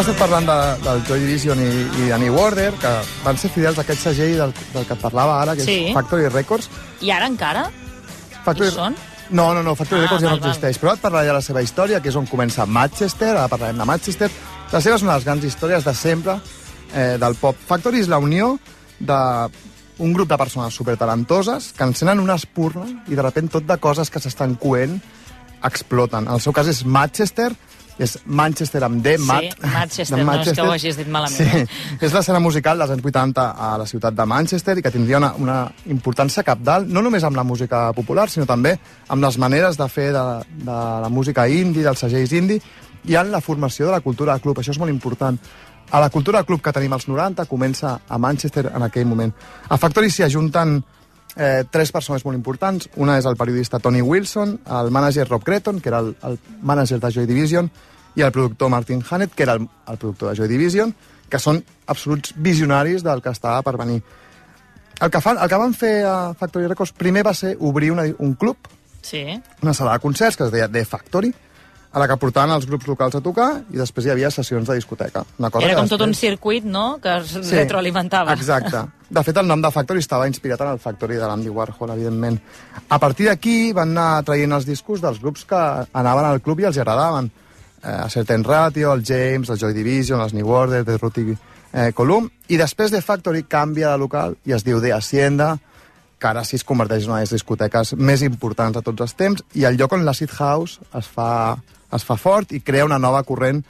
Hem 0.00 0.06
estat 0.08 0.16
parlant 0.22 0.46
de, 0.48 0.54
del 0.80 1.00
Joy 1.04 1.18
Division 1.20 1.58
i, 1.60 1.64
i 2.00 2.06
de 2.08 2.18
New 2.22 2.36
Order, 2.40 2.70
que 2.80 2.88
van 3.20 3.36
ser 3.36 3.50
fidels 3.52 3.76
a 3.76 3.82
aquest 3.84 4.00
segell 4.06 4.38
del, 4.38 4.54
del 4.72 4.86
que 4.88 4.94
et 4.96 5.02
parlava 5.02 5.34
ara, 5.42 5.52
que 5.58 5.66
Sí. 5.66 5.74
és 5.90 5.92
Factory 5.92 6.30
Records. 6.32 6.70
I 7.04 7.10
ara 7.12 7.28
encara? 7.28 7.66
Factory... 8.46 8.70
Hi 8.70 8.78
són? 8.78 8.96
No, 9.28 9.50
no, 9.52 9.60
no, 9.62 9.74
Factory 9.76 10.00
Ah, 10.00 10.06
Records 10.06 10.24
ja 10.24 10.30
val, 10.30 10.40
no 10.40 10.48
existeix. 10.48 10.80
Però 10.80 10.94
ara 10.94 10.96
et 10.96 11.04
parlaré 11.04 11.28
de 11.28 11.34
la 11.36 11.42
seva 11.44 11.60
història, 11.60 12.00
que 12.00 12.08
és 12.08 12.16
on 12.16 12.24
comença 12.32 12.64
Manchester, 12.64 13.34
ara 13.34 13.44
parlarem 13.52 13.76
de 13.76 13.84
Manchester. 13.92 14.30
La 14.72 14.80
seva 14.80 14.96
és 14.96 15.04
una 15.04 15.12
de 15.12 15.18
les 15.20 15.28
grans 15.28 15.44
històries 15.44 15.84
de 15.84 15.94
sempre 15.94 16.38
eh, 16.94 17.18
del 17.20 17.36
pop. 17.36 17.60
Factory 17.68 18.00
és 18.00 18.08
la 18.08 18.18
unió 18.24 18.54
d'un 18.98 20.16
grup 20.16 20.32
de 20.32 20.38
persones 20.40 20.72
supertalentoses 20.80 21.74
que 21.76 21.84
encenen 21.84 22.24
una 22.24 22.40
espurna 22.40 22.88
i 23.06 23.12
de 23.20 23.20
repent 23.28 23.52
tot 23.52 23.68
de 23.68 23.76
coses 23.76 24.08
que 24.08 24.18
s'estan 24.24 24.56
coent 24.56 24.96
exploten. 25.62 26.24
En 26.24 26.38
el 26.38 26.40
seu 26.40 26.56
cas 26.56 26.72
és 26.72 26.86
Manchester, 26.88 27.52
és 28.00 28.16
Manchester 28.24 28.82
amb 28.86 29.02
D, 29.04 29.16
Sí, 29.18 29.26
Mat. 29.28 29.56
Manchester, 29.60 30.18
de 30.18 30.24
no 30.24 30.36
és 30.40 30.52
que 30.56 30.64
ho 30.64 30.72
hagis 30.72 30.96
dit 30.96 31.08
malament. 31.12 31.36
Sí, 31.36 31.44
eh? 31.44 31.66
és 32.00 32.14
l'escena 32.16 32.40
musical 32.40 32.80
dels 32.80 32.94
anys 32.94 33.04
80 33.04 33.46
a 33.52 33.70
la 33.80 33.86
ciutat 33.86 34.16
de 34.16 34.26
Manchester 34.26 34.78
i 34.78 34.84
que 34.84 34.92
tindria 34.94 35.20
una, 35.20 35.34
una 35.38 35.58
importància 35.92 36.44
capdalt, 36.46 36.88
no 36.88 37.02
només 37.04 37.24
amb 37.28 37.36
la 37.36 37.44
música 37.44 37.90
popular, 37.96 38.28
sinó 38.32 38.48
també 38.48 38.76
amb 39.08 39.22
les 39.24 39.36
maneres 39.38 39.76
de 39.76 39.88
fer 39.92 40.10
de, 40.16 40.24
de 40.64 40.78
la 41.04 41.10
música 41.12 41.46
indie, 41.48 41.84
dels 41.84 42.00
segells 42.06 42.32
indie, 42.32 42.62
i 43.04 43.16
en 43.16 43.30
la 43.32 43.40
formació 43.40 43.86
de 43.86 43.92
la 43.98 44.00
cultura 44.04 44.34
de 44.34 44.44
club. 44.44 44.60
Això 44.60 44.72
és 44.72 44.80
molt 44.80 44.92
important. 44.92 45.36
A 45.90 46.00
la 46.00 46.08
cultura 46.08 46.40
de 46.40 46.46
club 46.46 46.62
que 46.62 46.72
tenim 46.72 46.92
als 46.94 47.08
90 47.08 47.44
comença 47.50 47.98
a 48.08 48.18
Manchester 48.18 48.70
en 48.74 48.82
aquell 48.86 49.08
moment. 49.10 49.32
A 49.68 49.76
Factory 49.76 50.10
s'hi 50.10 50.24
ajunten 50.24 50.78
eh, 51.36 51.64
tres 51.70 51.92
persones 51.92 52.24
molt 52.24 52.36
importants. 52.36 52.88
Una 52.96 53.18
és 53.18 53.26
el 53.26 53.36
periodista 53.36 53.78
Tony 53.78 54.00
Wilson, 54.02 54.58
el 54.66 54.90
mànager 54.90 55.26
Rob 55.28 55.44
Creton, 55.44 55.80
que 55.80 55.88
era 55.92 56.00
el, 56.00 56.14
el 56.22 56.38
mànager 56.62 56.98
de 57.00 57.10
Joy 57.12 57.26
Division, 57.26 57.70
i 58.16 58.22
el 58.26 58.32
productor 58.32 58.68
Martin 58.72 59.04
Hannett, 59.08 59.34
que 59.34 59.44
era 59.44 59.54
el, 59.54 59.68
el 59.88 59.96
productor 59.98 60.30
de 60.30 60.36
Joy 60.40 60.48
Division, 60.48 60.94
que 61.30 61.38
són 61.38 61.60
absoluts 61.86 62.32
visionaris 62.36 63.04
del 63.06 63.22
que 63.22 63.30
estava 63.30 63.62
per 63.62 63.76
venir. 63.78 64.00
El 65.00 65.10
que, 65.10 65.20
fan, 65.22 65.38
el 65.40 65.48
que 65.48 65.56
van 65.62 65.72
fer 65.72 65.92
a 66.04 66.34
Factory 66.34 66.66
Records 66.66 66.92
primer 66.92 67.22
va 67.24 67.32
ser 67.34 67.54
obrir 67.60 67.92
una, 67.92 68.04
un 68.18 68.34
club, 68.34 68.56
Sí. 69.02 69.22
una 69.62 69.72
sala 69.72 69.94
de 69.94 70.00
concerts 70.00 70.36
que 70.36 70.44
es 70.44 70.50
deia 70.52 70.68
The 70.68 70.84
Factory, 70.84 71.30
a 71.92 71.98
la 71.98 72.06
que 72.06 72.16
portaven 72.22 72.52
els 72.54 72.66
grups 72.70 72.86
locals 72.86 73.16
a 73.18 73.20
tocar 73.20 73.48
i 73.72 73.76
després 73.80 74.06
hi 74.06 74.10
havia 74.12 74.30
sessions 74.30 74.68
de 74.68 74.76
discoteca. 74.78 75.24
Una 75.38 75.50
cosa 75.50 75.66
Era 75.66 75.76
com 75.80 75.88
tot 75.88 76.00
un 76.00 76.12
després- 76.12 76.20
circuit, 76.30 76.64
no?, 76.64 76.98
que 77.02 77.16
es 77.16 77.26
Sí, 77.42 77.56
retroalimentava. 77.56 78.32
Exacte. 78.32 78.84
De 79.10 79.22
fet, 79.24 79.36
el 79.36 79.46
nom 79.48 79.60
de 79.60 79.70
Factory 79.74 79.98
estava 79.98 80.28
inspirat 80.28 80.60
en 80.60 80.68
el 80.68 80.78
Factory 80.78 81.16
de 81.16 81.26
l'Andy 81.26 81.48
Warhol, 81.48 81.90
evidentment. 81.90 82.38
A 82.88 82.98
partir 83.00 83.26
d'aquí 83.26 83.72
van 83.72 83.90
anar 83.90 84.22
traient 84.24 84.52
els 84.52 84.66
discos 84.66 85.00
dels 85.02 85.18
grups 85.20 85.44
que 85.44 85.56
anaven 85.92 86.24
al 86.24 86.40
club 86.40 86.60
i 86.60 86.64
els 86.70 86.78
agradaven. 86.78 87.30
Eh, 87.82 87.88
a 87.88 88.08
Certain 88.10 88.44
Ratio, 88.44 88.92
el 88.92 89.02
James, 89.04 89.48
el 89.50 89.58
Joy 89.58 89.72
Division, 89.72 90.20
els 90.20 90.32
New 90.34 90.48
Order, 90.48 90.84
The 90.84 90.98
Ruti 90.98 91.36
eh, 91.72 91.92
Column, 91.92 92.30
i 92.48 92.56
després 92.56 92.90
de 92.92 93.00
Factory 93.00 93.42
canvia 93.44 93.90
de 93.90 93.98
local 93.98 94.36
i 94.44 94.52
es 94.52 94.62
diu 94.62 94.80
The 94.80 94.92
Hacienda, 94.92 95.56
que 96.20 96.26
ara 96.28 96.44
sí 96.44 96.56
es 96.56 96.64
converteix 96.64 97.04
en 97.04 97.10
una 97.10 97.16
de 97.20 97.22
les 97.24 97.30
discoteques 97.32 97.94
més 97.96 98.20
importants 98.22 98.76
de 98.76 98.82
tots 98.82 99.00
els 99.00 99.14
temps, 99.16 99.42
i 99.54 99.64
el 99.64 99.78
lloc 99.78 99.92
on 99.96 100.04
l'Acid 100.04 100.30
House 100.38 100.78
es 100.94 101.06
fa, 101.08 101.56
es 101.96 102.06
fa 102.06 102.16
fort 102.16 102.52
i 102.52 102.60
crea 102.60 102.86
una 102.86 102.98
nova 102.98 103.22
corrent 103.26 103.62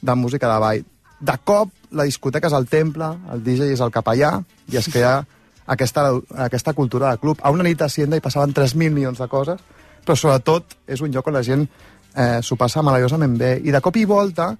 de 0.00 0.14
música 0.14 0.52
de 0.52 0.60
ball. 0.60 0.84
De 1.20 1.34
cop, 1.44 1.72
la 1.90 2.06
discoteca 2.06 2.46
és 2.46 2.54
el 2.54 2.68
temple, 2.70 3.10
el 3.32 3.42
DJ 3.44 3.72
és 3.74 3.82
el 3.82 3.92
capellà, 3.94 4.36
i 4.70 4.78
es 4.78 4.88
crea 4.92 5.18
aquesta, 5.66 6.08
aquesta 6.46 6.74
cultura 6.74 7.10
de 7.10 7.18
club. 7.18 7.42
A 7.42 7.50
una 7.50 7.66
nit 7.66 7.78
d'Hacienda 7.78 8.18
hi 8.18 8.24
passaven 8.24 8.54
3.000 8.54 8.94
milions 8.94 9.18
de 9.18 9.28
coses, 9.28 9.60
però 10.04 10.16
sobretot 10.16 10.78
és 10.86 11.02
un 11.04 11.12
lloc 11.12 11.26
on 11.28 11.36
la 11.36 11.44
gent 11.44 11.66
eh, 12.14 12.40
s'ho 12.42 12.56
passa 12.56 12.82
meravellosament 12.82 13.36
bé. 13.38 13.56
I 13.64 13.74
de 13.74 13.80
cop 13.84 13.96
i 13.96 14.06
volta, 14.08 14.52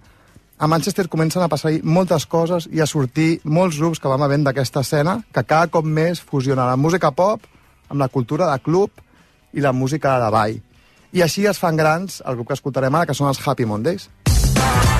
a 0.59 0.67
Manchester 0.67 1.07
comencen 1.09 1.43
a 1.43 1.49
passar 1.49 1.73
moltes 1.87 2.27
coses 2.27 2.69
i 2.75 2.83
a 2.83 2.87
sortir 2.91 3.41
molts 3.45 3.79
grups 3.79 4.03
que 4.03 4.11
vam 4.11 4.25
havent 4.27 4.45
d'aquesta 4.45 4.83
escena, 4.83 5.21
que 5.33 5.47
cada 5.47 5.71
cop 5.71 5.87
més 5.87 6.21
fusiona 6.21 6.67
la 6.67 6.77
música 6.77 7.13
pop 7.15 7.45
amb 7.89 8.01
la 8.03 8.11
cultura 8.13 8.51
de 8.51 8.59
club 8.61 8.91
i 9.55 9.65
la 9.65 9.73
música 9.73 10.19
de 10.21 10.31
ball. 10.35 10.59
I 11.13 11.23
així 11.25 11.47
es 11.49 11.59
fan 11.59 11.79
grans 11.79 12.21
el 12.29 12.37
grup 12.37 12.51
que 12.51 12.59
escoltarem 12.59 12.95
ara, 12.95 13.09
que 13.09 13.17
són 13.17 13.31
els 13.31 13.41
Happy 13.41 13.65
Mondays. 13.65 14.11
Aquests 14.29 14.98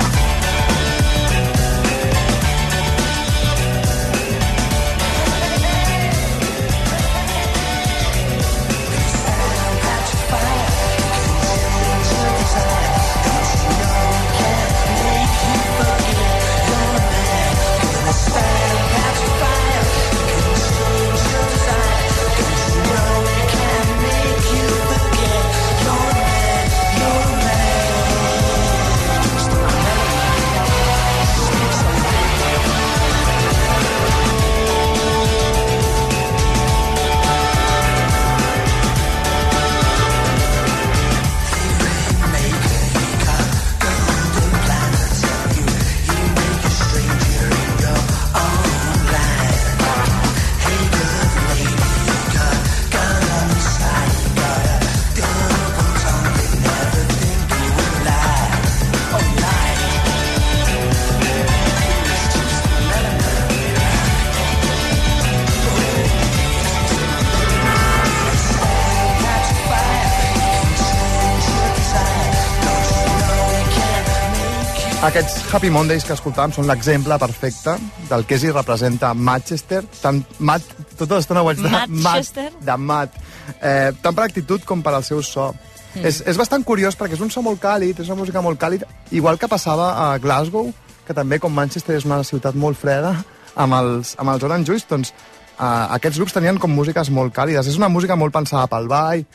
Happy 75.59 75.73
Mondays 75.75 76.05
que 76.07 76.15
escoltàvem 76.15 76.53
són 76.55 76.69
l'exemple 76.71 77.17
perfecte 77.19 77.73
del 78.07 78.23
que 78.31 78.37
és 78.37 78.45
i 78.47 78.51
representa 78.55 79.09
Manchester, 79.11 79.81
tant 79.99 80.21
Matt, 80.39 80.69
tota 80.95 81.17
l'estona 81.17 81.41
ho 81.43 81.49
haig 81.51 81.59
de... 81.59 81.71
Manchester? 81.89 82.45
Matt, 82.53 82.61
de 82.69 82.77
Matt. 82.79 83.17
Eh, 83.59 83.89
tant 83.99 84.15
per 84.15 84.23
actitud 84.29 84.63
com 84.69 84.85
per 84.87 84.93
al 84.95 85.03
seu 85.03 85.19
so. 85.27 85.49
Mm. 85.97 86.05
És, 86.07 86.21
és 86.31 86.39
bastant 86.39 86.63
curiós 86.63 86.95
perquè 86.95 87.19
és 87.19 87.25
un 87.27 87.33
so 87.35 87.43
molt 87.43 87.59
càlid, 87.59 87.99
és 87.99 88.07
una 88.07 88.21
música 88.21 88.39
molt 88.45 88.61
càlida, 88.63 88.87
igual 89.11 89.35
que 89.43 89.49
passava 89.51 89.89
a 90.05 90.13
Glasgow, 90.23 90.71
que 91.09 91.17
també, 91.19 91.41
com 91.43 91.51
Manchester, 91.51 91.97
és 91.99 92.07
una 92.07 92.21
ciutat 92.29 92.55
molt 92.55 92.79
freda, 92.79 93.17
amb 93.59 93.75
els, 93.81 94.15
amb 94.23 94.31
els 94.37 94.47
Orange 94.47 94.71
Juice, 94.71 94.87
doncs 94.87 95.11
eh, 95.11 95.65
aquests 95.99 96.23
grups 96.23 96.39
tenien 96.39 96.63
com 96.63 96.71
músiques 96.71 97.11
molt 97.11 97.35
càlides. 97.35 97.67
És 97.67 97.81
una 97.83 97.91
música 97.91 98.15
molt 98.15 98.37
pensada 98.39 98.71
pel 98.71 98.87
ball, 98.95 99.27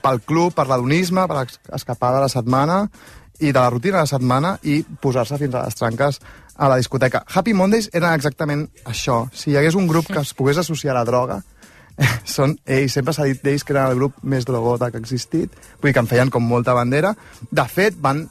pel 0.00 0.24
club, 0.24 0.56
per 0.56 0.70
l'hedonisme, 0.72 1.28
per 1.28 1.42
es- 1.44 1.60
escapar 1.82 2.14
de 2.16 2.24
la 2.24 2.32
setmana 2.32 2.86
i 3.40 3.52
de 3.52 3.58
la 3.58 3.70
rutina 3.70 3.98
de 3.98 4.04
la 4.04 4.10
setmana 4.10 4.56
i 4.64 4.80
posar-se 5.02 5.38
fins 5.40 5.54
a 5.54 5.64
les 5.66 5.78
tranques 5.78 6.20
a 6.56 6.68
la 6.68 6.78
discoteca. 6.80 7.24
Happy 7.28 7.52
Mondays 7.54 7.90
era 7.92 8.14
exactament 8.14 8.68
això. 8.84 9.26
Si 9.32 9.50
hi 9.52 9.58
hagués 9.60 9.76
un 9.76 9.88
grup 9.88 10.08
que 10.08 10.22
es 10.22 10.32
pogués 10.34 10.58
associar 10.62 10.94
a 10.94 11.00
la 11.00 11.04
droga, 11.08 11.42
són 12.36 12.56
ells. 12.64 12.96
Sempre 12.96 13.14
s'ha 13.16 13.26
dit 13.28 13.42
d'ells 13.44 13.64
que 13.64 13.74
eren 13.76 13.90
el 13.90 13.98
grup 14.00 14.16
més 14.22 14.46
drogota 14.48 14.90
que 14.90 15.00
ha 15.00 15.04
existit. 15.04 15.52
Vull 15.80 15.90
dir 15.90 15.96
que 15.96 16.04
en 16.04 16.10
feien 16.10 16.32
com 16.32 16.44
molta 16.44 16.76
bandera. 16.76 17.14
De 17.50 17.68
fet, 17.72 17.98
van 18.00 18.26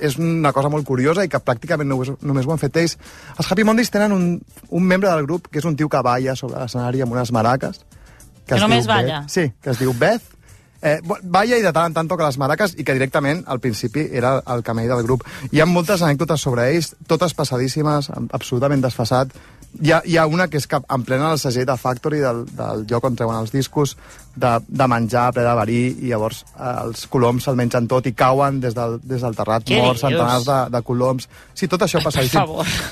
és 0.00 0.14
una 0.18 0.52
cosa 0.54 0.70
molt 0.70 0.86
curiosa 0.86 1.24
i 1.26 1.30
que 1.30 1.40
pràcticament 1.42 1.88
només, 1.90 2.12
només 2.22 2.46
ho 2.46 2.52
han 2.54 2.60
fet 2.60 2.76
ells. 2.78 2.96
Els 3.36 3.48
Happy 3.50 3.64
Mondays 3.66 3.90
tenen 3.90 4.14
un, 4.14 4.26
un 4.70 4.84
membre 4.86 5.10
del 5.10 5.26
grup 5.26 5.48
que 5.50 5.58
és 5.58 5.66
un 5.66 5.76
tio 5.76 5.88
que 5.90 6.02
balla 6.06 6.36
sobre 6.38 6.60
l'escenari 6.60 7.02
amb 7.02 7.16
unes 7.16 7.32
maraques. 7.34 7.82
Que 8.46 8.56
es 8.58 8.62
només 8.62 8.86
diu 8.86 8.92
balla? 8.92 9.22
Beth. 9.22 9.34
Sí, 9.34 9.48
que 9.62 9.74
es 9.74 9.82
diu 9.82 9.94
Beth. 9.98 10.22
Eh, 10.82 10.98
balla 11.22 11.56
i 11.56 11.62
de 11.62 11.70
tant 11.72 11.86
en 11.92 11.94
tant 11.94 12.08
toca 12.10 12.26
les 12.26 12.36
maraques 12.42 12.72
i 12.76 12.82
que 12.82 12.94
directament 12.96 13.44
al 13.46 13.60
principi 13.62 14.08
era 14.12 14.40
el 14.50 14.64
camell 14.66 14.88
del 14.90 15.04
grup. 15.06 15.22
Hi 15.52 15.60
ha 15.62 15.66
moltes 15.70 16.02
anècdotes 16.02 16.42
sobre 16.42 16.64
ells, 16.72 16.94
totes 17.06 17.34
passadíssimes, 17.38 18.10
am- 18.10 18.26
absolutament 18.34 18.82
desfasat. 18.82 19.30
Hi 19.80 19.92
ha, 19.94 20.00
hi 20.04 20.16
ha 20.20 20.26
una 20.26 20.48
que 20.52 20.58
és 20.60 20.66
que 20.68 20.76
en 20.82 21.04
plena 21.06 21.30
el 21.32 21.38
segell 21.40 21.64
de 21.70 21.76
Factory, 21.80 22.18
del, 22.20 22.42
del 22.58 22.82
lloc 22.90 23.06
on 23.08 23.14
treuen 23.16 23.38
els 23.38 23.52
discos, 23.54 23.94
de, 24.36 24.50
de 24.68 24.88
menjar 24.90 25.30
ple 25.32 25.46
de 25.46 25.54
verí, 25.60 25.78
i 26.02 26.10
llavors 26.10 26.42
eh, 26.58 26.74
els 26.82 27.06
coloms 27.08 27.46
se'l 27.46 27.56
mengen 27.56 27.86
tot 27.88 28.04
i 28.10 28.12
cauen 28.12 28.58
des 28.60 28.74
del, 28.76 28.98
des 29.00 29.22
del 29.22 29.38
terrat 29.38 29.64
Què 29.64 29.78
morts, 29.80 30.02
centenars 30.04 30.44
de, 30.50 30.58
de 30.76 30.82
coloms. 30.82 31.28
Sí, 31.54 31.68
tot 31.72 31.86
això. 31.86 32.02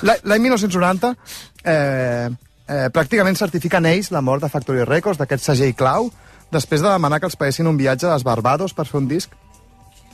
L'any 0.07 0.23
l'any 0.31 0.41
1990 0.47 1.13
eh, 1.65 2.29
eh, 2.67 2.89
pràcticament 2.95 3.37
certifiquen 3.37 3.85
ells 3.91 4.09
la 4.15 4.21
mort 4.25 4.41
de 4.41 4.49
Factory 4.49 4.83
Records, 4.87 5.19
d'aquest 5.21 5.43
segell 5.51 5.75
clau, 5.77 6.09
després 6.51 6.83
de 6.83 6.89
demanar 6.89 7.19
que 7.19 7.29
els 7.29 7.37
paguessin 7.39 7.69
un 7.69 7.79
viatge 7.79 8.07
a 8.07 8.13
les 8.15 8.25
Barbados 8.27 8.75
per 8.77 8.85
fer 8.89 8.99
un 8.99 9.07
disc 9.07 9.31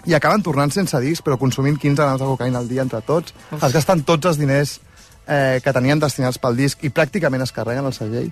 i 0.07 0.15
acaben 0.15 0.43
tornant 0.43 0.71
sense 0.71 0.99
disc, 1.03 1.23
però 1.25 1.35
consumint 1.37 1.77
15 1.77 1.99
grams 1.99 2.21
de 2.21 2.27
cocaïna 2.29 2.61
al 2.61 2.69
dia 2.69 2.83
entre 2.85 3.01
tots. 3.03 3.33
Uf. 3.51 3.63
Es 3.63 3.73
gasten 3.75 4.05
tots 4.07 4.29
els 4.29 4.39
diners 4.39 4.77
eh, 5.27 5.59
que 5.63 5.73
tenien 5.75 5.99
destinats 5.99 6.39
pel 6.39 6.55
disc 6.55 6.83
i 6.87 6.93
pràcticament 6.93 7.43
es 7.43 7.51
carreguen 7.51 7.89
el 7.89 7.95
segell. 7.95 8.31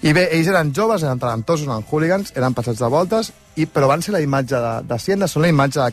I 0.00 0.14
bé, 0.16 0.24
ells 0.32 0.48
eren 0.48 0.72
joves, 0.72 1.04
eren 1.04 1.20
talentosos, 1.20 1.68
eren 1.68 1.84
hooligans, 1.84 2.32
eren 2.34 2.56
passats 2.56 2.80
de 2.80 2.88
voltes, 2.90 3.30
i, 3.60 3.68
però 3.68 3.90
van 3.90 4.00
ser 4.02 4.16
la 4.16 4.22
imatge 4.24 4.56
de, 4.56 4.72
de 4.88 4.98
Siena, 4.98 5.28
són 5.28 5.44
la 5.44 5.52
imatge 5.52 5.84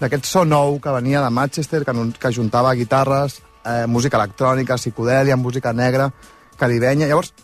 d'aquest 0.00 0.30
so 0.30 0.46
nou 0.48 0.78
que 0.80 0.94
venia 0.96 1.20
de 1.22 1.30
Manchester, 1.30 1.84
que, 1.84 1.94
que 2.18 2.32
juntava 2.32 2.72
guitarres, 2.74 3.42
eh, 3.68 3.84
música 3.86 4.16
electrònica, 4.16 4.80
psicodèlia, 4.80 5.36
música 5.36 5.74
negra, 5.76 6.08
caribenya. 6.56 7.10
Llavors, 7.10 7.34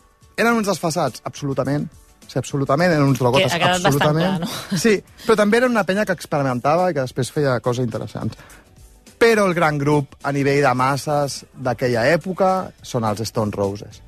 eren 0.41 0.57
uns 0.57 0.73
desfasats, 0.73 1.21
absolutament. 1.29 1.91
Sí, 2.31 2.39
absolutament, 2.39 2.93
eren 2.95 3.09
uns 3.11 3.19
drogotes, 3.19 3.53
Que 3.59 3.67
absolutament. 3.67 4.37
clar, 4.39 4.47
no? 4.47 4.79
Sí, 4.85 4.93
però 5.25 5.35
també 5.41 5.59
era 5.59 5.71
una 5.71 5.83
penya 5.89 6.05
que 6.07 6.15
experimentava 6.15 6.91
i 6.91 6.95
que 6.95 7.03
després 7.03 7.33
feia 7.35 7.57
coses 7.65 7.83
interessants. 7.85 8.39
Però 9.21 9.49
el 9.51 9.57
gran 9.59 9.81
grup 9.83 10.15
a 10.23 10.33
nivell 10.33 10.63
de 10.63 10.75
masses 10.79 11.43
d'aquella 11.59 12.07
època 12.15 12.53
són 12.87 13.05
els 13.11 13.27
Stone 13.27 13.53
Roses. 13.57 14.01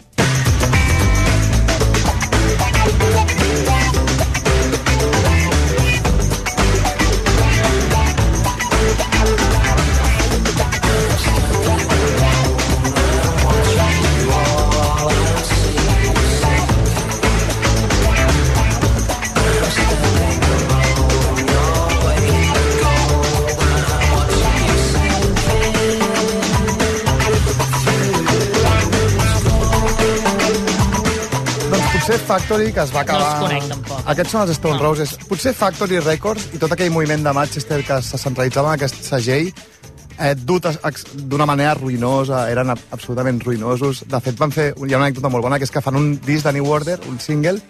Potser 32.13 32.27
Factory, 32.27 32.73
que 32.73 32.81
es 32.83 32.91
va 32.93 33.01
acabar... 33.01 33.29
els 33.29 33.41
conec, 33.41 33.69
tampoc. 33.71 34.01
Aquests 34.13 34.33
són 34.35 34.43
els 34.45 34.51
Stone 34.59 34.77
no. 34.77 34.83
Roses. 34.83 35.15
Potser 35.29 35.53
Factory 35.57 36.01
Records 36.05 36.51
i 36.53 36.59
tot 36.61 36.73
aquell 36.75 36.91
moviment 36.93 37.23
de 37.25 37.33
Manchester 37.33 37.79
que 37.87 38.01
se 38.05 38.19
centralitzava 38.21 38.69
en 38.69 38.77
aquest 38.77 38.99
segell 39.07 39.49
eh, 39.49 40.35
dut 40.37 40.69
d'una 41.17 41.47
manera 41.49 41.73
ruïnosa, 41.79 42.43
eren 42.53 42.75
ab- 42.75 42.85
absolutament 42.93 43.41
ruïnosos. 43.41 44.05
De 44.13 44.21
fet, 44.21 44.37
van 44.37 44.53
fer... 44.53 44.75
Hi 44.77 44.93
ha 44.93 44.99
una 45.01 45.07
anècdota 45.09 45.31
molt 45.33 45.47
bona, 45.47 45.57
que 45.57 45.65
és 45.65 45.73
que 45.73 45.81
fan 45.85 45.97
un 45.97 46.11
disc 46.27 46.45
de 46.45 46.53
New 46.59 46.69
Order, 46.69 46.99
un 47.09 47.17
single, 47.23 47.63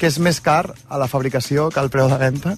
que 0.00 0.08
és 0.08 0.16
més 0.22 0.40
car 0.40 0.62
a 0.88 0.98
la 0.98 1.06
fabricació 1.10 1.68
que 1.68 1.80
al 1.80 1.90
preu 1.92 2.08
de 2.08 2.16
venda. 2.20 2.54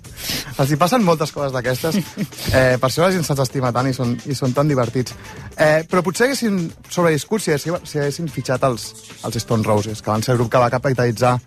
Els 0.62 0.70
hi 0.70 0.78
passen 0.78 1.02
moltes 1.02 1.34
coses 1.34 1.54
d'aquestes. 1.54 1.98
Eh, 2.52 2.76
per 2.76 2.90
això 2.90 3.00
la 3.00 3.12
gent 3.14 3.22
se'ls 3.24 3.40
estima 3.40 3.70
tant 3.72 3.86
i 3.88 3.94
són, 3.96 4.10
i 4.28 4.34
són 4.36 4.52
tan 4.52 4.68
divertits. 4.68 5.14
Eh, 5.56 5.86
però 5.88 6.02
potser 6.04 6.26
haguessin 6.26 6.58
sobreviscut 6.84 7.40
si 7.40 7.54
haguessin, 7.54 7.78
si 7.88 8.00
haguessin 8.02 8.28
fitxat 8.28 8.66
els, 8.68 8.90
els 9.24 9.38
Stone 9.40 9.64
Roses, 9.64 10.02
que 10.04 10.12
van 10.12 10.22
ser 10.22 10.34
el 10.34 10.40
grup 10.42 10.50
que 10.52 10.60
va 10.60 10.68
capitalitzar 10.70 11.38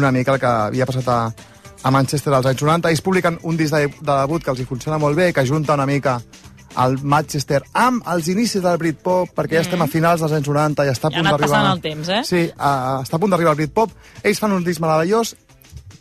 una 0.00 0.10
mica 0.14 0.32
el 0.32 0.40
que 0.40 0.48
havia 0.48 0.86
passat 0.88 1.10
a, 1.12 1.18
a 1.82 1.92
Manchester 1.92 2.32
als 2.32 2.48
anys 2.48 2.64
90. 2.64 2.88
Ells 2.94 3.04
publiquen 3.04 3.36
un 3.42 3.60
disc 3.60 3.74
de, 3.74 3.90
de 3.90 4.12
debut 4.14 4.42
que 4.42 4.54
els 4.54 4.62
hi 4.62 4.68
funciona 4.70 4.98
molt 5.02 5.18
bé, 5.18 5.28
que 5.36 5.44
junta 5.46 5.76
una 5.76 5.86
mica 5.86 6.16
el 6.82 6.98
Manchester 7.02 7.62
amb 7.72 8.06
els 8.12 8.28
inicis 8.32 8.62
del 8.64 8.78
Britpop, 8.80 9.32
perquè 9.36 9.58
ja 9.58 9.64
estem 9.64 9.82
a 9.82 9.88
finals 9.90 10.20
dels 10.22 10.34
anys 10.36 10.48
90 10.48 10.86
i 10.86 10.92
està 10.92 11.08
a 11.08 11.14
Ja 11.14 11.22
punt 11.22 11.30
d'arribar... 11.30 11.48
passant 11.48 11.72
el 11.72 11.82
temps, 11.84 12.08
eh? 12.12 12.22
Sí, 12.28 12.42
uh, 12.52 13.02
està 13.02 13.16
a 13.16 13.22
punt 13.22 13.32
d'arribar 13.32 13.56
el 13.56 13.60
Britpop. 13.62 13.92
Ells 14.22 14.40
fan 14.42 14.54
un 14.56 14.64
disc 14.66 14.82
meravellós, 14.84 15.34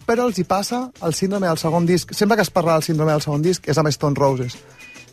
però 0.06 0.28
els 0.30 0.40
hi 0.40 0.46
passa 0.46 0.86
el 1.04 1.14
síndrome 1.18 1.48
del 1.48 1.58
segon 1.62 1.86
disc. 1.90 2.14
Sempre 2.14 2.38
que 2.38 2.46
es 2.46 2.52
parla 2.54 2.78
del 2.78 2.84
síndrome 2.88 3.12
del 3.16 3.24
segon 3.26 3.46
disc 3.46 3.68
és 3.68 3.78
amb 3.82 3.90
Stone 3.94 4.18
Roses. 4.20 4.58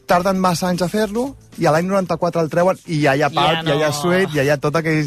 Tarden 0.06 0.40
massa 0.42 0.68
anys 0.68 0.82
a 0.84 0.88
fer-lo 0.92 1.28
i 1.62 1.66
a 1.66 1.72
l'any 1.72 1.86
94 1.88 2.42
el 2.42 2.50
treuen 2.52 2.80
i 2.86 3.02
ja 3.04 3.14
hi 3.16 3.22
ha 3.22 3.30
Ja 3.30 3.36
Pulp, 3.36 3.62
ja, 3.62 3.62
no. 3.62 3.78
hi 3.78 3.86
ha 3.86 3.92
Sweet, 3.96 4.34
ja 4.34 4.44
hi 4.44 4.50
ha 4.50 4.58
tot 4.60 4.76
aquell, 4.76 5.06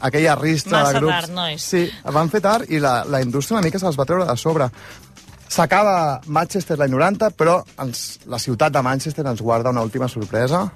aquella 0.00 0.36
ristra 0.38 0.78
Massa 0.78 0.92
de 0.92 1.02
grups. 1.02 1.16
tard, 1.16 1.34
nois. 1.34 1.66
Sí, 1.74 1.82
van 2.14 2.30
fer 2.32 2.40
tard 2.44 2.70
i 2.70 2.80
la, 2.80 3.00
la 3.04 3.20
indústria 3.24 3.58
una 3.58 3.66
mica 3.66 3.82
se'ls 3.82 3.98
va 3.98 4.06
treure 4.08 4.24
de 4.28 4.36
sobre. 4.40 4.70
S'acaba 5.48 6.20
Manchester 6.26 6.76
l'any 6.78 6.92
90, 6.92 7.30
però 7.38 7.60
ens, 7.82 8.18
la 8.26 8.40
ciutat 8.42 8.74
de 8.74 8.82
Manchester 8.82 9.26
ens 9.26 9.42
guarda 9.42 9.70
una 9.70 9.86
última 9.86 10.08
sorpresa. 10.08 10.66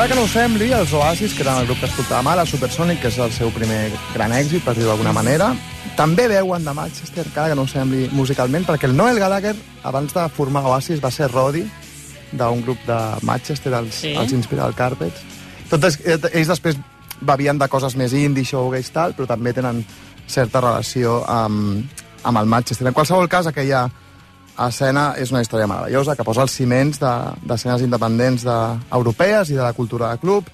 Encara 0.00 0.14
que 0.14 0.18
no 0.18 0.24
ho 0.24 0.32
sembli, 0.32 0.66
els 0.72 0.92
Oasis, 0.96 1.34
que 1.36 1.42
eren 1.44 1.58
el 1.60 1.66
grup 1.68 1.82
que 1.82 1.84
escoltàvem 1.90 2.30
ara, 2.32 2.46
Supersonic, 2.48 3.02
que 3.02 3.10
és 3.10 3.18
el 3.20 3.34
seu 3.36 3.50
primer 3.52 3.90
gran 4.14 4.32
èxit, 4.32 4.62
per 4.64 4.72
dir-ho 4.72 4.88
d'alguna 4.88 5.12
manera, 5.12 5.50
també 5.98 6.24
veuen 6.30 6.64
de 6.64 6.72
Manchester, 6.72 7.26
encara 7.26 7.50
que 7.50 7.58
no 7.58 7.66
ho 7.66 7.68
sembli 7.68 8.06
musicalment, 8.16 8.64
perquè 8.64 8.88
el 8.88 8.96
Noel 8.96 9.20
Gallagher, 9.20 9.52
abans 9.84 10.16
de 10.16 10.24
formar 10.32 10.62
Oasis, 10.70 11.02
va 11.04 11.10
ser 11.12 11.28
Roddy 11.28 11.66
d'un 12.32 12.64
grup 12.64 12.80
de 12.88 12.98
Manchester, 13.28 13.74
els, 13.76 14.00
Sí? 14.00 14.14
els 14.16 14.32
Inspiral 14.32 14.72
Carpets. 14.72 15.20
Tot 15.68 15.84
és, 15.84 16.00
ells 16.32 16.48
després 16.48 16.80
bevien 17.20 17.60
de 17.60 17.68
coses 17.68 17.92
més 17.92 18.16
indie, 18.16 18.48
showgaze, 18.48 18.94
tal, 18.96 19.12
però 19.12 19.28
també 19.28 19.52
tenen 19.52 19.84
certa 20.26 20.64
relació 20.64 21.26
amb, 21.28 21.84
amb 22.24 22.40
el 22.40 22.48
Manchester. 22.48 22.88
En 22.88 22.96
qualsevol 22.96 23.28
cas, 23.28 23.52
aquella 23.52 23.90
escena 24.68 25.14
és 25.18 25.30
una 25.32 25.40
història 25.42 25.66
meravellosa 25.70 26.16
que 26.16 26.24
posa 26.24 26.42
els 26.42 26.52
ciments 26.52 26.98
de- 27.00 27.32
d'escenes 27.42 27.82
independents 27.82 28.44
de, 28.44 28.56
europees 28.92 29.50
i 29.50 29.54
de 29.54 29.62
la 29.62 29.72
cultura 29.72 30.10
de 30.12 30.18
club. 30.18 30.48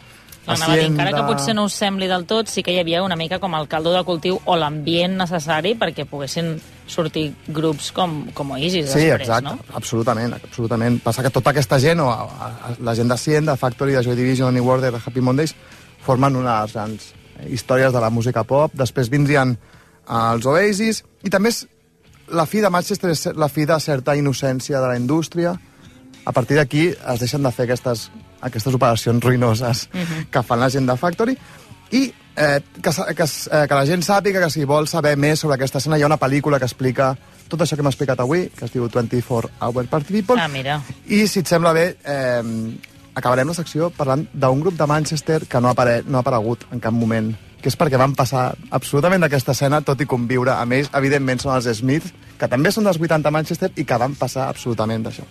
Anava 0.47 0.75
a 0.75 0.77
dir, 0.77 0.85
encara 0.87 1.11
que 1.11 1.23
potser 1.27 1.55
no 1.59 1.65
us 1.67 1.75
sembli 1.75 2.07
del 2.07 2.23
tot, 2.25 2.47
sí 2.47 2.63
que 2.63 2.71
hi 2.71 2.79
havia 2.79 3.01
una 3.03 3.17
mica 3.19 3.41
com 3.43 3.55
el 3.59 3.67
caldo 3.67 3.91
de 3.93 4.05
cultiu 4.07 4.37
o 4.45 4.55
l'ambient 4.55 5.17
necessari 5.19 5.73
perquè 5.75 6.05
poguessin 6.07 6.53
sortir 6.87 7.33
grups 7.49 7.91
com, 7.91 8.29
com 8.33 8.53
Oasis 8.55 8.93
Sí, 8.93 9.09
després, 9.09 9.23
exacte, 9.27 9.43
no? 9.51 9.59
absolutament, 9.75 10.35
absolutament. 10.39 11.01
Passa 11.03 11.25
que 11.27 11.31
tota 11.35 11.51
aquesta 11.51 11.81
gent, 11.83 11.99
o 11.99 12.07
a, 12.13 12.23
a, 12.23 12.77
la 12.79 12.95
gent 12.95 13.11
de 13.11 13.19
Cien, 13.19 13.45
de 13.45 13.57
Factory, 13.59 13.93
de 13.99 14.05
Joy 14.07 14.15
Division, 14.15 14.55
New 14.55 14.69
Order, 14.71 14.93
de 14.93 15.01
Happy 15.05 15.21
Mondays, 15.21 15.57
formen 16.07 16.37
una 16.37 16.61
de 16.61 16.63
les 16.63 16.73
grans 16.79 17.09
històries 17.51 17.93
de 17.93 18.01
la 18.01 18.11
música 18.11 18.45
pop. 18.45 18.71
Després 18.73 19.11
vindrien 19.11 19.57
eh, 19.59 20.33
els 20.33 20.47
Oasis, 20.47 21.03
i 21.27 21.29
també 21.29 21.51
la 22.29 22.47
fi 22.47 22.61
de 22.61 22.71
Manchester 22.71 23.11
és 23.11 23.27
la 23.37 23.49
fi 23.49 23.65
de 23.67 23.79
certa 23.81 24.17
innocència 24.17 24.81
de 24.81 24.87
la 24.89 24.97
indústria. 24.97 25.55
A 26.27 26.33
partir 26.33 26.57
d'aquí 26.57 26.89
es 26.89 27.21
deixen 27.21 27.43
de 27.43 27.53
fer 27.53 27.65
aquestes, 27.69 28.11
aquestes 28.41 28.75
operacions 28.75 29.23
ruïnoses 29.23 29.89
Mhm. 29.93 30.27
que 30.31 30.43
fan 30.43 30.61
la 30.61 30.69
gent 30.71 30.87
de 30.91 30.97
Factory 30.97 31.37
i 31.93 32.13
eh, 32.37 32.61
que, 32.83 32.91
que, 33.15 33.23
s- 33.23 33.49
eh, 33.51 33.67
que 33.69 33.75
la 33.75 33.87
gent 33.87 34.03
sàpiga 34.03 34.43
que 34.43 34.51
si 34.51 34.65
vol 34.65 34.87
saber 34.89 35.17
més 35.17 35.39
sobre 35.41 35.55
aquesta 35.55 35.79
escena 35.79 35.97
hi 35.99 36.03
ha 36.03 36.07
una 36.07 36.19
pel·lícula 36.19 36.59
que 36.59 36.67
explica 36.67 37.17
tot 37.49 37.61
això 37.61 37.77
que 37.77 37.81
hem 37.81 37.87
explicat 37.87 38.19
avui, 38.21 38.49
que 38.51 38.65
es 38.67 38.73
diu 38.73 38.89
24 38.91 39.51
Hour 39.61 39.87
Party 39.87 40.13
People. 40.21 40.37
Ah, 40.41 40.49
mira. 40.49 40.83
I 41.07 41.27
si 41.29 41.39
et 41.41 41.47
sembla 41.47 41.73
bé, 41.73 41.97
eh, 42.05 42.43
acabarem 43.15 43.49
la 43.49 43.55
secció 43.55 43.89
parlant 43.91 44.27
d'un 44.35 44.61
grup 44.61 44.75
de 44.77 44.87
Manchester 44.87 45.47
que 45.47 45.61
no 45.61 45.69
ha, 45.69 45.71
apare 45.71 46.03
no 46.07 46.19
ha 46.19 46.21
aparegut 46.21 46.65
en 46.73 46.81
cap 46.81 46.93
moment 46.93 47.35
que 47.67 47.73
és 47.73 47.79
perquè 47.79 47.99
van 47.99 48.13
passar 48.15 48.53
absolutament 48.77 49.25
d'aquesta 49.25 49.51
escena, 49.57 49.81
tot 49.83 49.99
i 49.99 50.07
conviure 50.07 50.55
amb 50.55 50.77
ells. 50.77 50.93
Evidentment 50.95 51.43
són 51.43 51.57
els 51.57 51.67
Smiths, 51.81 52.15
que 52.39 52.47
també 52.53 52.71
són 52.71 52.87
dels 52.87 53.01
80 53.03 53.27
a 53.27 53.35
Manchester 53.35 53.73
i 53.75 53.83
que 53.83 53.99
van 53.99 54.15
passar 54.15 54.47
absolutament 54.53 55.03
d'això. 55.09 55.27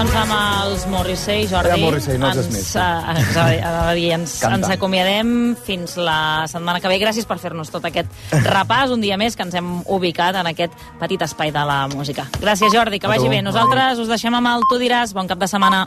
Doncs 0.00 0.14
amb 0.16 0.32
els 0.32 0.84
Morrissey, 0.88 1.42
Jordi, 1.44 1.68
Era 1.68 1.76
Morrissey, 1.76 2.16
no 2.16 2.30
els 2.30 2.38
ens, 2.40 2.46
Smiths. 2.46 2.70
eh, 2.80 3.10
ens, 3.12 3.34
dir, 3.98 4.06
ens, 4.16 4.32
ens 4.48 4.70
acomiadem 4.72 5.34
fins 5.60 5.98
la 6.00 6.46
setmana 6.48 6.80
que 6.80 6.88
ve. 6.88 6.96
Gràcies 7.02 7.28
per 7.28 7.36
fer-nos 7.36 7.68
tot 7.68 7.84
aquest 7.84 8.08
repàs, 8.48 8.94
un 8.96 9.04
dia 9.04 9.20
més 9.20 9.36
que 9.36 9.44
ens 9.44 9.60
hem 9.60 9.82
ubicat 9.84 10.40
en 10.40 10.48
aquest 10.54 10.72
petit 11.04 11.20
espai 11.28 11.52
de 11.52 11.68
la 11.68 11.82
música. 11.92 12.30
Gràcies, 12.40 12.72
Jordi, 12.72 12.96
que 12.96 13.12
vagi 13.12 13.28
bé. 13.28 13.42
Nosaltres 13.44 14.00
us 14.00 14.08
deixem 14.08 14.40
amb 14.40 14.54
el 14.56 14.64
Tu 14.72 14.80
diràs. 14.80 15.12
Bon 15.12 15.28
cap 15.28 15.36
de 15.36 15.52
setmana. 15.52 15.84